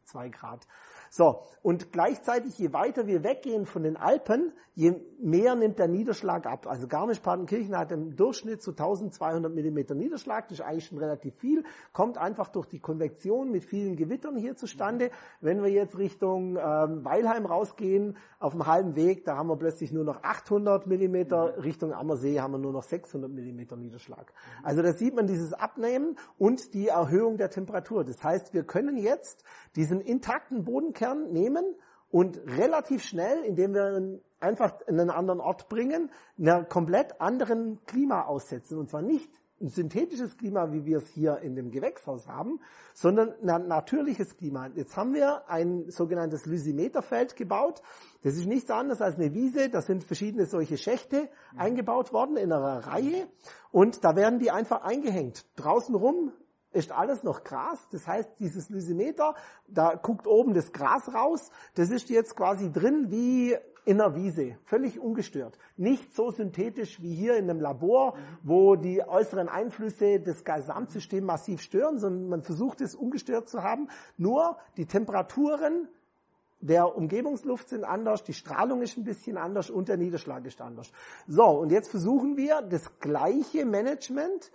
1,2 0.08 0.32
Grad. 0.32 0.68
So, 1.10 1.42
und 1.62 1.92
gleichzeitig, 1.92 2.58
je 2.58 2.74
weiter 2.74 3.08
wir 3.08 3.24
weggehen 3.24 3.66
von 3.66 3.84
den 3.84 3.98
Alpen, 3.98 4.52
je 4.74 4.94
mehr 5.20 5.56
nimmt 5.56 5.80
der 5.80 5.88
Niederschlag 5.88 6.46
ab. 6.46 6.68
Also 6.68 6.88
Garmisch-Partenkirchen 6.88 7.76
hat 7.78 7.92
im 7.92 8.16
Durchschnitt 8.16 8.62
so 8.62 8.72
1200 8.72 9.52
Millimeter 9.52 9.96
Niederschlag, 9.96 10.48
das 10.50 10.60
ist 10.60 10.66
eigentlich 10.66 10.86
schon 10.86 11.00
relativ 11.00 11.36
viel, 11.36 11.64
kommt 11.94 12.18
einfach 12.18 12.50
durch 12.50 12.68
die 12.68 12.80
Konvektion 12.80 13.52
mit 13.52 13.64
vielen 13.64 13.96
Gewittern 13.96 14.36
hier 14.36 14.56
zustande. 14.56 15.10
Wenn 15.42 15.64
wir 15.64 15.72
jetzt 15.72 15.98
Richtung 15.98 16.58
ähm, 16.58 17.04
Weilheim 17.04 17.46
rausgehen, 17.46 18.18
auf 18.40 18.52
dem 18.52 18.68
halben 18.68 18.96
Weg, 18.96 19.26
da 19.26 19.36
haben 19.36 19.48
wir 19.48 19.56
plötzlich 19.56 19.92
nur 19.92 20.04
noch 20.04 20.22
800 20.24 20.86
Millimeter, 20.86 21.64
Richtung 21.64 21.92
Ammersee 21.92 22.40
haben 22.40 22.52
wir 22.52 22.60
nur 22.60 22.74
noch 22.74 22.84
600 22.84 23.32
Millimeter 23.32 23.76
Niederschlag. 23.76 24.32
Also 24.62 24.84
da 24.84 24.94
sieht 24.94 25.16
man 25.16 25.26
dieses 25.26 25.54
Abnehmen 25.54 26.18
und 26.38 26.76
die 26.76 26.90
Erhöhung 26.90 27.38
der 27.38 27.50
Temperatur. 27.50 28.04
Das 28.04 28.24
heißt, 28.24 28.54
wir 28.54 28.64
können 28.64 28.98
jetzt 28.98 29.44
diesen 29.76 29.97
intakten 30.02 30.64
Bodenkern 30.64 31.32
nehmen 31.32 31.76
und 32.10 32.40
relativ 32.46 33.04
schnell, 33.04 33.44
indem 33.44 33.74
wir 33.74 33.98
ihn 33.98 34.22
einfach 34.40 34.82
in 34.88 35.00
einen 35.00 35.10
anderen 35.10 35.40
Ort 35.40 35.68
bringen, 35.68 36.12
einer 36.38 36.64
komplett 36.64 37.20
anderen 37.20 37.80
Klima 37.86 38.24
aussetzen. 38.24 38.78
Und 38.78 38.90
zwar 38.90 39.02
nicht 39.02 39.32
ein 39.60 39.70
synthetisches 39.70 40.38
Klima, 40.38 40.72
wie 40.72 40.86
wir 40.86 40.98
es 40.98 41.08
hier 41.08 41.40
in 41.40 41.56
dem 41.56 41.72
Gewächshaus 41.72 42.28
haben, 42.28 42.60
sondern 42.94 43.34
ein 43.48 43.68
natürliches 43.68 44.38
Klima. 44.38 44.68
Jetzt 44.76 44.96
haben 44.96 45.14
wir 45.16 45.50
ein 45.50 45.90
sogenanntes 45.90 46.46
Lysimeterfeld 46.46 47.36
gebaut. 47.36 47.82
Das 48.22 48.36
ist 48.36 48.46
nichts 48.46 48.70
anderes 48.70 49.02
als 49.02 49.16
eine 49.16 49.34
Wiese. 49.34 49.70
Da 49.70 49.82
sind 49.82 50.04
verschiedene 50.04 50.46
solche 50.46 50.78
Schächte 50.78 51.30
eingebaut 51.58 52.14
worden 52.14 52.38
in 52.38 52.52
einer 52.52 52.86
Reihe. 52.86 53.28
Und 53.72 54.04
da 54.04 54.16
werden 54.16 54.40
die 54.40 54.52
einfach 54.52 54.84
eingehängt. 54.84 55.46
Draußen 55.56 55.96
rum 55.96 56.32
ist 56.78 56.92
alles 56.92 57.24
noch 57.24 57.44
Gras. 57.44 57.88
Das 57.92 58.08
heißt, 58.08 58.30
dieses 58.40 58.70
Lysimeter, 58.70 59.36
da 59.68 59.96
guckt 59.96 60.28
oben 60.28 60.54
das 60.54 60.72
Gras 60.72 61.14
raus. 61.14 61.52
Das 61.76 61.90
ist 61.90 62.10
jetzt 62.10 62.36
quasi 62.36 62.72
drin 62.72 63.08
wie 63.10 63.56
in 63.86 64.00
der 64.00 64.16
Wiese, 64.16 64.58
völlig 64.66 65.00
ungestört. 65.00 65.58
Nicht 65.78 66.14
so 66.14 66.30
synthetisch 66.30 67.02
wie 67.02 67.16
hier 67.16 67.38
in 67.38 67.50
einem 67.50 67.62
Labor, 67.62 68.18
wo 68.44 68.76
die 68.76 69.02
äußeren 69.02 69.48
Einflüsse 69.48 70.20
das 70.20 70.44
Gesamtsystem 70.44 71.24
massiv 71.24 71.62
stören, 71.62 71.98
sondern 71.98 72.28
man 72.28 72.44
versucht 72.44 72.82
es 72.82 72.96
ungestört 72.96 73.48
zu 73.48 73.64
haben. 73.64 73.88
Nur 74.18 74.58
die 74.76 74.88
Temperaturen 74.88 75.88
der 76.60 76.98
Umgebungsluft 76.98 77.70
sind 77.70 77.86
anders, 77.86 78.24
die 78.24 78.34
Strahlung 78.34 78.82
ist 78.82 78.98
ein 78.98 79.04
bisschen 79.04 79.38
anders 79.38 79.70
und 79.70 79.88
der 79.88 79.98
Niederschlag 79.98 80.46
ist 80.46 80.60
anders. 80.60 80.92
So, 81.28 81.46
und 81.46 81.72
jetzt 81.72 81.90
versuchen 81.90 82.36
wir 82.36 82.62
das 82.62 83.00
gleiche 83.00 83.66
Management, 83.66 84.52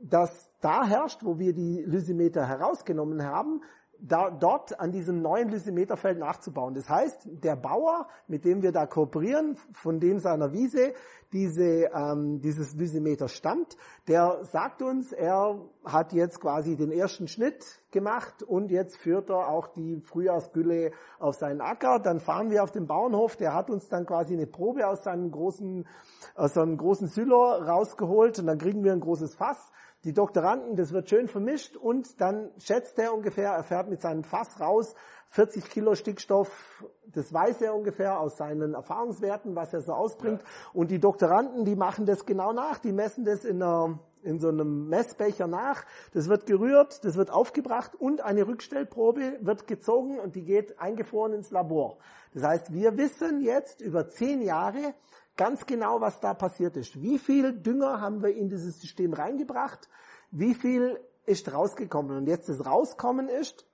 das 0.00 0.50
da 0.60 0.84
herrscht, 0.84 1.24
wo 1.24 1.38
wir 1.38 1.52
die 1.52 1.82
Lysimeter 1.82 2.46
herausgenommen 2.46 3.24
haben, 3.24 3.62
da, 4.02 4.30
dort 4.30 4.78
an 4.80 4.92
diesem 4.92 5.20
neuen 5.20 5.50
Lysimeterfeld 5.50 6.18
nachzubauen. 6.18 6.74
Das 6.74 6.88
heißt, 6.88 7.28
der 7.44 7.56
Bauer, 7.56 8.08
mit 8.28 8.44
dem 8.44 8.62
wir 8.62 8.72
da 8.72 8.86
kooperieren, 8.86 9.56
von 9.72 10.00
dem 10.00 10.18
seiner 10.18 10.52
Wiese 10.52 10.94
diese, 11.32 11.90
ähm, 11.94 12.40
dieses 12.40 12.74
Lysimeter 12.74 13.28
stammt, 13.28 13.76
der 14.08 14.42
sagt 14.44 14.82
uns, 14.82 15.12
er 15.12 15.60
hat 15.84 16.12
jetzt 16.12 16.40
quasi 16.40 16.76
den 16.76 16.90
ersten 16.90 17.28
Schnitt 17.28 17.80
gemacht 17.90 18.42
und 18.42 18.70
jetzt 18.70 18.96
führt 18.96 19.30
er 19.30 19.48
auch 19.48 19.68
die 19.68 20.00
Frühjahrsgülle 20.00 20.92
auf 21.18 21.36
seinen 21.36 21.60
Acker. 21.60 21.98
Dann 22.00 22.20
fahren 22.20 22.50
wir 22.50 22.62
auf 22.64 22.72
den 22.72 22.86
Bauernhof, 22.86 23.36
der 23.36 23.54
hat 23.54 23.70
uns 23.70 23.88
dann 23.88 24.06
quasi 24.06 24.34
eine 24.34 24.46
Probe 24.46 24.88
aus 24.88 25.04
seinem 25.04 25.30
großen, 25.30 25.86
aus 26.34 26.54
seinem 26.54 26.76
großen 26.76 27.08
Syller 27.08 27.66
rausgeholt 27.66 28.38
und 28.38 28.46
dann 28.46 28.58
kriegen 28.58 28.82
wir 28.82 28.92
ein 28.92 29.00
großes 29.00 29.34
Fass 29.34 29.70
die 30.04 30.14
Doktoranden, 30.14 30.76
das 30.76 30.92
wird 30.92 31.10
schön 31.10 31.28
vermischt 31.28 31.76
und 31.76 32.20
dann 32.20 32.50
schätzt 32.58 32.98
er 32.98 33.12
ungefähr, 33.12 33.52
er 33.52 33.64
fährt 33.64 33.88
mit 33.88 34.00
seinem 34.00 34.24
Fass 34.24 34.58
raus, 34.58 34.94
40 35.30 35.70
Kilo 35.70 35.94
Stickstoff, 35.94 36.84
das 37.06 37.32
weiß 37.32 37.60
er 37.62 37.74
ungefähr 37.74 38.18
aus 38.18 38.36
seinen 38.36 38.74
Erfahrungswerten, 38.74 39.54
was 39.54 39.72
er 39.72 39.80
so 39.80 39.92
ausbringt. 39.92 40.40
Ja. 40.40 40.48
Und 40.72 40.90
die 40.90 40.98
Doktoranden, 40.98 41.64
die 41.64 41.76
machen 41.76 42.06
das 42.06 42.26
genau 42.26 42.52
nach, 42.52 42.78
die 42.78 42.92
messen 42.92 43.24
das 43.24 43.44
in, 43.44 43.62
einer, 43.62 44.00
in 44.22 44.40
so 44.40 44.48
einem 44.48 44.88
Messbecher 44.88 45.46
nach. 45.46 45.84
Das 46.14 46.28
wird 46.28 46.46
gerührt, 46.46 47.04
das 47.04 47.16
wird 47.16 47.30
aufgebracht 47.30 47.94
und 47.94 48.22
eine 48.22 48.48
Rückstellprobe 48.48 49.38
wird 49.40 49.68
gezogen 49.68 50.18
und 50.18 50.34
die 50.34 50.44
geht 50.44 50.80
eingefroren 50.80 51.34
ins 51.34 51.50
Labor. 51.50 51.98
Das 52.34 52.42
heißt, 52.42 52.72
wir 52.72 52.96
wissen 52.96 53.40
jetzt 53.40 53.80
über 53.80 54.08
zehn 54.08 54.42
Jahre, 54.42 54.94
ganz 55.36 55.66
genau, 55.66 56.00
was 56.00 56.20
da 56.20 56.34
passiert 56.34 56.76
ist. 56.76 57.00
Wie 57.00 57.18
viel 57.18 57.52
Dünger 57.52 58.00
haben 58.00 58.22
wir 58.22 58.34
in 58.34 58.48
dieses 58.48 58.80
System 58.80 59.12
reingebracht? 59.12 59.88
Wie 60.30 60.54
viel 60.54 61.00
ist 61.26 61.52
rausgekommen? 61.52 62.16
Und 62.16 62.26
jetzt 62.26 62.48
das 62.48 62.64
Rauskommen 62.64 63.28
ist, 63.28 63.66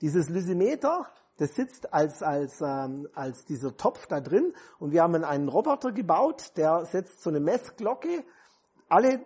dieses 0.00 0.28
Lysimeter, 0.28 1.06
das 1.36 1.54
sitzt 1.54 1.92
als, 1.92 2.22
als, 2.22 2.60
ähm, 2.60 3.08
als 3.14 3.44
dieser 3.44 3.76
Topf 3.76 4.06
da 4.06 4.20
drin 4.20 4.52
und 4.78 4.92
wir 4.92 5.02
haben 5.02 5.14
einen 5.24 5.48
Roboter 5.48 5.92
gebaut, 5.92 6.52
der 6.56 6.84
setzt 6.84 7.22
so 7.22 7.30
eine 7.30 7.40
Messglocke 7.40 8.24
alle 8.88 9.20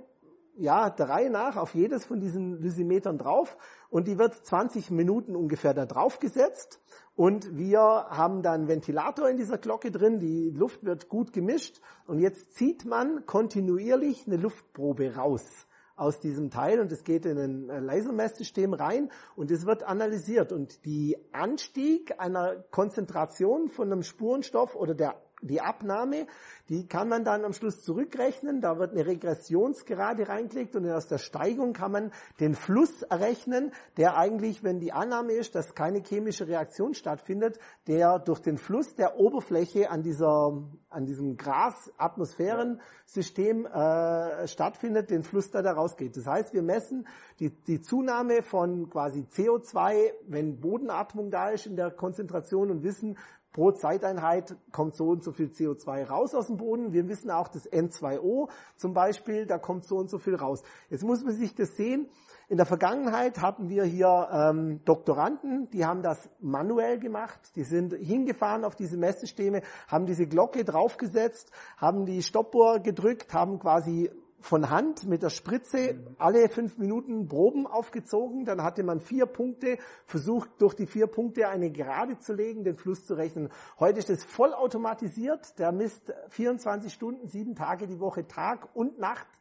ja, 0.56 0.90
der 0.90 1.09
Reihe 1.09 1.30
nach 1.30 1.56
auf 1.56 1.74
jedes 1.74 2.05
von 2.05 2.20
diesen 2.20 2.60
Lysimetern 2.60 3.16
drauf 3.16 3.56
und 3.90 4.09
die 4.09 4.18
wird 4.18 4.34
20 4.34 4.90
Minuten 4.90 5.36
ungefähr 5.36 5.72
da 5.72 5.86
drauf 5.86 6.18
gesetzt 6.18 6.80
und 7.19 7.59
wir 7.59 7.81
haben 7.81 8.43
dann 8.43 8.69
Ventilator 8.69 9.28
in 9.28 9.36
dieser 9.36 9.59
Glocke 9.59 9.90
drin, 9.90 10.20
die 10.20 10.51
Luft 10.51 10.85
wird 10.85 11.09
gut 11.09 11.32
gemischt. 11.32 11.81
Und 12.07 12.20
jetzt 12.20 12.55
zieht 12.55 12.85
man 12.85 13.27
kontinuierlich 13.27 14.28
eine 14.28 14.36
Luftprobe 14.36 15.16
raus 15.16 15.43
aus 15.97 16.20
diesem 16.20 16.51
Teil. 16.51 16.78
Und 16.78 16.93
es 16.93 17.03
geht 17.03 17.27
in 17.27 17.36
ein 17.36 17.85
Lasermesssystem 17.85 18.73
rein 18.73 19.11
und 19.35 19.51
es 19.51 19.66
wird 19.66 19.82
analysiert. 19.82 20.53
Und 20.53 20.85
die 20.85 21.16
Anstieg 21.32 22.20
einer 22.20 22.55
Konzentration 22.70 23.69
von 23.69 23.90
einem 23.90 24.05
Spurenstoff 24.05 24.77
oder 24.77 24.95
der 24.95 25.20
die 25.43 25.60
Abnahme, 25.60 26.27
die 26.69 26.86
kann 26.86 27.09
man 27.09 27.24
dann 27.24 27.44
am 27.44 27.52
Schluss 27.52 27.82
zurückrechnen. 27.82 28.60
Da 28.60 28.78
wird 28.78 28.93
eine 28.93 29.05
Regressionsgerade 29.06 30.28
reingelegt 30.28 30.77
und 30.77 30.89
aus 30.90 31.09
der 31.09 31.19
Steigung 31.19 31.73
kann 31.73 31.90
man 31.93 32.12
den 32.40 32.55
Fluss 32.55 33.02
errechnen, 33.02 33.73
der 33.97 34.16
eigentlich, 34.16 34.65
wenn 34.65 34.81
die 34.81 34.93
Annahme 34.93 35.32
ist, 35.32 35.55
dass 35.55 35.74
keine 35.74 36.01
chemische 36.01 36.48
Reaktion 36.48 36.94
stattfindet, 36.94 37.59
der 37.86 38.19
durch 38.19 38.40
den 38.40 38.59
Fluss 38.59 38.97
der 38.97 39.19
Oberfläche 39.19 39.90
an 39.90 40.02
dieser, 40.02 40.52
an 40.90 41.06
diesem 41.06 41.36
Gras-Atmosphärensystem 41.36 43.66
äh, 43.66 44.48
stattfindet, 44.48 45.10
den 45.10 45.23
Fluss, 45.23 45.51
da 45.51 45.60
rausgeht. 45.60 46.16
Das 46.16 46.27
heißt, 46.27 46.52
wir 46.52 46.62
messen 46.62 47.06
die, 47.40 47.51
die 47.51 47.81
Zunahme 47.81 48.43
von 48.43 48.90
quasi 48.90 49.20
CO2, 49.20 50.12
wenn 50.27 50.60
Bodenatmung 50.60 51.31
da 51.31 51.51
ist 51.51 51.66
in 51.66 51.77
der 51.77 51.90
Konzentration 51.90 52.70
und 52.70 52.82
wissen, 52.82 53.16
pro 53.52 53.72
Zeiteinheit 53.72 54.56
kommt 54.72 54.94
so 54.94 55.08
und 55.08 55.24
so 55.24 55.32
viel 55.32 55.46
CO2 55.46 56.04
raus 56.06 56.34
aus 56.34 56.46
dem 56.46 56.56
Boden. 56.56 56.92
Wir 56.92 57.08
wissen 57.08 57.30
auch, 57.30 57.48
das 57.48 57.70
N2O 57.70 58.48
zum 58.76 58.94
Beispiel, 58.94 59.46
da 59.46 59.58
kommt 59.58 59.84
so 59.84 59.96
und 59.96 60.10
so 60.10 60.18
viel 60.18 60.34
raus. 60.34 60.62
Jetzt 60.90 61.04
muss 61.04 61.24
man 61.24 61.34
sich 61.34 61.54
das 61.54 61.76
sehen. 61.76 62.08
In 62.50 62.56
der 62.56 62.66
Vergangenheit 62.66 63.42
hatten 63.42 63.68
wir 63.68 63.84
hier 63.84 64.28
ähm, 64.32 64.80
Doktoranden, 64.86 65.68
die 65.70 65.84
haben 65.84 66.02
das 66.02 66.30
manuell 66.40 66.98
gemacht. 66.98 67.38
Die 67.56 67.64
sind 67.64 67.92
hingefahren 67.92 68.64
auf 68.64 68.74
diese 68.74 68.96
Messsysteme, 68.96 69.60
haben 69.86 70.06
diese 70.06 70.26
Glocke 70.26 70.64
draufgesetzt, 70.64 71.50
haben 71.76 72.06
die 72.06 72.22
Stoppuhr 72.22 72.80
gedrückt, 72.80 73.34
haben 73.34 73.58
quasi 73.58 74.10
von 74.40 74.70
Hand 74.70 75.06
mit 75.06 75.23
der 75.23 75.31
Spritze 75.31 75.98
alle 76.19 76.48
fünf 76.48 76.78
Minuten 76.78 77.28
Proben 77.28 77.66
aufgezogen. 77.66 78.44
Dann 78.44 78.62
hatte 78.62 78.82
man 78.82 79.01
vier 79.01 79.27
Punkte, 79.27 79.78
versucht 80.06 80.51
durch 80.59 80.74
die 80.74 80.86
vier 80.86 81.06
Punkte 81.06 81.48
eine 81.48 81.70
Gerade 81.70 82.19
zu 82.19 82.32
legen, 82.32 82.65
den 82.65 82.77
Fluss 82.77 83.05
zu 83.05 83.15
rechnen. 83.15 83.51
Heute 83.78 83.98
ist 83.98 84.10
es 84.10 84.24
vollautomatisiert. 84.24 85.59
Der 85.59 85.73
misst 85.73 86.12
24 86.28 86.93
Stunden, 86.93 87.27
sieben 87.27 87.55
Tage 87.55 87.86
die 87.86 88.01
Woche, 88.01 88.27
Tag- 88.27 88.69
und 88.74 88.98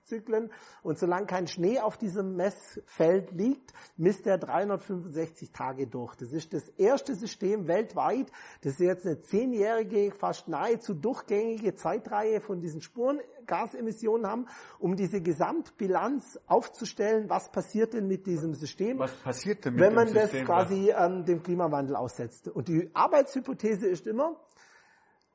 Nachtzyklen. 0.07 0.51
Und 0.83 0.97
solange 0.97 1.27
kein 1.27 1.47
Schnee 1.47 1.79
auf 1.79 1.97
diesem 1.97 2.35
Messfeld 2.35 3.31
liegt, 3.31 3.73
misst 3.97 4.25
er 4.27 4.37
365 4.37 5.51
Tage 5.51 5.87
durch. 5.87 6.15
Das 6.15 6.31
ist 6.31 6.53
das 6.53 6.69
erste 6.69 7.15
System 7.15 7.67
weltweit. 7.67 8.31
Das 8.61 8.73
ist 8.73 8.79
jetzt 8.79 9.05
eine 9.05 9.19
zehnjährige, 9.19 10.11
fast 10.11 10.47
nahezu 10.47 10.93
durchgängige 10.93 11.75
Zeitreihe 11.75 12.41
von 12.41 12.61
diesen 12.61 12.81
Spuren 12.81 13.19
Gasemissionen 13.45 14.27
haben, 14.27 14.45
um 14.77 14.97
diese 14.97 15.21
Gesamtbilanz 15.21 16.37
aufzustellen, 16.47 17.29
was 17.29 17.49
passiert 17.49 17.93
denn 17.93 18.05
mit 18.05 18.27
diesem 18.27 18.53
System, 18.53 18.99
was 18.99 19.13
passiert 19.13 19.63
denn 19.63 19.75
mit 19.75 19.83
wenn 19.83 19.93
man 19.93 20.13
das 20.13 20.31
quasi 20.31 20.91
ähm, 20.91 21.23
dem 21.23 21.41
Klimawandel 21.41 21.95
aussetzt. 21.95 22.49
Und 22.49 22.67
die 22.67 22.89
Arbeitshypothese 22.93 23.87
ist 23.87 24.05
immer, 24.05 24.35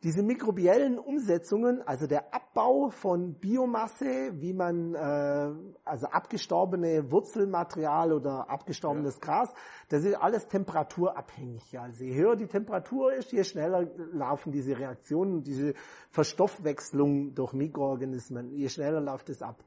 diese 0.02 0.22
mikrobiellen 0.22 0.98
Umsetzungen, 0.98 1.80
also 1.86 2.08
der 2.08 2.34
Abbau 2.34 2.90
von 2.90 3.34
Biomasse, 3.34 4.32
wie 4.40 4.52
man 4.52 4.94
äh, 4.94 5.52
also 5.84 6.06
abgestorbene 6.08 7.10
Wurzelmaterial 7.12 8.12
oder 8.12 8.50
abgestorbenes 8.50 9.14
ja. 9.16 9.20
Gras, 9.20 9.54
das 9.88 10.04
ist 10.04 10.16
alles 10.16 10.48
temperaturabhängig. 10.48 11.78
Also 11.78 12.04
je 12.04 12.14
höher 12.14 12.34
die 12.34 12.48
Temperatur 12.48 13.12
ist, 13.12 13.30
je 13.30 13.44
schneller 13.44 13.88
laufen 14.12 14.50
diese 14.50 14.76
Reaktionen, 14.76 15.44
diese 15.44 15.74
Verstoffwechslung 16.10 17.34
durch 17.34 17.52
Mikroorganismen, 17.52 18.50
je 18.50 18.68
schneller 18.68 19.00
läuft 19.00 19.28
es 19.28 19.40
ab. 19.40 19.62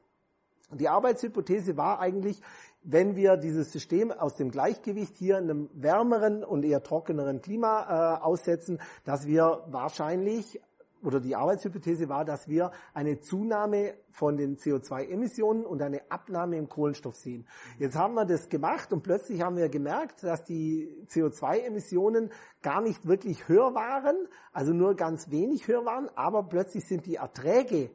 Die 0.72 0.88
Arbeitshypothese 0.88 1.76
war 1.76 2.00
eigentlich, 2.00 2.42
wenn 2.86 3.16
wir 3.16 3.36
dieses 3.36 3.72
System 3.72 4.12
aus 4.12 4.36
dem 4.36 4.50
Gleichgewicht 4.50 5.16
hier 5.16 5.38
in 5.38 5.50
einem 5.50 5.70
wärmeren 5.74 6.44
und 6.44 6.64
eher 6.64 6.82
trockeneren 6.82 7.42
Klima 7.42 8.16
äh, 8.18 8.22
aussetzen, 8.22 8.80
dass 9.04 9.26
wir 9.26 9.64
wahrscheinlich 9.66 10.60
oder 11.02 11.20
die 11.20 11.36
Arbeitshypothese 11.36 12.08
war, 12.08 12.24
dass 12.24 12.48
wir 12.48 12.72
eine 12.94 13.20
Zunahme 13.20 13.94
von 14.10 14.36
den 14.36 14.56
CO2-Emissionen 14.56 15.64
und 15.64 15.82
eine 15.82 16.00
Abnahme 16.10 16.56
im 16.56 16.68
Kohlenstoff 16.68 17.16
sehen. 17.16 17.46
Jetzt 17.78 17.96
haben 17.96 18.14
wir 18.14 18.24
das 18.24 18.48
gemacht 18.48 18.92
und 18.92 19.02
plötzlich 19.02 19.42
haben 19.42 19.56
wir 19.56 19.68
gemerkt, 19.68 20.24
dass 20.24 20.44
die 20.44 21.04
CO2-Emissionen 21.08 22.30
gar 22.62 22.80
nicht 22.80 23.06
wirklich 23.06 23.46
höher 23.46 23.74
waren, 23.74 24.16
also 24.52 24.72
nur 24.72 24.94
ganz 24.96 25.30
wenig 25.30 25.68
höher 25.68 25.84
waren, 25.84 26.08
aber 26.16 26.42
plötzlich 26.44 26.86
sind 26.86 27.06
die 27.06 27.16
Erträge 27.16 27.90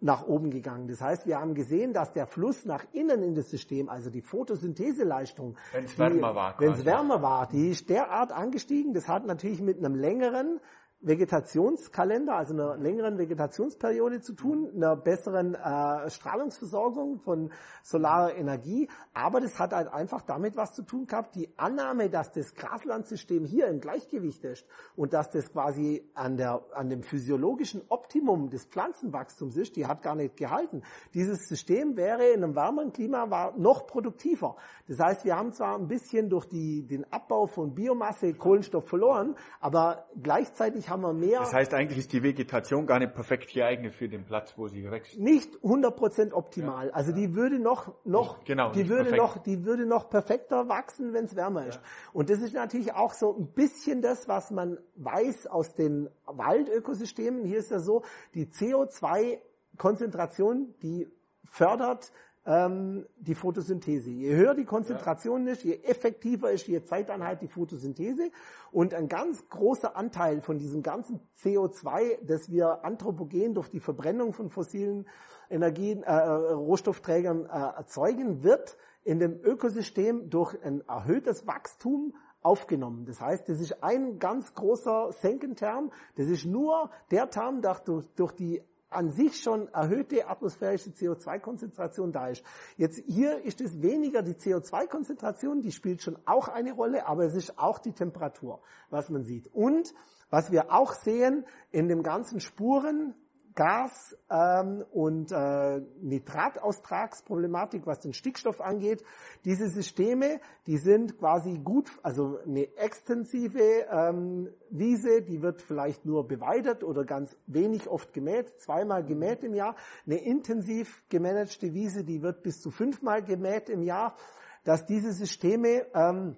nach 0.00 0.26
oben 0.26 0.50
gegangen. 0.50 0.88
Das 0.88 1.00
heißt, 1.00 1.26
wir 1.26 1.40
haben 1.40 1.54
gesehen, 1.54 1.92
dass 1.92 2.12
der 2.12 2.26
Fluss 2.26 2.64
nach 2.64 2.84
innen 2.92 3.22
in 3.22 3.34
das 3.34 3.50
System, 3.50 3.88
also 3.88 4.10
die 4.10 4.22
Photosyntheseleistung, 4.22 5.56
wenn 5.72 5.84
es 5.84 5.98
wärmer 5.98 6.34
war, 6.34 6.54
wenn 6.58 6.72
es 6.72 6.84
wärmer 6.84 7.22
war, 7.22 7.48
die 7.48 7.68
ist 7.68 7.88
derart 7.88 8.32
angestiegen. 8.32 8.92
Das 8.92 9.08
hat 9.08 9.26
natürlich 9.26 9.60
mit 9.60 9.78
einem 9.78 9.94
längeren 9.94 10.60
Vegetationskalender, 11.06 12.34
also 12.34 12.54
einer 12.54 12.76
längeren 12.76 13.18
Vegetationsperiode 13.18 14.20
zu 14.20 14.32
tun, 14.32 14.70
einer 14.74 14.96
besseren 14.96 15.54
äh, 15.54 16.10
Strahlungsversorgung 16.10 17.18
von 17.18 17.50
solarer 17.82 18.34
Energie. 18.34 18.88
Aber 19.12 19.40
das 19.40 19.58
hat 19.58 19.72
halt 19.72 19.88
einfach 19.88 20.22
damit 20.22 20.56
was 20.56 20.72
zu 20.72 20.82
tun 20.82 21.06
gehabt. 21.06 21.34
Die 21.34 21.50
Annahme, 21.58 22.08
dass 22.08 22.32
das 22.32 22.54
Graslandsystem 22.54 23.44
hier 23.44 23.68
im 23.68 23.80
Gleichgewicht 23.80 24.44
ist 24.44 24.66
und 24.96 25.12
dass 25.12 25.30
das 25.30 25.52
quasi 25.52 26.08
an, 26.14 26.36
der, 26.36 26.64
an 26.72 26.88
dem 26.88 27.02
physiologischen 27.02 27.82
Optimum 27.88 28.48
des 28.48 28.64
Pflanzenwachstums 28.64 29.56
ist, 29.56 29.76
die 29.76 29.86
hat 29.86 30.02
gar 30.02 30.14
nicht 30.14 30.36
gehalten. 30.36 30.82
Dieses 31.12 31.48
System 31.48 31.96
wäre 31.96 32.28
in 32.28 32.42
einem 32.42 32.54
wärmeren 32.54 32.92
Klima 32.92 33.30
war 33.30 33.56
noch 33.58 33.86
produktiver. 33.86 34.56
Das 34.88 34.98
heißt, 34.98 35.24
wir 35.24 35.36
haben 35.36 35.52
zwar 35.52 35.76
ein 35.76 35.88
bisschen 35.88 36.30
durch 36.30 36.46
die, 36.46 36.86
den 36.86 37.10
Abbau 37.12 37.46
von 37.46 37.74
Biomasse 37.74 38.32
Kohlenstoff 38.34 38.88
verloren, 38.88 39.36
aber 39.60 40.06
gleichzeitig 40.22 40.88
haben 40.88 40.93
wir 41.02 41.12
mehr. 41.12 41.40
Das 41.40 41.52
heißt, 41.52 41.74
eigentlich 41.74 41.98
ist 41.98 42.12
die 42.12 42.22
Vegetation 42.22 42.86
gar 42.86 42.98
nicht 42.98 43.14
perfekt 43.14 43.52
geeignet 43.52 43.94
für 43.94 44.08
den 44.08 44.24
Platz, 44.24 44.54
wo 44.56 44.68
sie 44.68 44.90
wächst. 44.90 45.18
Nicht 45.18 45.54
100% 45.62 46.32
optimal. 46.32 46.88
Ja. 46.88 46.92
Also 46.92 47.12
die 47.12 47.34
würde 47.34 47.58
noch, 47.58 47.94
noch, 48.04 48.44
genau, 48.44 48.72
die 48.72 48.88
würde 48.88 49.10
perfekt. 49.10 49.22
noch, 49.22 49.38
die 49.38 49.64
würde 49.64 49.86
noch 49.86 50.10
perfekter 50.10 50.68
wachsen, 50.68 51.12
wenn 51.12 51.24
es 51.24 51.36
wärmer 51.36 51.66
ist. 51.66 51.80
Und 52.12 52.30
das 52.30 52.40
ist 52.40 52.54
natürlich 52.54 52.92
auch 52.94 53.12
so 53.14 53.36
ein 53.36 53.48
bisschen 53.52 54.02
das, 54.02 54.28
was 54.28 54.50
man 54.50 54.78
weiß 54.96 55.46
aus 55.46 55.74
den 55.74 56.08
Waldökosystemen. 56.26 57.44
Hier 57.44 57.58
ist 57.58 57.70
ja 57.70 57.78
so, 57.78 58.02
die 58.34 58.46
CO2 58.46 59.38
Konzentration, 59.76 60.74
die 60.82 61.08
fördert 61.44 62.12
ähm, 62.46 63.06
die 63.16 63.34
Photosynthese. 63.34 64.10
Je 64.10 64.34
höher 64.34 64.54
die 64.54 64.64
Konzentration 64.64 65.46
ja. 65.46 65.52
ist, 65.52 65.64
je 65.64 65.80
effektiver 65.82 66.50
ist 66.50 66.66
je 66.66 66.82
Zeiteinheit 66.82 67.40
die 67.42 67.48
Photosynthese. 67.48 68.30
Und 68.70 68.94
ein 68.94 69.08
ganz 69.08 69.48
großer 69.48 69.96
Anteil 69.96 70.40
von 70.40 70.58
diesem 70.58 70.82
ganzen 70.82 71.20
CO2, 71.42 72.18
das 72.22 72.50
wir 72.50 72.84
anthropogen 72.84 73.54
durch 73.54 73.68
die 73.68 73.80
Verbrennung 73.80 74.32
von 74.32 74.50
fossilen 74.50 75.06
Energien, 75.50 76.02
äh, 76.02 76.12
Rohstoffträgern 76.12 77.46
äh, 77.46 77.48
erzeugen, 77.48 78.42
wird 78.42 78.76
in 79.04 79.18
dem 79.18 79.38
Ökosystem 79.42 80.30
durch 80.30 80.56
ein 80.64 80.82
erhöhtes 80.88 81.46
Wachstum 81.46 82.14
aufgenommen. 82.42 83.06
Das 83.06 83.20
heißt, 83.20 83.48
das 83.48 83.60
ist 83.60 83.82
ein 83.82 84.18
ganz 84.18 84.54
großer 84.54 85.12
Senkenterm. 85.12 85.90
Das 86.16 86.26
ist 86.26 86.44
nur 86.44 86.90
der 87.10 87.30
Term, 87.30 87.62
der 87.62 87.80
durch, 87.84 88.04
durch 88.16 88.32
die 88.32 88.62
an 88.94 89.10
sich 89.10 89.40
schon 89.40 89.68
erhöhte 89.68 90.28
atmosphärische 90.28 90.90
CO2-Konzentration 90.90 92.12
da 92.12 92.28
ist. 92.28 92.42
Jetzt 92.76 93.02
hier 93.06 93.42
ist 93.44 93.60
es 93.60 93.82
weniger 93.82 94.22
die 94.22 94.34
CO2-Konzentration, 94.34 95.60
die 95.60 95.72
spielt 95.72 96.02
schon 96.02 96.18
auch 96.24 96.48
eine 96.48 96.72
Rolle, 96.72 97.06
aber 97.06 97.24
es 97.24 97.34
ist 97.34 97.58
auch 97.58 97.78
die 97.78 97.92
Temperatur, 97.92 98.60
was 98.90 99.10
man 99.10 99.24
sieht. 99.24 99.48
Und 99.52 99.94
was 100.30 100.50
wir 100.50 100.72
auch 100.72 100.92
sehen 100.94 101.44
in 101.70 101.88
dem 101.88 102.02
ganzen 102.02 102.40
Spuren, 102.40 103.14
Gas- 103.54 104.16
ähm, 104.30 104.84
und 104.90 105.30
äh, 105.30 105.80
Nitrataustragsproblematik, 106.00 107.86
was 107.86 108.00
den 108.00 108.12
Stickstoff 108.12 108.60
angeht. 108.60 109.04
Diese 109.44 109.68
Systeme, 109.68 110.40
die 110.66 110.78
sind 110.78 111.18
quasi 111.18 111.58
gut, 111.58 111.90
also 112.02 112.38
eine 112.44 112.76
extensive 112.76 113.86
ähm, 113.90 114.48
Wiese, 114.70 115.22
die 115.22 115.40
wird 115.40 115.62
vielleicht 115.62 116.04
nur 116.04 116.26
beweidet 116.26 116.82
oder 116.82 117.04
ganz 117.04 117.36
wenig 117.46 117.88
oft 117.88 118.12
gemäht, 118.12 118.58
zweimal 118.60 119.04
gemäht 119.04 119.44
im 119.44 119.54
Jahr. 119.54 119.76
Eine 120.06 120.16
intensiv 120.24 121.04
gemanagte 121.08 121.72
Wiese, 121.72 122.04
die 122.04 122.22
wird 122.22 122.42
bis 122.42 122.60
zu 122.60 122.70
fünfmal 122.70 123.22
gemäht 123.22 123.68
im 123.68 123.82
Jahr. 123.82 124.16
Dass 124.64 124.86
diese 124.86 125.12
Systeme 125.12 125.86
ähm, 125.94 126.36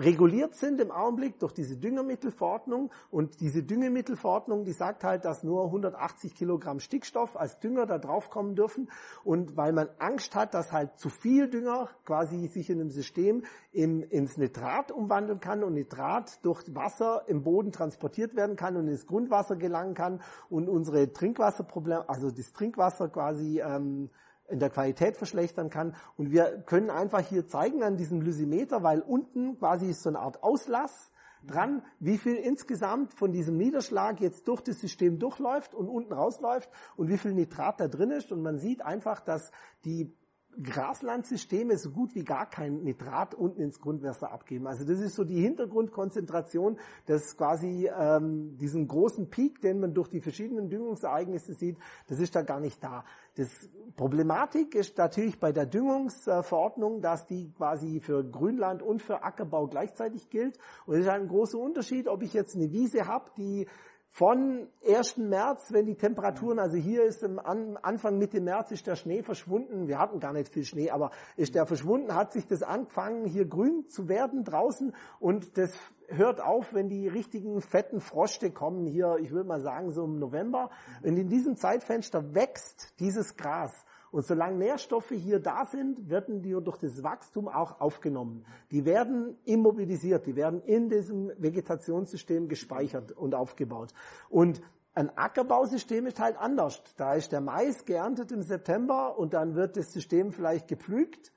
reguliert 0.00 0.54
sind 0.54 0.80
im 0.80 0.90
Augenblick 0.90 1.38
durch 1.38 1.52
diese 1.52 1.76
Düngemittelverordnung. 1.76 2.90
Und 3.10 3.40
diese 3.40 3.62
Düngemittelverordnung, 3.62 4.64
die 4.64 4.72
sagt 4.72 5.04
halt, 5.04 5.24
dass 5.24 5.44
nur 5.44 5.66
180 5.66 6.34
Kilogramm 6.34 6.80
Stickstoff 6.80 7.36
als 7.36 7.60
Dünger 7.60 7.86
da 7.86 7.98
draufkommen 7.98 8.54
dürfen. 8.54 8.90
Und 9.24 9.56
weil 9.56 9.72
man 9.72 9.88
Angst 9.98 10.34
hat, 10.34 10.54
dass 10.54 10.72
halt 10.72 10.98
zu 10.98 11.10
viel 11.10 11.48
Dünger 11.48 11.88
quasi 12.04 12.48
sich 12.48 12.70
in 12.70 12.80
einem 12.80 12.90
System 12.90 13.44
im, 13.72 14.02
ins 14.02 14.36
Nitrat 14.36 14.90
umwandeln 14.90 15.40
kann 15.40 15.62
und 15.62 15.74
Nitrat 15.74 16.44
durch 16.44 16.64
Wasser 16.74 17.24
im 17.28 17.42
Boden 17.42 17.70
transportiert 17.70 18.34
werden 18.34 18.56
kann 18.56 18.76
und 18.76 18.88
ins 18.88 19.06
Grundwasser 19.06 19.56
gelangen 19.56 19.94
kann 19.94 20.22
und 20.48 20.68
unsere 20.68 21.12
Trinkwasserprobleme, 21.12 22.08
also 22.08 22.30
das 22.30 22.52
Trinkwasser 22.52 23.08
quasi 23.08 23.60
ähm, 23.60 24.10
in 24.50 24.58
der 24.58 24.70
Qualität 24.70 25.16
verschlechtern 25.16 25.70
kann. 25.70 25.94
Und 26.16 26.30
wir 26.30 26.62
können 26.66 26.90
einfach 26.90 27.20
hier 27.20 27.46
zeigen 27.46 27.82
an 27.82 27.96
diesem 27.96 28.20
Lysimeter, 28.20 28.82
weil 28.82 29.00
unten 29.00 29.58
quasi 29.58 29.90
ist 29.90 30.02
so 30.02 30.08
eine 30.08 30.18
Art 30.18 30.42
Auslass 30.42 31.10
dran, 31.46 31.82
wie 31.98 32.18
viel 32.18 32.36
insgesamt 32.36 33.14
von 33.14 33.32
diesem 33.32 33.56
Niederschlag 33.56 34.20
jetzt 34.20 34.46
durch 34.48 34.60
das 34.60 34.80
System 34.80 35.18
durchläuft 35.18 35.74
und 35.74 35.88
unten 35.88 36.12
rausläuft 36.12 36.68
und 36.96 37.08
wie 37.08 37.18
viel 37.18 37.32
Nitrat 37.32 37.80
da 37.80 37.88
drin 37.88 38.10
ist. 38.10 38.32
Und 38.32 38.42
man 38.42 38.58
sieht 38.58 38.82
einfach, 38.82 39.20
dass 39.20 39.50
die 39.84 40.14
Graslandsysteme 40.62 41.78
so 41.78 41.90
gut 41.90 42.14
wie 42.14 42.24
gar 42.24 42.48
kein 42.48 42.82
Nitrat 42.82 43.34
unten 43.34 43.60
ins 43.60 43.80
Grundwasser 43.80 44.30
abgeben. 44.32 44.66
Also 44.66 44.84
das 44.84 45.00
ist 45.00 45.14
so 45.14 45.24
die 45.24 45.40
Hintergrundkonzentration, 45.40 46.78
das 47.06 47.36
quasi 47.36 47.88
ähm, 47.88 48.56
diesen 48.58 48.88
großen 48.88 49.30
Peak, 49.30 49.60
den 49.60 49.80
man 49.80 49.94
durch 49.94 50.08
die 50.08 50.20
verschiedenen 50.20 50.68
Düngungsereignisse 50.68 51.54
sieht, 51.54 51.78
das 52.08 52.18
ist 52.18 52.34
da 52.34 52.42
gar 52.42 52.60
nicht 52.60 52.82
da. 52.82 53.04
Das 53.36 53.48
Problematik 53.96 54.74
ist 54.74 54.98
natürlich 54.98 55.38
bei 55.38 55.52
der 55.52 55.66
Düngungsverordnung, 55.66 57.00
dass 57.00 57.26
die 57.26 57.52
quasi 57.52 58.00
für 58.00 58.24
Grünland 58.24 58.82
und 58.82 59.00
für 59.02 59.22
Ackerbau 59.22 59.68
gleichzeitig 59.68 60.30
gilt. 60.30 60.58
Und 60.84 60.96
es 60.96 61.02
ist 61.02 61.08
ein 61.08 61.28
großer 61.28 61.58
Unterschied, 61.58 62.08
ob 62.08 62.22
ich 62.22 62.32
jetzt 62.34 62.56
eine 62.56 62.70
Wiese 62.72 63.06
habe, 63.06 63.30
die 63.36 63.66
von 64.12 64.68
1. 64.86 65.18
März, 65.18 65.72
wenn 65.72 65.86
die 65.86 65.94
Temperaturen, 65.94 66.58
also 66.58 66.76
hier 66.76 67.04
ist 67.04 67.22
im 67.22 67.38
Anfang 67.38 68.18
Mitte 68.18 68.40
März 68.40 68.72
ist 68.72 68.86
der 68.86 68.96
Schnee 68.96 69.22
verschwunden. 69.22 69.86
Wir 69.86 69.98
hatten 69.98 70.18
gar 70.18 70.32
nicht 70.32 70.52
viel 70.52 70.64
Schnee, 70.64 70.90
aber 70.90 71.10
ist 71.36 71.54
der 71.54 71.64
verschwunden, 71.64 72.14
hat 72.14 72.32
sich 72.32 72.46
das 72.46 72.62
angefangen, 72.62 73.24
hier 73.24 73.46
grün 73.46 73.88
zu 73.88 74.08
werden 74.08 74.44
draußen 74.44 74.94
und 75.20 75.56
das 75.56 75.72
hört 76.08 76.40
auf, 76.40 76.74
wenn 76.74 76.88
die 76.88 77.06
richtigen 77.06 77.60
fetten 77.60 78.00
Froste 78.00 78.50
kommen 78.50 78.84
hier, 78.86 79.16
ich 79.20 79.30
würde 79.30 79.48
mal 79.48 79.60
sagen 79.60 79.90
so 79.90 80.04
im 80.04 80.18
November. 80.18 80.70
Und 81.02 81.16
in 81.16 81.28
diesem 81.28 81.56
Zeitfenster 81.56 82.34
wächst 82.34 82.98
dieses 82.98 83.36
Gras. 83.36 83.86
Und 84.12 84.26
solange 84.26 84.56
Nährstoffe 84.56 85.10
hier 85.10 85.38
da 85.38 85.64
sind, 85.64 86.10
werden 86.10 86.42
die 86.42 86.50
durch 86.50 86.78
das 86.78 87.02
Wachstum 87.02 87.48
auch 87.48 87.80
aufgenommen. 87.80 88.44
Die 88.70 88.84
werden 88.84 89.36
immobilisiert, 89.44 90.26
die 90.26 90.36
werden 90.36 90.62
in 90.62 90.88
diesem 90.88 91.30
Vegetationssystem 91.38 92.48
gespeichert 92.48 93.12
und 93.12 93.34
aufgebaut. 93.34 93.92
Und 94.28 94.60
ein 94.94 95.16
Ackerbausystem 95.16 96.06
ist 96.06 96.18
halt 96.18 96.36
anders. 96.36 96.82
Da 96.96 97.14
ist 97.14 97.30
der 97.30 97.40
Mais 97.40 97.84
geerntet 97.84 98.32
im 98.32 98.42
September 98.42 99.16
und 99.16 99.34
dann 99.34 99.54
wird 99.54 99.76
das 99.76 99.92
System 99.92 100.32
vielleicht 100.32 100.66
gepflügt 100.66 101.32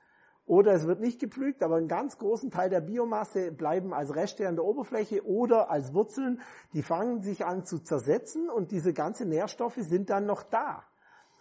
oder 0.46 0.74
es 0.74 0.86
wird 0.86 1.00
nicht 1.00 1.20
gepflügt, 1.20 1.62
aber 1.62 1.76
einen 1.76 1.88
ganz 1.88 2.18
großen 2.18 2.50
Teil 2.50 2.68
der 2.68 2.82
Biomasse 2.82 3.50
bleiben 3.50 3.94
als 3.94 4.14
Reste 4.14 4.46
an 4.46 4.56
der 4.56 4.64
Oberfläche 4.64 5.24
oder 5.26 5.70
als 5.70 5.94
Wurzeln. 5.94 6.40
Die 6.74 6.82
fangen 6.82 7.22
sich 7.22 7.46
an 7.46 7.64
zu 7.64 7.78
zersetzen 7.78 8.50
und 8.50 8.70
diese 8.70 8.92
ganzen 8.92 9.30
Nährstoffe 9.30 9.78
sind 9.78 10.10
dann 10.10 10.26
noch 10.26 10.42
da. 10.42 10.84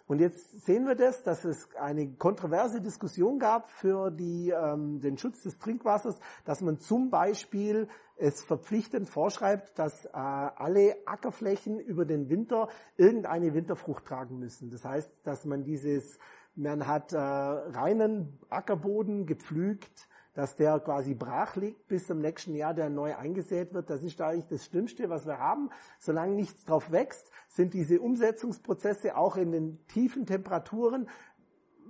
Und 0.05 0.19
jetzt 0.19 0.65
sehen 0.65 0.85
wir 0.85 0.95
das, 0.95 1.23
dass 1.23 1.45
es 1.45 1.69
eine 1.75 2.13
kontroverse 2.15 2.81
Diskussion 2.81 3.39
gab 3.39 3.71
für 3.71 4.11
die, 4.11 4.49
ähm, 4.49 4.99
den 4.99 5.17
Schutz 5.17 5.43
des 5.43 5.57
Trinkwassers, 5.59 6.19
dass 6.43 6.61
man 6.61 6.77
zum 6.79 7.09
Beispiel 7.09 7.87
es 8.17 8.43
verpflichtend 8.43 9.07
vorschreibt, 9.09 9.79
dass 9.79 10.05
äh, 10.05 10.09
alle 10.11 10.97
Ackerflächen 11.05 11.79
über 11.79 12.05
den 12.05 12.29
Winter 12.29 12.67
irgendeine 12.97 13.53
Winterfrucht 13.53 14.05
tragen 14.05 14.39
müssen. 14.39 14.69
Das 14.69 14.83
heißt, 14.83 15.09
dass 15.23 15.45
man 15.45 15.63
dieses, 15.63 16.19
man 16.55 16.85
hat 16.85 17.13
äh, 17.13 17.17
reinen 17.17 18.39
Ackerboden 18.49 19.25
gepflügt, 19.25 20.09
dass 20.33 20.55
der 20.55 20.79
quasi 20.79 21.13
brach 21.13 21.55
liegt 21.55 21.87
bis 21.87 22.07
zum 22.07 22.19
nächsten 22.19 22.55
Jahr, 22.55 22.73
der 22.73 22.89
neu 22.89 23.15
eingesät 23.15 23.73
wird. 23.73 23.89
Das 23.89 24.03
ist 24.03 24.19
eigentlich 24.21 24.47
das 24.47 24.65
Schlimmste, 24.65 25.09
was 25.09 25.25
wir 25.25 25.39
haben. 25.39 25.69
Solange 25.99 26.35
nichts 26.35 26.65
drauf 26.65 26.91
wächst, 26.91 27.31
sind 27.47 27.73
diese 27.73 27.99
Umsetzungsprozesse 27.99 29.15
auch 29.15 29.37
in 29.37 29.51
den 29.51 29.87
tiefen 29.87 30.25
Temperaturen 30.25 31.07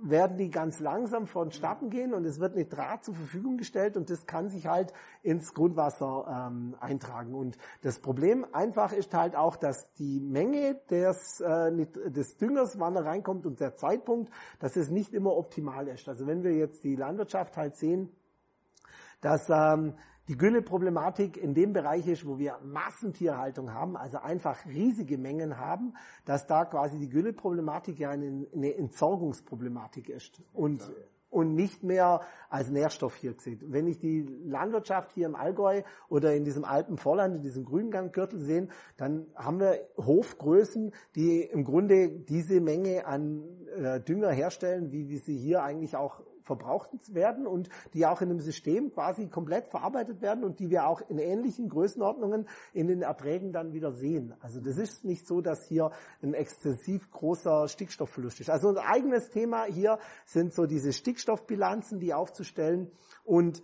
werden 0.02 0.36
die 0.36 0.50
ganz 0.50 0.80
langsam 0.80 1.26
vonstatten 1.26 1.90
gehen 1.90 2.14
und 2.14 2.24
es 2.24 2.38
wird 2.38 2.56
Nitrat 2.56 3.04
zur 3.04 3.14
Verfügung 3.14 3.56
gestellt 3.56 3.96
und 3.96 4.10
das 4.10 4.26
kann 4.26 4.48
sich 4.48 4.66
halt 4.66 4.92
ins 5.22 5.54
Grundwasser 5.54 6.48
ähm, 6.50 6.76
eintragen. 6.80 7.34
Und 7.34 7.56
das 7.82 8.00
Problem 8.00 8.46
einfach 8.52 8.92
ist 8.92 9.14
halt 9.14 9.34
auch, 9.36 9.56
dass 9.56 9.92
die 9.94 10.20
Menge 10.20 10.80
des, 10.90 11.40
äh, 11.40 11.86
des 12.10 12.36
Düngers, 12.36 12.78
wann 12.78 12.96
er 12.96 13.04
reinkommt 13.04 13.46
und 13.46 13.60
der 13.60 13.76
Zeitpunkt, 13.76 14.30
dass 14.58 14.76
es 14.76 14.90
nicht 14.90 15.14
immer 15.14 15.34
optimal 15.36 15.88
ist. 15.88 16.08
Also 16.08 16.26
wenn 16.26 16.42
wir 16.42 16.52
jetzt 16.52 16.84
die 16.84 16.96
Landwirtschaft 16.96 17.56
halt 17.56 17.76
sehen, 17.76 18.10
dass 19.24 19.48
ähm, 19.48 19.94
die 20.28 20.36
Gülleproblematik 20.36 21.38
in 21.38 21.54
dem 21.54 21.72
Bereich 21.72 22.06
ist, 22.06 22.26
wo 22.26 22.38
wir 22.38 22.58
Massentierhaltung 22.62 23.72
haben, 23.72 23.96
also 23.96 24.18
einfach 24.18 24.66
riesige 24.66 25.16
Mengen 25.16 25.58
haben, 25.58 25.94
dass 26.26 26.46
da 26.46 26.66
quasi 26.66 26.98
die 26.98 27.08
Gülleproblematik 27.08 27.98
ja 27.98 28.10
eine, 28.10 28.46
eine 28.54 28.74
Entsorgungsproblematik 28.74 30.10
ist. 30.10 30.42
Und, 30.52 30.82
und 31.30 31.54
nicht 31.54 31.82
mehr 31.82 32.20
als 32.50 32.70
Nährstoff 32.70 33.16
hier 33.16 33.32
gesehen. 33.32 33.60
Wenn 33.68 33.86
ich 33.86 33.98
die 33.98 34.22
Landwirtschaft 34.44 35.12
hier 35.12 35.26
im 35.26 35.34
Allgäu 35.34 35.82
oder 36.10 36.34
in 36.34 36.44
diesem 36.44 36.64
Alpenvorland, 36.64 37.36
in 37.36 37.42
diesem 37.42 37.64
Grüngangürtel 37.64 38.40
sehen, 38.40 38.70
dann 38.98 39.26
haben 39.34 39.58
wir 39.58 39.88
Hofgrößen, 39.96 40.92
die 41.16 41.42
im 41.42 41.64
Grunde 41.64 42.10
diese 42.10 42.60
Menge 42.60 43.06
an 43.06 43.42
äh, 43.74 44.00
Dünger 44.00 44.30
herstellen, 44.30 44.92
wie 44.92 45.08
wir 45.08 45.18
sie 45.18 45.36
hier 45.36 45.62
eigentlich 45.62 45.96
auch 45.96 46.20
verbraucht 46.44 46.90
werden 47.14 47.46
und 47.46 47.68
die 47.94 48.06
auch 48.06 48.20
in 48.20 48.30
einem 48.30 48.40
System 48.40 48.92
quasi 48.92 49.28
komplett 49.28 49.68
verarbeitet 49.68 50.20
werden 50.22 50.44
und 50.44 50.60
die 50.60 50.70
wir 50.70 50.86
auch 50.86 51.00
in 51.08 51.18
ähnlichen 51.18 51.68
Größenordnungen 51.68 52.46
in 52.72 52.86
den 52.86 53.02
Erträgen 53.02 53.52
dann 53.52 53.72
wieder 53.72 53.92
sehen. 53.92 54.34
Also 54.40 54.60
das 54.60 54.76
ist 54.76 55.04
nicht 55.04 55.26
so, 55.26 55.40
dass 55.40 55.64
hier 55.66 55.90
ein 56.22 56.34
exzessiv 56.34 57.10
großer 57.10 57.68
Stickstoffverlust 57.68 58.40
ist. 58.40 58.50
Also 58.50 58.68
unser 58.68 58.86
eigenes 58.86 59.30
Thema 59.30 59.64
hier 59.64 59.98
sind 60.26 60.52
so 60.52 60.66
diese 60.66 60.92
Stickstoffbilanzen, 60.92 61.98
die 61.98 62.14
aufzustellen 62.14 62.90
und 63.24 63.62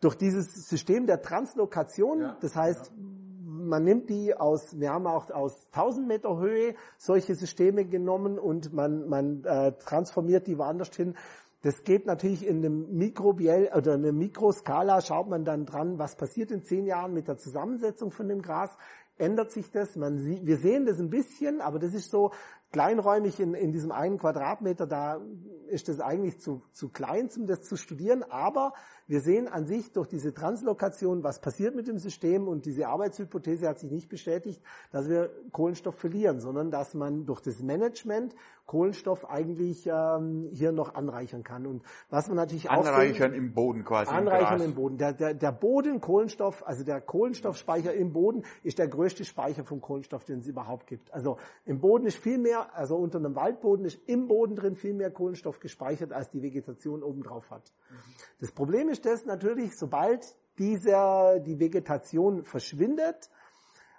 durch 0.00 0.16
dieses 0.16 0.68
System 0.68 1.06
der 1.06 1.22
Translokation, 1.22 2.20
ja, 2.22 2.36
das 2.40 2.56
heißt, 2.56 2.86
ja 2.86 3.22
man 3.52 3.84
nimmt 3.84 4.10
die 4.10 4.34
aus, 4.34 4.78
wir 4.78 4.92
haben 4.92 5.06
auch 5.06 5.30
aus 5.30 5.66
1000 5.72 6.06
Meter 6.06 6.36
Höhe 6.36 6.74
solche 6.98 7.34
Systeme 7.34 7.84
genommen 7.84 8.38
und 8.38 8.72
man, 8.72 9.08
man 9.08 9.44
äh, 9.44 9.72
transformiert 9.72 10.46
die 10.46 10.58
woanders 10.58 10.94
hin. 10.94 11.14
Das 11.62 11.84
geht 11.84 12.06
natürlich 12.06 12.44
in 12.44 12.56
einem 12.58 12.96
Mikrobiell 12.96 13.70
oder 13.74 13.94
einer 13.94 14.10
Mikroskala, 14.10 15.00
schaut 15.00 15.28
man 15.28 15.44
dann 15.44 15.64
dran, 15.64 15.96
was 15.96 16.16
passiert 16.16 16.50
in 16.50 16.62
zehn 16.62 16.86
Jahren 16.86 17.14
mit 17.14 17.28
der 17.28 17.38
Zusammensetzung 17.38 18.10
von 18.10 18.28
dem 18.28 18.42
Gras. 18.42 18.76
Ändert 19.16 19.52
sich 19.52 19.70
das? 19.70 19.94
Man 19.94 20.18
sieht, 20.18 20.44
wir 20.44 20.56
sehen 20.56 20.86
das 20.86 20.98
ein 20.98 21.08
bisschen, 21.08 21.60
aber 21.60 21.78
das 21.78 21.94
ist 21.94 22.10
so 22.10 22.32
kleinräumig 22.72 23.38
in, 23.38 23.54
in 23.54 23.70
diesem 23.70 23.92
einen 23.92 24.18
Quadratmeter, 24.18 24.86
da 24.86 25.20
ist 25.68 25.88
das 25.88 26.00
eigentlich 26.00 26.40
zu, 26.40 26.62
zu 26.72 26.88
klein, 26.88 27.30
um 27.36 27.46
das 27.46 27.62
zu 27.62 27.76
studieren. 27.76 28.24
Aber 28.24 28.72
wir 29.12 29.20
sehen 29.20 29.46
an 29.46 29.66
sich 29.66 29.92
durch 29.92 30.08
diese 30.08 30.32
Translokation, 30.32 31.22
was 31.22 31.38
passiert 31.38 31.74
mit 31.74 31.86
dem 31.86 31.98
System 31.98 32.48
und 32.48 32.64
diese 32.64 32.88
Arbeitshypothese 32.88 33.68
hat 33.68 33.78
sich 33.78 33.90
nicht 33.90 34.08
bestätigt, 34.08 34.62
dass 34.90 35.06
wir 35.06 35.28
Kohlenstoff 35.52 35.96
verlieren, 35.96 36.40
sondern 36.40 36.70
dass 36.70 36.94
man 36.94 37.26
durch 37.26 37.42
das 37.42 37.62
Management 37.62 38.34
Kohlenstoff 38.64 39.28
eigentlich 39.28 39.86
ähm, 39.86 40.48
hier 40.52 40.72
noch 40.72 40.94
anreichern 40.94 41.42
kann. 41.42 41.66
Und 41.66 41.82
was 42.08 42.28
man 42.28 42.36
natürlich 42.36 42.70
auch 42.70 42.86
anreichern 42.86 43.34
im 43.34 43.52
Boden 43.52 43.84
quasi. 43.84 44.10
Anreichern 44.10 44.60
im, 44.60 44.70
im 44.70 44.74
Boden. 44.74 44.96
Der, 44.96 45.12
der, 45.12 45.34
der 45.34 45.52
Boden 45.52 46.00
Kohlenstoff, 46.00 46.66
also 46.66 46.82
der 46.82 47.02
Kohlenstoffspeicher 47.02 47.92
im 47.92 48.12
Boden 48.12 48.44
ist 48.62 48.78
der 48.78 48.88
größte 48.88 49.26
Speicher 49.26 49.64
von 49.64 49.82
Kohlenstoff, 49.82 50.24
den 50.24 50.38
es 50.38 50.46
überhaupt 50.46 50.86
gibt. 50.86 51.12
Also 51.12 51.36
im 51.66 51.80
Boden 51.80 52.06
ist 52.06 52.16
viel 52.16 52.38
mehr, 52.38 52.74
also 52.74 52.96
unter 52.96 53.18
einem 53.18 53.34
Waldboden 53.34 53.84
ist 53.84 54.00
im 54.08 54.26
Boden 54.26 54.56
drin 54.56 54.76
viel 54.76 54.94
mehr 54.94 55.10
Kohlenstoff 55.10 55.60
gespeichert, 55.60 56.12
als 56.12 56.30
die 56.30 56.40
Vegetation 56.40 57.02
obendrauf 57.02 57.50
hat. 57.50 57.72
Mhm. 57.90 57.96
Das 58.40 58.52
Problem 58.52 58.88
ist 58.88 59.01
das 59.04 59.24
natürlich, 59.24 59.76
sobald 59.76 60.36
dieser, 60.58 61.40
die 61.40 61.58
Vegetation 61.58 62.44
verschwindet, 62.44 63.30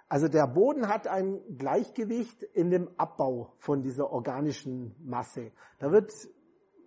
also 0.08 0.28
der 0.28 0.46
Boden 0.46 0.88
hat 0.88 1.06
ein 1.06 1.40
Gleichgewicht 1.56 2.42
in 2.42 2.70
dem 2.70 2.88
Abbau 2.96 3.52
von 3.58 3.82
dieser 3.82 4.10
organischen 4.10 4.94
Masse. 5.00 5.50
Da 5.78 5.90
wird 5.90 6.12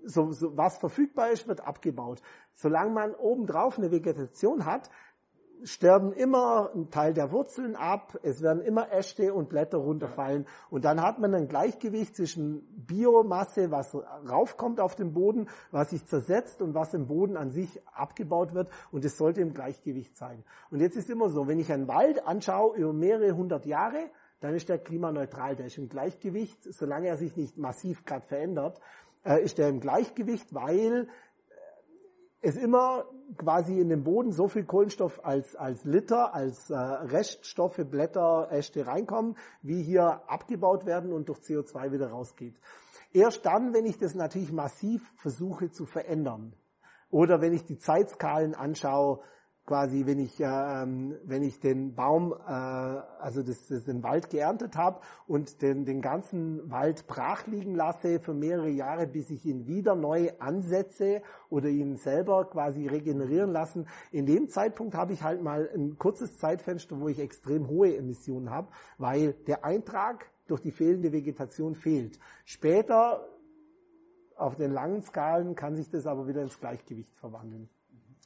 so, 0.06 0.31
so 0.31 0.56
was 0.56 0.77
verfügbar 0.77 1.31
ist, 1.31 1.48
wird 1.48 1.61
abgebaut. 1.61 2.22
Solange 2.53 2.91
man 2.91 3.15
obendrauf 3.15 3.77
eine 3.77 3.91
Vegetation 3.91 4.65
hat, 4.65 4.89
sterben 5.63 6.11
immer 6.13 6.71
ein 6.73 6.89
Teil 6.89 7.13
der 7.13 7.31
Wurzeln 7.31 7.75
ab, 7.75 8.17
es 8.23 8.41
werden 8.41 8.61
immer 8.61 8.91
Äste 8.91 9.34
und 9.34 9.49
Blätter 9.49 9.77
runterfallen. 9.77 10.45
Und 10.69 10.85
dann 10.85 11.01
hat 11.01 11.19
man 11.19 11.34
ein 11.34 11.47
Gleichgewicht 11.47 12.15
zwischen 12.15 12.61
Biomasse, 12.85 13.71
was 13.71 13.95
raufkommt 14.29 14.79
auf 14.79 14.95
den 14.95 15.13
Boden, 15.13 15.47
was 15.71 15.89
sich 15.89 16.05
zersetzt 16.05 16.61
und 16.61 16.73
was 16.73 16.93
im 16.93 17.07
Boden 17.07 17.38
an 17.38 17.51
sich 17.51 17.81
abgebaut 17.93 18.53
wird. 18.53 18.69
Und 18.91 19.05
es 19.05 19.17
sollte 19.17 19.41
im 19.41 19.53
Gleichgewicht 19.53 20.15
sein. 20.17 20.43
Und 20.71 20.79
jetzt 20.79 20.97
ist 20.97 21.09
immer 21.09 21.29
so, 21.29 21.47
wenn 21.47 21.59
ich 21.59 21.71
einen 21.71 21.88
Wald 21.88 22.25
anschaue 22.25 22.77
über 22.77 22.93
mehrere 22.93 23.35
hundert 23.35 23.65
Jahre, 23.65 24.09
dann 24.39 24.53
ist 24.53 24.69
der 24.69 24.77
klimaneutral, 24.77 25.55
der 25.55 25.65
ist 25.65 25.77
im 25.77 25.89
Gleichgewicht, 25.89 26.63
solange 26.73 27.07
er 27.07 27.17
sich 27.17 27.35
nicht 27.35 27.57
massiv 27.57 28.05
gerade 28.05 28.25
verändert, 28.25 28.79
äh, 29.23 29.43
ist 29.43 29.57
der 29.57 29.69
im 29.69 29.79
Gleichgewicht, 29.79 30.53
weil 30.53 31.07
es 32.41 32.55
immer 32.55 33.05
quasi 33.38 33.80
in 33.80 33.89
den 33.89 34.03
Boden 34.03 34.31
so 34.31 34.47
viel 34.47 34.65
Kohlenstoff 34.65 35.23
als, 35.26 35.55
als 35.55 35.84
Liter, 35.84 36.34
als 36.34 36.69
äh, 36.69 36.76
Reststoffe, 36.76 37.81
Blätter, 37.89 38.49
Äste 38.51 38.85
reinkommen, 38.85 39.35
wie 39.61 39.84
hier 39.84 40.22
abgebaut 40.27 40.85
werden 40.85 41.11
und 41.11 41.30
durch 41.30 41.39
CO2 41.39 41.91
wieder 41.91 42.09
rausgeht. 42.09 42.55
Erst 43.14 43.45
dann, 43.45 43.73
wenn 43.73 43.85
ich 43.85 43.97
das 43.97 44.15
natürlich 44.15 44.51
massiv 44.51 45.01
versuche 45.18 45.72
zu 45.72 45.85
verändern, 45.85 46.53
oder 47.09 47.41
wenn 47.41 47.53
ich 47.53 47.64
die 47.64 47.77
Zeitskalen 47.77 48.53
anschaue, 48.53 49.22
quasi, 49.68 50.06
wenn 50.06 50.18
ich, 50.18 50.39
ähm, 50.39 51.18
wenn 51.26 51.44
ich 51.44 51.60
den 51.60 51.94
Baum, 51.94 52.31
äh, 52.31 52.52
also 52.52 53.44
das, 53.44 53.68
das 53.68 53.84
den 53.84 54.02
Wald 54.02 54.30
geerntet 54.30 54.77
habe 54.77 55.02
und 55.27 55.61
den, 55.61 55.84
den 55.84 56.02
ganzen 56.02 56.72
Wald 56.72 57.06
brach 57.06 57.45
liegen 57.48 57.76
lasse 57.76 58.19
für 58.22 58.34
mehrere 58.34 58.69
Jahre, 58.69 59.06
bis 59.06 59.30
ich 59.30 59.45
ihn 59.45 59.68
wieder 59.68 59.94
neu 59.94 60.31
ansetze 60.39 61.22
oder 61.49 61.68
ihn 61.68 61.98
selber 61.98 62.45
quasi 62.45 62.88
regenerieren 62.88 63.52
lassen. 63.52 63.88
In 64.11 64.26
dem 64.26 64.48
Zeitpunkt 64.48 64.95
habe 64.95 65.11
ich 65.11 65.22
halt 65.22 65.44
mal 65.44 65.69
ein 65.76 65.98
kurzes 65.98 66.38
Zeitfenster, 66.39 66.99
wo 66.99 67.10
ich 67.10 67.19
extrem 67.19 67.68
hohe 67.68 67.95
Emissionen 67.98 68.49
habe, 68.49 68.69
weil 68.98 69.34
der 69.48 69.65
Eintrag 69.65 70.31
durch 70.48 70.61
die 70.61 70.72
fehlende 70.72 71.11
Vegetation 71.11 71.76
fehlt. 71.76 72.18
Später 72.45 73.27
auf 74.38 74.56
den 74.56 74.72
langen 74.72 75.02
Skalen 75.02 75.56
kann 75.56 75.76
sich 75.76 75.89
das 75.89 76.07
aber 76.07 76.26
wieder 76.26 76.41
ins 76.41 76.57
Gleichgewicht 76.57 77.14
verwandeln. 77.18 77.69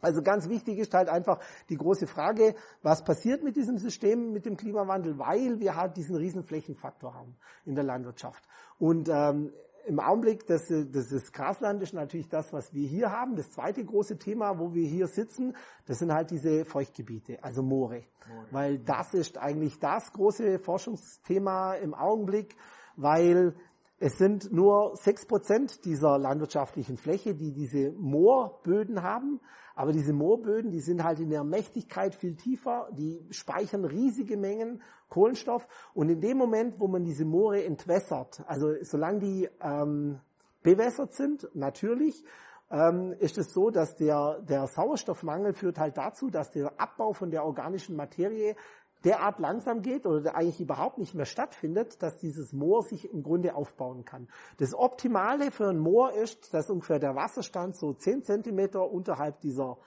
Also 0.02 0.22
ganz 0.22 0.50
wichtig 0.50 0.80
ist 0.80 0.94
halt 0.94 1.10
einfach 1.10 1.40
die 1.70 1.78
große 1.78 2.08
Frage, 2.08 2.56
was 2.82 3.04
passiert 3.04 3.44
mit 3.44 3.56
diesem 3.56 3.78
System, 3.78 4.34
mit 4.34 4.46
dem 4.46 4.58
Klimawandel, 4.58 5.18
weil 5.18 5.60
wir 5.60 5.76
halt 5.76 5.96
diesen 5.98 6.16
riesen 6.16 6.44
Flächenfaktor 6.44 7.14
haben 7.14 7.36
in 7.66 7.76
der 7.76 7.84
Landwirtschaft. 7.84 8.44
Und 8.80 9.10
ähm, 9.10 9.52
im 9.86 10.00
Augenblick, 10.00 10.46
das, 10.46 10.68
das, 10.68 11.10
das 11.10 11.32
Grasland 11.32 11.82
ist 11.82 11.94
natürlich 11.94 12.30
das, 12.30 12.54
was 12.54 12.74
wir 12.74 12.88
hier 12.88 13.12
haben. 13.12 13.36
Das 13.36 13.52
zweite 13.52 13.84
große 13.84 14.18
Thema, 14.18 14.60
wo 14.60 14.74
wir 14.74 14.88
hier 14.88 15.08
sitzen, 15.08 15.56
das 15.86 16.00
sind 16.00 16.14
halt 16.14 16.32
diese 16.32 16.66
Feuchtgebiete, 16.66 17.44
also 17.44 17.64
Moore. 17.64 18.04
Moore. 18.28 18.48
Weil 18.52 18.80
das 18.80 19.14
ist 19.14 19.38
eigentlich 19.38 19.80
das 19.80 20.12
große 20.14 20.60
Forschungsthema 20.60 21.76
im 21.76 21.94
Augenblick, 21.94 22.56
weil 22.96 23.56
es 24.04 24.18
sind 24.18 24.52
nur 24.52 24.96
sechs 24.96 25.28
Prozent 25.28 25.86
dieser 25.86 26.18
landwirtschaftlichen 26.18 26.98
Fläche, 26.98 27.36
die 27.36 27.54
diese 27.54 27.92
Moorböden 27.92 29.04
haben. 29.04 29.40
Aber 29.76 29.92
diese 29.92 30.12
Moorböden, 30.12 30.72
die 30.72 30.80
sind 30.80 31.04
halt 31.04 31.20
in 31.20 31.30
der 31.30 31.44
Mächtigkeit 31.44 32.16
viel 32.16 32.36
tiefer, 32.36 32.90
die 32.94 33.24
speichern 33.30 33.86
riesige 33.86 34.38
Mengen 34.38 34.82
Kohlenstoff. 35.10 35.68
Und 35.94 36.10
in 36.10 36.20
dem 36.20 36.38
Moment, 36.38 36.80
wo 36.80 36.88
man 36.88 37.04
diese 37.04 37.26
Moore 37.26 37.64
entwässert, 37.64 38.44
also 38.48 38.74
solange 38.82 39.20
die 39.20 39.50
ähm, 39.62 40.20
bewässert 40.64 41.14
sind, 41.14 41.48
natürlich, 41.54 42.24
ähm, 42.72 43.14
ist 43.20 43.38
es 43.38 43.54
so, 43.54 43.70
dass 43.70 43.98
der, 43.98 44.42
der 44.42 44.66
Sauerstoffmangel 44.66 45.54
führt 45.54 45.78
halt 45.78 45.98
dazu, 45.98 46.32
dass 46.32 46.50
der 46.50 46.74
Abbau 46.80 47.14
von 47.14 47.30
der 47.30 47.46
organischen 47.46 47.96
Materie 47.96 48.56
derart 49.04 49.40
langsam 49.40 49.82
geht 49.82 50.06
oder 50.06 50.36
eigentlich 50.36 50.62
überhaupt 50.62 50.98
nicht 50.98 51.16
mehr 51.16 51.26
stattfindet, 51.26 52.02
dass 52.02 52.18
dieses 52.18 52.54
Moor 52.54 52.84
sich 52.84 53.12
im 53.12 53.24
Grunde 53.24 53.56
aufbauen 53.56 54.06
kann. 54.06 54.28
Das 54.58 54.74
Optimale 54.74 55.52
für 55.52 55.70
ein 55.70 55.80
Moor 55.80 56.14
ist, 56.14 56.54
dass 56.54 56.70
ungefähr 56.70 57.00
der 57.00 57.16
Wasserstand 57.16 57.76
so 57.76 57.94
10 57.94 58.24
Zentimeter 58.24 58.90
unterhalb 58.90 59.40
dieser 59.42 59.78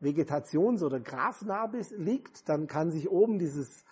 Vegetations- 0.00 0.82
oder 0.82 1.00
Grasnarbe 1.00 1.80
liegt. 1.96 2.48
Dann 2.48 2.66
kann 2.66 2.90
sich 2.90 3.10
oben 3.10 3.38
dieses 3.38 3.84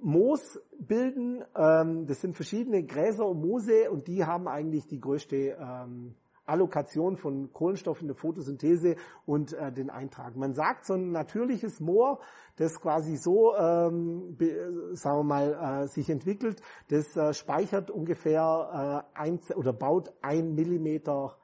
Moos 0.00 0.60
bilden. 0.78 1.44
Ähm, 1.54 2.06
das 2.06 2.20
sind 2.20 2.34
verschiedene 2.34 2.84
Gräser 2.84 3.26
und 3.26 3.40
Moose 3.40 3.90
und 3.90 4.06
die 4.08 4.24
haben 4.24 4.48
eigentlich 4.48 4.86
die 4.86 5.00
größte 5.00 5.56
ähm, 5.58 6.14
Allokation 6.46 7.16
von 7.16 7.52
Kohlenstoff 7.52 8.00
in 8.00 8.06
der 8.08 8.16
Photosynthese 8.16 8.96
und 9.26 9.52
äh, 9.52 9.72
den 9.72 9.90
Eintrag. 9.90 10.36
Man 10.36 10.54
sagt, 10.54 10.86
so 10.86 10.94
ein 10.94 11.12
natürliches 11.12 11.80
Moor, 11.80 12.20
das 12.56 12.80
quasi 12.80 13.16
so, 13.16 13.54
ähm, 13.56 14.36
be, 14.36 14.94
sagen 14.94 15.18
wir 15.18 15.24
mal, 15.24 15.82
äh, 15.84 15.88
sich 15.88 16.08
entwickelt, 16.08 16.62
das 16.88 17.16
äh, 17.16 17.34
speichert 17.34 17.90
ungefähr 17.90 19.04
äh, 19.14 19.18
ein, 19.20 19.40
oder 19.56 19.72
baut 19.72 20.12
ein 20.22 20.54
Millimeter 20.54 21.36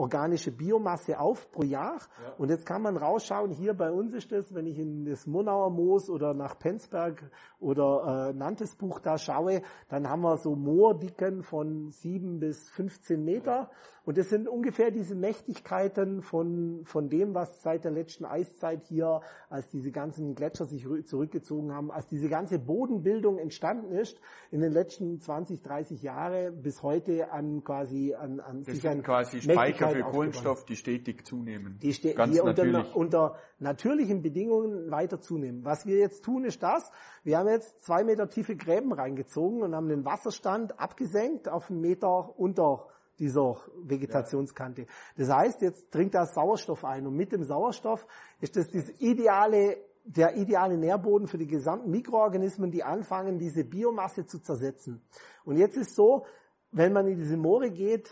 organische 0.00 0.50
Biomasse 0.50 1.18
auf 1.18 1.50
pro 1.52 1.62
Jahr. 1.62 1.98
Ja. 2.24 2.34
Und 2.38 2.48
jetzt 2.48 2.64
kann 2.64 2.82
man 2.82 2.96
rausschauen, 2.96 3.50
hier 3.50 3.74
bei 3.74 3.90
uns 3.90 4.14
ist 4.14 4.32
das, 4.32 4.54
wenn 4.54 4.66
ich 4.66 4.78
in 4.78 5.04
das 5.04 5.26
Monauer 5.26 5.70
Moos 5.70 6.08
oder 6.08 6.32
nach 6.32 6.58
Penzberg 6.58 7.30
oder 7.58 8.30
äh, 8.30 8.32
Nantesbuch 8.32 9.00
da 9.00 9.18
schaue, 9.18 9.62
dann 9.88 10.08
haben 10.08 10.22
wir 10.22 10.38
so 10.38 10.54
Moordicken 10.54 11.42
von 11.42 11.90
sieben 11.90 12.40
bis 12.40 12.70
15 12.70 13.22
Meter. 13.22 13.70
Und 14.10 14.18
das 14.18 14.28
sind 14.28 14.48
ungefähr 14.48 14.90
diese 14.90 15.14
Mächtigkeiten 15.14 16.20
von, 16.22 16.80
von 16.84 17.08
dem, 17.08 17.32
was 17.32 17.62
seit 17.62 17.84
der 17.84 17.92
letzten 17.92 18.24
Eiszeit 18.24 18.82
hier, 18.88 19.20
als 19.48 19.68
diese 19.68 19.92
ganzen 19.92 20.34
Gletscher 20.34 20.64
sich 20.64 20.84
zurückgezogen 21.06 21.72
haben, 21.72 21.92
als 21.92 22.08
diese 22.08 22.28
ganze 22.28 22.58
Bodenbildung 22.58 23.38
entstanden 23.38 23.92
ist, 23.92 24.20
in 24.50 24.62
den 24.62 24.72
letzten 24.72 25.20
20, 25.20 25.62
30 25.62 26.02
Jahren 26.02 26.60
bis 26.60 26.82
heute 26.82 27.30
an 27.30 27.62
quasi 27.62 28.12
an, 28.12 28.40
an 28.40 28.64
das 28.64 28.74
sich 28.74 28.88
an 28.88 29.04
quasi 29.04 29.42
Speicher 29.42 29.90
für 29.90 30.02
Kohlenstoff, 30.02 30.64
die 30.64 30.74
stetig 30.74 31.24
zunehmen. 31.24 31.78
Die, 31.80 31.92
ste 31.92 32.14
Ganz 32.14 32.34
die 32.34 32.40
unter, 32.40 32.96
unter 32.96 33.36
natürlichen 33.60 34.22
Bedingungen 34.22 34.90
weiter 34.90 35.20
zunehmen. 35.20 35.64
Was 35.64 35.86
wir 35.86 35.98
jetzt 35.98 36.24
tun, 36.24 36.44
ist 36.44 36.64
das, 36.64 36.90
wir 37.22 37.38
haben 37.38 37.48
jetzt 37.48 37.84
zwei 37.84 38.02
Meter 38.02 38.28
tiefe 38.28 38.56
Gräben 38.56 38.92
reingezogen 38.92 39.62
und 39.62 39.72
haben 39.72 39.88
den 39.88 40.04
Wasserstand 40.04 40.80
abgesenkt 40.80 41.48
auf 41.48 41.70
einen 41.70 41.80
Meter 41.80 42.36
unter 42.36 42.88
dieser 43.20 43.56
Vegetationskante. 43.82 44.86
Das 45.16 45.30
heißt, 45.30 45.60
jetzt 45.62 45.94
dringt 45.94 46.14
da 46.14 46.26
Sauerstoff 46.26 46.84
ein 46.84 47.06
und 47.06 47.14
mit 47.14 47.32
dem 47.32 47.44
Sauerstoff 47.44 48.06
ist 48.40 48.56
das 48.56 48.70
das 48.70 48.88
ideale, 48.98 49.76
der 50.04 50.36
ideale 50.36 50.76
Nährboden 50.76 51.28
für 51.28 51.38
die 51.38 51.46
gesamten 51.46 51.90
Mikroorganismen, 51.90 52.70
die 52.70 52.82
anfangen, 52.82 53.38
diese 53.38 53.62
Biomasse 53.62 54.24
zu 54.24 54.40
zersetzen. 54.40 55.02
Und 55.44 55.58
jetzt 55.58 55.76
ist 55.76 55.94
so, 55.94 56.24
wenn 56.72 56.92
man 56.92 57.06
in 57.06 57.18
diese 57.18 57.36
Moore 57.36 57.70
geht, 57.70 58.08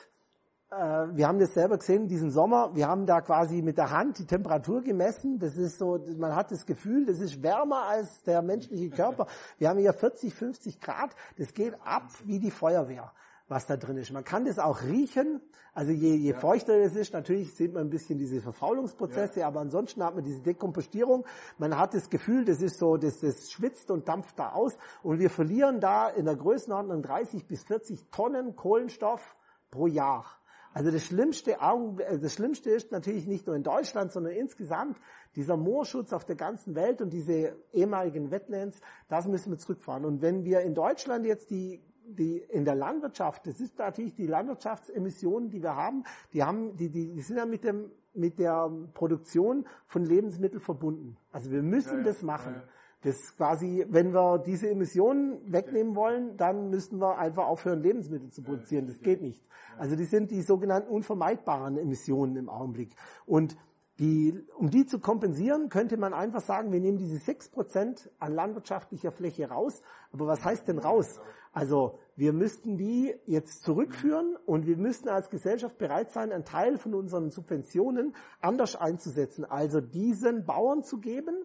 äh, 0.70 0.76
wir 0.76 1.26
haben 1.26 1.39
das 1.39 1.55
selber 1.55 1.78
gesehen 1.78 2.06
diesen 2.06 2.30
Sommer, 2.30 2.74
wir 2.74 2.86
haben 2.86 3.06
da 3.06 3.22
quasi 3.22 3.62
mit 3.62 3.78
der 3.78 3.90
Hand 3.90 4.18
die 4.18 4.26
Temperatur 4.26 4.82
gemessen. 4.82 5.39
Das 5.39 5.56
ist 5.56 5.78
so, 5.78 5.98
man 6.18 6.36
hat 6.36 6.51
das 6.51 6.66
Gefühl, 6.66 7.06
das 7.06 7.20
ist 7.20 7.43
wärmer 7.43 7.85
als 7.85 8.22
der 8.24 8.43
menschliche 8.43 8.90
Körper. 8.90 9.26
Wir 9.56 9.70
haben 9.70 9.78
hier 9.78 9.94
40, 9.94 10.35
50 10.35 10.80
Grad. 10.80 11.10
Das 11.39 11.55
geht 11.55 11.74
ab 11.82 12.09
wie 12.24 12.39
die 12.39 12.51
Feuerwehr 12.51 13.12
was 13.48 13.66
da 13.66 13.76
drin 13.76 13.96
ist. 13.96 14.12
Man 14.12 14.24
kann 14.24 14.44
das 14.44 14.58
auch 14.58 14.82
riechen. 14.82 15.40
Also 15.72 15.92
je, 15.92 16.14
je 16.14 16.32
ja. 16.32 16.38
feuchter 16.38 16.74
es 16.80 16.94
ist, 16.94 17.12
natürlich 17.14 17.54
sieht 17.54 17.72
man 17.72 17.84
ein 17.84 17.90
bisschen 17.90 18.18
diese 18.18 18.40
Verfaulungsprozesse, 18.40 19.40
ja. 19.40 19.46
aber 19.46 19.60
ansonsten 19.60 20.02
hat 20.02 20.14
man 20.14 20.24
diese 20.24 20.42
Dekompostierung. 20.42 21.24
Man 21.56 21.76
hat 21.76 21.94
das 21.94 22.10
Gefühl, 22.10 22.44
das 22.44 22.60
ist 22.60 22.78
so, 22.78 22.96
das, 22.96 23.20
das 23.20 23.50
schwitzt 23.50 23.90
und 23.90 24.08
dampft 24.08 24.38
da 24.38 24.52
aus. 24.52 24.76
Und 25.02 25.18
wir 25.18 25.30
verlieren 25.30 25.80
da 25.80 26.08
in 26.08 26.26
der 26.26 26.36
Größenordnung 26.36 27.02
30 27.02 27.46
bis 27.46 27.64
40 27.64 28.10
Tonnen 28.10 28.54
Kohlenstoff 28.54 29.36
pro 29.70 29.86
Jahr. 29.86 30.26
Also 30.74 30.90
das 30.90 31.04
Schlimmste, 31.04 31.52
äh, 31.52 32.18
das 32.18 32.34
Schlimmste 32.34 32.70
ist 32.70 32.92
natürlich 32.92 33.26
nicht 33.26 33.46
nur 33.46 33.56
in 33.56 33.62
Deutschland, 33.62 34.12
sondern 34.12 34.34
insgesamt 34.34 34.98
dieser 35.34 35.56
Moorschutz 35.56 36.12
auf 36.12 36.24
der 36.24 36.36
ganzen 36.36 36.74
Welt 36.74 37.00
und 37.00 37.10
diese 37.10 37.56
ehemaligen 37.72 38.30
Wetlands, 38.30 38.80
das 39.08 39.26
müssen 39.26 39.50
wir 39.50 39.58
zurückfahren. 39.58 40.04
Und 40.04 40.20
wenn 40.20 40.44
wir 40.44 40.60
in 40.60 40.74
Deutschland 40.74 41.24
jetzt 41.24 41.50
die 41.50 41.82
die 42.14 42.39
in 42.39 42.64
der 42.64 42.74
Landwirtschaft, 42.74 43.47
das 43.47 43.60
ist 43.60 43.78
natürlich 43.78 44.14
die 44.14 44.26
Landwirtschaftsemissionen, 44.26 45.51
die 45.51 45.62
wir 45.62 45.76
haben, 45.76 46.05
die 46.32 46.43
haben, 46.43 46.76
die, 46.76 46.90
die, 46.90 47.12
die 47.12 47.20
sind 47.20 47.36
ja 47.36 47.47
mit 47.47 47.64
dem, 47.64 47.90
mit 48.14 48.39
der 48.39 48.70
Produktion 48.94 49.66
von 49.86 50.05
Lebensmitteln 50.05 50.60
verbunden. 50.60 51.16
Also 51.30 51.51
wir 51.51 51.62
müssen 51.62 51.93
ja, 51.93 51.98
ja, 51.98 52.05
das 52.05 52.22
machen. 52.22 52.55
Ja, 52.55 52.62
das 53.02 53.36
quasi, 53.36 53.86
wenn 53.89 54.12
wir 54.12 54.39
diese 54.39 54.68
Emissionen 54.68 55.52
wegnehmen 55.52 55.94
wollen, 55.94 56.36
dann 56.36 56.68
müssen 56.68 56.98
wir 56.98 57.16
einfach 57.16 57.47
aufhören, 57.47 57.80
Lebensmittel 57.80 58.30
zu 58.30 58.43
produzieren. 58.43 58.89
Das 58.89 59.01
geht 59.01 59.22
nicht. 59.22 59.47
Also 59.78 59.94
die 59.94 60.05
sind 60.05 60.32
die 60.32 60.43
sogenannten 60.43 60.90
unvermeidbaren 60.90 61.78
Emissionen 61.78 62.36
im 62.36 62.48
Augenblick. 62.48 62.97
Und 63.24 63.56
die, 63.98 64.46
um 64.56 64.70
die 64.70 64.86
zu 64.86 65.00
kompensieren, 65.00 65.68
könnte 65.68 65.96
man 65.96 66.14
einfach 66.14 66.40
sagen, 66.40 66.72
wir 66.72 66.80
nehmen 66.80 66.98
diese 66.98 67.18
6% 67.18 68.08
an 68.20 68.32
landwirtschaftlicher 68.32 69.10
Fläche 69.10 69.48
raus. 69.48 69.82
Aber 70.12 70.26
was 70.26 70.44
heißt 70.44 70.68
denn 70.68 70.78
raus? 70.78 71.20
Also 71.52 71.98
wir 72.14 72.32
müssten 72.32 72.76
die 72.76 73.14
jetzt 73.24 73.64
zurückführen 73.64 74.36
und 74.46 74.66
wir 74.66 74.76
müssten 74.76 75.08
als 75.08 75.30
Gesellschaft 75.30 75.78
bereit 75.78 76.12
sein, 76.12 76.30
einen 76.30 76.44
Teil 76.44 76.78
von 76.78 76.94
unseren 76.94 77.30
Subventionen 77.30 78.14
anders 78.40 78.76
einzusetzen. 78.76 79.44
Also 79.44 79.80
diesen 79.80 80.44
Bauern 80.44 80.84
zu 80.84 81.00
geben 81.00 81.44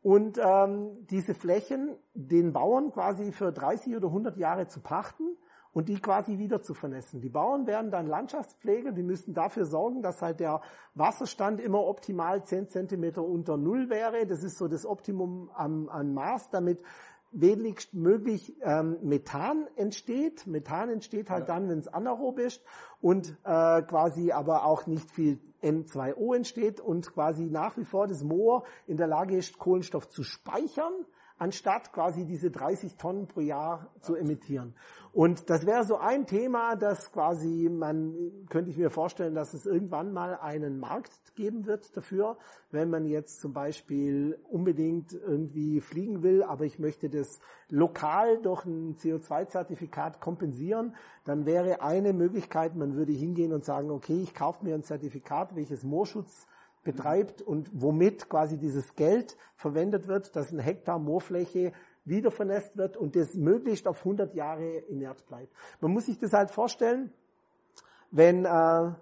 und 0.00 0.38
ähm, 0.38 1.04
diese 1.10 1.34
Flächen 1.34 1.96
den 2.14 2.52
Bauern 2.52 2.92
quasi 2.92 3.32
für 3.32 3.50
30 3.50 3.96
oder 3.96 4.06
100 4.06 4.36
Jahre 4.36 4.68
zu 4.68 4.80
pachten 4.80 5.36
und 5.78 5.88
die 5.88 6.00
quasi 6.00 6.38
wieder 6.38 6.60
zu 6.60 6.74
vernässen. 6.74 7.20
Die 7.20 7.28
Bauern 7.28 7.68
werden 7.68 7.92
dann 7.92 8.08
Landschaftspfleger, 8.08 8.90
die 8.90 9.04
müssten 9.04 9.32
dafür 9.32 9.64
sorgen, 9.64 10.02
dass 10.02 10.22
halt 10.22 10.40
der 10.40 10.60
Wasserstand 10.94 11.60
immer 11.60 11.86
optimal 11.86 12.42
10 12.42 12.66
Zentimeter 12.66 13.22
unter 13.22 13.56
Null 13.56 13.88
wäre. 13.88 14.26
Das 14.26 14.42
ist 14.42 14.58
so 14.58 14.66
das 14.66 14.84
Optimum 14.84 15.52
am, 15.54 15.88
an 15.88 16.14
Maß, 16.14 16.50
damit 16.50 16.80
wenigst 17.30 17.94
möglich 17.94 18.56
ähm, 18.60 18.96
Methan 19.02 19.68
entsteht. 19.76 20.48
Methan 20.48 20.90
entsteht 20.90 21.30
halt 21.30 21.46
ja. 21.46 21.54
dann, 21.54 21.68
wenn 21.68 21.78
es 21.78 21.86
anaerob 21.86 22.40
ist 22.40 22.60
und 23.00 23.36
äh, 23.44 23.82
quasi 23.82 24.32
aber 24.32 24.64
auch 24.64 24.88
nicht 24.88 25.08
viel 25.12 25.38
N2O 25.62 26.34
entsteht 26.34 26.80
und 26.80 27.14
quasi 27.14 27.44
nach 27.44 27.76
wie 27.76 27.84
vor 27.84 28.08
das 28.08 28.24
Moor 28.24 28.64
in 28.88 28.96
der 28.96 29.06
Lage 29.06 29.36
ist, 29.36 29.60
Kohlenstoff 29.60 30.08
zu 30.08 30.24
speichern 30.24 30.92
anstatt 31.38 31.92
quasi 31.92 32.24
diese 32.24 32.50
30 32.50 32.96
Tonnen 32.96 33.26
pro 33.26 33.40
Jahr 33.40 33.88
zu 34.00 34.14
emittieren. 34.14 34.74
Und 35.12 35.48
das 35.50 35.66
wäre 35.66 35.84
so 35.84 35.96
ein 35.96 36.26
Thema, 36.26 36.76
das 36.76 37.10
quasi, 37.12 37.68
man 37.70 38.46
könnte 38.50 38.70
ich 38.70 38.76
mir 38.76 38.90
vorstellen, 38.90 39.34
dass 39.34 39.54
es 39.54 39.66
irgendwann 39.66 40.12
mal 40.12 40.36
einen 40.36 40.78
Markt 40.78 41.34
geben 41.34 41.66
wird 41.66 41.96
dafür, 41.96 42.36
wenn 42.70 42.90
man 42.90 43.06
jetzt 43.06 43.40
zum 43.40 43.52
Beispiel 43.52 44.38
unbedingt 44.50 45.12
irgendwie 45.12 45.80
fliegen 45.80 46.22
will, 46.22 46.42
aber 46.42 46.66
ich 46.66 46.78
möchte 46.78 47.08
das 47.08 47.40
lokal 47.68 48.42
durch 48.42 48.64
ein 48.66 48.96
CO2-Zertifikat 48.96 50.20
kompensieren, 50.20 50.94
dann 51.24 51.46
wäre 51.46 51.80
eine 51.82 52.12
Möglichkeit, 52.12 52.76
man 52.76 52.94
würde 52.94 53.12
hingehen 53.12 53.52
und 53.52 53.64
sagen, 53.64 53.90
okay, 53.90 54.20
ich 54.22 54.34
kaufe 54.34 54.64
mir 54.64 54.74
ein 54.74 54.82
Zertifikat, 54.82 55.56
welches 55.56 55.84
Moorschutz 55.84 56.46
betreibt 56.88 57.42
und 57.42 57.68
womit 57.74 58.30
quasi 58.30 58.56
dieses 58.56 58.94
Geld 58.94 59.36
verwendet 59.56 60.08
wird, 60.08 60.34
dass 60.34 60.50
ein 60.50 60.58
Hektar 60.58 60.98
Moorfläche 60.98 61.72
wieder 62.06 62.30
vernässt 62.30 62.78
wird 62.78 62.96
und 62.96 63.14
das 63.14 63.34
möglichst 63.34 63.86
auf 63.86 63.98
100 63.98 64.34
Jahre 64.34 64.78
inert 64.88 65.26
bleibt. 65.26 65.52
Man 65.82 65.92
muss 65.92 66.06
sich 66.06 66.18
das 66.18 66.32
halt 66.32 66.50
vorstellen, 66.50 67.12
wenn 68.10 68.46
äh, 68.46 68.92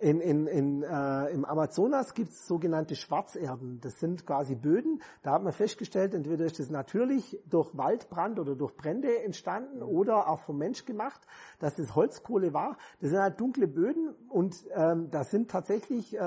in, 0.00 0.20
in, 0.20 0.46
in, 0.46 0.82
äh, 0.82 1.30
im 1.30 1.44
Amazonas 1.44 2.14
gibt 2.14 2.30
es 2.30 2.46
sogenannte 2.46 2.94
Schwarzerden. 2.94 3.80
Das 3.80 3.98
sind 3.98 4.26
quasi 4.26 4.54
Böden. 4.54 5.02
Da 5.22 5.32
hat 5.32 5.42
man 5.42 5.52
festgestellt, 5.52 6.14
entweder 6.14 6.44
ist 6.44 6.58
das 6.58 6.70
natürlich 6.70 7.40
durch 7.48 7.76
Waldbrand 7.76 8.38
oder 8.38 8.54
durch 8.54 8.76
Brände 8.76 9.22
entstanden 9.22 9.82
oder 9.82 10.28
auch 10.28 10.40
vom 10.40 10.58
Mensch 10.58 10.84
gemacht, 10.84 11.20
dass 11.58 11.74
das 11.76 11.94
Holzkohle 11.94 12.52
war. 12.52 12.76
Das 13.00 13.10
sind 13.10 13.18
halt 13.18 13.40
dunkle 13.40 13.66
Böden 13.66 14.14
und 14.28 14.56
ähm, 14.74 15.10
da 15.10 15.24
sind 15.24 15.50
tatsächlich 15.50 16.16
äh, 16.16 16.20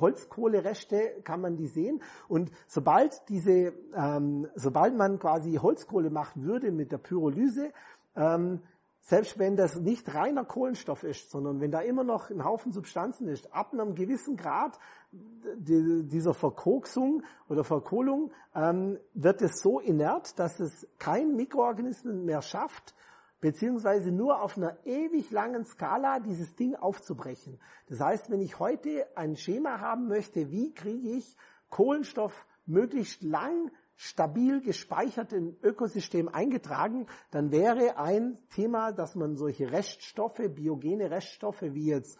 Holzkohlereste 0.00 1.22
kann 1.24 1.40
man 1.40 1.56
die 1.56 1.66
sehen. 1.66 2.02
Und 2.28 2.50
sobald 2.66 3.28
diese, 3.28 3.72
ähm, 3.94 4.48
sobald 4.54 4.96
man 4.96 5.18
quasi 5.18 5.54
Holzkohle 5.54 6.10
machen 6.10 6.44
würde 6.44 6.70
mit 6.70 6.92
der 6.92 6.98
Pyrolyse, 6.98 7.72
ähm, 8.14 8.60
selbst 9.06 9.38
wenn 9.38 9.54
das 9.54 9.76
nicht 9.76 10.12
reiner 10.14 10.44
Kohlenstoff 10.44 11.04
ist, 11.04 11.30
sondern 11.30 11.60
wenn 11.60 11.70
da 11.70 11.80
immer 11.80 12.02
noch 12.02 12.28
ein 12.30 12.44
Haufen 12.44 12.72
Substanzen 12.72 13.28
ist, 13.28 13.54
ab 13.54 13.72
einem 13.72 13.94
gewissen 13.94 14.36
Grad 14.36 14.80
dieser 15.12 16.34
Verkoksung 16.34 17.22
oder 17.48 17.62
Verkohlung 17.62 18.32
ähm, 18.52 18.98
wird 19.14 19.42
es 19.42 19.60
so 19.60 19.78
inert, 19.78 20.36
dass 20.40 20.58
es 20.58 20.88
kein 20.98 21.36
Mikroorganismus 21.36 22.16
mehr 22.16 22.42
schafft, 22.42 22.96
beziehungsweise 23.40 24.10
nur 24.10 24.42
auf 24.42 24.56
einer 24.56 24.76
ewig 24.84 25.30
langen 25.30 25.64
Skala 25.64 26.20
dieses 26.20 26.56
Ding 26.56 26.74
aufzubrechen. 26.74 27.60
Das 27.88 28.00
heißt, 28.00 28.30
wenn 28.30 28.40
ich 28.40 28.58
heute 28.58 29.06
ein 29.16 29.36
Schema 29.36 29.80
haben 29.80 30.08
möchte, 30.08 30.50
wie 30.50 30.72
kriege 30.72 31.10
ich 31.10 31.36
Kohlenstoff 31.70 32.46
möglichst 32.66 33.22
lang 33.22 33.70
stabil 33.96 34.60
gespeichert 34.60 35.32
im 35.32 35.56
Ökosystem 35.62 36.28
eingetragen, 36.28 37.06
dann 37.30 37.50
wäre 37.50 37.98
ein 37.98 38.38
Thema, 38.50 38.92
dass 38.92 39.14
man 39.14 39.36
solche 39.36 39.72
Reststoffe, 39.72 40.42
biogene 40.54 41.10
Reststoffe 41.10 41.62
wie 41.62 41.86
jetzt 41.86 42.18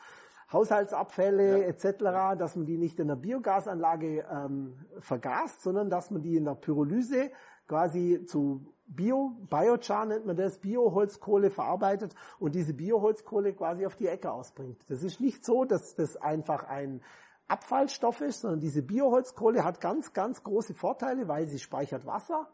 Haushaltsabfälle 0.53 1.61
ja. 1.61 1.67
etc., 1.67 2.39
dass 2.39 2.57
man 2.57 2.67
die 2.67 2.79
nicht 2.79 2.99
in 2.99 3.09
der 3.09 3.17
Biogasanlage 3.17 4.25
ähm, 4.31 4.75
vergast, 5.01 5.63
sondern 5.63 5.91
dass 5.91 6.11
man 6.11 6.23
die 6.23 6.37
in 6.37 6.45
der 6.45 6.55
Pyrolyse 6.55 7.31
quasi 7.67 8.25
zu 8.27 8.73
Bio, 8.87 9.37
Biochar 9.51 10.07
nennt 10.07 10.27
man 10.27 10.37
das, 10.37 10.59
Bioholzkohle 10.59 11.51
verarbeitet 11.51 12.15
und 12.39 12.55
diese 12.55 12.73
Bioholzkohle 12.73 13.53
quasi 13.53 13.85
auf 13.85 13.97
die 13.97 14.07
Ecke 14.07 14.31
ausbringt. 14.31 14.79
Das 14.89 15.03
ist 15.03 15.21
nicht 15.21 15.45
so, 15.45 15.65
dass 15.65 15.95
das 15.95 16.17
einfach 16.17 16.65
ein 16.65 17.03
Abfallstoff 17.49 18.21
ist, 18.21 18.41
sondern 18.41 18.61
diese 18.61 18.83
Bioholzkohle 18.83 19.65
hat 19.65 19.81
ganz, 19.81 20.13
ganz 20.13 20.43
große 20.43 20.75
Vorteile, 20.75 21.29
weil 21.29 21.47
sie 21.47 21.59
speichert 21.59 22.07
Wasser 22.07 22.49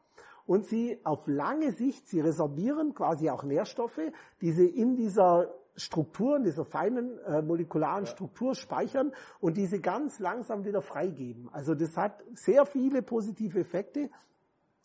und 0.46 0.66
sie 0.66 1.00
auf 1.04 1.26
lange 1.26 1.72
Sicht, 1.72 2.09
sie 2.09 2.20
resorbieren 2.20 2.94
quasi 2.94 3.30
auch 3.30 3.42
Nährstoffe, 3.42 4.00
die 4.40 4.52
sie 4.52 4.66
in 4.66 4.96
dieser 4.96 5.54
Struktur, 5.76 6.36
in 6.36 6.44
dieser 6.44 6.64
feinen 6.64 7.18
äh, 7.20 7.40
molekularen 7.40 8.06
Struktur 8.06 8.54
speichern 8.54 9.12
und 9.40 9.56
diese 9.56 9.80
ganz 9.80 10.18
langsam 10.18 10.64
wieder 10.64 10.82
freigeben. 10.82 11.48
Also 11.52 11.74
das 11.74 11.96
hat 11.96 12.22
sehr 12.34 12.66
viele 12.66 13.02
positive 13.02 13.60
Effekte 13.60 14.10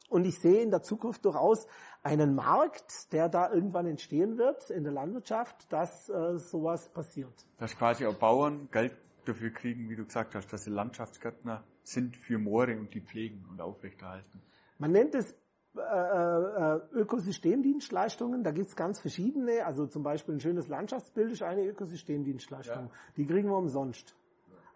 Und 0.09 0.25
ich 0.25 0.39
sehe 0.39 0.61
in 0.61 0.71
der 0.71 0.81
Zukunft 0.81 1.25
durchaus 1.25 1.67
einen 2.03 2.35
Markt, 2.35 3.11
der 3.11 3.27
da 3.29 3.51
irgendwann 3.51 3.85
entstehen 3.87 4.37
wird 4.37 4.69
in 4.69 4.83
der 4.83 4.93
Landwirtschaft, 4.93 5.71
dass 5.71 6.09
äh, 6.09 6.37
sowas 6.37 6.89
passiert. 6.89 7.45
Dass 7.57 7.75
quasi 7.77 8.05
auch 8.05 8.15
Bauern 8.15 8.69
Geld 8.71 8.95
dafür 9.25 9.51
kriegen, 9.51 9.89
wie 9.89 9.95
du 9.95 10.05
gesagt 10.05 10.35
hast, 10.35 10.51
dass 10.53 10.63
sie 10.63 10.71
Landschaftsgärtner 10.71 11.63
sind 11.83 12.15
für 12.15 12.37
Moore 12.37 12.77
und 12.79 12.93
die 12.93 13.01
pflegen 13.01 13.45
und 13.49 13.61
aufrechterhalten. 13.61 14.41
Man 14.77 14.91
nennt 14.91 15.15
es 15.15 15.35
äh, 15.75 15.79
äh, 15.79 16.79
Ökosystemdienstleistungen, 16.93 18.43
da 18.43 18.51
gibt's 18.51 18.75
ganz 18.75 18.99
verschiedene, 18.99 19.65
also 19.65 19.85
zum 19.85 20.03
Beispiel 20.03 20.35
ein 20.35 20.39
schönes 20.39 20.67
Landschaftsbild 20.67 21.31
ist 21.31 21.43
eine 21.43 21.65
Ökosystemdienstleistung. 21.65 22.85
Ja. 22.85 22.91
Die 23.15 23.25
kriegen 23.25 23.49
wir 23.49 23.57
umsonst. 23.57 24.15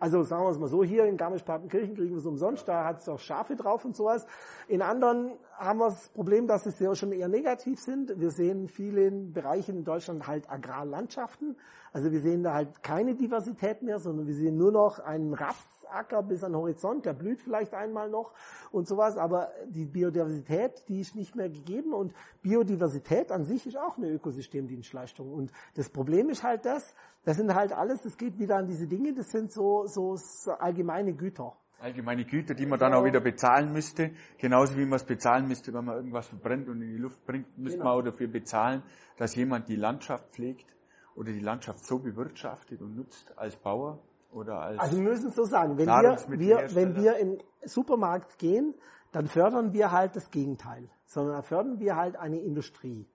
Also 0.01 0.23
sagen 0.23 0.45
wir 0.45 0.49
es 0.49 0.57
mal 0.57 0.67
so, 0.67 0.83
hier 0.83 1.05
in 1.05 1.15
Garmisch-Partenkirchen 1.15 1.93
kriegen 1.93 2.09
wir 2.09 2.17
es 2.17 2.25
umsonst, 2.25 2.67
da 2.67 2.85
hat 2.85 3.01
es 3.01 3.07
auch 3.07 3.19
Schafe 3.19 3.55
drauf 3.55 3.85
und 3.85 3.95
sowas. 3.95 4.25
In 4.67 4.81
anderen 4.81 5.37
haben 5.59 5.77
wir 5.77 5.89
das 5.89 6.09
Problem, 6.09 6.47
dass 6.47 6.65
es 6.65 6.79
ja 6.79 6.95
schon 6.95 7.11
eher 7.11 7.27
negativ 7.27 7.79
sind. 7.79 8.19
Wir 8.19 8.31
sehen 8.31 8.67
vielen 8.67 9.31
Bereichen 9.31 9.77
in 9.77 9.83
Deutschland 9.83 10.25
halt 10.25 10.49
Agrarlandschaften. 10.49 11.55
Also 11.93 12.11
wir 12.11 12.19
sehen 12.19 12.41
da 12.41 12.55
halt 12.55 12.81
keine 12.81 13.13
Diversität 13.13 13.83
mehr, 13.83 13.99
sondern 13.99 14.25
wir 14.25 14.33
sehen 14.33 14.57
nur 14.57 14.71
noch 14.71 14.97
einen 14.97 15.35
Raps 15.35 15.70
Acker 15.91 16.23
bis 16.23 16.43
an 16.43 16.51
den 16.51 16.61
Horizont, 16.61 17.05
der 17.05 17.13
blüht 17.13 17.41
vielleicht 17.41 17.73
einmal 17.73 18.09
noch 18.09 18.33
und 18.71 18.87
sowas, 18.87 19.17
aber 19.17 19.51
die 19.67 19.85
Biodiversität, 19.85 20.83
die 20.87 21.01
ist 21.01 21.15
nicht 21.15 21.35
mehr 21.35 21.49
gegeben 21.49 21.93
und 21.93 22.13
Biodiversität 22.41 23.31
an 23.31 23.45
sich 23.45 23.67
ist 23.67 23.77
auch 23.77 23.97
eine 23.97 24.09
Ökosystemdienstleistung 24.09 25.31
und 25.31 25.51
das 25.75 25.89
Problem 25.89 26.29
ist 26.29 26.43
halt 26.43 26.65
das, 26.65 26.95
das 27.23 27.37
sind 27.37 27.53
halt 27.53 27.73
alles, 27.73 28.01
das 28.01 28.17
geht 28.17 28.39
wieder 28.39 28.57
an 28.57 28.67
diese 28.67 28.87
Dinge, 28.87 29.13
das 29.13 29.29
sind 29.29 29.51
so, 29.51 29.85
so 29.85 30.15
allgemeine 30.59 31.13
Güter 31.13 31.55
allgemeine 31.81 32.25
Güter, 32.25 32.53
die 32.53 32.65
man 32.65 32.79
dann 32.79 32.93
auch 32.93 33.03
wieder 33.03 33.19
bezahlen 33.19 33.73
müsste. 33.73 34.11
Genauso 34.37 34.77
wie 34.77 34.85
man 34.85 34.97
es 34.97 35.03
bezahlen 35.03 35.47
müsste, 35.47 35.73
wenn 35.73 35.85
man 35.85 35.95
irgendwas 35.95 36.27
verbrennt 36.27 36.69
und 36.69 36.81
in 36.81 36.89
die 36.89 36.97
Luft 36.97 37.25
bringt, 37.25 37.57
müsste 37.57 37.79
genau. 37.79 37.89
man 37.89 37.99
auch 37.99 38.05
dafür 38.11 38.27
bezahlen, 38.27 38.83
dass 39.17 39.35
jemand 39.35 39.67
die 39.67 39.75
Landschaft 39.75 40.31
pflegt 40.31 40.67
oder 41.15 41.31
die 41.31 41.39
Landschaft 41.39 41.85
so 41.85 41.99
bewirtschaftet 41.99 42.81
und 42.81 42.95
nutzt 42.95 43.37
als 43.37 43.55
Bauer, 43.57 43.99
oder 44.31 44.59
als 44.59 44.79
also 44.79 44.97
wir 44.97 45.03
müssen 45.03 45.29
es 45.29 45.35
so 45.35 45.45
sagen, 45.45 45.77
wenn 45.77 45.87
wir, 45.87 46.17
wir, 46.27 46.75
wenn 46.75 46.95
wir 46.95 47.17
in 47.17 47.37
den 47.37 47.43
Supermarkt 47.63 48.37
gehen, 48.37 48.73
dann 49.11 49.27
fördern 49.27 49.73
wir 49.73 49.91
halt 49.91 50.15
das 50.15 50.31
Gegenteil, 50.31 50.89
sondern 51.05 51.43
fördern 51.43 51.79
wir 51.79 51.95
halt 51.95 52.15
eine 52.15 52.39
Industrie. 52.39 53.07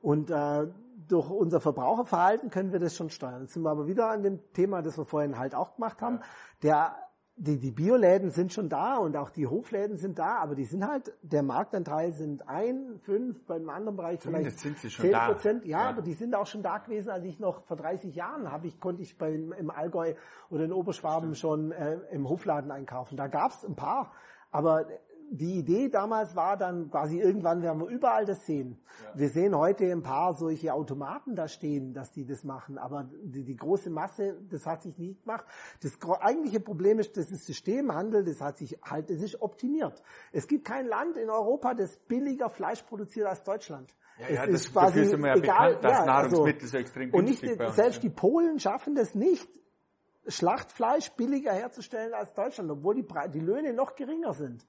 Und 0.00 0.30
äh, 0.30 0.66
durch 1.08 1.30
unser 1.30 1.60
Verbraucherverhalten 1.60 2.50
können 2.50 2.72
wir 2.72 2.80
das 2.80 2.96
schon 2.96 3.10
steuern. 3.10 3.42
Jetzt 3.42 3.54
sind 3.54 3.62
wir 3.62 3.70
aber 3.70 3.86
wieder 3.86 4.10
an 4.10 4.22
dem 4.22 4.40
Thema, 4.52 4.82
das 4.82 4.98
wir 4.98 5.04
vorhin 5.04 5.38
halt 5.38 5.54
auch 5.54 5.74
gemacht 5.74 6.02
haben. 6.02 6.20
Der 6.62 6.96
die, 7.38 7.58
die 7.58 7.70
Bioläden 7.70 8.30
sind 8.30 8.52
schon 8.52 8.68
da 8.68 8.96
und 8.96 9.16
auch 9.16 9.30
die 9.30 9.46
Hofläden 9.46 9.96
sind 9.96 10.18
da, 10.18 10.36
aber 10.38 10.56
die 10.56 10.64
sind 10.64 10.86
halt, 10.86 11.12
der 11.22 11.42
Marktanteil 11.42 12.12
sind 12.12 12.48
ein, 12.48 12.98
fünf, 13.02 13.44
beim 13.46 13.70
anderen 13.70 13.96
Bereich 13.96 14.20
vielleicht 14.20 14.58
zehn 14.58 14.74
Prozent. 14.74 15.64
Ja, 15.64 15.82
ja, 15.82 15.88
aber 15.88 16.02
die 16.02 16.14
sind 16.14 16.34
auch 16.34 16.46
schon 16.46 16.62
da 16.62 16.78
gewesen, 16.78 17.10
als 17.10 17.24
ich 17.24 17.38
noch 17.38 17.62
vor 17.62 17.76
30 17.76 18.14
Jahren 18.14 18.50
habe 18.50 18.66
ich, 18.66 18.80
konnte 18.80 19.02
ich 19.02 19.16
beim, 19.16 19.52
im 19.52 19.70
Allgäu 19.70 20.14
oder 20.50 20.64
in 20.64 20.72
Oberschwaben 20.72 21.34
Stimmt. 21.34 21.38
schon 21.38 21.72
äh, 21.72 21.98
im 22.10 22.28
Hofladen 22.28 22.72
einkaufen. 22.72 23.16
Da 23.16 23.28
gab's 23.28 23.64
ein 23.64 23.76
paar, 23.76 24.12
aber 24.50 24.86
die 25.30 25.58
Idee 25.58 25.88
damals 25.88 26.34
war 26.34 26.56
dann 26.56 26.90
quasi 26.90 27.20
irgendwann 27.20 27.62
werden 27.62 27.80
wir 27.80 27.88
überall 27.88 28.24
das 28.24 28.46
sehen. 28.46 28.78
Ja. 29.02 29.18
Wir 29.18 29.28
sehen 29.28 29.56
heute 29.56 29.84
ein 29.90 30.02
paar 30.02 30.32
solche 30.34 30.72
Automaten 30.72 31.34
da 31.34 31.48
stehen, 31.48 31.92
dass 31.92 32.10
die 32.12 32.24
das 32.24 32.44
machen, 32.44 32.78
aber 32.78 33.08
die, 33.22 33.44
die 33.44 33.56
große 33.56 33.90
Masse, 33.90 34.38
das 34.50 34.66
hat 34.66 34.82
sich 34.82 34.96
nicht 34.98 35.22
gemacht. 35.22 35.44
Das 35.82 35.98
eigentliche 36.20 36.60
Problem 36.60 36.98
ist, 36.98 37.16
dass 37.16 37.28
das 37.28 37.44
Systemhandel, 37.44 38.24
das 38.24 38.40
hat 38.40 38.56
sich 38.56 38.78
halt, 38.82 39.10
es 39.10 39.22
ist 39.22 39.40
optimiert. 39.40 40.02
Es 40.32 40.48
gibt 40.48 40.64
kein 40.64 40.86
Land 40.86 41.16
in 41.16 41.30
Europa, 41.30 41.74
das 41.74 41.96
billiger 41.96 42.48
Fleisch 42.48 42.82
produziert 42.82 43.26
als 43.26 43.42
Deutschland. 43.42 43.94
Ja, 44.18 44.26
es 44.26 44.34
ja, 44.34 44.46
das, 44.46 44.54
ist 44.54 44.72
quasi 44.72 44.86
dafür 44.86 45.10
sind 45.10 45.20
wir 45.20 45.28
ja 45.28 45.36
egal, 45.36 45.68
bekannt, 45.74 45.84
dass 45.84 45.92
ja, 45.92 46.04
Nahrungsmittel 46.06 46.62
also, 46.62 46.72
so 46.72 46.78
extrem 46.78 47.10
günstig 47.10 47.50
Und 47.50 47.58
nicht, 47.58 47.74
selbst 47.74 48.02
die 48.02 48.10
Polen 48.10 48.58
schaffen 48.58 48.94
das 48.94 49.14
nicht, 49.14 49.48
Schlachtfleisch 50.26 51.10
billiger 51.12 51.52
herzustellen 51.52 52.12
als 52.12 52.34
Deutschland, 52.34 52.70
obwohl 52.70 52.96
die, 52.96 53.06
die 53.32 53.40
Löhne 53.40 53.72
noch 53.72 53.94
geringer 53.94 54.34
sind. 54.34 54.66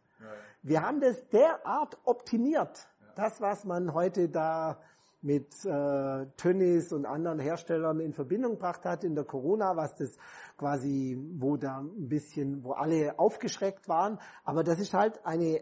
Wir 0.61 0.81
haben 0.81 0.99
das 0.99 1.27
derart 1.29 1.97
optimiert, 2.03 2.87
das, 3.15 3.39
was 3.39 3.63
man 3.63 3.93
heute 3.93 4.29
da 4.29 4.79
mit 5.21 5.65
äh, 5.65 6.25
Tönnies 6.37 6.93
und 6.93 7.05
anderen 7.05 7.39
Herstellern 7.39 7.99
in 7.99 8.13
Verbindung 8.13 8.53
gebracht 8.53 8.85
hat 8.85 9.03
in 9.03 9.15
der 9.15 9.25
Corona, 9.25 9.75
was 9.75 9.95
das 9.95 10.17
quasi, 10.57 11.17
wo 11.37 11.57
da 11.57 11.79
ein 11.79 12.07
bisschen, 12.07 12.63
wo 12.63 12.71
alle 12.71 13.19
aufgeschreckt 13.19 13.89
waren. 13.89 14.19
Aber 14.43 14.63
das 14.63 14.79
ist 14.79 14.93
halt 14.93 15.25
eine 15.25 15.61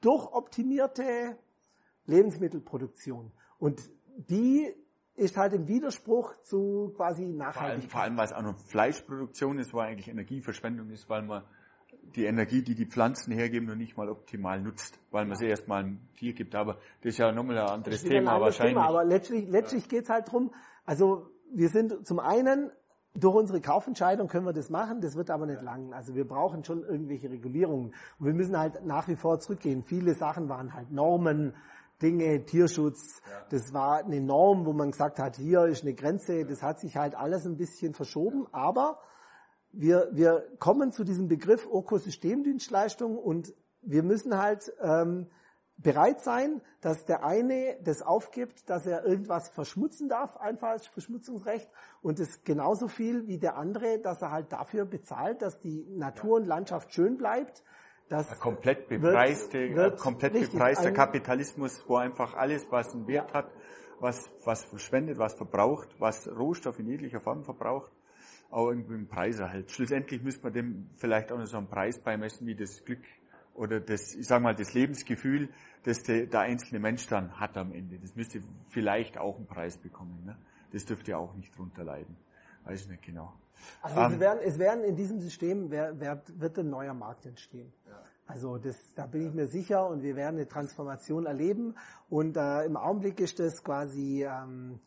durchoptimierte 0.00 1.36
Lebensmittelproduktion. 2.06 3.32
Und 3.58 3.82
die 4.16 4.74
ist 5.14 5.36
halt 5.36 5.52
im 5.52 5.68
Widerspruch 5.68 6.34
zu 6.42 6.92
quasi 6.96 7.26
Nachhaltigkeit. 7.26 7.56
Vor 7.56 7.70
allem, 7.70 7.88
vor 7.90 8.00
allem 8.00 8.16
weil 8.16 8.24
es 8.24 8.32
auch 8.32 8.42
noch 8.42 8.58
Fleischproduktion 8.58 9.58
ist, 9.58 9.74
wo 9.74 9.80
eigentlich 9.80 10.08
Energieverschwendung 10.08 10.90
ist, 10.90 11.08
weil 11.10 11.22
man 11.22 11.44
die 12.16 12.24
Energie, 12.24 12.62
die 12.62 12.74
die 12.74 12.86
Pflanzen 12.86 13.32
hergeben, 13.32 13.68
noch 13.68 13.76
nicht 13.76 13.96
mal 13.96 14.08
optimal 14.08 14.60
nutzt, 14.60 14.98
weil 15.10 15.26
man 15.26 15.36
sie 15.36 15.46
erstmal 15.46 15.84
ein 15.84 16.08
Tier 16.16 16.32
gibt. 16.32 16.54
Aber 16.54 16.74
das 17.02 17.12
ist 17.12 17.18
ja 17.18 17.32
nochmal 17.32 17.58
ein 17.58 17.68
anderes 17.68 18.02
Thema 18.02 18.36
ein 18.36 18.40
wahrscheinlich. 18.40 18.74
Thema, 18.74 18.88
aber 18.88 19.04
letztlich, 19.04 19.48
letztlich 19.48 19.88
geht 19.88 20.04
es 20.04 20.10
halt 20.10 20.30
drum. 20.30 20.52
also 20.84 21.30
wir 21.52 21.68
sind 21.68 22.06
zum 22.06 22.20
einen 22.20 22.70
durch 23.14 23.34
unsere 23.34 23.60
Kaufentscheidung 23.60 24.28
können 24.28 24.46
wir 24.46 24.52
das 24.52 24.70
machen, 24.70 25.00
das 25.00 25.16
wird 25.16 25.30
aber 25.30 25.46
nicht 25.46 25.62
lang. 25.62 25.92
Also 25.92 26.14
wir 26.14 26.26
brauchen 26.26 26.64
schon 26.64 26.84
irgendwelche 26.84 27.28
Regulierungen. 27.28 27.92
Und 28.18 28.26
wir 28.26 28.34
müssen 28.34 28.56
halt 28.56 28.84
nach 28.86 29.08
wie 29.08 29.16
vor 29.16 29.40
zurückgehen. 29.40 29.82
Viele 29.82 30.14
Sachen 30.14 30.48
waren 30.48 30.74
halt 30.74 30.92
Normen, 30.92 31.54
Dinge, 32.00 32.44
Tierschutz. 32.44 33.20
Das 33.50 33.74
war 33.74 34.04
eine 34.04 34.20
Norm, 34.20 34.64
wo 34.64 34.72
man 34.72 34.92
gesagt 34.92 35.18
hat, 35.18 35.36
hier 35.36 35.64
ist 35.64 35.82
eine 35.82 35.94
Grenze. 35.94 36.44
Das 36.44 36.62
hat 36.62 36.78
sich 36.78 36.96
halt 36.96 37.14
alles 37.14 37.44
ein 37.46 37.56
bisschen 37.56 37.94
verschoben. 37.94 38.46
Aber 38.52 39.00
wir, 39.72 40.08
wir 40.12 40.46
kommen 40.58 40.92
zu 40.92 41.04
diesem 41.04 41.28
Begriff 41.28 41.66
Ökosystemdienstleistung 41.66 43.16
und 43.16 43.54
wir 43.82 44.02
müssen 44.02 44.36
halt 44.36 44.72
ähm, 44.80 45.26
bereit 45.82 46.20
sein, 46.20 46.60
dass 46.80 47.04
der 47.04 47.24
eine 47.24 47.76
das 47.82 48.02
aufgibt, 48.02 48.68
dass 48.68 48.86
er 48.86 49.04
irgendwas 49.04 49.48
verschmutzen 49.48 50.08
darf, 50.08 50.36
Einfallsverschmutzungsrecht, 50.36 51.68
und 52.02 52.18
es 52.18 52.44
genauso 52.44 52.88
viel 52.88 53.26
wie 53.26 53.38
der 53.38 53.56
andere, 53.56 53.98
dass 53.98 54.22
er 54.22 54.30
halt 54.30 54.52
dafür 54.52 54.84
bezahlt, 54.84 55.42
dass 55.42 55.60
die 55.60 55.86
Natur 55.90 56.36
und 56.36 56.46
Landschaft 56.46 56.92
schön 56.92 57.16
bleibt. 57.16 57.62
Das 58.08 58.38
komplett 58.40 58.88
bepreiste, 58.88 59.74
wird, 59.74 59.98
komplett 59.98 60.34
richtig, 60.34 60.52
bepreiste 60.52 60.92
Kapitalismus, 60.92 61.84
wo 61.86 61.96
einfach 61.96 62.34
alles, 62.34 62.66
was 62.70 62.92
einen 62.92 63.06
Wert 63.06 63.32
hat, 63.32 63.50
was, 64.00 64.28
was 64.44 64.64
verschwendet, 64.64 65.18
was 65.18 65.34
verbraucht, 65.34 65.88
was 66.00 66.28
Rohstoff 66.28 66.78
in 66.80 66.88
jeglicher 66.88 67.20
Form 67.20 67.44
verbraucht, 67.44 67.92
auch 68.50 68.68
irgendwie 68.68 68.94
einen 68.94 69.08
Preis 69.08 69.38
erhält. 69.38 69.70
Schlussendlich 69.70 70.22
müsste 70.22 70.42
man 70.42 70.52
dem 70.52 70.90
vielleicht 70.96 71.32
auch 71.32 71.38
noch 71.38 71.46
so 71.46 71.56
einen 71.56 71.68
Preis 71.68 71.98
beimessen, 72.00 72.46
wie 72.46 72.54
das 72.54 72.84
Glück 72.84 73.02
oder 73.54 73.80
das, 73.80 74.14
ich 74.14 74.26
sag 74.26 74.42
mal, 74.42 74.54
das 74.54 74.74
Lebensgefühl, 74.74 75.48
das 75.84 76.02
der, 76.02 76.26
der 76.26 76.40
einzelne 76.40 76.80
Mensch 76.80 77.06
dann 77.06 77.38
hat 77.38 77.56
am 77.56 77.72
Ende. 77.72 77.98
Das 77.98 78.16
müsste 78.16 78.40
vielleicht 78.68 79.18
auch 79.18 79.36
einen 79.36 79.46
Preis 79.46 79.78
bekommen. 79.78 80.24
Ne? 80.24 80.36
Das 80.72 80.84
dürfte 80.84 81.16
auch 81.16 81.34
nicht 81.34 81.56
drunter 81.56 81.84
leiden. 81.84 82.16
Weiß 82.64 82.82
ich 82.82 82.88
nicht 82.88 83.02
genau. 83.02 83.32
Also 83.82 84.00
ähm, 84.00 84.12
es, 84.12 84.20
werden, 84.20 84.40
es 84.44 84.58
werden 84.58 84.84
in 84.84 84.96
diesem 84.96 85.20
System 85.20 85.70
wer, 85.70 85.98
wer, 85.98 86.22
wird 86.36 86.58
ein 86.58 86.70
neuer 86.70 86.94
Markt 86.94 87.26
entstehen. 87.26 87.72
Ja. 87.86 88.02
Also 88.26 88.58
das, 88.58 88.76
da 88.94 89.06
bin 89.06 89.26
ich 89.26 89.34
mir 89.34 89.46
sicher 89.46 89.88
und 89.88 90.02
wir 90.02 90.14
werden 90.16 90.36
eine 90.36 90.46
Transformation 90.46 91.26
erleben. 91.26 91.74
Und 92.08 92.36
äh, 92.36 92.64
im 92.64 92.76
Augenblick 92.76 93.20
ist 93.20 93.40
das 93.40 93.62
quasi 93.64 94.24
ähm, 94.24 94.80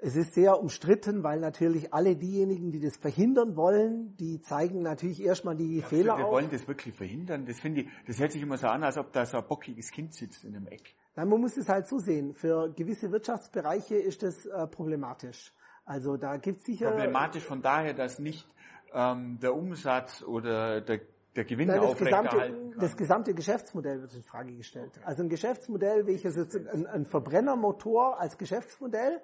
es 0.00 0.14
ist 0.14 0.34
sehr 0.34 0.60
umstritten, 0.60 1.24
weil 1.24 1.40
natürlich 1.40 1.92
alle 1.92 2.14
diejenigen, 2.14 2.70
die 2.70 2.80
das 2.80 2.96
verhindern 2.96 3.56
wollen, 3.56 4.16
die 4.16 4.40
zeigen 4.40 4.82
natürlich 4.82 5.22
erstmal 5.22 5.56
die 5.56 5.78
ja, 5.78 5.86
Fehler 5.86 6.16
wir 6.16 6.24
auf. 6.24 6.30
Wir 6.30 6.36
wollen 6.36 6.50
das 6.50 6.68
wirklich 6.68 6.94
verhindern. 6.94 7.46
Das 7.46 7.58
finde 7.58 7.82
ich, 7.82 7.88
das 8.06 8.20
hört 8.20 8.30
sich 8.30 8.42
immer 8.42 8.56
so 8.58 8.68
an, 8.68 8.84
als 8.84 8.96
ob 8.96 9.12
da 9.12 9.26
so 9.26 9.38
ein 9.38 9.44
bockiges 9.48 9.90
Kind 9.90 10.14
sitzt 10.14 10.44
in 10.44 10.54
einem 10.54 10.68
Eck. 10.68 10.94
Nein, 11.16 11.28
man 11.28 11.40
muss 11.40 11.56
es 11.56 11.68
halt 11.68 11.88
so 11.88 11.98
sehen. 11.98 12.32
Für 12.32 12.72
gewisse 12.72 13.10
Wirtschaftsbereiche 13.10 13.96
ist 13.96 14.22
das 14.22 14.46
äh, 14.46 14.68
problematisch. 14.68 15.52
Also 15.84 16.16
da 16.16 16.36
gibt 16.36 16.58
es 16.58 16.66
sicher... 16.66 16.90
Problematisch 16.90 17.42
von 17.42 17.60
daher, 17.60 17.92
dass 17.92 18.20
nicht 18.20 18.46
ähm, 18.92 19.38
der 19.40 19.54
Umsatz 19.54 20.22
oder 20.22 20.80
der 20.80 21.00
der 21.36 21.44
Gewinn 21.44 21.68
Nein, 21.68 21.80
das 21.80 21.96
gesamte, 21.96 22.72
das 22.80 22.96
gesamte 22.96 23.34
Geschäftsmodell 23.34 24.00
wird 24.00 24.12
in 24.12 24.24
Frage 24.24 24.56
gestellt. 24.56 24.90
Also 25.04 25.22
ein 25.22 25.28
Geschäftsmodell, 25.28 26.04
welches 26.06 26.34
jetzt 26.34 26.56
ein, 26.56 26.86
ein 26.86 27.04
Verbrennermotor 27.04 28.18
als 28.18 28.38
Geschäftsmodell 28.38 29.20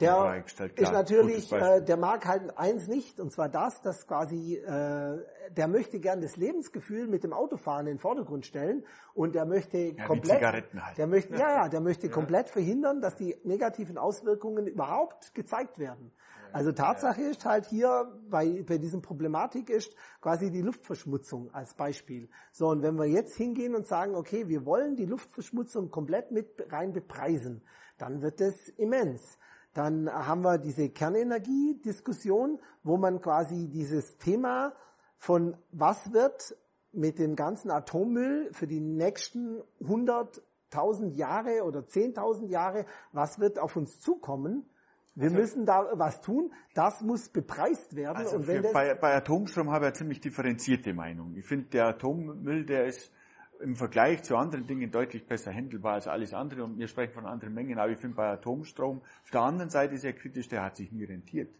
der 0.00 0.44
ist 0.74 0.92
natürlich, 0.92 1.52
äh, 1.52 1.80
der 1.80 1.96
mag 1.96 2.26
halt 2.26 2.56
eins 2.58 2.88
nicht, 2.88 3.20
und 3.20 3.32
zwar 3.32 3.48
das, 3.48 3.80
dass 3.82 4.06
quasi, 4.06 4.56
äh, 4.56 5.18
der 5.50 5.68
möchte 5.68 6.00
gern 6.00 6.20
das 6.20 6.36
Lebensgefühl 6.36 7.06
mit 7.06 7.24
dem 7.24 7.32
Autofahren 7.32 7.86
in 7.86 7.94
den 7.94 7.98
Vordergrund 7.98 8.46
stellen 8.46 8.84
und 9.14 9.34
der 9.34 9.46
möchte 9.46 9.78
ja, 9.78 10.06
komplett, 10.06 10.42
halt. 10.42 10.64
der 10.96 11.06
möchte, 11.06 11.34
ja, 11.34 11.62
ja, 11.62 11.68
der 11.68 11.80
möchte 11.80 12.06
ja. 12.08 12.12
komplett 12.12 12.50
verhindern, 12.50 13.00
dass 13.00 13.16
die 13.16 13.36
negativen 13.44 13.96
Auswirkungen 13.96 14.66
überhaupt 14.66 15.34
gezeigt 15.34 15.78
werden. 15.78 16.12
Also 16.52 16.72
Tatsache 16.72 17.22
ist 17.22 17.44
halt 17.44 17.66
hier 17.66 18.12
bei, 18.28 18.64
bei 18.66 18.78
diesem 18.78 19.02
Problematik 19.02 19.70
ist 19.70 19.94
quasi 20.20 20.50
die 20.50 20.62
Luftverschmutzung 20.62 21.54
als 21.54 21.74
Beispiel. 21.74 22.28
So, 22.50 22.68
und 22.68 22.82
wenn 22.82 22.96
wir 22.96 23.06
jetzt 23.06 23.36
hingehen 23.36 23.74
und 23.74 23.86
sagen, 23.86 24.14
okay, 24.14 24.48
wir 24.48 24.66
wollen 24.66 24.96
die 24.96 25.06
Luftverschmutzung 25.06 25.90
komplett 25.90 26.32
mit 26.32 26.66
rein 26.70 26.92
bepreisen, 26.92 27.62
dann 27.98 28.22
wird 28.22 28.40
das 28.40 28.68
immens. 28.70 29.38
Dann 29.74 30.10
haben 30.10 30.42
wir 30.42 30.58
diese 30.58 30.88
Kernenergiediskussion, 30.90 32.58
wo 32.82 32.96
man 32.96 33.20
quasi 33.20 33.68
dieses 33.68 34.18
Thema 34.18 34.72
von 35.16 35.56
was 35.70 36.12
wird 36.12 36.56
mit 36.92 37.18
dem 37.18 37.36
ganzen 37.36 37.70
Atommüll 37.70 38.50
für 38.52 38.66
die 38.66 38.80
nächsten 38.80 39.60
100.000 39.80 41.14
Jahre 41.14 41.62
oder 41.64 41.80
10.000 41.80 42.48
Jahre, 42.48 42.84
was 43.12 43.38
wird 43.38 43.58
auf 43.58 43.76
uns 43.76 44.00
zukommen? 44.00 44.68
Wir 45.14 45.24
also, 45.24 45.36
müssen 45.36 45.66
da 45.66 45.86
was 45.92 46.20
tun. 46.20 46.52
Das 46.74 47.00
muss 47.00 47.28
bepreist 47.28 47.94
werden. 47.94 48.16
Also 48.16 48.36
und 48.36 48.46
wenn 48.46 48.72
bei, 48.72 48.94
bei 48.94 49.14
Atomstrom 49.14 49.70
habe 49.70 49.84
ich 49.84 49.88
eine 49.88 49.92
ziemlich 49.94 50.20
differenzierte 50.20 50.94
Meinung. 50.94 51.36
Ich 51.36 51.46
finde, 51.46 51.66
der 51.66 51.86
Atommüll, 51.86 52.64
der 52.64 52.86
ist 52.86 53.12
im 53.60 53.76
Vergleich 53.76 54.22
zu 54.22 54.36
anderen 54.36 54.66
Dingen 54.66 54.90
deutlich 54.90 55.26
besser 55.26 55.52
handelbar 55.52 55.94
als 55.94 56.08
alles 56.08 56.34
andere. 56.34 56.64
Und 56.64 56.78
wir 56.78 56.88
sprechen 56.88 57.12
von 57.12 57.26
anderen 57.26 57.54
Mengen. 57.54 57.78
Aber 57.78 57.90
ich 57.90 57.98
finde, 57.98 58.16
bei 58.16 58.28
Atomstrom, 58.28 59.02
auf 59.22 59.30
der 59.30 59.42
anderen 59.42 59.70
Seite 59.70 59.94
ist 59.94 60.04
er 60.04 60.12
kritisch, 60.12 60.48
der 60.48 60.62
hat 60.62 60.76
sich 60.76 60.92
nie 60.92 61.04
rentiert. 61.04 61.54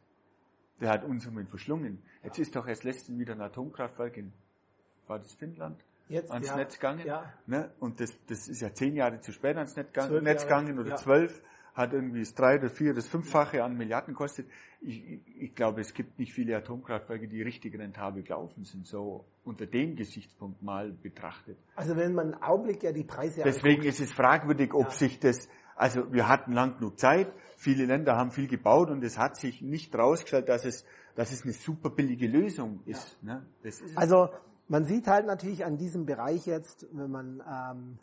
Der 0.81 0.91
hat 0.91 1.05
Unsummen 1.05 1.47
verschlungen. 1.47 2.03
Jetzt 2.23 2.39
ist 2.39 2.57
doch 2.57 2.67
erst 2.67 2.85
letztens 2.85 3.19
wieder 3.19 3.35
ein 3.35 3.41
Atomkraftwerk 3.41 4.17
in, 4.17 4.33
war 5.07 5.19
das 5.19 5.33
Finnland? 5.35 5.85
Jetzt, 6.09 6.31
ans 6.33 6.49
ja, 6.49 6.57
Netz 6.57 6.75
gegangen. 6.75 7.07
Ja. 7.07 7.33
Ne? 7.47 7.71
Und 7.79 8.01
das, 8.01 8.17
das 8.27 8.49
ist 8.49 8.61
ja 8.61 8.73
zehn 8.75 8.97
Jahre 8.97 9.21
zu 9.21 9.33
spät 9.33 9.57
ans 9.57 9.77
Netz, 9.77 9.95
Netz 10.23 10.43
gegangen 10.43 10.79
oder 10.79 10.91
ja. 10.91 10.97
zwölf 10.97 11.43
hat 11.75 11.93
irgendwie 11.93 12.21
das 12.21 12.35
drei, 12.35 12.59
das 12.59 12.73
vier, 12.73 12.95
das 12.95 13.07
fünffache 13.07 13.63
an 13.63 13.77
Milliarden 13.77 14.15
kostet. 14.15 14.49
Ich, 14.81 15.21
ich, 15.37 15.55
glaube, 15.55 15.81
es 15.81 15.95
gibt 15.95 16.19
nicht 16.19 16.33
viele 16.33 16.57
Atomkraftwerke, 16.57 17.29
die 17.29 17.43
richtig 17.43 17.79
rentabel 17.79 18.23
gelaufen 18.23 18.65
sind, 18.65 18.87
so 18.87 19.25
unter 19.45 19.67
dem 19.67 19.97
Gesichtspunkt 19.97 20.63
mal 20.63 20.93
betrachtet. 20.93 21.59
Also 21.77 21.97
wenn 21.97 22.15
man 22.15 22.33
im 22.33 22.43
Augenblick 22.43 22.83
ja 22.83 22.93
die 22.93 23.05
Preise 23.05 23.43
Deswegen 23.45 23.81
anguckt. 23.81 23.87
ist 23.87 24.01
es 24.01 24.13
fragwürdig, 24.13 24.75
ob 24.75 24.87
ja. 24.87 24.91
sich 24.91 25.19
das, 25.19 25.49
also 25.77 26.13
wir 26.13 26.29
hatten 26.29 26.53
lang 26.53 26.79
genug 26.79 26.99
Zeit, 26.99 27.33
viele 27.57 27.85
Länder 27.87 28.17
haben 28.17 28.31
viel 28.31 28.49
gebaut 28.49 28.91
und 28.91 29.03
es 29.05 29.19
hat 29.19 29.37
sich 29.37 29.63
nicht 29.63 29.95
rausgestellt, 29.95 30.49
dass 30.49 30.65
es, 30.65 30.85
dass 31.15 31.33
es 31.33 31.43
eine 31.43 31.53
super 31.53 31.91
billige 31.91 32.27
Lösung 32.27 32.81
ist. 32.87 33.19
Ja. 33.23 33.35
Ne? 33.35 33.47
ist 33.63 33.97
also 33.97 34.29
man 34.71 34.85
sieht 34.85 35.09
halt 35.09 35.27
natürlich 35.27 35.65
an 35.65 35.77
diesem 35.77 36.07
Bereich 36.07 36.47
jetzt, 36.47 36.87
wenn 36.93 37.11
man 37.11 37.43
ähm, 37.45 37.99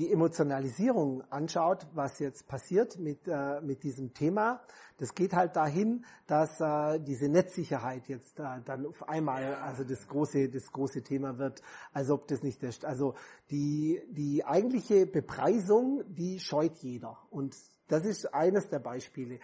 die 0.00 0.10
Emotionalisierung 0.10 1.22
anschaut, 1.30 1.86
was 1.92 2.18
jetzt 2.20 2.48
passiert 2.48 2.98
mit, 2.98 3.28
äh, 3.28 3.60
mit 3.60 3.82
diesem 3.82 4.14
Thema, 4.14 4.62
das 4.96 5.14
geht 5.14 5.34
halt 5.34 5.56
dahin, 5.56 6.06
dass 6.26 6.58
äh, 6.58 6.98
diese 7.00 7.28
Netzsicherheit 7.28 8.08
jetzt 8.08 8.40
äh, 8.40 8.62
dann 8.64 8.86
auf 8.86 9.06
einmal 9.06 9.56
also 9.56 9.84
das 9.84 10.08
große, 10.08 10.48
das 10.48 10.72
große 10.72 11.02
Thema 11.02 11.36
wird, 11.36 11.60
als 11.92 12.08
ob 12.10 12.26
das 12.28 12.42
nicht 12.42 12.62
ist. 12.62 12.86
Also 12.86 13.14
die, 13.50 14.00
die 14.08 14.42
eigentliche 14.42 15.04
Bepreisung, 15.04 16.02
die 16.08 16.40
scheut 16.40 16.78
jeder. 16.78 17.18
Und 17.28 17.54
das 17.88 18.06
ist 18.06 18.32
eines 18.32 18.70
der 18.70 18.78
Beispiele. 18.78 19.38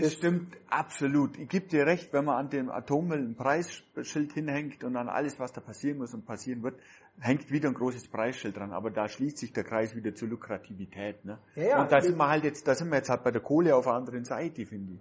Das 0.00 0.12
stimmt 0.14 0.56
absolut. 0.68 1.38
Ich 1.38 1.48
gebe 1.48 1.66
dir 1.66 1.86
recht, 1.86 2.12
wenn 2.12 2.24
man 2.24 2.36
an 2.36 2.50
dem 2.50 2.70
Atommüll 2.70 3.18
ein 3.18 3.34
Preisschild 3.36 4.32
hinhängt 4.32 4.84
und 4.84 4.96
an 4.96 5.08
alles, 5.08 5.38
was 5.38 5.52
da 5.52 5.60
passieren 5.60 5.98
muss 5.98 6.14
und 6.14 6.26
passieren 6.26 6.62
wird, 6.62 6.78
hängt 7.20 7.50
wieder 7.50 7.68
ein 7.68 7.74
großes 7.74 8.08
Preisschild 8.08 8.56
dran. 8.56 8.72
Aber 8.72 8.90
da 8.90 9.08
schließt 9.08 9.38
sich 9.38 9.52
der 9.52 9.64
Kreis 9.64 9.94
wieder 9.94 10.14
zur 10.14 10.28
Lukrativität. 10.28 11.24
Ne? 11.24 11.38
Ja, 11.54 11.62
ja, 11.62 11.82
und 11.82 11.92
da 11.92 12.00
sind 12.00 12.16
wir 12.16 12.28
halt 12.28 12.44
jetzt, 12.44 12.66
da 12.66 12.74
sind 12.74 12.88
wir 12.88 12.96
jetzt 12.96 13.10
halt 13.10 13.24
bei 13.24 13.30
der 13.30 13.40
Kohle 13.40 13.74
auf 13.74 13.84
der 13.84 13.94
anderen 13.94 14.24
Seite, 14.24 14.66
finde 14.66 14.94
ich. 14.94 15.00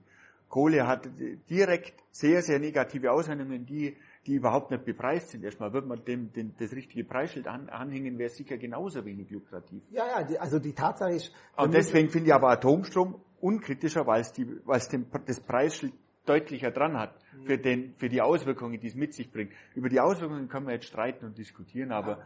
Kohle 0.50 0.88
hat 0.88 1.10
direkt 1.50 2.04
sehr, 2.12 2.42
sehr 2.42 2.60
negative 2.60 3.12
Auswirkungen, 3.12 3.66
die, 3.66 3.98
die 4.26 4.36
überhaupt 4.36 4.72
nicht 4.72 4.86
bepreist 4.86 5.30
sind. 5.30 5.44
Erstmal 5.44 5.74
wird 5.74 5.86
man 5.86 6.04
dem, 6.06 6.32
dem 6.32 6.54
das 6.58 6.72
richtige 6.72 7.04
Preisschild 7.04 7.48
an, 7.48 7.70
anhängen, 7.70 8.18
wäre 8.18 8.30
sicher 8.30 8.58
genauso 8.58 9.04
wenig 9.04 9.30
lukrativ. 9.30 9.84
Ja, 9.92 10.08
ja, 10.08 10.24
die, 10.24 10.40
also 10.40 10.60
die 10.60 10.74
Tatsache 10.74 11.12
ist. 11.12 11.34
Und 11.58 11.74
deswegen 11.74 12.10
finde 12.10 12.28
ich 12.28 12.34
aber 12.34 12.50
Atomstrom 12.50 13.16
unkritischer, 13.42 14.06
weil 14.08 14.22
es, 14.22 14.34
die, 14.34 14.48
weil 14.66 14.78
es 14.78 14.90
den, 14.90 15.08
das 15.26 15.40
Preisschild 15.40 15.94
deutlicher 16.26 16.72
dran 16.72 16.98
hat 16.98 17.16
für, 17.46 17.58
den, 17.58 17.94
für 17.96 18.10
die 18.10 18.22
Auswirkungen, 18.22 18.80
die 18.80 18.88
es 18.88 18.96
mit 18.96 19.14
sich 19.14 19.32
bringt. 19.32 19.54
Über 19.76 19.90
die 19.90 20.00
Auswirkungen 20.00 20.50
können 20.50 20.68
wir 20.68 20.74
jetzt 20.74 20.88
streiten 20.88 21.26
und 21.26 21.38
diskutieren, 21.38 21.92
aber 21.92 22.20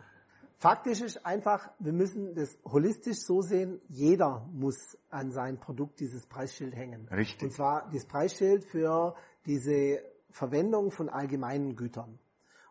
Faktisch 0.61 1.01
ist 1.01 1.25
einfach, 1.25 1.71
wir 1.79 1.91
müssen 1.91 2.35
das 2.35 2.55
holistisch 2.63 3.17
so 3.17 3.41
sehen, 3.41 3.81
jeder 3.87 4.47
muss 4.53 4.95
an 5.09 5.31
sein 5.31 5.59
Produkt 5.59 5.99
dieses 5.99 6.27
Preisschild 6.27 6.75
hängen. 6.75 7.07
Richtig. 7.09 7.41
Und 7.41 7.51
zwar 7.51 7.89
das 7.91 8.05
Preisschild 8.05 8.63
für 8.63 9.15
diese 9.47 10.03
Verwendung 10.29 10.91
von 10.91 11.09
allgemeinen 11.09 11.75
Gütern. 11.75 12.19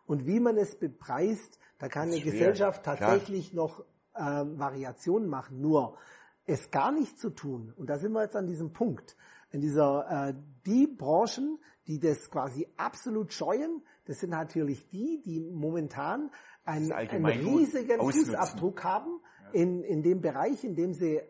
Und 0.05 0.25
wie 0.25 0.39
man 0.39 0.55
es 0.55 0.73
bepreist, 0.79 1.59
da 1.79 1.89
kann 1.89 2.03
eine 2.03 2.21
schwer. 2.21 2.31
Gesellschaft 2.31 2.85
tatsächlich 2.85 3.51
Klar. 3.51 3.67
noch 3.67 3.79
äh, 4.13 4.57
Variationen 4.57 5.27
machen. 5.27 5.59
Nur 5.59 5.97
es 6.45 6.71
gar 6.71 6.91
nicht 6.91 7.19
zu 7.19 7.29
tun, 7.29 7.73
und 7.77 7.89
da 7.89 7.97
sind 7.97 8.11
wir 8.13 8.23
jetzt 8.23 8.35
an 8.35 8.47
diesem 8.47 8.73
Punkt, 8.73 9.15
in 9.51 9.61
dieser, 9.61 10.29
äh, 10.29 10.33
die 10.65 10.87
Branchen, 10.87 11.59
die 11.87 11.99
das 11.99 12.29
quasi 12.29 12.67
absolut 12.77 13.33
scheuen, 13.33 13.83
das 14.05 14.19
sind 14.19 14.29
natürlich 14.29 14.87
die, 14.89 15.21
die 15.23 15.39
momentan 15.39 16.31
einen, 16.63 16.91
einen 16.91 17.25
riesigen 17.25 17.99
Fußabdruck 17.99 18.83
haben 18.83 19.19
in, 19.53 19.83
in 19.83 20.03
dem 20.03 20.21
Bereich, 20.21 20.63
in 20.63 20.75
dem 20.75 20.93
sie 20.93 21.21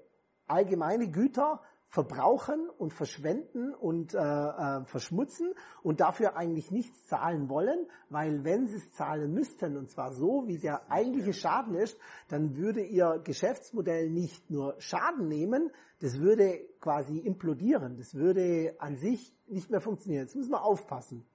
allgemeine 0.47 1.09
Güter 1.09 1.61
verbrauchen 1.91 2.69
und 2.69 2.93
verschwenden 2.93 3.73
und 3.73 4.13
äh, 4.13 4.17
äh, 4.17 4.85
verschmutzen 4.85 5.53
und 5.83 5.99
dafür 5.99 6.37
eigentlich 6.37 6.71
nichts 6.71 7.05
zahlen 7.07 7.49
wollen, 7.49 7.85
weil 8.09 8.45
wenn 8.45 8.65
sie 8.65 8.77
es 8.77 8.93
zahlen 8.93 9.33
müssten, 9.33 9.75
und 9.75 9.89
zwar 9.89 10.13
so, 10.13 10.47
wie 10.47 10.57
der 10.57 10.89
eigentliche 10.89 11.33
Schaden 11.33 11.75
ist, 11.75 11.99
dann 12.29 12.55
würde 12.55 12.81
ihr 12.81 13.19
Geschäftsmodell 13.25 14.09
nicht 14.09 14.49
nur 14.49 14.75
Schaden 14.79 15.27
nehmen, 15.27 15.69
das 15.99 16.17
würde 16.17 16.61
quasi 16.79 17.17
implodieren, 17.19 17.97
das 17.97 18.15
würde 18.15 18.73
an 18.79 18.95
sich 18.95 19.35
nicht 19.47 19.69
mehr 19.69 19.81
funktionieren. 19.81 20.23
Jetzt 20.23 20.37
müssen 20.37 20.51
wir 20.51 20.63
aufpassen. 20.63 21.25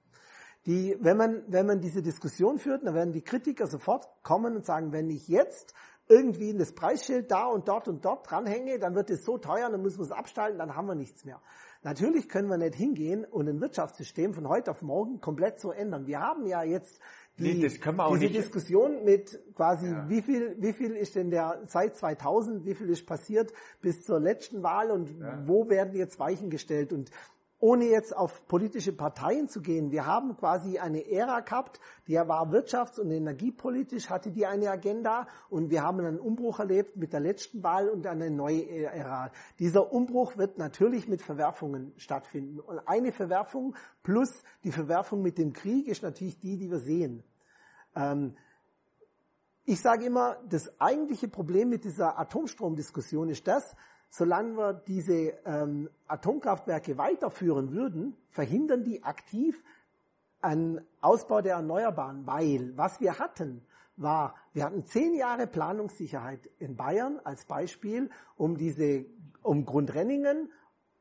Die, 0.65 0.97
wenn 0.99 1.17
man, 1.17 1.43
wenn 1.47 1.67
man 1.67 1.81
diese 1.81 2.01
Diskussion 2.01 2.57
führt, 2.57 2.83
dann 2.83 2.95
werden 2.95 3.13
die 3.13 3.21
Kritiker 3.21 3.67
sofort 3.67 4.07
kommen 4.23 4.55
und 4.55 4.65
sagen, 4.65 4.91
wenn 4.91 5.09
ich 5.11 5.27
jetzt 5.27 5.75
irgendwie 6.09 6.53
das 6.53 6.73
Preisschild 6.73 7.31
da 7.31 7.45
und 7.47 7.67
dort 7.67 7.87
und 7.87 8.03
dort 8.05 8.29
dranhänge, 8.29 8.79
dann 8.79 8.95
wird 8.95 9.09
es 9.09 9.25
so 9.25 9.37
teuer, 9.37 9.69
dann 9.69 9.81
müssen 9.81 9.99
wir 9.99 10.05
es 10.05 10.11
abstalten, 10.11 10.57
dann 10.57 10.75
haben 10.75 10.87
wir 10.87 10.95
nichts 10.95 11.25
mehr. 11.25 11.41
Natürlich 11.83 12.27
können 12.27 12.49
wir 12.49 12.57
nicht 12.57 12.75
hingehen 12.75 13.23
und 13.25 13.47
ein 13.47 13.61
Wirtschaftssystem 13.61 14.33
von 14.33 14.47
heute 14.47 14.71
auf 14.71 14.81
morgen 14.81 15.21
komplett 15.21 15.59
so 15.59 15.71
ändern. 15.71 16.07
Wir 16.07 16.19
haben 16.19 16.45
ja 16.45 16.63
jetzt 16.63 16.99
die, 17.37 17.43
nee, 17.43 17.53
diese 17.53 17.79
nicht. 18.15 18.35
Diskussion 18.35 19.03
mit 19.03 19.39
quasi, 19.53 19.87
ja. 19.87 20.09
wie 20.09 20.21
viel, 20.23 20.55
wie 20.59 20.73
viel 20.73 20.95
ist 20.95 21.15
denn 21.15 21.29
der 21.29 21.61
seit 21.67 21.95
2000, 21.95 22.65
wie 22.65 22.73
viel 22.73 22.89
ist 22.89 23.05
passiert 23.05 23.53
bis 23.79 24.03
zur 24.03 24.19
letzten 24.19 24.63
Wahl 24.63 24.89
und 24.89 25.19
ja. 25.19 25.43
wo 25.45 25.69
werden 25.69 25.95
jetzt 25.95 26.19
Weichen 26.19 26.49
gestellt 26.49 26.93
und 26.93 27.11
ohne 27.59 27.85
jetzt 27.85 28.15
auf 28.15 28.47
politische 28.47 28.93
Parteien 28.93 29.49
zu 29.49 29.61
gehen, 29.61 29.91
wir 29.91 30.05
haben 30.05 30.37
quasi 30.37 30.77
eine 30.77 31.09
Ära 31.09 31.39
gehabt, 31.39 31.79
die 32.07 32.15
war 32.15 32.51
wirtschafts- 32.51 32.99
und 32.99 33.09
energiepolitisch, 33.09 34.09
hatte 34.09 34.31
die 34.31 34.45
eine 34.45 34.69
Agenda 34.69 35.27
und 35.49 35.71
wir 35.71 35.81
haben 35.81 35.99
einen 35.99 36.19
Umbruch 36.19 36.59
erlebt 36.59 36.97
mit 36.97 37.13
der 37.13 37.19
letzten 37.19 37.63
Wahl 37.63 37.89
und 37.89 38.05
eine 38.05 38.29
neue 38.29 38.67
Ära. 38.69 39.31
Dieser 39.57 39.91
Umbruch 39.91 40.37
wird 40.37 40.59
natürlich 40.59 41.07
mit 41.07 41.21
Verwerfungen 41.21 41.93
stattfinden. 41.97 42.59
Und 42.59 42.79
eine 42.87 43.11
Verwerfung 43.11 43.75
plus 44.03 44.43
die 44.63 44.71
Verwerfung 44.71 45.23
mit 45.23 45.37
dem 45.39 45.53
Krieg 45.53 45.87
ist 45.87 46.03
natürlich 46.03 46.39
die, 46.39 46.57
die 46.57 46.69
wir 46.69 46.79
sehen. 46.79 47.23
Ähm, 47.95 48.35
ich 49.65 49.81
sage 49.81 50.05
immer, 50.05 50.37
das 50.47 50.79
eigentliche 50.79 51.27
Problem 51.27 51.69
mit 51.69 51.83
dieser 51.83 52.17
Atomstromdiskussion 52.17 53.29
ist 53.29 53.47
das, 53.47 53.75
solange 54.09 54.57
wir 54.57 54.73
diese 54.73 55.33
ähm, 55.45 55.89
Atomkraftwerke 56.07 56.97
weiterführen 56.97 57.71
würden, 57.71 58.15
verhindern 58.29 58.83
die 58.83 59.03
aktiv 59.03 59.61
einen 60.41 60.81
Ausbau 61.01 61.41
der 61.41 61.55
Erneuerbaren, 61.55 62.25
weil 62.25 62.73
was 62.75 62.99
wir 63.01 63.19
hatten, 63.19 63.65
war, 63.97 64.35
wir 64.53 64.63
hatten 64.63 64.85
zehn 64.85 65.15
Jahre 65.15 65.47
Planungssicherheit 65.47 66.49
in 66.59 66.75
Bayern 66.75 67.19
als 67.23 67.45
Beispiel, 67.45 68.09
um 68.35 68.55
diese, 68.55 69.05
um 69.41 69.65
Grundrenningen, 69.65 70.51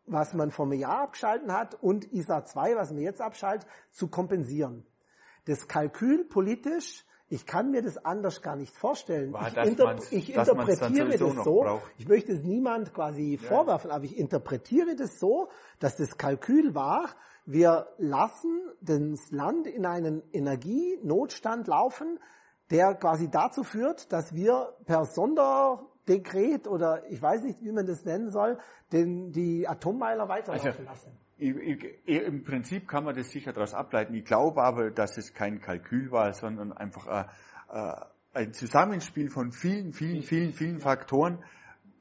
was 0.07 0.35
man 0.35 0.51
vor 0.51 0.67
einem 0.67 0.81
Jahr 0.81 1.03
abgeschalten 1.03 1.53
hat, 1.53 1.75
und 1.75 2.13
ISA 2.13 2.45
2, 2.45 2.77
was 2.77 2.93
man 2.93 3.03
jetzt 3.03 3.21
abschaltet, 3.21 3.69
zu 3.91 4.09
kompensieren. 4.09 4.87
Das 5.45 5.69
Kalkül 5.69 6.25
politisch 6.25 7.05
ich 7.29 7.45
kann 7.45 7.71
mir 7.71 7.83
das 7.83 7.99
anders 8.05 8.41
gar 8.41 8.57
nicht 8.57 8.75
vorstellen. 8.75 9.33
War, 9.33 9.49
ich, 9.49 9.57
inter 9.57 9.97
ich 10.11 10.35
interpretiere 10.35 11.19
das 11.19 11.45
so. 11.45 11.61
Braucht. 11.61 11.91
Ich 11.99 12.07
möchte 12.07 12.33
es 12.33 12.45
niemand 12.45 12.95
quasi 12.95 13.39
ja. 13.41 13.49
vorwerfen, 13.49 13.91
aber 13.91 14.05
ich 14.05 14.17
interpretiere 14.17 14.95
das 14.95 15.19
so, 15.19 15.49
dass 15.81 15.97
das 15.97 16.17
Kalkül 16.17 16.75
war, 16.75 17.09
wir 17.45 17.89
lassen 17.99 18.61
das 18.81 19.31
Land 19.31 19.67
in 19.67 19.87
einen 19.87 20.23
Energienotstand 20.33 21.69
laufen, 21.69 22.19
der 22.71 22.95
quasi 22.95 23.31
dazu 23.31 23.63
führt, 23.63 24.13
dass 24.13 24.35
wir 24.35 24.75
per 24.85 25.05
Sonderdekret 25.05 26.67
oder 26.67 27.09
ich 27.09 27.23
weiß 27.23 27.45
nicht, 27.45 27.63
wie 27.63 27.71
man 27.71 27.87
das 27.87 28.05
nennen 28.05 28.31
soll, 28.31 28.59
den, 28.93 29.31
die 29.31 29.69
Atommeiler 29.69 30.29
weiterlaufen 30.29 30.69
also, 30.69 30.83
lassen. 30.83 31.26
Im 31.39 32.45
Prinzip 32.45 32.89
kann 32.89 33.05
man 33.05 33.15
das 33.15 33.31
sicher 33.31 33.53
daraus 33.53 33.75
ableiten. 33.75 34.15
Ich 34.15 34.25
glaube 34.25 34.63
aber, 34.63 34.91
dass 34.91 35.19
es 35.19 35.35
kein 35.35 35.61
Kalkül 35.61 36.11
war, 36.11 36.33
sondern 36.33 36.73
einfach 36.73 37.07
ein, 37.07 37.27
ein 38.33 38.53
Zusammenspiel 38.53 39.29
von 39.31 39.53
vielen, 39.53 39.93
vielen, 39.93 40.23
vielen, 40.23 40.53
vielen 40.53 40.79
Faktoren, 40.79 41.45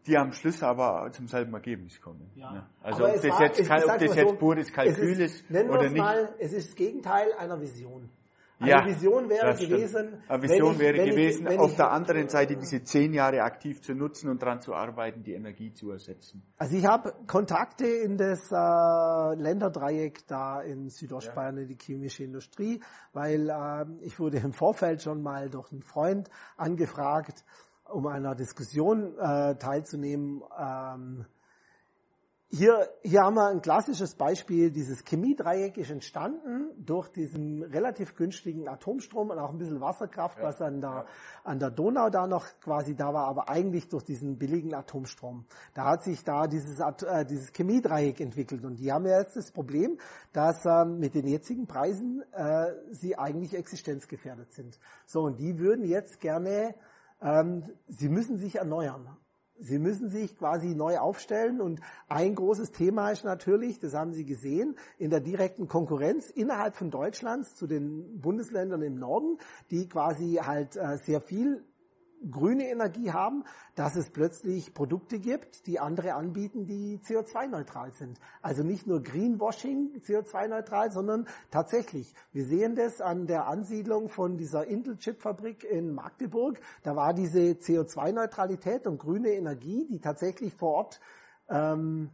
die 0.07 0.17
am 0.17 0.31
Schluss 0.31 0.61
aber 0.63 1.11
zum 1.11 1.27
selben 1.27 1.53
Ergebnis 1.53 1.99
kommen. 1.99 2.29
Ja. 2.35 2.69
Also 2.81 3.05
ob 3.05 3.13
das, 3.13 3.25
war, 3.25 3.41
jetzt, 3.43 3.59
ob 3.61 3.99
das 3.99 4.15
jetzt 4.15 4.39
pures 4.39 4.71
Kalkül 4.71 5.19
ist, 5.19 5.49
ist 5.49 5.51
oder 5.51 5.83
nicht. 5.83 5.97
Mal, 5.97 6.35
es 6.39 6.53
ist 6.53 6.69
das 6.69 6.75
Gegenteil 6.75 7.33
einer 7.37 7.59
Vision. 7.59 8.09
Eine 8.57 8.69
ja, 8.71 8.85
Vision 8.85 9.29
wäre 9.29 9.53
gewesen. 9.53 10.23
Eine 10.29 10.43
Vision 10.43 10.73
ich, 10.73 10.79
wäre 10.79 11.09
gewesen, 11.09 11.47
ich, 11.47 11.59
auf 11.59 11.71
ich, 11.71 11.75
der 11.75 11.91
anderen 11.91 12.29
Seite 12.29 12.55
diese 12.55 12.83
zehn 12.83 13.13
Jahre 13.13 13.41
aktiv 13.41 13.81
zu 13.81 13.93
nutzen 13.93 14.29
und 14.29 14.41
daran 14.41 14.61
zu 14.61 14.73
arbeiten, 14.73 15.23
die 15.23 15.33
Energie 15.33 15.73
zu 15.73 15.91
ersetzen. 15.91 16.41
Also 16.57 16.77
ich 16.77 16.85
habe 16.85 17.13
Kontakte 17.27 17.85
in 17.85 18.17
das 18.17 18.49
äh, 18.51 19.35
Länderdreieck 19.41 20.25
da 20.27 20.61
in 20.61 20.89
Südostbayern 20.89 21.57
ja. 21.57 21.63
in 21.63 21.67
die 21.67 21.77
chemische 21.77 22.23
Industrie, 22.23 22.79
weil 23.11 23.49
äh, 23.49 23.85
ich 24.05 24.19
wurde 24.19 24.37
im 24.37 24.53
Vorfeld 24.53 25.01
schon 25.01 25.21
mal 25.21 25.49
durch 25.49 25.73
einen 25.73 25.83
Freund 25.83 26.29
angefragt, 26.55 27.43
um 27.89 28.07
einer 28.07 28.35
Diskussion 28.35 29.17
äh, 29.19 29.55
teilzunehmen. 29.55 30.43
Ähm, 30.57 31.25
hier, 32.57 32.89
hier 33.03 33.21
haben 33.21 33.35
wir 33.35 33.47
ein 33.47 33.61
klassisches 33.61 34.15
Beispiel. 34.15 34.71
Dieses 34.71 35.03
Chemiedreieck 35.03 35.77
ist 35.77 35.91
entstanden 35.91 36.69
durch 36.77 37.09
diesen 37.09 37.63
relativ 37.63 38.15
günstigen 38.15 38.69
Atomstrom 38.69 39.29
und 39.29 39.39
auch 39.39 39.49
ein 39.49 39.57
bisschen 39.57 39.81
Wasserkraft, 39.81 40.37
ja. 40.37 40.45
was 40.45 40.61
an 40.61 40.79
der, 40.79 41.05
an 41.43 41.59
der 41.59 41.69
Donau 41.69 42.09
da 42.09 42.27
noch 42.27 42.45
quasi 42.61 42.95
da 42.95 43.13
war, 43.13 43.27
aber 43.27 43.49
eigentlich 43.49 43.89
durch 43.89 44.03
diesen 44.03 44.37
billigen 44.37 44.73
Atomstrom. 44.73 45.45
Da 45.73 45.85
hat 45.85 46.03
sich 46.03 46.23
da 46.23 46.47
dieses, 46.47 46.79
äh, 46.79 47.25
dieses 47.25 47.51
Chemiedreieck 47.51 48.21
entwickelt 48.21 48.63
und 48.63 48.77
die 48.77 48.91
haben 48.91 49.05
ja 49.05 49.19
jetzt 49.19 49.35
das 49.35 49.51
Problem, 49.51 49.97
dass 50.31 50.65
äh, 50.65 50.85
mit 50.85 51.13
den 51.13 51.27
jetzigen 51.27 51.67
Preisen 51.67 52.23
äh, 52.31 52.71
sie 52.91 53.17
eigentlich 53.17 53.53
existenzgefährdet 53.53 54.53
sind. 54.53 54.79
So, 55.05 55.23
und 55.23 55.39
die 55.39 55.59
würden 55.59 55.83
jetzt 55.83 56.21
gerne 56.21 56.73
ähm, 57.21 57.63
sie 57.87 58.09
müssen 58.09 58.37
sich 58.37 58.55
erneuern. 58.55 59.17
Sie 59.59 59.79
müssen 59.79 60.09
sich 60.09 60.37
quasi 60.37 60.75
neu 60.75 60.97
aufstellen 60.97 61.61
und 61.61 61.79
ein 62.09 62.35
großes 62.35 62.71
Thema 62.71 63.11
ist 63.11 63.23
natürlich, 63.23 63.79
das 63.79 63.93
haben 63.93 64.13
Sie 64.13 64.25
gesehen, 64.25 64.75
in 64.97 65.09
der 65.09 65.21
direkten 65.21 65.67
Konkurrenz 65.67 66.29
innerhalb 66.29 66.75
von 66.75 66.91
Deutschlands 66.91 67.55
zu 67.55 67.65
den 67.65 68.19
Bundesländern 68.19 68.81
im 68.81 68.99
Norden, 68.99 69.37
die 69.71 69.87
quasi 69.87 70.39
halt 70.43 70.75
äh, 70.75 70.97
sehr 70.97 71.21
viel 71.21 71.63
grüne 72.29 72.69
Energie 72.69 73.11
haben, 73.11 73.43
dass 73.75 73.95
es 73.95 74.09
plötzlich 74.09 74.73
Produkte 74.73 75.19
gibt, 75.19 75.67
die 75.67 75.79
andere 75.79 76.13
anbieten, 76.13 76.65
die 76.65 76.99
CO2-neutral 76.99 77.93
sind. 77.93 78.19
Also 78.41 78.63
nicht 78.63 78.87
nur 78.87 79.01
Greenwashing 79.03 80.01
CO2-neutral, 80.01 80.91
sondern 80.91 81.27
tatsächlich. 81.51 82.13
Wir 82.31 82.45
sehen 82.45 82.75
das 82.75 83.01
an 83.01 83.27
der 83.27 83.47
Ansiedlung 83.47 84.09
von 84.09 84.37
dieser 84.37 84.65
Intel-Chip-Fabrik 84.65 85.63
in 85.63 85.93
Magdeburg. 85.93 86.59
Da 86.83 86.95
war 86.95 87.13
diese 87.13 87.39
CO2-Neutralität 87.39 88.87
und 88.87 88.97
grüne 88.97 89.29
Energie, 89.29 89.85
die 89.89 89.99
tatsächlich 89.99 90.53
vor 90.53 90.73
Ort 90.73 90.99
ähm, 91.49 92.09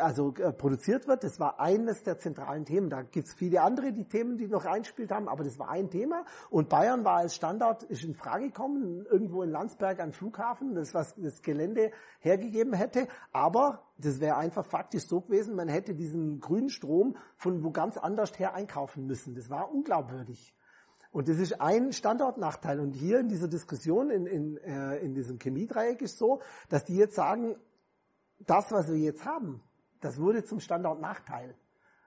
also 0.00 0.34
äh, 0.34 0.52
produziert 0.52 1.06
wird. 1.06 1.22
Das 1.22 1.38
war 1.38 1.60
eines 1.60 2.02
der 2.02 2.18
zentralen 2.18 2.64
Themen. 2.64 2.90
Da 2.90 3.02
gibt 3.02 3.28
es 3.28 3.34
viele 3.34 3.62
andere 3.62 3.92
die 3.92 4.04
Themen, 4.04 4.36
die 4.36 4.48
noch 4.48 4.64
reinspielt 4.64 5.12
haben, 5.12 5.28
aber 5.28 5.44
das 5.44 5.58
war 5.58 5.70
ein 5.70 5.88
Thema. 5.88 6.24
Und 6.50 6.68
Bayern 6.68 7.04
war 7.04 7.18
als 7.18 7.36
Standort 7.36 7.84
ist 7.84 8.02
in 8.02 8.14
Frage 8.14 8.46
gekommen, 8.46 9.06
irgendwo 9.08 9.42
in 9.42 9.50
Landsberg 9.50 10.00
ein 10.00 10.12
Flughafen, 10.12 10.74
das 10.74 10.94
was 10.94 11.14
das 11.16 11.42
Gelände 11.42 11.92
hergegeben 12.18 12.72
hätte. 12.72 13.06
Aber 13.32 13.84
das 13.98 14.20
wäre 14.20 14.36
einfach 14.36 14.64
faktisch 14.66 15.06
so 15.06 15.20
gewesen, 15.20 15.54
man 15.54 15.68
hätte 15.68 15.94
diesen 15.94 16.40
grünen 16.40 16.68
Strom 16.68 17.16
von 17.36 17.62
wo 17.62 17.70
ganz 17.70 17.96
anders 17.96 18.36
her 18.38 18.54
einkaufen 18.54 19.06
müssen. 19.06 19.34
Das 19.34 19.48
war 19.48 19.72
unglaubwürdig. 19.72 20.54
Und 21.12 21.28
das 21.28 21.38
ist 21.38 21.60
ein 21.60 21.92
Standortnachteil. 21.92 22.80
Und 22.80 22.94
hier 22.94 23.20
in 23.20 23.28
dieser 23.28 23.46
Diskussion, 23.46 24.10
in, 24.10 24.26
in, 24.26 24.56
äh, 24.56 24.96
in 24.96 25.14
diesem 25.14 25.38
Chemiedreieck 25.38 26.00
ist 26.00 26.18
so, 26.18 26.40
dass 26.70 26.84
die 26.84 26.96
jetzt 26.96 27.14
sagen, 27.14 27.56
das, 28.46 28.70
was 28.70 28.88
wir 28.88 28.98
jetzt 28.98 29.24
haben, 29.24 29.62
das 30.00 30.18
wurde 30.18 30.44
zum 30.44 30.60
Standortnachteil. 30.60 31.54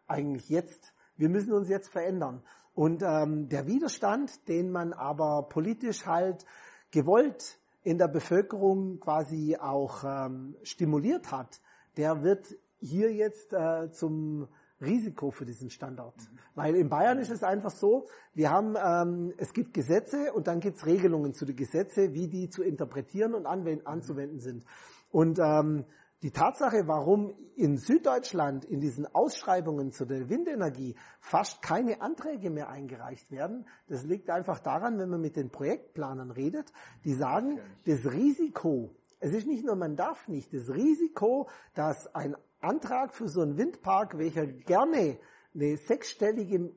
Eigentlich 0.07 0.49
jetzt. 0.49 0.94
Wir 1.18 1.30
müssen 1.30 1.53
uns 1.53 1.70
jetzt 1.70 1.90
verändern. 1.90 2.44
Und 2.74 3.02
ähm, 3.03 3.48
der 3.48 3.68
Widerstand, 3.68 4.48
den 4.49 4.70
man 4.70 4.91
aber 4.91 5.48
politisch 5.49 6.06
halt 6.06 6.45
gewollt 6.91 7.57
in 7.84 7.98
der 7.98 8.10
Bevölkerung 8.10 8.99
quasi 8.99 9.57
auch 9.57 10.03
ähm, 10.03 10.56
stimuliert 10.64 11.32
hat, 11.32 11.62
der 11.95 12.24
wird 12.24 12.56
hier 12.80 13.14
jetzt 13.14 13.53
äh, 13.53 13.90
zum 13.91 14.48
Risiko 14.82 15.32
für 15.32 15.45
diesen 15.45 15.70
Standort. 15.70 16.18
Mhm. 16.18 16.40
Weil 16.56 16.76
in 16.76 16.90
Bayern 16.90 17.20
ist 17.20 17.32
es 17.32 17.44
einfach 17.44 17.72
so, 17.72 18.07
wir 18.34 18.52
haben, 18.52 18.76
ähm, 18.76 19.34
es 19.38 19.53
gibt 19.53 19.74
Gesetze 19.74 20.34
und 20.34 20.48
dann 20.48 20.60
gibt 20.60 20.78
es 20.78 20.86
Regelungen 20.86 21.34
zu 21.34 21.45
den 21.45 21.56
Gesetzen, 21.56 22.14
wie 22.14 22.28
die 22.28 22.49
zu 22.49 22.62
interpretieren 22.62 23.34
und 23.34 23.45
anzuwenden 23.45 24.40
sind. 24.40 24.66
Und 25.12 25.40
ähm, 25.40 25.86
die 26.26 26.31
Tatsache, 26.31 26.88
warum 26.88 27.35
in 27.56 27.77
Süddeutschland 27.77 28.65
in 28.65 28.80
diesen 28.80 29.06
Ausschreibungen 29.14 29.91
zu 29.91 30.06
der 30.06 30.27
Windenergie 30.27 30.95
fast 31.19 31.61
keine 31.61 32.02
Anträge 32.02 32.49
mehr 32.49 32.68
eingereicht 32.68 33.30
werden, 33.30 33.68
das 33.88 34.06
liegt 34.06 34.31
einfach 34.31 34.57
daran, 34.57 34.97
wenn 34.97 35.10
man 35.10 35.22
mit 35.22 35.35
den 35.35 35.52
Projektplanern 35.52 36.31
redet, 36.31 36.73
die 37.03 37.14
sagen, 37.14 37.60
das 37.85 38.11
Risiko, 38.11 38.89
es 39.19 39.34
ist 39.35 39.45
nicht 39.45 39.64
nur, 39.64 39.76
man 39.76 39.95
darf 39.95 40.27
nicht, 40.27 40.52
das 40.52 40.72
Risiko, 40.72 41.47
dass 41.76 42.15
ein 42.15 42.35
Antrag 42.60 43.14
für 43.14 43.30
so 43.30 43.41
einen 43.41 43.60
Windpark, 43.60 44.18
welcher 44.18 44.47
gerne 44.47 45.19
eine 45.53 45.77
sechsstellige 45.77 46.72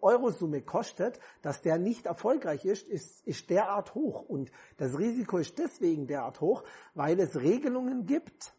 Eurosumme 0.00 0.62
kostet, 0.62 1.20
dass 1.42 1.62
der 1.62 1.78
nicht 1.78 2.06
erfolgreich 2.06 2.64
ist, 2.64 2.88
ist, 2.88 3.24
ist 3.24 3.50
derart 3.50 3.94
hoch. 3.94 4.22
Und 4.22 4.50
das 4.78 4.98
Risiko 4.98 5.38
ist 5.38 5.60
deswegen 5.60 6.08
derart 6.08 6.40
hoch, 6.40 6.64
weil 6.94 7.20
es 7.20 7.40
Regelungen 7.40 8.06
gibt, 8.06 8.52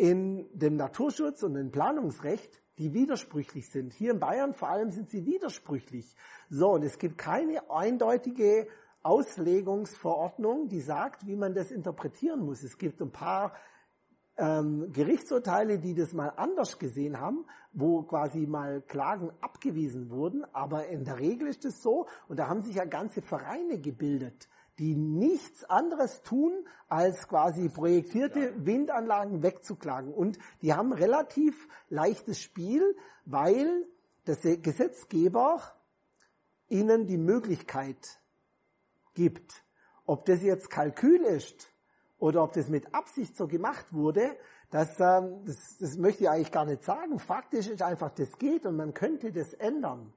in 0.00 0.48
dem 0.54 0.76
Naturschutz 0.76 1.42
und 1.42 1.56
im 1.56 1.70
Planungsrecht, 1.70 2.62
die 2.78 2.94
widersprüchlich 2.94 3.68
sind. 3.68 3.92
Hier 3.92 4.12
in 4.12 4.18
Bayern 4.18 4.54
vor 4.54 4.70
allem 4.70 4.90
sind 4.90 5.10
sie 5.10 5.26
widersprüchlich. 5.26 6.16
So, 6.48 6.70
und 6.70 6.82
es 6.84 6.98
gibt 6.98 7.18
keine 7.18 7.70
eindeutige 7.70 8.66
Auslegungsverordnung, 9.02 10.68
die 10.68 10.80
sagt, 10.80 11.26
wie 11.26 11.36
man 11.36 11.52
das 11.52 11.70
interpretieren 11.70 12.40
muss. 12.40 12.62
Es 12.62 12.78
gibt 12.78 13.02
ein 13.02 13.12
paar 13.12 13.52
ähm, 14.38 14.90
Gerichtsurteile, 14.90 15.78
die 15.78 15.94
das 15.94 16.14
mal 16.14 16.30
anders 16.30 16.78
gesehen 16.78 17.20
haben, 17.20 17.44
wo 17.74 18.02
quasi 18.04 18.46
mal 18.46 18.80
Klagen 18.80 19.30
abgewiesen 19.42 20.08
wurden, 20.08 20.46
aber 20.54 20.86
in 20.86 21.04
der 21.04 21.18
Regel 21.18 21.46
ist 21.46 21.66
es 21.66 21.82
so, 21.82 22.06
und 22.26 22.38
da 22.38 22.48
haben 22.48 22.62
sich 22.62 22.76
ja 22.76 22.86
ganze 22.86 23.20
Vereine 23.20 23.78
gebildet, 23.78 24.48
die 24.78 24.94
nichts 24.94 25.64
anderes 25.64 26.22
tun, 26.22 26.66
als 26.88 27.28
quasi 27.28 27.68
projektierte 27.68 28.66
Windanlagen 28.66 29.42
wegzuklagen. 29.42 30.12
Und 30.12 30.38
die 30.62 30.72
haben 30.72 30.92
relativ 30.92 31.68
leichtes 31.88 32.40
Spiel, 32.40 32.96
weil 33.24 33.86
der 34.26 34.56
Gesetzgeber 34.58 35.60
ihnen 36.68 37.06
die 37.06 37.18
Möglichkeit 37.18 38.20
gibt. 39.14 39.64
Ob 40.06 40.24
das 40.24 40.42
jetzt 40.42 40.70
Kalkül 40.70 41.22
ist 41.22 41.68
oder 42.18 42.42
ob 42.42 42.52
das 42.52 42.68
mit 42.68 42.94
Absicht 42.94 43.36
so 43.36 43.46
gemacht 43.46 43.92
wurde, 43.92 44.36
das, 44.70 45.00
ähm, 45.00 45.44
das, 45.44 45.78
das 45.78 45.96
möchte 45.96 46.24
ich 46.24 46.30
eigentlich 46.30 46.52
gar 46.52 46.64
nicht 46.64 46.84
sagen. 46.84 47.18
Faktisch 47.18 47.66
ist 47.66 47.82
einfach, 47.82 48.10
das 48.10 48.38
geht 48.38 48.66
und 48.66 48.76
man 48.76 48.94
könnte 48.94 49.32
das 49.32 49.52
ändern. 49.54 50.12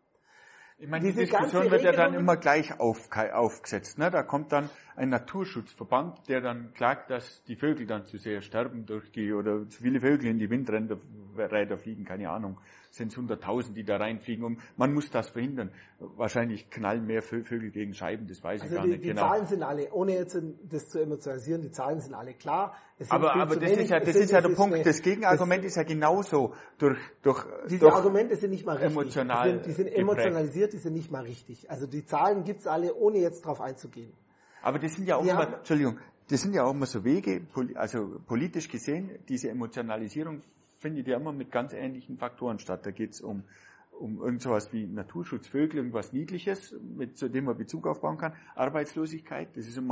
Ich 0.83 0.89
meine, 0.89 1.05
die 1.05 1.13
Diskussion 1.13 1.71
wird 1.71 1.83
ja 1.83 1.93
dann 1.93 2.13
immer 2.13 2.35
gleich 2.35 2.77
auf, 2.77 3.07
aufgesetzt. 3.31 3.97
Ne? 3.99 4.11
Da 4.11 4.21
kommt 4.21 4.51
dann 4.51 4.69
ein 4.95 5.09
Naturschutzverband, 5.09 6.27
der 6.29 6.41
dann 6.41 6.73
klagt, 6.73 7.09
dass 7.09 7.43
die 7.43 7.55
Vögel 7.55 7.85
dann 7.85 8.05
zu 8.05 8.17
sehr 8.17 8.41
sterben 8.41 8.85
durch 8.85 9.11
die, 9.11 9.33
oder 9.33 9.67
zu 9.69 9.81
viele 9.81 9.99
Vögel 9.99 10.29
in 10.29 10.39
die 10.39 10.49
Windräder 10.49 11.77
fliegen, 11.77 12.05
keine 12.05 12.29
Ahnung 12.29 12.57
sind 12.93 13.11
es 13.11 13.17
100.000, 13.17 13.73
die 13.73 13.83
da 13.83 13.97
reinfliegen 13.97 14.45
und 14.45 14.59
man 14.77 14.93
muss 14.93 15.09
das 15.09 15.29
verhindern. 15.29 15.71
Wahrscheinlich 15.99 16.69
knallen 16.69 17.05
mehr 17.07 17.23
Vögel 17.23 17.71
gegen 17.71 17.95
Scheiben, 17.95 18.27
das 18.27 18.43
weiß 18.43 18.61
also 18.61 18.73
ich 18.73 18.77
gar 18.77 18.85
die, 18.85 18.91
nicht 18.91 19.03
die 19.03 19.07
genau. 19.09 19.21
Die 19.23 19.27
Zahlen 19.29 19.45
sind 19.47 19.63
alle, 19.63 19.91
ohne 19.91 20.13
jetzt 20.13 20.39
das 20.69 20.89
zu 20.89 20.99
emotionalisieren, 20.99 21.61
die 21.61 21.71
Zahlen 21.71 21.99
sind 22.01 22.13
alle 22.13 22.35
klar. 22.35 22.75
aber 23.09 23.33
aber 23.33 23.55
das, 23.55 23.63
wenig, 23.63 23.85
ist 23.85 23.89
ja, 23.89 23.99
das 23.99 24.15
ist 24.15 24.31
ja 24.31 24.41
der 24.41 24.49
Punkt. 24.49 24.75
Eine, 24.75 24.83
das 24.83 25.01
Gegenargument 25.01 25.63
das, 25.63 25.71
ist 25.71 25.75
ja 25.75 25.83
genauso 25.83 26.53
durch, 26.77 26.99
durch, 27.23 27.43
diese 27.67 27.79
durch 27.79 27.95
Argumente 27.95 28.35
sind 28.35 28.51
nicht 28.51 28.65
mal 28.65 28.77
richtig. 28.77 28.91
Emotional 28.91 29.43
die 29.43 29.51
sind, 29.53 29.65
die 29.65 29.71
sind 29.71 29.87
emotionalisiert, 29.87 30.73
die 30.73 30.77
sind 30.77 30.93
nicht 30.93 31.11
mal 31.11 31.23
richtig. 31.23 31.71
Also 31.71 31.87
die 31.87 32.05
Zahlen 32.05 32.43
gibt's 32.43 32.67
alle, 32.67 32.93
ohne 32.93 33.17
jetzt 33.17 33.43
drauf 33.43 33.59
einzugehen. 33.59 34.13
Aber 34.63 34.79
das 34.79 34.93
sind 34.93 35.07
ja 35.07 35.17
auch 35.17 35.25
immer, 35.25 35.57
Entschuldigung, 35.57 35.99
das 36.29 36.41
sind 36.41 36.55
ja 36.55 36.63
auch 36.63 36.71
immer 36.71 36.85
so 36.85 37.03
Wege, 37.03 37.41
also 37.75 38.19
politisch 38.25 38.69
gesehen, 38.69 39.11
diese 39.27 39.49
Emotionalisierung 39.49 40.41
findet 40.79 41.07
ja 41.07 41.17
immer 41.17 41.33
mit 41.33 41.51
ganz 41.51 41.73
ähnlichen 41.73 42.17
Faktoren 42.17 42.59
statt. 42.59 42.85
Da 42.85 42.91
geht 42.91 43.11
es 43.11 43.21
um, 43.21 43.43
um 43.99 44.21
irgend 44.21 44.41
sowas 44.41 44.71
wie 44.71 44.87
Naturschutz, 44.87 45.47
Vögel, 45.47 45.77
irgendwas 45.77 46.13
Niedliches, 46.13 46.75
mit, 46.81 47.17
zu 47.17 47.29
dem 47.29 47.45
man 47.45 47.57
Bezug 47.57 47.85
aufbauen 47.85 48.17
kann. 48.17 48.33
Arbeitslosigkeit, 48.55 49.49
das 49.55 49.67
ist 49.67 49.77
ein 49.77 49.89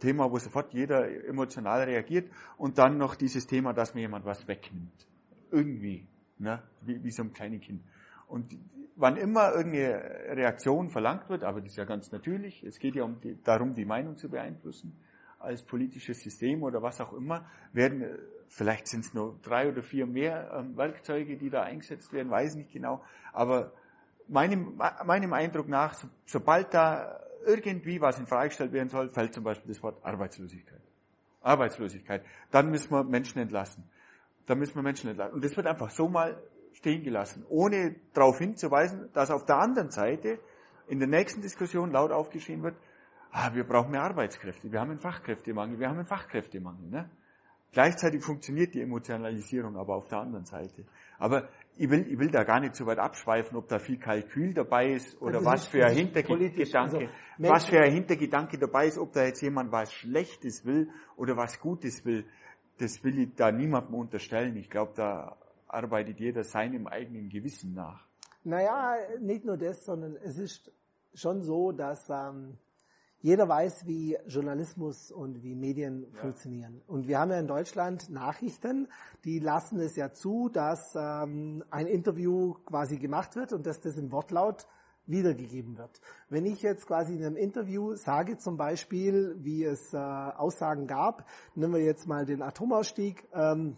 Thema, 0.00 0.30
wo 0.30 0.38
sofort 0.38 0.72
jeder 0.72 1.06
emotional 1.26 1.82
reagiert. 1.82 2.30
Und 2.56 2.78
dann 2.78 2.96
noch 2.96 3.14
dieses 3.14 3.46
Thema, 3.46 3.74
dass 3.74 3.94
mir 3.94 4.00
jemand 4.00 4.24
was 4.24 4.48
wegnimmt. 4.48 5.06
Irgendwie. 5.50 6.06
Ne? 6.38 6.62
Wie, 6.80 7.04
wie 7.04 7.10
so 7.10 7.24
ein 7.24 7.32
kleines 7.34 7.60
Kind. 7.60 7.82
Und 8.32 8.58
wann 8.96 9.18
immer 9.18 9.52
irgendeine 9.52 10.36
Reaktion 10.36 10.88
verlangt 10.88 11.28
wird, 11.28 11.44
aber 11.44 11.60
das 11.60 11.72
ist 11.72 11.76
ja 11.76 11.84
ganz 11.84 12.10
natürlich, 12.12 12.64
es 12.64 12.78
geht 12.78 12.94
ja 12.94 13.04
um 13.04 13.20
die, 13.20 13.36
darum, 13.42 13.74
die 13.74 13.84
Meinung 13.84 14.16
zu 14.16 14.30
beeinflussen, 14.30 14.96
als 15.38 15.62
politisches 15.62 16.20
System 16.20 16.62
oder 16.62 16.80
was 16.80 16.98
auch 17.02 17.12
immer, 17.12 17.44
werden, 17.74 18.18
vielleicht 18.48 18.86
sind 18.86 19.04
es 19.04 19.12
nur 19.12 19.38
drei 19.42 19.68
oder 19.68 19.82
vier 19.82 20.06
mehr 20.06 20.50
ähm, 20.54 20.74
Werkzeuge, 20.78 21.36
die 21.36 21.50
da 21.50 21.62
eingesetzt 21.62 22.10
werden, 22.14 22.30
weiß 22.30 22.52
ich 22.52 22.56
nicht 22.56 22.72
genau, 22.72 23.04
aber 23.34 23.74
meinem, 24.28 24.80
meinem 25.04 25.32
Eindruck 25.34 25.68
nach, 25.68 25.92
so, 25.92 26.08
sobald 26.24 26.72
da 26.72 27.20
irgendwie 27.44 28.00
was 28.00 28.18
in 28.18 28.26
Frage 28.26 28.48
gestellt 28.48 28.72
werden 28.72 28.88
soll, 28.88 29.10
fällt 29.10 29.34
zum 29.34 29.44
Beispiel 29.44 29.74
das 29.74 29.82
Wort 29.82 30.02
Arbeitslosigkeit. 30.02 30.80
Arbeitslosigkeit. 31.42 32.24
Dann 32.50 32.70
müssen 32.70 32.90
wir 32.92 33.04
Menschen 33.04 33.40
entlassen. 33.40 33.84
Dann 34.46 34.58
müssen 34.58 34.74
wir 34.76 34.82
Menschen 34.82 35.10
entlassen. 35.10 35.34
Und 35.34 35.44
das 35.44 35.54
wird 35.54 35.66
einfach 35.66 35.90
so 35.90 36.08
mal 36.08 36.40
stehen 36.72 37.02
gelassen, 37.02 37.44
ohne 37.48 37.96
darauf 38.12 38.38
hinzuweisen, 38.38 39.10
dass 39.12 39.30
auf 39.30 39.44
der 39.44 39.58
anderen 39.58 39.90
Seite 39.90 40.38
in 40.88 40.98
der 40.98 41.08
nächsten 41.08 41.40
Diskussion 41.40 41.92
laut 41.92 42.12
aufgeschrien 42.12 42.62
wird, 42.62 42.76
ah, 43.30 43.54
wir 43.54 43.64
brauchen 43.64 43.90
mehr 43.90 44.02
Arbeitskräfte, 44.02 44.70
wir 44.70 44.80
haben 44.80 44.90
einen 44.90 45.00
Fachkräftemangel, 45.00 45.78
wir 45.78 45.88
haben 45.88 45.98
einen 45.98 46.06
Fachkräftemangel. 46.06 46.88
Ne? 46.88 47.10
Gleichzeitig 47.72 48.22
funktioniert 48.22 48.74
die 48.74 48.82
Emotionalisierung 48.82 49.76
aber 49.76 49.96
auf 49.96 50.06
der 50.08 50.18
anderen 50.18 50.44
Seite. 50.44 50.84
Aber 51.18 51.48
ich 51.78 51.88
will, 51.88 52.06
ich 52.06 52.18
will 52.18 52.30
da 52.30 52.44
gar 52.44 52.60
nicht 52.60 52.74
so 52.74 52.84
weit 52.84 52.98
abschweifen, 52.98 53.56
ob 53.56 53.66
da 53.68 53.78
viel 53.78 53.98
Kalkül 53.98 54.52
dabei 54.52 54.92
ist 54.92 55.20
oder 55.22 55.36
also 55.36 55.46
was 55.46 55.66
für 55.66 55.86
ein 55.86 55.96
Hintergedanke, 55.96 56.76
also 56.76 57.00
was 57.38 57.64
für 57.64 57.80
ein 57.80 57.92
Hintergedanke 57.92 58.58
dabei 58.58 58.88
ist, 58.88 58.98
ob 58.98 59.12
da 59.12 59.24
jetzt 59.24 59.40
jemand 59.40 59.72
was 59.72 59.92
Schlechtes 59.92 60.66
will 60.66 60.90
oder 61.16 61.36
was 61.36 61.58
Gutes 61.60 62.04
will. 62.04 62.26
Das 62.78 63.02
will 63.04 63.18
ich 63.18 63.34
da 63.36 63.50
niemandem 63.50 63.94
unterstellen. 63.94 64.56
Ich 64.56 64.68
glaube, 64.68 64.92
da 64.94 65.38
arbeitet 65.72 66.20
jeder 66.20 66.44
seinem 66.44 66.86
eigenen 66.86 67.28
Gewissen 67.28 67.74
nach. 67.74 68.06
Naja, 68.44 68.96
nicht 69.20 69.44
nur 69.44 69.56
das, 69.56 69.84
sondern 69.84 70.16
es 70.16 70.38
ist 70.38 70.72
schon 71.14 71.42
so, 71.42 71.72
dass 71.72 72.08
ähm, 72.10 72.58
jeder 73.20 73.48
weiß, 73.48 73.86
wie 73.86 74.18
Journalismus 74.26 75.12
und 75.12 75.44
wie 75.44 75.54
Medien 75.54 76.06
ja. 76.12 76.20
funktionieren. 76.20 76.82
Und 76.88 77.06
wir 77.06 77.20
haben 77.20 77.30
ja 77.30 77.38
in 77.38 77.46
Deutschland 77.46 78.10
Nachrichten, 78.10 78.88
die 79.24 79.38
lassen 79.38 79.78
es 79.78 79.94
ja 79.94 80.12
zu, 80.12 80.48
dass 80.48 80.96
ähm, 80.96 81.62
ein 81.70 81.86
Interview 81.86 82.54
quasi 82.66 82.98
gemacht 82.98 83.36
wird 83.36 83.52
und 83.52 83.64
dass 83.64 83.80
das 83.80 83.96
im 83.96 84.10
Wortlaut 84.10 84.66
wiedergegeben 85.06 85.78
wird. 85.78 86.00
Wenn 86.28 86.46
ich 86.46 86.62
jetzt 86.62 86.86
quasi 86.86 87.14
in 87.14 87.24
einem 87.24 87.36
Interview 87.36 87.94
sage 87.94 88.38
zum 88.38 88.56
Beispiel, 88.56 89.36
wie 89.38 89.64
es 89.64 89.94
äh, 89.94 89.96
Aussagen 89.98 90.86
gab, 90.86 91.28
nehmen 91.54 91.74
wir 91.74 91.82
jetzt 91.82 92.06
mal 92.06 92.24
den 92.24 92.42
Atomausstieg, 92.42 93.24
ähm, 93.32 93.76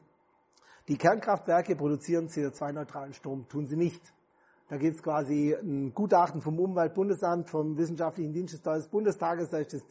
die 0.88 0.96
Kernkraftwerke 0.96 1.76
produzieren 1.76 2.28
CO2-neutralen 2.28 3.14
Strom, 3.14 3.48
tun 3.48 3.66
sie 3.66 3.76
nicht. 3.76 4.12
Da 4.68 4.78
gibt 4.78 4.96
es 4.96 5.02
quasi 5.02 5.54
ein 5.54 5.92
Gutachten 5.94 6.40
vom 6.40 6.58
Umweltbundesamt, 6.58 7.50
vom 7.50 7.76
Wissenschaftlichen 7.76 8.32
Dienst 8.32 8.64
des 8.64 8.88
Bundestages, 8.88 9.50
da 9.50 9.58
ist 9.58 9.74
das 9.74 9.82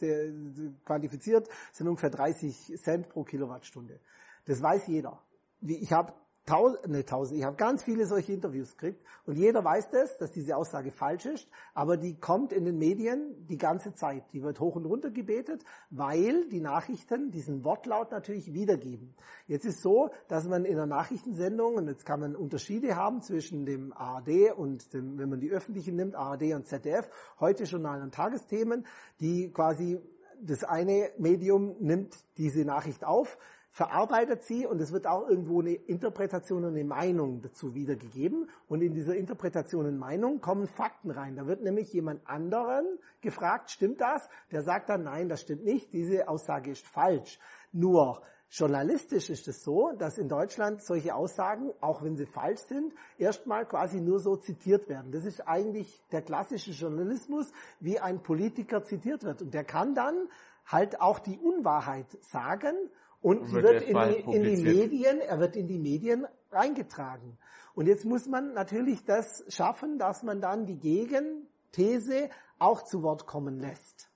quantifiziert, 0.84 1.48
sind 1.72 1.88
ungefähr 1.88 2.10
30 2.10 2.74
Cent 2.82 3.08
pro 3.08 3.22
Kilowattstunde. 3.22 4.00
Das 4.46 4.60
weiß 4.60 4.88
jeder. 4.88 5.20
Ich 5.60 5.92
habe 5.92 6.12
tausend, 6.46 6.88
ne, 6.88 7.04
tausend, 7.04 7.38
ich 7.38 7.44
habe 7.44 7.56
ganz 7.56 7.82
viele 7.82 8.06
solche 8.06 8.32
Interviews 8.32 8.76
gekriegt 8.76 9.02
und 9.26 9.36
jeder 9.36 9.64
weiß 9.64 9.90
das, 9.90 10.18
dass 10.18 10.30
diese 10.30 10.56
Aussage 10.56 10.90
falsch 10.90 11.26
ist, 11.26 11.48
aber 11.72 11.96
die 11.96 12.18
kommt 12.18 12.52
in 12.52 12.64
den 12.64 12.78
Medien 12.78 13.46
die 13.46 13.56
ganze 13.56 13.94
Zeit. 13.94 14.24
Die 14.32 14.42
wird 14.42 14.60
hoch 14.60 14.76
und 14.76 14.84
runter 14.84 15.10
gebetet, 15.10 15.64
weil 15.90 16.46
die 16.48 16.60
Nachrichten 16.60 17.30
diesen 17.30 17.64
Wortlaut 17.64 18.10
natürlich 18.10 18.52
wiedergeben. 18.52 19.14
Jetzt 19.46 19.64
ist 19.64 19.80
so, 19.80 20.10
dass 20.28 20.46
man 20.46 20.64
in 20.64 20.74
einer 20.74 20.86
Nachrichtensendung, 20.86 21.76
und 21.76 21.88
jetzt 21.88 22.04
kann 22.04 22.20
man 22.20 22.36
Unterschiede 22.36 22.96
haben 22.96 23.22
zwischen 23.22 23.64
dem 23.64 23.92
ARD 23.92 24.52
und 24.56 24.92
dem, 24.92 25.18
wenn 25.18 25.30
man 25.30 25.40
die 25.40 25.50
öffentlichen 25.50 25.96
nimmt, 25.96 26.14
ARD 26.14 26.54
und 26.54 26.66
ZDF, 26.66 27.08
heute 27.40 27.64
Journal 27.64 28.02
und 28.02 28.14
Tagesthemen, 28.14 28.86
die 29.20 29.50
quasi 29.50 30.00
das 30.42 30.64
eine 30.64 31.10
Medium 31.16 31.76
nimmt 31.80 32.14
diese 32.36 32.64
Nachricht 32.64 33.04
auf, 33.04 33.38
verarbeitet 33.74 34.44
sie 34.44 34.66
und 34.66 34.80
es 34.80 34.92
wird 34.92 35.08
auch 35.08 35.28
irgendwo 35.28 35.60
eine 35.60 35.72
Interpretation 35.72 36.64
und 36.64 36.74
eine 36.74 36.84
Meinung 36.84 37.42
dazu 37.42 37.74
wiedergegeben. 37.74 38.48
Und 38.68 38.82
in 38.82 38.94
dieser 38.94 39.16
Interpretation 39.16 39.84
und 39.86 39.98
Meinung 39.98 40.40
kommen 40.40 40.68
Fakten 40.68 41.10
rein. 41.10 41.34
Da 41.34 41.48
wird 41.48 41.60
nämlich 41.60 41.92
jemand 41.92 42.24
anderen 42.24 42.86
gefragt, 43.20 43.72
stimmt 43.72 44.00
das? 44.00 44.28
Der 44.52 44.62
sagt 44.62 44.90
dann, 44.90 45.02
nein, 45.02 45.28
das 45.28 45.40
stimmt 45.40 45.64
nicht, 45.64 45.92
diese 45.92 46.28
Aussage 46.28 46.70
ist 46.70 46.86
falsch. 46.86 47.40
Nur 47.72 48.22
journalistisch 48.48 49.28
ist 49.28 49.48
es 49.48 49.64
so, 49.64 49.90
dass 49.98 50.18
in 50.18 50.28
Deutschland 50.28 50.80
solche 50.80 51.12
Aussagen, 51.12 51.72
auch 51.80 52.00
wenn 52.04 52.16
sie 52.16 52.26
falsch 52.26 52.60
sind, 52.60 52.94
erstmal 53.18 53.66
quasi 53.66 54.00
nur 54.00 54.20
so 54.20 54.36
zitiert 54.36 54.88
werden. 54.88 55.10
Das 55.10 55.24
ist 55.24 55.40
eigentlich 55.48 56.00
der 56.12 56.22
klassische 56.22 56.70
Journalismus, 56.70 57.50
wie 57.80 57.98
ein 57.98 58.22
Politiker 58.22 58.84
zitiert 58.84 59.24
wird. 59.24 59.42
Und 59.42 59.52
der 59.52 59.64
kann 59.64 59.96
dann 59.96 60.28
halt 60.64 61.00
auch 61.00 61.18
die 61.18 61.38
Unwahrheit 61.38 62.06
sagen 62.20 62.76
und 63.24 63.46
sie 63.46 63.54
wird, 63.54 63.82
in 63.84 63.96
die, 63.96 64.36
in 64.36 64.42
die 64.42 64.62
Medien, 64.62 65.20
er 65.20 65.40
wird 65.40 65.56
in 65.56 65.66
die 65.66 65.78
Medien 65.78 66.26
reingetragen. 66.52 67.38
Und 67.74 67.86
jetzt 67.86 68.04
muss 68.04 68.26
man 68.26 68.52
natürlich 68.52 69.02
das 69.06 69.44
schaffen, 69.48 69.98
dass 69.98 70.22
man 70.22 70.42
dann 70.42 70.66
die 70.66 70.78
Gegenthese 70.78 72.28
auch 72.58 72.82
zu 72.82 73.02
Wort 73.02 73.26
kommen 73.26 73.60
lässt. 73.60 74.10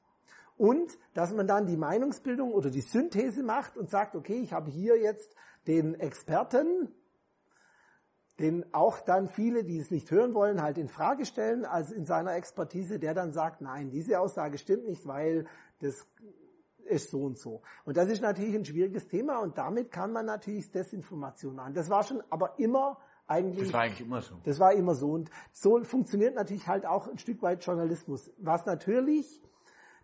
Und 0.59 0.99
dass 1.15 1.33
man 1.33 1.47
dann 1.47 1.65
die 1.65 1.79
Meinungsbildung 1.79 2.53
oder 2.53 2.69
die 2.69 2.83
Synthese 2.83 3.43
macht 3.43 3.79
und 3.79 3.89
sagt, 3.89 4.15
okay, 4.15 4.41
ich 4.43 4.53
habe 4.53 4.71
hier 4.71 4.99
jetzt 4.99 5.35
den 5.67 5.99
Experten, 5.99 6.93
den 8.39 8.75
auch 8.75 9.01
dann 9.01 9.29
viele, 9.29 9.65
die 9.65 9.79
es 9.79 9.91
nicht 9.91 10.11
hören 10.11 10.35
wollen, 10.35 10.61
halt 10.61 10.77
in 10.77 10.91
Frage 10.91 11.25
stellen, 11.25 11.65
als 11.65 11.93
in 11.93 12.05
seiner 12.05 12.35
Expertise, 12.35 12.99
der 12.99 13.15
dann 13.15 13.33
sagt, 13.33 13.63
nein, 13.63 13.89
diese 13.91 14.21
Aussage 14.21 14.59
stimmt 14.59 14.87
nicht, 14.87 15.07
weil 15.07 15.47
das 15.81 16.07
ist 16.89 17.11
so 17.11 17.23
und 17.23 17.39
so. 17.39 17.63
Und 17.85 17.97
das 17.97 18.09
ist 18.09 18.23
natürlich 18.23 18.55
ein 18.55 18.65
schwieriges 18.65 19.07
Thema 19.07 19.39
und 19.39 19.59
damit 19.59 19.91
kann 19.91 20.13
man 20.13 20.27
natürlich 20.27 20.71
Desinformation 20.71 21.57
machen. 21.57 21.75
Das 21.75 21.89
war 21.91 22.03
schon 22.03 22.23
aber 22.31 22.59
immer 22.59 22.99
eigentlich. 23.27 23.65
Das 23.65 23.73
war 23.73 23.83
eigentlich 23.83 24.01
immer 24.01 24.23
so. 24.23 24.35
Das 24.45 24.59
war 24.59 24.73
immer 24.73 24.95
so. 24.95 25.11
Und 25.11 25.31
so 25.53 25.83
funktioniert 25.85 26.35
natürlich 26.35 26.67
halt 26.67 26.87
auch 26.87 27.09
ein 27.09 27.19
Stück 27.19 27.43
weit 27.43 27.65
Journalismus. 27.65 28.31
Was 28.39 28.67
natürlich 28.67 29.43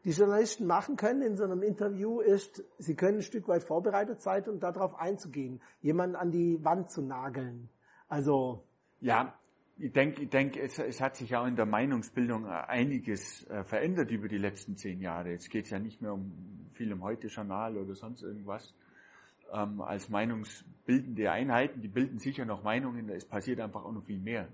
die 0.05 0.11
Journalisten 0.11 0.67
machen 0.67 0.97
können 0.97 1.23
in 1.23 1.37
so 1.37 1.45
einem 1.45 1.63
Interview 1.63 2.21
ist, 2.21 2.63
sie 2.79 2.95
können 2.95 3.19
ein 3.19 3.23
Stück 3.23 3.49
weit 3.49 3.65
vorbereitet 3.65 4.21
sein 4.21 4.45
und 4.45 4.63
darauf 4.63 4.95
einzugehen, 4.97 5.63
jemanden 5.81 6.17
an 6.17 6.31
die 6.31 6.63
Wand 6.63 6.91
zu 6.91 7.01
nageln. 7.03 7.71
Also. 8.09 8.65
Ja, 9.01 9.35
ich 9.79 9.93
denke, 9.93 10.23
ich 10.23 10.31
denke 10.31 10.61
es, 10.61 10.79
es, 10.79 11.01
hat 11.01 11.17
sich 11.17 11.35
auch 11.35 11.47
in 11.47 11.57
der 11.57 11.67
Meinungsbildung 11.67 12.47
einiges 12.47 13.49
äh, 13.49 13.65
verändert 13.65 14.11
über 14.11 14.29
die 14.29 14.39
letzten 14.39 14.77
zehn 14.77 15.01
Jahre. 15.01 15.31
Jetzt 15.31 15.51
geht 15.51 15.65
es 15.65 15.71
ja 15.71 15.79
nicht 15.79 16.01
mehr 16.01 16.13
um 16.13 16.33
viel 16.75 16.91
im 16.91 17.03
Heute-Journal 17.03 17.77
oder 17.77 17.95
sonst 17.95 18.23
irgendwas 18.23 18.75
ähm, 19.53 19.81
als 19.81 20.09
meinungsbildende 20.09 21.31
Einheiten. 21.31 21.81
Die 21.81 21.89
bilden 21.89 22.19
sicher 22.19 22.45
noch 22.45 22.63
Meinungen, 22.63 23.09
es 23.09 23.25
passiert 23.25 23.61
einfach 23.61 23.85
auch 23.85 23.93
noch 23.93 24.05
viel 24.05 24.21
mehr. 24.21 24.49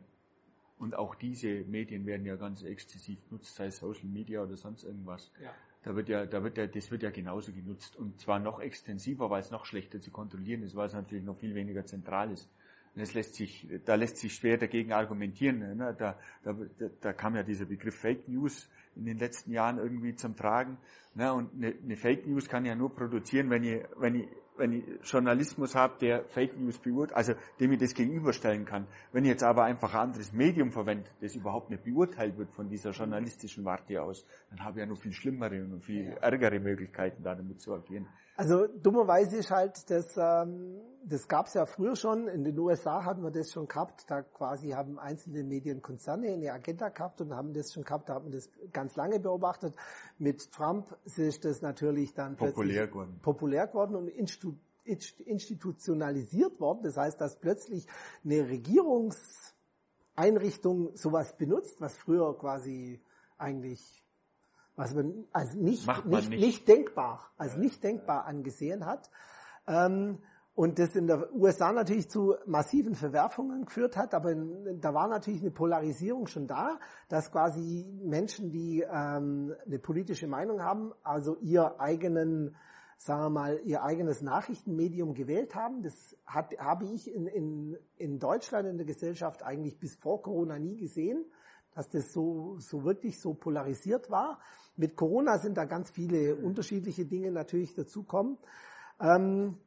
Und 0.78 0.94
auch 0.94 1.14
diese 1.14 1.64
Medien 1.64 2.06
werden 2.06 2.24
ja 2.24 2.36
ganz 2.36 2.62
exzessiv 2.62 3.18
genutzt, 3.28 3.54
sei 3.54 3.66
es 3.66 3.78
Social 3.78 4.08
Media 4.08 4.42
oder 4.42 4.56
sonst 4.56 4.84
irgendwas. 4.84 5.30
Ja. 5.42 5.52
Da 5.82 5.94
wird 5.94 6.08
ja, 6.08 6.24
da 6.24 6.42
wird 6.42 6.56
ja, 6.56 6.66
das 6.66 6.90
wird 6.90 7.02
ja 7.02 7.10
genauso 7.10 7.52
genutzt. 7.52 7.96
Und 7.96 8.18
zwar 8.18 8.38
noch 8.38 8.60
extensiver, 8.60 9.28
weil 9.28 9.40
es 9.40 9.50
noch 9.50 9.66
schlechter 9.66 10.00
zu 10.00 10.10
kontrollieren 10.10 10.62
ist, 10.62 10.74
weil 10.74 10.86
es 10.86 10.94
natürlich 10.94 11.24
noch 11.24 11.36
viel 11.36 11.54
weniger 11.54 11.84
zentral 11.84 12.30
ist. 12.32 12.48
Das 12.94 13.14
lässt 13.14 13.34
sich, 13.34 13.68
da 13.84 13.94
lässt 13.94 14.16
sich 14.16 14.34
schwer 14.34 14.58
dagegen 14.58 14.92
argumentieren. 14.92 15.58
Ne? 15.76 15.94
Da, 15.98 16.18
da, 16.42 16.56
da 17.00 17.12
kam 17.12 17.36
ja 17.36 17.42
dieser 17.42 17.64
Begriff 17.64 17.96
Fake 17.96 18.28
News 18.28 18.68
in 18.96 19.04
den 19.04 19.18
letzten 19.18 19.52
Jahren 19.52 19.78
irgendwie 19.78 20.14
zum 20.16 20.36
Tragen. 20.36 20.76
Ne? 21.14 21.32
Und 21.32 21.54
eine, 21.54 21.74
eine 21.82 21.96
Fake 21.96 22.26
News 22.26 22.48
kann 22.48 22.64
ja 22.64 22.74
nur 22.74 22.94
produzieren, 22.94 23.48
wenn 23.48 23.64
ich, 23.64 23.82
wenn 23.96 24.14
ich 24.16 24.28
wenn 24.60 24.72
ich 24.74 24.84
Journalismus 25.10 25.74
habe, 25.74 25.98
der 26.00 26.24
Fake 26.26 26.56
News 26.58 26.78
beurteilt, 26.78 27.16
also 27.16 27.32
dem 27.58 27.72
ich 27.72 27.80
das 27.80 27.94
gegenüberstellen 27.94 28.66
kann. 28.66 28.86
Wenn 29.10 29.24
ich 29.24 29.30
jetzt 29.30 29.42
aber 29.42 29.64
einfach 29.64 29.94
ein 29.94 30.00
anderes 30.00 30.32
Medium 30.32 30.70
verwende, 30.70 31.08
das 31.20 31.34
überhaupt 31.34 31.70
nicht 31.70 31.82
beurteilt 31.82 32.36
wird 32.36 32.52
von 32.52 32.68
dieser 32.68 32.90
journalistischen 32.90 33.64
Warte 33.64 34.00
aus, 34.00 34.24
dann 34.50 34.62
habe 34.62 34.78
ich 34.78 34.80
ja 34.80 34.86
noch 34.86 34.98
viel 35.00 35.12
schlimmere 35.12 35.64
und 35.64 35.82
viel 35.82 36.14
ärgere 36.20 36.60
Möglichkeiten, 36.60 37.22
da 37.22 37.34
damit 37.34 37.60
zu 37.60 37.74
agieren. 37.74 38.06
Also 38.40 38.66
dummerweise 38.66 39.36
ist 39.36 39.50
halt, 39.50 39.90
das, 39.90 40.16
ähm, 40.16 40.80
das 41.04 41.28
gab 41.28 41.48
es 41.48 41.52
ja 41.52 41.66
früher 41.66 41.94
schon, 41.94 42.26
in 42.26 42.42
den 42.42 42.58
USA 42.58 43.04
hatten 43.04 43.22
wir 43.22 43.30
das 43.30 43.52
schon 43.52 43.68
gehabt, 43.68 44.10
da 44.10 44.22
quasi 44.22 44.70
haben 44.70 44.98
einzelne 44.98 45.44
Medienkonzerne 45.44 46.32
eine 46.32 46.50
Agenda 46.50 46.88
gehabt 46.88 47.20
und 47.20 47.34
haben 47.34 47.52
das 47.52 47.74
schon 47.74 47.84
gehabt, 47.84 48.08
da 48.08 48.14
haben 48.14 48.24
wir 48.24 48.32
das 48.32 48.48
ganz 48.72 48.96
lange 48.96 49.20
beobachtet. 49.20 49.74
Mit 50.16 50.52
Trump 50.52 50.96
ist 51.04 51.44
das 51.44 51.60
natürlich 51.60 52.14
dann 52.14 52.36
populär 52.36 52.86
geworden, 52.86 53.18
populär 53.20 53.66
geworden 53.66 53.94
und 53.94 54.08
institutionalisiert 54.08 56.58
worden. 56.60 56.80
Das 56.82 56.96
heißt, 56.96 57.20
dass 57.20 57.38
plötzlich 57.38 57.86
eine 58.24 58.48
Regierungseinrichtung 58.48 60.96
sowas 60.96 61.36
benutzt, 61.36 61.78
was 61.82 61.94
früher 61.94 62.38
quasi 62.38 63.02
eigentlich 63.36 64.02
was 64.80 64.94
man 64.94 65.26
als 65.30 65.54
nicht, 65.54 65.86
nicht, 66.06 66.06
nicht. 66.06 66.30
nicht, 66.30 66.68
denkbar, 66.68 67.30
als 67.36 67.56
nicht 67.58 67.84
denkbar 67.84 68.24
angesehen 68.24 68.86
hat. 68.86 69.10
Ähm, 69.66 70.20
und 70.54 70.78
das 70.78 70.96
in 70.96 71.06
der 71.06 71.32
USA 71.34 71.70
natürlich 71.70 72.08
zu 72.08 72.34
massiven 72.46 72.94
Verwerfungen 72.94 73.66
geführt 73.66 73.96
hat, 73.98 74.14
aber 74.14 74.32
in, 74.32 74.80
da 74.80 74.94
war 74.94 75.06
natürlich 75.06 75.42
eine 75.42 75.50
Polarisierung 75.50 76.26
schon 76.26 76.46
da, 76.46 76.78
dass 77.08 77.30
quasi 77.30 77.86
Menschen, 78.02 78.50
die 78.50 78.80
ähm, 78.80 79.54
eine 79.66 79.78
politische 79.78 80.26
Meinung 80.26 80.62
haben, 80.62 80.92
also 81.02 81.36
ihr 81.42 81.78
eigenen, 81.78 82.56
sagen 82.96 83.22
wir 83.22 83.30
mal, 83.30 83.60
ihr 83.64 83.82
eigenes 83.82 84.22
Nachrichtenmedium 84.22 85.12
gewählt 85.12 85.54
haben. 85.54 85.82
Das 85.82 86.16
hat, 86.24 86.58
habe 86.58 86.86
ich 86.86 87.14
in, 87.14 87.26
in, 87.26 87.78
in 87.98 88.18
Deutschland 88.18 88.66
in 88.66 88.78
der 88.78 88.86
Gesellschaft 88.86 89.42
eigentlich 89.42 89.78
bis 89.78 89.94
vor 89.96 90.22
Corona 90.22 90.58
nie 90.58 90.76
gesehen, 90.76 91.26
dass 91.74 91.88
das 91.88 92.12
so, 92.12 92.56
so 92.58 92.84
wirklich 92.84 93.20
so 93.20 93.34
polarisiert 93.34 94.10
war. 94.10 94.40
Mit 94.76 94.96
Corona 94.96 95.38
sind 95.38 95.56
da 95.56 95.64
ganz 95.64 95.90
viele 95.90 96.36
unterschiedliche 96.36 97.06
Dinge 97.06 97.30
natürlich 97.30 97.74
dazukommen. 97.74 98.38
Ähm, 99.00 99.58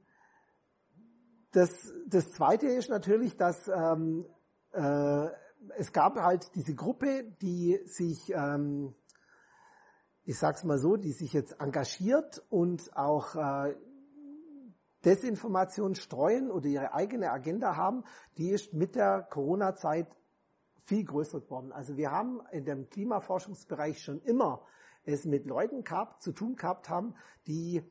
das, 1.51 1.69
das 2.07 2.31
Zweite 2.31 2.67
ist 2.67 2.89
natürlich, 2.89 3.37
dass 3.37 3.67
ähm, 3.67 4.25
äh, 4.71 5.27
es 5.77 5.91
gab 5.93 6.17
halt 6.17 6.53
diese 6.55 6.75
Gruppe, 6.75 7.23
die 7.41 7.79
sich, 7.85 8.31
ähm, 8.33 8.95
ich 10.25 10.37
sag's 10.37 10.63
mal 10.63 10.77
so, 10.77 10.97
die 10.97 11.11
sich 11.11 11.33
jetzt 11.33 11.59
engagiert 11.59 12.43
und 12.49 12.95
auch 12.95 13.35
äh, 13.35 13.75
Desinformation 15.05 15.95
streuen 15.95 16.49
oder 16.49 16.67
ihre 16.67 16.93
eigene 16.93 17.31
Agenda 17.31 17.75
haben, 17.75 18.03
die 18.37 18.49
ist 18.49 18.73
mit 18.73 18.95
der 18.95 19.21
Corona-Zeit 19.29 20.07
viel 20.85 21.05
größer 21.05 21.41
geworden. 21.41 21.71
Also 21.71 21.97
wir 21.97 22.11
haben 22.11 22.41
in 22.51 22.65
dem 22.65 22.89
Klimaforschungsbereich 22.89 24.01
schon 24.01 24.21
immer 24.21 24.65
es 25.05 25.25
mit 25.25 25.45
Leuten 25.45 25.83
gehabt, 25.83 26.21
zu 26.21 26.31
tun 26.31 26.55
gehabt 26.55 26.89
haben, 26.89 27.15
die 27.47 27.83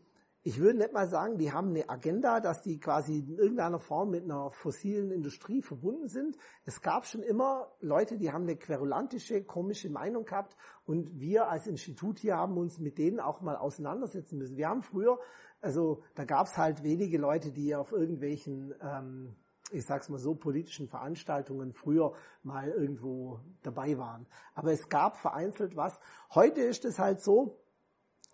ich 0.45 0.59
würde 0.59 0.79
nicht 0.79 0.93
mal 0.93 1.07
sagen, 1.07 1.39
die 1.39 1.53
haben 1.53 1.69
eine 1.69 1.89
Agenda, 1.89 2.41
dass 2.41 2.63
die 2.63 2.81
quasi 2.81 3.21
in 3.21 3.39
irgendeiner 3.39 3.79
Form 3.79 4.11
mit 4.11 4.25
einer 4.25 4.51
fossilen 4.51 5.13
Industrie 5.13 5.63
verbunden 5.63 6.09
sind. 6.09 6.37
Es 6.65 6.81
gab 6.81 7.07
schon 7.07 7.23
immer 7.23 7.73
Leute, 7.81 8.19
die 8.19 8.33
haben 8.33 8.43
eine 8.43 8.57
querulantische, 8.57 9.45
komische 9.45 9.89
Meinung 9.89 10.25
gehabt 10.25 10.57
und 10.85 11.21
wir 11.21 11.49
als 11.49 11.69
Institut 11.69 12.19
hier 12.19 12.37
haben 12.37 12.59
uns 12.59 12.81
mit 12.81 12.99
denen 12.99 13.21
auch 13.21 13.41
mal 13.41 13.57
auseinandersetzen 13.57 14.37
müssen. 14.37 14.57
Wir 14.57 14.69
haben 14.69 14.83
früher, 14.83 15.21
also 15.61 16.03
da 16.17 16.25
gab 16.25 16.49
es 16.49 16.57
halt 16.57 16.83
wenige 16.83 17.19
Leute, 17.19 17.53
die 17.53 17.77
auf 17.77 17.93
irgendwelchen, 17.93 18.75
ähm, 18.83 19.37
ich 19.73 19.85
sag's 19.85 20.09
mal 20.09 20.19
so, 20.19 20.35
politischen 20.35 20.89
Veranstaltungen 20.89 21.73
früher 21.73 22.13
mal 22.43 22.69
irgendwo 22.69 23.41
dabei 23.63 23.99
waren. 23.99 24.27
Aber 24.55 24.73
es 24.73 24.89
gab 24.89 25.17
vereinzelt 25.17 25.77
was. 25.77 25.99
Heute 26.35 26.61
ist 26.61 26.85
es 26.85 26.99
halt 26.99 27.21
so, 27.21 27.59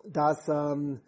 dass 0.03 0.47
ähm, 0.47 1.01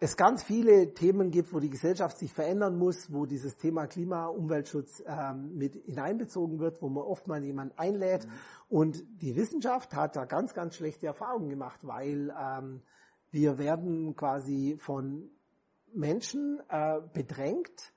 es 0.00 0.16
ganz 0.16 0.44
viele 0.44 0.94
Themen 0.94 1.30
gibt, 1.30 1.52
wo 1.52 1.58
die 1.58 1.70
Gesellschaft 1.70 2.18
sich 2.18 2.32
verändern 2.32 2.78
muss, 2.78 3.12
wo 3.12 3.26
dieses 3.26 3.56
Thema 3.56 3.86
Klima, 3.86 4.26
Umweltschutz 4.26 5.02
ähm, 5.06 5.56
mit 5.56 5.74
hineinbezogen 5.74 6.60
wird, 6.60 6.80
wo 6.82 6.88
man 6.88 7.02
oft 7.02 7.26
mal 7.26 7.42
jemanden 7.42 7.76
einlädt. 7.76 8.26
Mhm. 8.26 8.30
Und 8.68 9.22
die 9.22 9.34
Wissenschaft 9.34 9.94
hat 9.94 10.14
da 10.14 10.24
ganz, 10.24 10.54
ganz 10.54 10.76
schlechte 10.76 11.06
Erfahrungen 11.06 11.48
gemacht, 11.48 11.80
weil 11.82 12.32
ähm, 12.38 12.82
wir 13.30 13.58
werden 13.58 14.14
quasi 14.14 14.76
von 14.78 15.30
Menschen 15.92 16.60
äh, 16.68 17.00
bedrängt, 17.12 17.92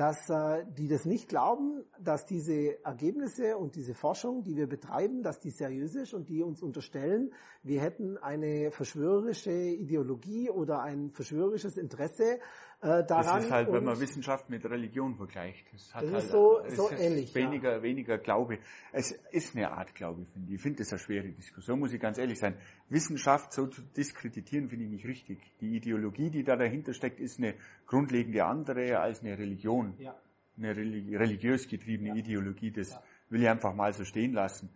dass 0.00 0.30
äh, 0.30 0.64
die 0.78 0.88
das 0.88 1.04
nicht 1.04 1.28
glauben, 1.28 1.84
dass 2.02 2.24
diese 2.24 2.82
Ergebnisse 2.82 3.58
und 3.58 3.74
diese 3.76 3.92
Forschung, 3.92 4.42
die 4.42 4.56
wir 4.56 4.66
betreiben, 4.66 5.22
dass 5.22 5.40
die 5.40 5.50
seriös 5.50 5.94
ist 5.94 6.14
und 6.14 6.30
die 6.30 6.42
uns 6.42 6.62
unterstellen, 6.62 7.34
wir 7.62 7.82
hätten 7.82 8.16
eine 8.16 8.70
verschwörerische 8.70 9.52
Ideologie 9.52 10.48
oder 10.48 10.80
ein 10.80 11.10
verschwörerisches 11.10 11.76
Interesse 11.76 12.38
äh, 12.82 13.04
daran. 13.04 13.36
Das 13.36 13.44
ist 13.44 13.50
halt, 13.50 13.72
wenn 13.72 13.84
man 13.84 14.00
Wissenschaft 14.00 14.48
mit 14.48 14.64
Religion 14.64 15.14
vergleicht. 15.14 15.66
Das, 15.72 15.94
hat 15.94 16.04
das 16.04 16.12
halt, 16.12 16.24
ist 16.24 16.30
so, 16.30 16.60
so 16.68 16.88
ist 16.88 17.00
ähnlich. 17.00 17.34
Weniger, 17.34 17.76
ja. 17.76 17.82
weniger 17.82 18.18
Glaube. 18.18 18.58
Es 18.92 19.12
ist 19.32 19.54
eine 19.54 19.70
Art 19.70 19.94
Glaube, 19.94 20.24
finde 20.32 20.48
ich. 20.48 20.54
Ich 20.56 20.62
finde 20.62 20.78
das 20.78 20.90
eine 20.90 20.98
schwere 20.98 21.28
Diskussion, 21.28 21.78
muss 21.78 21.92
ich 21.92 22.00
ganz 22.00 22.18
ehrlich 22.18 22.38
sein. 22.38 22.56
Wissenschaft 22.88 23.52
so 23.52 23.66
zu 23.66 23.82
diskreditieren, 23.82 24.68
finde 24.68 24.86
ich 24.86 24.90
nicht 24.90 25.06
richtig. 25.06 25.40
Die 25.60 25.76
Ideologie, 25.76 26.30
die 26.30 26.42
da 26.42 26.56
dahinter 26.56 26.94
steckt, 26.94 27.20
ist 27.20 27.38
eine 27.38 27.54
grundlegende 27.86 28.44
andere 28.44 28.98
als 28.98 29.20
eine 29.20 29.36
Religion. 29.38 29.94
Ja. 29.98 30.14
Eine 30.56 30.76
religiös 30.76 31.68
getriebene 31.68 32.10
ja. 32.10 32.16
Ideologie. 32.16 32.70
Das 32.70 32.98
will 33.28 33.42
ich 33.42 33.48
einfach 33.48 33.74
mal 33.74 33.92
so 33.92 34.04
stehen 34.04 34.32
lassen. 34.32 34.70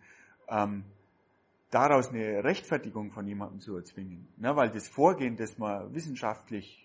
Ähm, 0.47 0.83
daraus 1.71 2.09
eine 2.09 2.43
Rechtfertigung 2.43 3.11
von 3.11 3.27
jemandem 3.27 3.59
zu 3.59 3.75
erzwingen. 3.75 4.27
Ne, 4.37 4.55
weil 4.55 4.69
das 4.69 4.87
Vorgehen, 4.87 5.35
das 5.35 5.57
man 5.57 5.93
wissenschaftlich 5.93 6.84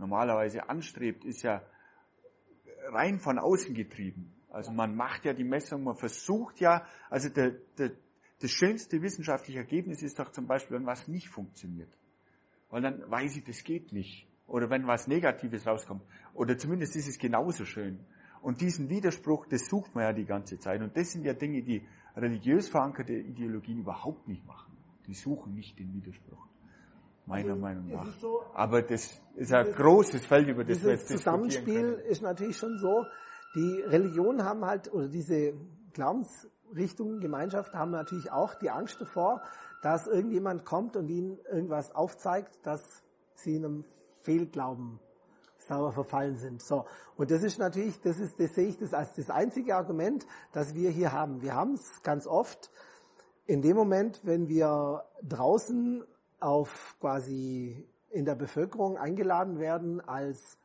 normalerweise 0.00 0.68
anstrebt, 0.68 1.24
ist 1.24 1.42
ja 1.42 1.62
rein 2.88 3.20
von 3.20 3.38
außen 3.38 3.74
getrieben. 3.74 4.32
Also 4.50 4.72
man 4.72 4.96
macht 4.96 5.24
ja 5.24 5.32
die 5.32 5.44
Messung, 5.44 5.84
man 5.84 5.94
versucht 5.94 6.58
ja, 6.58 6.84
also 7.08 7.28
der, 7.28 7.52
der, 7.78 7.92
das 8.40 8.50
schönste 8.50 9.00
wissenschaftliche 9.00 9.60
Ergebnis 9.60 10.02
ist 10.02 10.18
doch 10.18 10.32
zum 10.32 10.46
Beispiel, 10.46 10.78
wenn 10.78 10.86
was 10.86 11.06
nicht 11.06 11.28
funktioniert. 11.28 11.92
Weil 12.70 12.82
dann 12.82 13.08
weiß 13.08 13.36
ich, 13.36 13.44
das 13.44 13.62
geht 13.62 13.92
nicht. 13.92 14.26
Oder 14.46 14.68
wenn 14.70 14.86
was 14.86 15.06
Negatives 15.06 15.66
rauskommt. 15.66 16.02
Oder 16.34 16.58
zumindest 16.58 16.96
ist 16.96 17.08
es 17.08 17.18
genauso 17.18 17.64
schön. 17.64 18.00
Und 18.42 18.60
diesen 18.60 18.88
Widerspruch, 18.88 19.46
das 19.46 19.66
sucht 19.68 19.94
man 19.94 20.04
ja 20.04 20.12
die 20.12 20.24
ganze 20.24 20.58
Zeit. 20.58 20.80
Und 20.80 20.96
das 20.96 21.12
sind 21.12 21.24
ja 21.24 21.34
Dinge, 21.34 21.62
die 21.62 21.86
religiös 22.16 22.68
verankerte 22.68 23.12
Ideologien 23.12 23.78
überhaupt 23.78 24.26
nicht 24.26 24.44
machen. 24.46 24.76
Die 25.06 25.14
suchen 25.14 25.54
nicht 25.54 25.78
den 25.78 25.92
Widerspruch 25.92 26.49
meiner 27.30 27.56
Meinung 27.56 27.88
nach. 27.88 28.06
So, 28.20 28.42
Aber 28.54 28.82
das 28.82 29.20
ist 29.36 29.52
ein 29.52 29.72
großes 29.72 30.26
Feld, 30.26 30.48
über 30.48 30.64
das 30.64 30.82
wir 30.82 30.92
jetzt 30.92 31.08
Zusammenspiel 31.08 32.02
ist 32.08 32.22
natürlich 32.22 32.56
schon 32.56 32.78
so, 32.78 33.06
die 33.54 33.80
Religionen 33.82 34.44
haben 34.44 34.64
halt, 34.64 34.92
oder 34.92 35.08
diese 35.08 35.54
Glaubensrichtungen, 35.92 37.20
Gemeinschaften 37.20 37.78
haben 37.78 37.92
natürlich 37.92 38.30
auch 38.30 38.54
die 38.54 38.70
Angst 38.70 39.00
davor, 39.00 39.42
dass 39.82 40.06
irgendjemand 40.06 40.64
kommt 40.64 40.96
und 40.96 41.08
ihnen 41.08 41.38
irgendwas 41.50 41.94
aufzeigt, 41.94 42.58
dass 42.64 43.02
sie 43.34 43.56
in 43.56 43.64
einem 43.64 43.84
Fehlglauben 44.22 45.00
sauber 45.58 45.92
verfallen 45.92 46.36
sind. 46.36 46.62
So. 46.62 46.84
Und 47.16 47.30
das 47.30 47.42
ist 47.42 47.58
natürlich, 47.58 48.00
das 48.00 48.18
ist, 48.18 48.38
das 48.38 48.54
sehe 48.54 48.68
ich 48.68 48.78
das 48.78 48.92
als 48.92 49.14
das 49.14 49.30
einzige 49.30 49.76
Argument, 49.76 50.26
das 50.52 50.74
wir 50.74 50.90
hier 50.90 51.12
haben. 51.12 51.42
Wir 51.42 51.54
haben 51.54 51.74
es 51.74 52.02
ganz 52.02 52.26
oft 52.26 52.70
in 53.46 53.62
dem 53.62 53.76
Moment, 53.76 54.20
wenn 54.22 54.48
wir 54.48 55.04
draußen 55.22 56.04
auf 56.40 56.96
quasi 57.00 57.86
in 58.10 58.24
der 58.24 58.34
Bevölkerung 58.34 58.96
eingeladen 58.96 59.58
werden 59.58 60.00
als 60.00 60.58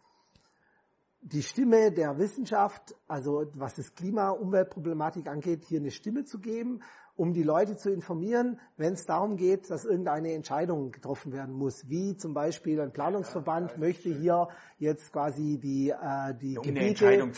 die 1.21 1.41
Stimme 1.41 1.91
der 1.91 2.19
Wissenschaft, 2.19 2.95
also 3.07 3.45
was 3.55 3.75
das 3.75 3.95
Klima, 3.95 4.29
Umweltproblematik 4.29 5.27
angeht, 5.27 5.65
hier 5.65 5.79
eine 5.79 5.89
Stimme 5.89 6.23
zu 6.23 6.39
geben, 6.39 6.81
um 7.15 7.33
die 7.33 7.43
Leute 7.43 7.77
zu 7.77 7.89
informieren, 7.91 8.59
wenn 8.77 8.93
es 8.93 9.05
darum 9.05 9.37
geht, 9.37 9.69
dass 9.71 9.85
irgendeine 9.85 10.33
Entscheidung 10.33 10.91
getroffen 10.91 11.31
werden 11.31 11.55
muss. 11.55 11.89
Wie 11.89 12.15
zum 12.15 12.33
Beispiel 12.33 12.79
ein 12.79 12.91
Planungsverband 12.91 13.71
ja, 13.71 13.77
möchte 13.77 14.09
hier 14.09 14.49
jetzt 14.77 15.11
quasi 15.13 15.57
die, 15.57 15.89
äh, 15.89 16.35
die, 16.35 16.57
um 16.57 16.63
Gebiete, 16.63 17.31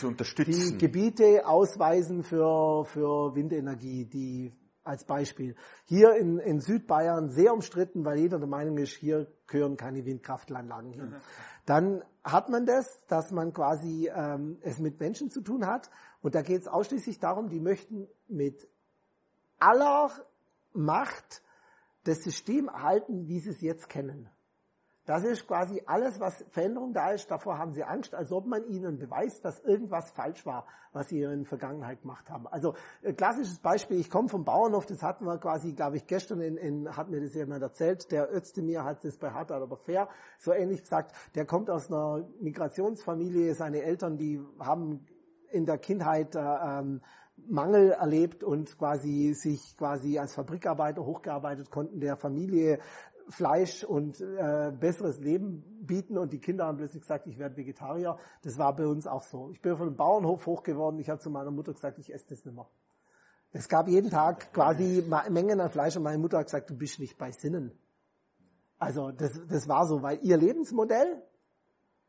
die 0.46 0.78
Gebiete 0.78 1.46
ausweisen 1.46 2.24
für, 2.24 2.84
für 2.84 3.34
Windenergie, 3.34 4.04
die 4.04 4.52
als 4.88 5.04
Beispiel. 5.04 5.54
Hier 5.84 6.14
in, 6.14 6.38
in 6.38 6.60
Südbayern 6.60 7.30
sehr 7.30 7.52
umstritten, 7.52 8.04
weil 8.04 8.18
jeder 8.18 8.38
der 8.38 8.48
Meinung 8.48 8.78
ist, 8.78 8.96
hier 8.96 9.26
gehören 9.46 9.76
keine 9.76 10.04
Windkraftanlagen 10.04 10.92
hin. 10.92 11.14
Dann 11.66 12.02
hat 12.24 12.48
man 12.48 12.64
das, 12.66 13.04
dass 13.06 13.30
man 13.30 13.52
quasi 13.52 14.10
ähm, 14.14 14.58
es 14.62 14.78
mit 14.78 14.98
Menschen 14.98 15.30
zu 15.30 15.42
tun 15.42 15.66
hat. 15.66 15.90
Und 16.22 16.34
da 16.34 16.42
geht 16.42 16.62
es 16.62 16.68
ausschließlich 16.68 17.18
darum, 17.18 17.48
die 17.48 17.60
möchten 17.60 18.08
mit 18.26 18.68
aller 19.58 20.10
Macht 20.72 21.42
das 22.04 22.22
System 22.22 22.68
erhalten, 22.68 23.28
wie 23.28 23.40
sie 23.40 23.50
es 23.50 23.60
jetzt 23.60 23.88
kennen. 23.88 24.30
Das 25.08 25.24
ist 25.24 25.46
quasi 25.46 25.82
alles, 25.86 26.20
was 26.20 26.44
Veränderung 26.50 26.92
da 26.92 27.12
ist. 27.12 27.30
Davor 27.30 27.56
haben 27.56 27.72
sie 27.72 27.82
Angst, 27.82 28.14
als 28.14 28.30
ob 28.30 28.44
man 28.44 28.68
ihnen 28.68 28.98
beweist, 28.98 29.42
dass 29.42 29.58
irgendwas 29.60 30.10
falsch 30.10 30.44
war, 30.44 30.66
was 30.92 31.08
sie 31.08 31.22
in 31.22 31.38
der 31.38 31.46
Vergangenheit 31.46 32.02
gemacht 32.02 32.28
haben. 32.28 32.46
Also 32.46 32.74
äh, 33.00 33.14
klassisches 33.14 33.58
Beispiel, 33.58 33.98
ich 33.98 34.10
komme 34.10 34.28
vom 34.28 34.44
Bauernhof, 34.44 34.84
das 34.84 35.02
hatten 35.02 35.24
wir 35.24 35.38
quasi, 35.38 35.72
glaube 35.72 35.96
ich, 35.96 36.06
gestern 36.06 36.42
in, 36.42 36.58
in 36.58 36.94
hat 36.94 37.08
mir 37.08 37.22
das 37.22 37.32
jemand 37.32 37.62
erzählt, 37.62 38.12
der 38.12 38.30
Özdemir 38.36 38.84
hat 38.84 39.02
das 39.02 39.16
bei 39.16 39.30
Hart 39.30 39.50
aber 39.50 39.78
fair 39.78 40.10
so 40.36 40.52
ähnlich 40.52 40.82
gesagt, 40.82 41.14
der 41.34 41.46
kommt 41.46 41.70
aus 41.70 41.90
einer 41.90 42.28
Migrationsfamilie, 42.42 43.54
seine 43.54 43.84
Eltern, 43.84 44.18
die 44.18 44.44
haben 44.60 45.06
in 45.50 45.64
der 45.64 45.78
Kindheit 45.78 46.34
äh, 46.34 46.40
ähm, 46.40 47.00
Mangel 47.46 47.92
erlebt 47.92 48.44
und 48.44 48.76
quasi 48.76 49.32
sich 49.32 49.74
quasi 49.78 50.18
als 50.18 50.34
Fabrikarbeiter 50.34 51.06
hochgearbeitet 51.06 51.70
konnten, 51.70 52.00
der 52.00 52.16
Familie 52.16 52.80
Fleisch 53.28 53.84
und 53.84 54.20
äh, 54.20 54.72
besseres 54.78 55.20
Leben 55.20 55.62
bieten 55.86 56.16
und 56.18 56.32
die 56.32 56.40
Kinder 56.40 56.66
haben 56.66 56.78
plötzlich 56.78 57.02
gesagt, 57.02 57.26
ich 57.26 57.38
werde 57.38 57.56
Vegetarier. 57.56 58.16
Das 58.42 58.58
war 58.58 58.74
bei 58.74 58.86
uns 58.86 59.06
auch 59.06 59.22
so. 59.22 59.50
Ich 59.50 59.60
bin 59.60 59.76
von 59.76 59.88
einem 59.88 59.96
Bauernhof 59.96 60.46
hoch 60.46 60.62
geworden. 60.62 60.98
Ich 60.98 61.10
habe 61.10 61.20
zu 61.20 61.30
meiner 61.30 61.50
Mutter 61.50 61.72
gesagt, 61.72 61.98
ich 61.98 62.12
esse 62.12 62.28
das 62.30 62.44
nicht 62.44 62.54
mehr. 62.54 62.68
Es 63.52 63.68
gab 63.68 63.88
jeden 63.88 64.10
Tag 64.10 64.52
quasi 64.52 65.04
Mengen 65.30 65.60
an 65.60 65.70
Fleisch 65.70 65.96
und 65.96 66.02
meine 66.02 66.18
Mutter 66.18 66.38
hat 66.38 66.46
gesagt, 66.46 66.68
du 66.70 66.76
bist 66.76 67.00
nicht 67.00 67.16
bei 67.16 67.32
Sinnen. 67.32 67.72
Also 68.78 69.10
das, 69.10 69.40
das 69.48 69.68
war 69.68 69.86
so, 69.86 70.02
weil 70.02 70.18
ihr 70.22 70.36
Lebensmodell 70.36 71.22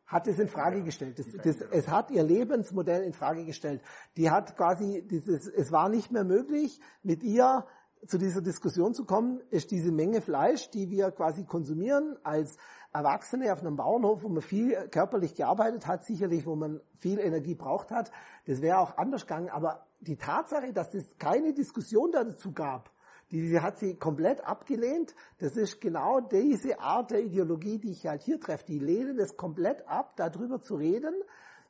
hat 0.05 0.27
es 0.27 0.39
in 0.39 0.47
Frage 0.47 0.83
gestellt. 0.83 1.19
Das, 1.19 1.27
das, 1.43 1.61
es 1.71 1.87
hat 1.87 2.11
ihr 2.11 2.23
Lebensmodell 2.23 3.03
in 3.03 3.13
Frage 3.13 3.45
gestellt. 3.45 3.81
Die 4.17 4.29
hat 4.29 4.57
quasi 4.57 5.05
dieses, 5.07 5.47
es 5.47 5.71
war 5.71 5.87
nicht 5.87 6.11
mehr 6.11 6.23
möglich, 6.23 6.81
mit 7.03 7.23
ihr 7.23 7.65
zu 8.07 8.17
dieser 8.17 8.41
Diskussion 8.41 8.93
zu 8.93 9.05
kommen, 9.05 9.41
ist 9.49 9.71
diese 9.71 9.91
Menge 9.91 10.21
Fleisch, 10.21 10.69
die 10.69 10.89
wir 10.89 11.11
quasi 11.11 11.43
konsumieren 11.43 12.17
als 12.23 12.57
Erwachsene 12.91 13.51
auf 13.53 13.59
einem 13.59 13.75
Bauernhof, 13.75 14.23
wo 14.23 14.29
man 14.29 14.41
viel 14.41 14.73
körperlich 14.89 15.35
gearbeitet 15.35 15.85
hat, 15.85 16.05
sicherlich, 16.05 16.45
wo 16.45 16.55
man 16.55 16.81
viel 16.97 17.19
Energie 17.19 17.55
braucht 17.55 17.91
hat, 17.91 18.11
das 18.45 18.61
wäre 18.61 18.79
auch 18.79 18.97
anders 18.97 19.27
gegangen. 19.27 19.49
Aber 19.49 19.85
die 19.99 20.15
Tatsache, 20.15 20.73
dass 20.73 20.93
es 20.93 21.17
keine 21.17 21.53
Diskussion 21.53 22.11
dazu 22.11 22.51
gab, 22.51 22.89
die 23.31 23.59
hat 23.59 23.77
sie 23.77 23.95
komplett 23.95 24.43
abgelehnt. 24.43 25.13
Das 25.37 25.55
ist 25.55 25.79
genau 25.79 26.19
diese 26.19 26.79
Art 26.79 27.11
der 27.11 27.21
Ideologie, 27.21 27.77
die 27.77 27.91
ich 27.91 28.07
halt 28.07 28.23
hier 28.23 28.39
treffe. 28.39 28.65
Die 28.65 28.79
lehnen 28.79 29.19
es 29.19 29.37
komplett 29.37 29.87
ab, 29.87 30.15
darüber 30.15 30.61
zu 30.61 30.75
reden, 30.75 31.13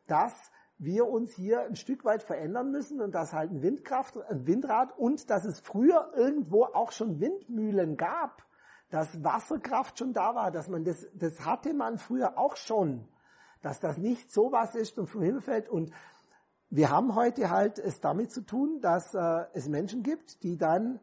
dass 0.07 0.33
wir 0.79 1.07
uns 1.07 1.33
hier 1.33 1.61
ein 1.61 1.75
Stück 1.75 2.05
weit 2.05 2.23
verändern 2.23 2.71
müssen 2.71 3.01
und 3.01 3.13
dass 3.13 3.33
halt 3.33 3.51
ein 3.51 3.61
Windkraft, 3.61 4.17
ein 4.29 4.47
Windrad 4.47 4.97
und 4.97 5.29
dass 5.29 5.45
es 5.45 5.59
früher 5.59 6.11
irgendwo 6.15 6.63
auch 6.63 6.93
schon 6.93 7.19
Windmühlen 7.19 7.97
gab, 7.97 8.45
dass 8.89 9.23
Wasserkraft 9.23 9.99
schon 9.99 10.13
da 10.13 10.33
war, 10.35 10.51
dass 10.51 10.69
man 10.69 10.85
das, 10.85 11.05
das 11.13 11.45
hatte 11.45 11.73
man 11.73 11.97
früher 11.97 12.37
auch 12.37 12.55
schon, 12.55 13.07
dass 13.61 13.81
das 13.81 13.97
nicht 13.97 14.31
so 14.31 14.53
was 14.53 14.73
ist 14.73 14.97
und 14.97 15.07
vom 15.07 15.21
Himmel 15.21 15.41
fällt. 15.41 15.69
Und 15.69 15.91
wir 16.69 16.89
haben 16.89 17.13
heute 17.13 17.49
halt 17.49 17.77
es 17.77 17.99
damit 17.99 18.31
zu 18.31 18.41
tun, 18.41 18.79
dass 18.79 19.13
äh, 19.13 19.45
es 19.53 19.67
Menschen 19.67 20.01
gibt, 20.01 20.43
die 20.43 20.57
dann 20.57 21.01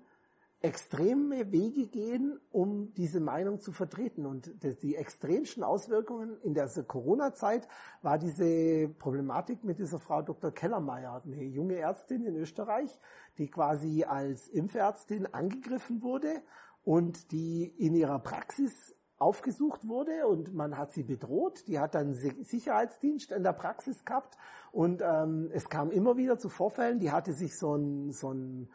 extreme 0.63 1.53
Wege 1.53 1.87
gehen, 1.87 2.41
um 2.51 2.93
diese 2.95 3.21
Meinung 3.21 3.61
zu 3.61 3.73
vertreten. 3.73 4.27
Und 4.27 4.51
die 4.83 4.97
extremsten 4.97 5.63
Auswirkungen 5.63 6.41
in 6.43 6.55
der 6.55 6.69
Corona-Zeit 6.69 7.69
war 8.03 8.19
diese 8.19 8.89
Problematik 8.99 9.65
mit 9.65 9.79
dieser 9.79 9.99
Frau 9.99 10.23
Dr. 10.23 10.51
Kellermeier, 10.53 11.23
eine 11.25 11.45
junge 11.45 11.77
Ärztin 11.77 12.25
in 12.25 12.37
Österreich, 12.37 12.91
die 13.39 13.49
quasi 13.49 14.05
als 14.05 14.49
Impfärztin 14.49 15.27
angegriffen 15.27 16.03
wurde 16.03 16.43
und 16.85 17.33
die 17.33 17.65
in 17.65 17.95
ihrer 17.95 18.19
Praxis 18.19 18.95
aufgesucht 19.19 19.89
wurde 19.89 20.27
und 20.27 20.55
man 20.55 20.77
hat 20.77 20.93
sie 20.93 21.03
bedroht. 21.03 21.67
Die 21.69 21.79
hat 21.79 21.95
dann 21.95 22.15
Sicherheitsdienst 22.15 23.33
in 23.33 23.43
der 23.43 23.53
Praxis 23.53 24.05
gehabt 24.05 24.37
und 24.73 25.03
ähm, 25.03 25.51
es 25.53 25.69
kam 25.69 25.91
immer 25.91 26.17
wieder 26.17 26.39
zu 26.39 26.49
Vorfällen. 26.49 26.99
Die 26.99 27.11
hatte 27.11 27.33
sich 27.33 27.59
so 27.59 27.75
ein, 27.75 28.13
so 28.13 28.33
ein 28.33 28.69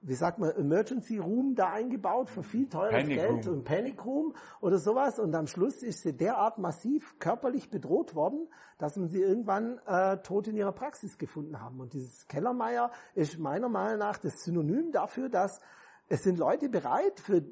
wie 0.00 0.14
sagt 0.14 0.38
man, 0.38 0.50
Emergency 0.50 1.18
Room 1.18 1.54
da 1.54 1.72
eingebaut 1.72 2.30
für 2.30 2.42
viel 2.42 2.68
teures 2.68 2.92
Panic 2.92 3.16
Geld 3.16 3.46
Room. 3.46 3.54
und 3.54 3.64
Panic 3.64 4.04
Room 4.04 4.34
oder 4.60 4.78
sowas. 4.78 5.18
Und 5.18 5.34
am 5.34 5.46
Schluss 5.46 5.82
ist 5.82 6.02
sie 6.02 6.12
derart 6.12 6.58
massiv 6.58 7.18
körperlich 7.18 7.68
bedroht 7.68 8.14
worden, 8.14 8.48
dass 8.78 8.96
man 8.96 9.08
sie 9.08 9.20
irgendwann 9.20 9.78
äh, 9.86 10.18
tot 10.18 10.46
in 10.46 10.56
ihrer 10.56 10.72
Praxis 10.72 11.18
gefunden 11.18 11.60
haben. 11.60 11.80
Und 11.80 11.94
dieses 11.94 12.28
Kellermeier 12.28 12.92
ist 13.14 13.38
meiner 13.38 13.68
Meinung 13.68 13.98
nach 13.98 14.18
das 14.18 14.44
Synonym 14.44 14.92
dafür, 14.92 15.28
dass 15.28 15.60
es 16.08 16.22
sind 16.22 16.38
Leute 16.38 16.68
bereit 16.68 17.18
für 17.18 17.42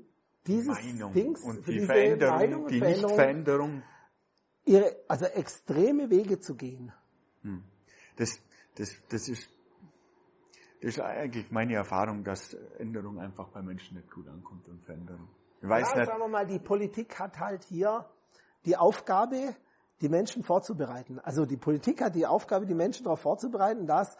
dieses 0.47 0.69
Meinung 0.69 1.13
Dings, 1.13 1.43
und 1.43 1.65
für 1.65 1.73
die 1.73 1.79
diese 1.79 1.87
Veränderung, 1.87 2.37
Meinung 2.37 2.63
und 2.63 2.71
die 2.71 2.79
Veränderung, 2.81 3.83
ihre, 4.65 4.97
also 5.09 5.27
extreme 5.27 6.11
Wege 6.11 6.39
zu 6.39 6.55
gehen. 6.55 6.93
Hm. 7.43 7.65
Das, 8.17 8.39
das, 8.77 8.97
das 9.09 9.29
ist 9.29 9.49
das 10.81 10.97
ist 10.97 11.01
eigentlich 11.01 11.51
meine 11.51 11.75
Erfahrung, 11.75 12.23
dass 12.23 12.55
Änderung 12.79 13.19
einfach 13.19 13.49
bei 13.49 13.63
Menschen 13.63 13.97
nicht 13.97 14.11
gut 14.11 14.29
ankommt 14.29 14.69
und 14.69 14.85
Veränderung. 14.85 15.29
Ich 15.63 15.69
weiß 15.69 15.91
ja, 15.91 15.97
nicht. 15.99 16.07
Sagen 16.07 16.21
wir 16.21 16.29
mal, 16.29 16.47
die 16.47 16.59
Politik 16.59 17.19
hat 17.19 17.39
halt 17.41 17.65
hier 17.65 18.05
die 18.65 18.77
Aufgabe, 18.77 19.55
die 20.01 20.09
Menschen 20.09 20.43
vorzubereiten. 20.43 21.19
Also 21.21 21.47
die 21.47 21.57
Politik 21.57 22.03
hat 22.03 22.15
die 22.15 22.27
Aufgabe, 22.27 22.67
die 22.67 22.75
Menschen 22.75 23.05
darauf 23.05 23.21
vorzubereiten, 23.21 23.87
dass 23.87 24.19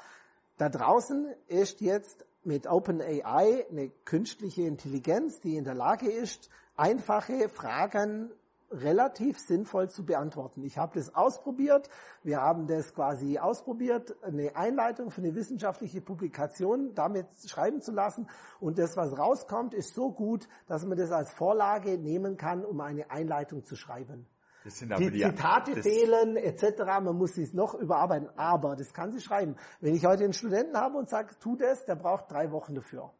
da 0.57 0.69
draußen 0.69 1.35
ist 1.49 1.81
jetzt 1.81 2.25
mit 2.45 2.67
OpenAI 2.67 3.67
eine 3.71 3.91
künstliche 4.05 4.63
Intelligenz, 4.63 5.41
die 5.41 5.57
in 5.57 5.65
der 5.65 5.75
Lage 5.75 6.09
ist, 6.09 6.49
einfache 6.77 7.49
Fragen 7.49 8.31
relativ 8.71 9.39
sinnvoll 9.39 9.89
zu 9.91 10.05
beantworten. 10.05 10.63
Ich 10.65 10.79
habe 10.79 10.99
das 10.99 11.15
ausprobiert. 11.15 11.89
Wir 12.23 12.41
haben 12.41 12.67
das 12.67 12.95
quasi 12.95 13.39
ausprobiert, 13.39 14.17
eine 14.23 14.57
Einleitung 14.57 15.11
für 15.11 15.21
eine 15.21 15.35
wissenschaftliche 15.35 16.01
Publikation 16.01 16.95
damit 16.95 17.27
schreiben 17.47 17.81
zu 17.81 17.93
lassen. 17.93 18.29
Und 18.61 18.79
das, 18.79 18.97
was 18.97 19.17
rauskommt, 19.17 19.75
ist 19.75 19.95
so 19.95 20.13
gut, 20.13 20.49
dass 20.67 20.85
man 20.85 20.99
das 20.99 21.13
als 21.13 21.33
Vorlage 21.33 21.99
nehmen 21.99 22.37
kann, 22.37 22.65
um 22.65 22.81
eine 22.81 23.11
Einleitung 23.11 23.65
zu 23.65 23.77
schreiben. 23.77 24.27
die, 24.65 25.11
die 25.11 25.21
Zitate 25.21 25.81
fehlen 25.81 26.37
etc. 26.37 26.83
Man 27.03 27.17
muss 27.17 27.39
es 27.39 27.55
noch 27.55 27.75
überarbeiten, 27.75 28.29
aber 28.37 28.75
das 28.75 28.93
kann 28.93 29.13
sie 29.13 29.21
schreiben. 29.21 29.57
Wenn 29.81 29.95
ich 29.95 30.05
heute 30.05 30.25
einen 30.25 30.33
Studenten 30.33 30.77
habe 30.77 30.99
und 30.99 31.09
sage, 31.09 31.37
tu 31.41 31.57
das, 31.57 31.85
der 31.85 31.95
braucht 31.95 32.31
drei 32.31 32.51
Wochen 32.51 32.75
dafür. 32.75 33.13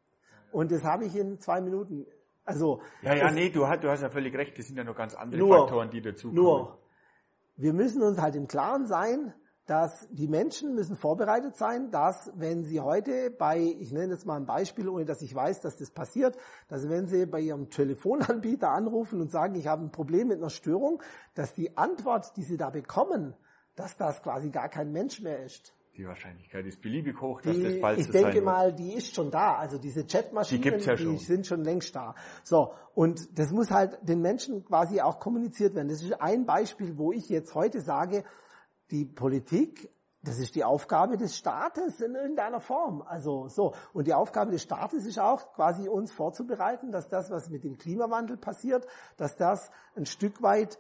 Und 0.51 0.73
das 0.73 0.83
habe 0.85 1.05
ich 1.05 1.15
in 1.15 1.39
zwei 1.39 1.61
Minuten 1.61 2.07
also, 2.47 2.81
ja, 3.03 3.15
ja, 3.15 3.31
nee, 3.31 3.51
du 3.51 3.67
hast, 3.67 3.83
du 3.83 3.91
hast 3.91 4.03
ja 4.03 4.09
völlig 4.09 4.35
recht, 4.37 4.59
das 4.59 4.67
sind 4.67 4.77
ja 4.77 4.85
noch 4.85 4.97
ganz 4.97 5.15
andere 5.15 5.39
nur, 5.39 5.59
Faktoren, 5.59 5.91
die 5.91 6.01
dazukommen. 6.01 6.43
Nur, 6.43 6.79
wir 7.57 7.73
müssen 7.73 8.03
uns 8.03 8.21
halt 8.21 8.37
im 8.37 8.47
Klaren 8.47 8.87
sein, 8.87 9.35
dass 9.67 10.07
die 10.13 10.29
Menschen 10.29 10.75
müssen 10.75 10.97
vorbereitet 10.97 11.57
sein, 11.57 11.91
dass 11.91 12.31
wenn 12.37 12.63
sie 12.63 12.81
heute 12.81 13.31
bei, 13.31 13.59
ich 13.59 13.93
nenne 13.93 14.13
jetzt 14.13 14.25
mal 14.25 14.37
ein 14.37 14.47
Beispiel, 14.47 14.89
ohne 14.89 15.05
dass 15.05 15.23
ich 15.23 15.35
weiß, 15.35 15.61
dass 15.61 15.77
das 15.77 15.91
passiert, 15.91 16.37
dass 16.69 16.89
wenn 16.89 17.09
sie 17.09 17.27
bei 17.27 17.41
ihrem 17.41 17.69
Telefonanbieter 17.69 18.71
anrufen 18.71 19.21
und 19.21 19.33
sagen, 19.33 19.57
ich 19.57 19.67
habe 19.67 19.83
ein 19.83 19.91
Problem 19.91 20.29
mit 20.29 20.39
einer 20.39 20.51
Störung, 20.51 21.03
dass 21.35 21.53
die 21.53 21.77
Antwort, 21.77 22.37
die 22.37 22.45
sie 22.45 22.57
da 22.57 22.71
bekommen, 22.71 23.35
dass 23.75 23.97
das 23.97 24.23
quasi 24.23 24.51
gar 24.51 24.69
kein 24.69 24.93
Mensch 24.93 25.21
mehr 25.21 25.45
ist. 25.45 25.75
Die 25.97 26.07
Wahrscheinlichkeit 26.07 26.67
ist 26.67 26.83
beliebig 26.83 27.19
hoch, 27.23 27.41
dass 27.41 27.57
die, 27.57 27.63
das 27.63 27.81
bald 27.81 27.99
Ich 27.99 28.11
denke 28.11 28.43
mal, 28.43 28.73
die 28.75 28.93
ist 28.93 29.15
schon 29.15 29.31
da. 29.31 29.57
Also 29.57 29.79
diese 29.79 30.05
Chatmaschinen, 30.05 30.79
die, 30.79 30.85
ja 30.85 30.95
die 30.95 31.17
sind 31.17 31.47
schon 31.47 31.65
längst 31.65 31.97
da. 31.97 32.15
So, 32.45 32.75
und 32.95 33.39
das 33.39 33.51
muss 33.51 33.71
halt 33.71 33.99
den 34.03 34.21
Menschen 34.21 34.65
quasi 34.65 35.01
auch 35.01 35.19
kommuniziert 35.19 35.75
werden. 35.75 35.89
Das 35.89 36.03
ist 36.03 36.13
ein 36.21 36.45
Beispiel, 36.45 36.99
wo 36.99 37.13
ich 37.13 37.31
jetzt 37.31 37.55
heute 37.55 37.81
sage, 37.81 38.25
die 38.91 39.07
Politik, 39.07 39.91
das 40.23 40.39
ist 40.39 40.55
die 40.55 40.65
Aufgabe 40.65 41.17
des 41.17 41.35
Staates 41.37 42.01
in 42.01 42.15
irgendeiner 42.15 42.61
Form. 42.61 43.01
Also 43.01 43.49
so. 43.49 43.75
Und 43.95 44.07
die 44.07 44.15
Aufgabe 44.15 44.51
des 44.51 44.63
Staates 44.63 45.07
ist 45.07 45.19
auch 45.19 45.55
quasi 45.55 45.89
uns 45.89 46.13
vorzubereiten, 46.13 46.91
dass 46.91 47.09
das, 47.09 47.31
was 47.31 47.49
mit 47.49 47.65
dem 47.65 47.79
Klimawandel 47.79 48.37
passiert, 48.37 48.87
dass 49.17 49.35
das 49.37 49.71
ein 49.95 50.05
Stück 50.05 50.43
weit 50.43 50.79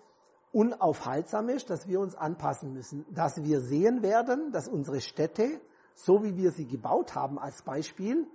unaufhaltsam 0.57 1.51
ist, 1.51 1.69
dass 1.69 1.87
wir 1.87 2.01
uns 2.01 2.15
anpassen 2.15 2.73
müssen, 2.73 3.05
dass 3.11 3.45
wir 3.45 3.61
sehen 3.61 4.03
werden, 4.03 4.53
dass 4.53 4.69
unsere 4.69 5.03
Städte, 5.03 5.61
so 5.95 6.25
wie 6.25 6.35
wir 6.35 6.51
sie 6.51 6.67
gebaut 6.67 7.15
haben 7.15 7.39
als 7.39 7.61
Beispiel, 7.61 8.27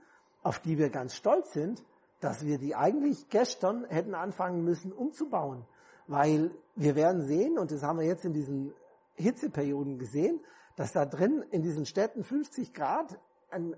auf 0.44 0.60
die 0.60 0.78
wir 0.78 0.92
ganz 0.92 1.16
stolz 1.16 1.52
sind, 1.52 1.84
dass 2.20 2.46
wir 2.46 2.60
die 2.60 2.76
eigentlich 2.76 3.28
gestern 3.30 3.86
hätten 3.86 4.14
anfangen 4.14 4.64
müssen 4.64 4.92
umzubauen. 4.92 5.66
Weil 6.06 6.52
wir 6.76 6.96
werden 6.96 7.24
sehen, 7.24 7.58
und 7.58 7.72
das 7.72 7.82
haben 7.82 7.98
wir 7.98 8.06
jetzt 8.06 8.24
in 8.24 8.34
diesen 8.34 8.72
Hitzeperioden 9.16 9.98
gesehen, 9.98 10.40
dass 10.76 10.92
da 10.92 11.08
drin 11.08 11.44
in 11.50 11.64
diesen 11.64 11.88
Städten 11.88 12.24
50 12.24 12.72
Grad, 12.72 13.18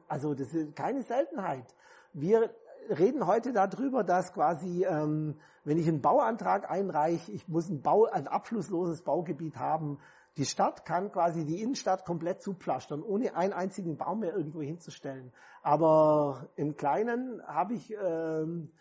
also 0.09 0.33
das 0.33 0.53
ist 0.53 0.75
keine 0.75 1.01
Seltenheit. 1.03 1.73
Wir 2.11 2.53
reden 2.89 3.25
heute 3.27 3.53
darüber, 3.53 4.03
dass 4.03 4.33
quasi, 4.33 4.85
ähm, 4.85 5.35
wenn 5.63 5.77
ich 5.77 5.87
einen 5.87 6.01
Bauantrag 6.01 6.69
einreiche, 6.69 7.31
ich 7.31 7.47
muss 7.47 7.69
ein, 7.69 7.81
Bau, 7.81 8.05
ein 8.05 8.27
abflussloses 8.27 9.01
Baugebiet 9.01 9.57
haben. 9.57 9.99
Die 10.37 10.45
Stadt 10.45 10.85
kann 10.85 11.11
quasi 11.11 11.45
die 11.45 11.61
Innenstadt 11.61 12.05
komplett 12.05 12.41
zupflastern, 12.41 13.03
ohne 13.03 13.35
einen 13.35 13.53
einzigen 13.53 13.97
Baum 13.97 14.21
mehr 14.21 14.35
irgendwo 14.35 14.61
hinzustellen. 14.61 15.31
Aber 15.61 16.49
im 16.55 16.75
Kleinen 16.75 17.41
habe 17.45 17.75
ich, 17.75 17.93
ähm, 17.93 18.71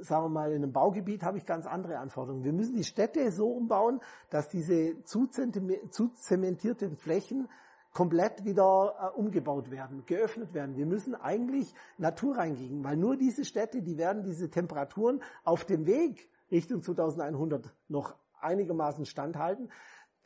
sagen 0.00 0.24
wir 0.24 0.28
mal, 0.28 0.52
in 0.52 0.62
einem 0.62 0.72
Baugebiet 0.72 1.24
habe 1.24 1.38
ich 1.38 1.46
ganz 1.46 1.66
andere 1.66 1.98
Anforderungen. 1.98 2.44
Wir 2.44 2.52
müssen 2.52 2.76
die 2.76 2.84
Städte 2.84 3.32
so 3.32 3.50
umbauen, 3.50 4.00
dass 4.30 4.48
diese 4.48 5.02
zu 5.02 5.26
zementierten 5.26 6.96
Flächen 6.96 7.48
komplett 7.92 8.44
wieder 8.44 9.12
äh, 9.14 9.18
umgebaut 9.18 9.70
werden, 9.70 10.04
geöffnet 10.06 10.54
werden. 10.54 10.76
Wir 10.76 10.86
müssen 10.86 11.14
eigentlich 11.14 11.74
Natur 11.98 12.36
reingehen, 12.36 12.84
weil 12.84 12.96
nur 12.96 13.16
diese 13.16 13.44
Städte, 13.44 13.82
die 13.82 13.98
werden 13.98 14.22
diese 14.22 14.50
Temperaturen 14.50 15.22
auf 15.44 15.64
dem 15.64 15.86
Weg 15.86 16.30
Richtung 16.50 16.82
2100 16.82 17.74
noch 17.88 18.14
einigermaßen 18.40 19.06
standhalten, 19.06 19.70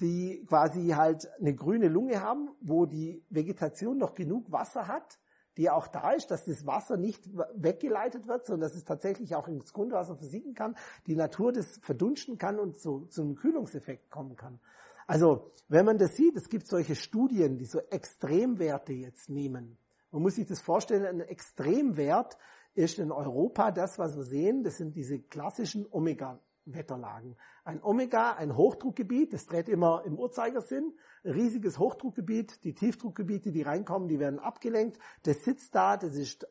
die 0.01 0.45
quasi 0.49 0.89
halt 0.89 1.29
eine 1.39 1.55
grüne 1.55 1.89
Lunge 1.89 2.21
haben, 2.21 2.51
wo 2.61 2.87
die 2.87 3.25
Vegetation 3.31 3.99
noch 3.99 4.15
genug 4.15 4.51
Wasser 4.51 4.89
hat, 4.89 5.19
die 5.57 5.71
auch 5.71 5.87
da 5.87 6.13
ist, 6.13 6.31
dass 6.31 6.45
das 6.45 6.67
Wasser 6.67 6.97
nicht 6.97 7.29
weggeleitet 7.55 8.27
wird, 8.27 8.45
sondern 8.45 8.69
dass 8.69 8.77
es 8.77 8.85
tatsächlich 8.85 9.37
auch 9.37 9.47
ins 9.47 9.73
Grundwasser 9.73 10.17
versiegen 10.17 10.55
kann, 10.55 10.77
die 11.07 11.15
Natur 11.15 11.53
das 11.53 11.79
verdunsten 11.79 12.39
kann 12.39 12.59
und 12.59 12.77
so, 12.77 13.07
zu 13.07 13.23
einem 13.23 13.37
Kühlungseffekt 13.37 14.11
kommen 14.11 14.37
kann. 14.37 14.59
Also, 15.07 15.51
wenn 15.69 15.85
man 15.85 15.99
das 15.99 16.17
sieht, 16.17 16.37
es 16.37 16.49
gibt 16.49 16.67
solche 16.67 16.95
Studien, 16.95 17.57
die 17.59 17.65
so 17.65 17.81
Extremwerte 17.81 18.93
jetzt 18.93 19.29
nehmen. 19.29 19.79
Man 20.11 20.23
muss 20.23 20.37
sich 20.37 20.47
das 20.47 20.61
vorstellen, 20.61 21.05
ein 21.05 21.21
Extremwert 21.21 22.37
ist 22.75 22.99
in 22.99 23.11
Europa 23.11 23.71
das, 23.71 23.99
was 23.99 24.17
wir 24.17 24.25
sehen, 24.25 24.63
das 24.63 24.77
sind 24.77 24.95
diese 24.95 25.19
klassischen 25.21 25.87
Omega 25.91 26.41
Wetterlagen. 26.67 27.37
Ein 27.65 27.83
Omega, 27.83 28.33
ein 28.33 28.57
Hochdruckgebiet, 28.57 29.33
das 29.33 29.47
dreht 29.47 29.69
immer 29.69 30.03
im 30.05 30.19
Uhrzeigersinn, 30.19 30.95
riesiges 31.25 31.79
Hochdruckgebiet, 31.79 32.65
die 32.65 32.75
Tiefdruckgebiete, 32.75 33.53
die 33.53 33.63
reinkommen, 33.63 34.09
die 34.09 34.19
werden 34.19 34.39
abgelenkt, 34.39 34.99
das 35.25 35.45
sitzt 35.45 35.75
da, 35.75 35.97
das 35.97 36.15
ist 36.15 36.47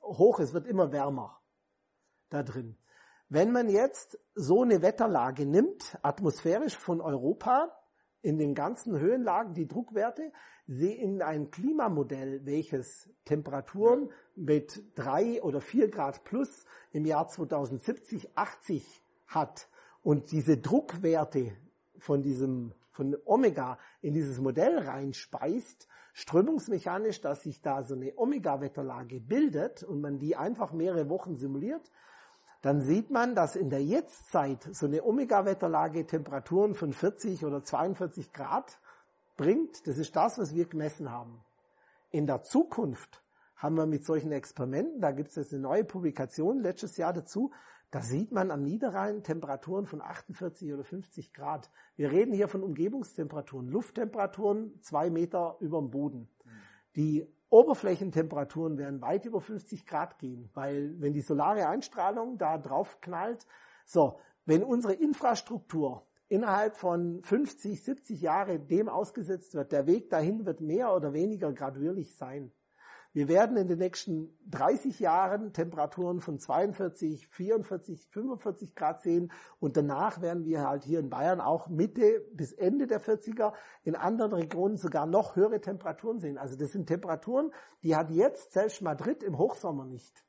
hoch, 0.00 0.38
es 0.40 0.52
wird 0.52 0.66
immer 0.66 0.92
wärmer 0.92 1.40
da 2.30 2.42
drin. 2.42 2.76
Wenn 3.34 3.50
man 3.50 3.70
jetzt 3.70 4.18
so 4.34 4.60
eine 4.60 4.82
Wetterlage 4.82 5.46
nimmt, 5.46 5.96
atmosphärisch 6.02 6.76
von 6.76 7.00
Europa, 7.00 7.72
in 8.20 8.36
den 8.36 8.54
ganzen 8.54 9.00
Höhenlagen 9.00 9.54
die 9.54 9.66
Druckwerte, 9.66 10.30
sehen 10.66 11.22
ein 11.22 11.50
Klimamodell, 11.50 12.44
welches 12.44 13.08
Temperaturen 13.24 14.10
mit 14.36 14.82
drei 14.96 15.42
oder 15.42 15.62
vier 15.62 15.88
Grad 15.88 16.24
plus 16.24 16.66
im 16.90 17.06
Jahr 17.06 17.26
2070, 17.26 18.36
80 18.36 19.02
hat. 19.28 19.66
Und 20.02 20.30
diese 20.30 20.58
Druckwerte 20.58 21.56
von 21.96 22.20
diesem, 22.20 22.74
von 22.90 23.16
Omega 23.24 23.78
in 24.02 24.12
dieses 24.12 24.40
Modell 24.40 24.78
reinspeist, 24.78 25.88
strömungsmechanisch, 26.12 27.22
dass 27.22 27.44
sich 27.44 27.62
da 27.62 27.82
so 27.82 27.94
eine 27.94 28.12
Omega-Wetterlage 28.14 29.20
bildet 29.20 29.84
und 29.84 30.02
man 30.02 30.18
die 30.18 30.36
einfach 30.36 30.74
mehrere 30.74 31.08
Wochen 31.08 31.34
simuliert, 31.34 31.90
dann 32.62 32.80
sieht 32.80 33.10
man, 33.10 33.34
dass 33.34 33.56
in 33.56 33.70
der 33.70 33.82
Jetztzeit 33.82 34.68
so 34.72 34.86
eine 34.86 35.04
Omega-Wetterlage 35.04 36.06
Temperaturen 36.06 36.74
von 36.74 36.92
40 36.92 37.44
oder 37.44 37.62
42 37.62 38.32
Grad 38.32 38.78
bringt. 39.36 39.86
Das 39.86 39.98
ist 39.98 40.14
das, 40.14 40.38
was 40.38 40.54
wir 40.54 40.66
gemessen 40.66 41.10
haben. 41.10 41.44
In 42.10 42.26
der 42.26 42.42
Zukunft 42.42 43.22
haben 43.56 43.76
wir 43.76 43.86
mit 43.86 44.04
solchen 44.04 44.32
Experimenten, 44.32 45.00
da 45.00 45.10
gibt 45.10 45.30
es 45.30 45.36
jetzt 45.36 45.52
eine 45.52 45.62
neue 45.62 45.84
Publikation 45.84 46.60
letztes 46.60 46.96
Jahr 46.96 47.12
dazu, 47.12 47.52
da 47.90 48.00
sieht 48.00 48.32
man 48.32 48.50
am 48.50 48.62
Niederrhein 48.62 49.22
Temperaturen 49.22 49.86
von 49.86 50.00
48 50.00 50.72
oder 50.72 50.82
50 50.82 51.34
Grad. 51.34 51.70
Wir 51.96 52.10
reden 52.10 52.32
hier 52.32 52.48
von 52.48 52.62
Umgebungstemperaturen, 52.62 53.68
Lufttemperaturen 53.68 54.80
zwei 54.80 55.10
Meter 55.10 55.56
über 55.60 55.78
dem 55.78 55.90
Boden. 55.90 56.28
Die 56.96 57.26
Oberflächentemperaturen 57.52 58.78
werden 58.78 59.02
weit 59.02 59.26
über 59.26 59.42
50 59.42 59.86
Grad 59.86 60.18
gehen, 60.18 60.48
weil 60.54 60.98
wenn 61.00 61.12
die 61.12 61.20
solare 61.20 61.68
Einstrahlung 61.68 62.38
da 62.38 62.56
drauf 62.56 63.00
knallt, 63.02 63.46
so, 63.84 64.18
wenn 64.46 64.64
unsere 64.64 64.94
Infrastruktur 64.94 66.06
innerhalb 66.28 66.76
von 66.76 67.22
50, 67.22 67.82
70 67.82 68.22
Jahre 68.22 68.58
dem 68.58 68.88
ausgesetzt 68.88 69.54
wird, 69.54 69.70
der 69.70 69.86
Weg 69.86 70.08
dahin 70.08 70.46
wird 70.46 70.62
mehr 70.62 70.96
oder 70.96 71.12
weniger 71.12 71.52
graduierlich 71.52 72.16
sein. 72.16 72.50
Wir 73.14 73.28
werden 73.28 73.58
in 73.58 73.68
den 73.68 73.78
nächsten 73.78 74.34
30 74.50 74.98
Jahren 74.98 75.52
Temperaturen 75.52 76.20
von 76.20 76.38
42, 76.38 77.28
44, 77.28 78.06
45 78.08 78.74
Grad 78.74 79.02
sehen 79.02 79.30
und 79.60 79.76
danach 79.76 80.22
werden 80.22 80.46
wir 80.46 80.66
halt 80.66 80.84
hier 80.84 80.98
in 80.98 81.10
Bayern 81.10 81.42
auch 81.42 81.68
Mitte 81.68 82.24
bis 82.32 82.52
Ende 82.52 82.86
der 82.86 83.02
40er 83.02 83.52
in 83.84 83.96
anderen 83.96 84.32
Regionen 84.32 84.78
sogar 84.78 85.04
noch 85.04 85.36
höhere 85.36 85.60
Temperaturen 85.60 86.20
sehen. 86.20 86.38
Also 86.38 86.56
das 86.56 86.72
sind 86.72 86.86
Temperaturen, 86.86 87.52
die 87.82 87.94
hat 87.94 88.10
jetzt 88.10 88.52
selbst 88.52 88.80
Madrid 88.80 89.22
im 89.22 89.36
Hochsommer 89.36 89.84
nicht. 89.84 90.24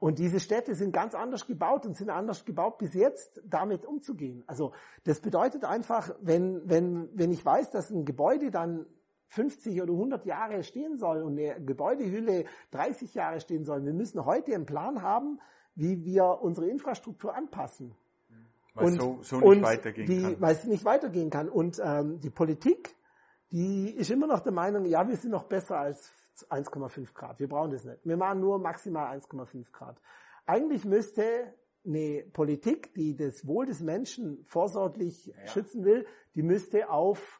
Und 0.00 0.18
diese 0.18 0.40
Städte 0.40 0.74
sind 0.74 0.92
ganz 0.92 1.14
anders 1.14 1.46
gebaut 1.46 1.86
und 1.86 1.94
sind 1.94 2.08
anders 2.08 2.46
gebaut 2.46 2.78
bis 2.78 2.94
jetzt, 2.94 3.40
damit 3.44 3.84
umzugehen. 3.84 4.42
Also 4.46 4.72
das 5.04 5.20
bedeutet 5.20 5.64
einfach, 5.64 6.16
wenn, 6.20 6.68
wenn, 6.68 7.10
wenn 7.16 7.30
ich 7.30 7.44
weiß, 7.44 7.70
dass 7.70 7.90
ein 7.90 8.06
Gebäude 8.06 8.50
dann 8.50 8.86
50 9.30 9.80
oder 9.80 9.92
100 9.92 10.26
Jahre 10.26 10.62
stehen 10.62 10.96
soll 10.96 11.22
und 11.22 11.38
eine 11.38 11.64
Gebäudehülle 11.64 12.44
30 12.72 13.14
Jahre 13.14 13.40
stehen 13.40 13.64
soll. 13.64 13.84
Wir 13.84 13.92
müssen 13.92 14.24
heute 14.24 14.54
einen 14.54 14.66
Plan 14.66 15.02
haben, 15.02 15.40
wie 15.76 16.04
wir 16.04 16.40
unsere 16.42 16.68
Infrastruktur 16.68 17.34
anpassen. 17.34 17.94
Weil 18.74 18.86
und, 18.86 19.00
so, 19.00 19.18
so 19.22 19.40
nicht 19.40 19.62
weitergehen 19.62 20.06
die, 20.06 20.22
kann. 20.22 20.40
Weil 20.40 20.52
es 20.54 20.64
nicht 20.64 20.84
weitergehen 20.84 21.30
kann. 21.30 21.48
Und 21.48 21.80
ähm, 21.82 22.20
die 22.20 22.30
Politik, 22.30 22.96
die 23.52 23.90
ist 23.90 24.10
immer 24.10 24.26
noch 24.26 24.40
der 24.40 24.52
Meinung, 24.52 24.84
ja, 24.84 25.06
wir 25.06 25.16
sind 25.16 25.30
noch 25.30 25.44
besser 25.44 25.78
als 25.78 26.12
1,5 26.50 27.14
Grad. 27.14 27.38
Wir 27.38 27.48
brauchen 27.48 27.70
das 27.70 27.84
nicht. 27.84 28.04
Wir 28.04 28.16
machen 28.16 28.40
nur 28.40 28.58
maximal 28.58 29.16
1,5 29.16 29.70
Grad. 29.70 30.00
Eigentlich 30.44 30.84
müsste 30.84 31.54
eine 31.86 32.24
Politik, 32.32 32.94
die 32.94 33.16
das 33.16 33.46
Wohl 33.46 33.66
des 33.66 33.80
Menschen 33.80 34.44
vorsorglich 34.44 35.26
ja. 35.26 35.46
schützen 35.46 35.84
will, 35.84 36.04
die 36.34 36.42
müsste 36.42 36.90
auf 36.90 37.39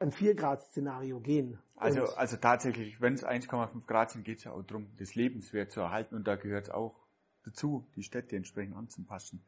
ein 0.00 0.12
4-Grad-Szenario 0.12 1.20
gehen. 1.20 1.58
Also, 1.76 2.06
also 2.14 2.36
tatsächlich, 2.36 3.00
wenn 3.00 3.14
es 3.14 3.24
1,5 3.24 3.86
Grad 3.86 4.10
sind, 4.10 4.24
geht 4.24 4.38
es 4.38 4.44
ja 4.44 4.52
auch 4.52 4.62
darum, 4.62 4.96
das 4.96 5.14
Lebenswert 5.14 5.70
zu 5.70 5.80
erhalten 5.80 6.14
und 6.14 6.26
da 6.26 6.36
gehört 6.36 6.64
es 6.64 6.70
auch 6.70 7.06
dazu, 7.44 7.88
die 7.94 8.02
Städte 8.02 8.36
entsprechend 8.36 8.76
anzupassen. 8.76 9.44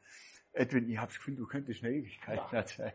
Edwin, 0.52 0.88
ich 0.88 0.98
habe 0.98 1.08
das 1.08 1.18
Gefühl, 1.18 1.36
du 1.36 1.46
könntest 1.46 1.82
eine 1.84 1.94
Ewigkeit 1.94 2.38
ja. 2.38 2.52
erzählen. 2.52 2.92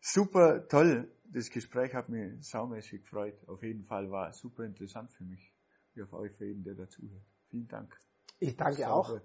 Super 0.00 0.66
toll. 0.68 1.12
Das 1.24 1.50
Gespräch 1.50 1.94
hat 1.94 2.08
mich 2.08 2.46
saumäßig 2.46 3.02
gefreut. 3.02 3.46
Auf 3.46 3.62
jeden 3.62 3.84
Fall 3.84 4.10
war 4.10 4.32
super 4.32 4.64
interessant 4.64 5.12
für 5.12 5.24
mich. 5.24 5.52
Wie 5.94 6.02
auf 6.02 6.12
euch 6.12 6.32
für 6.32 6.46
jeden, 6.46 6.64
der 6.64 6.74
dazuhört. 6.74 7.24
Vielen 7.50 7.68
Dank. 7.68 7.98
Ich 8.38 8.56
danke 8.56 8.88
auch. 8.90 9.20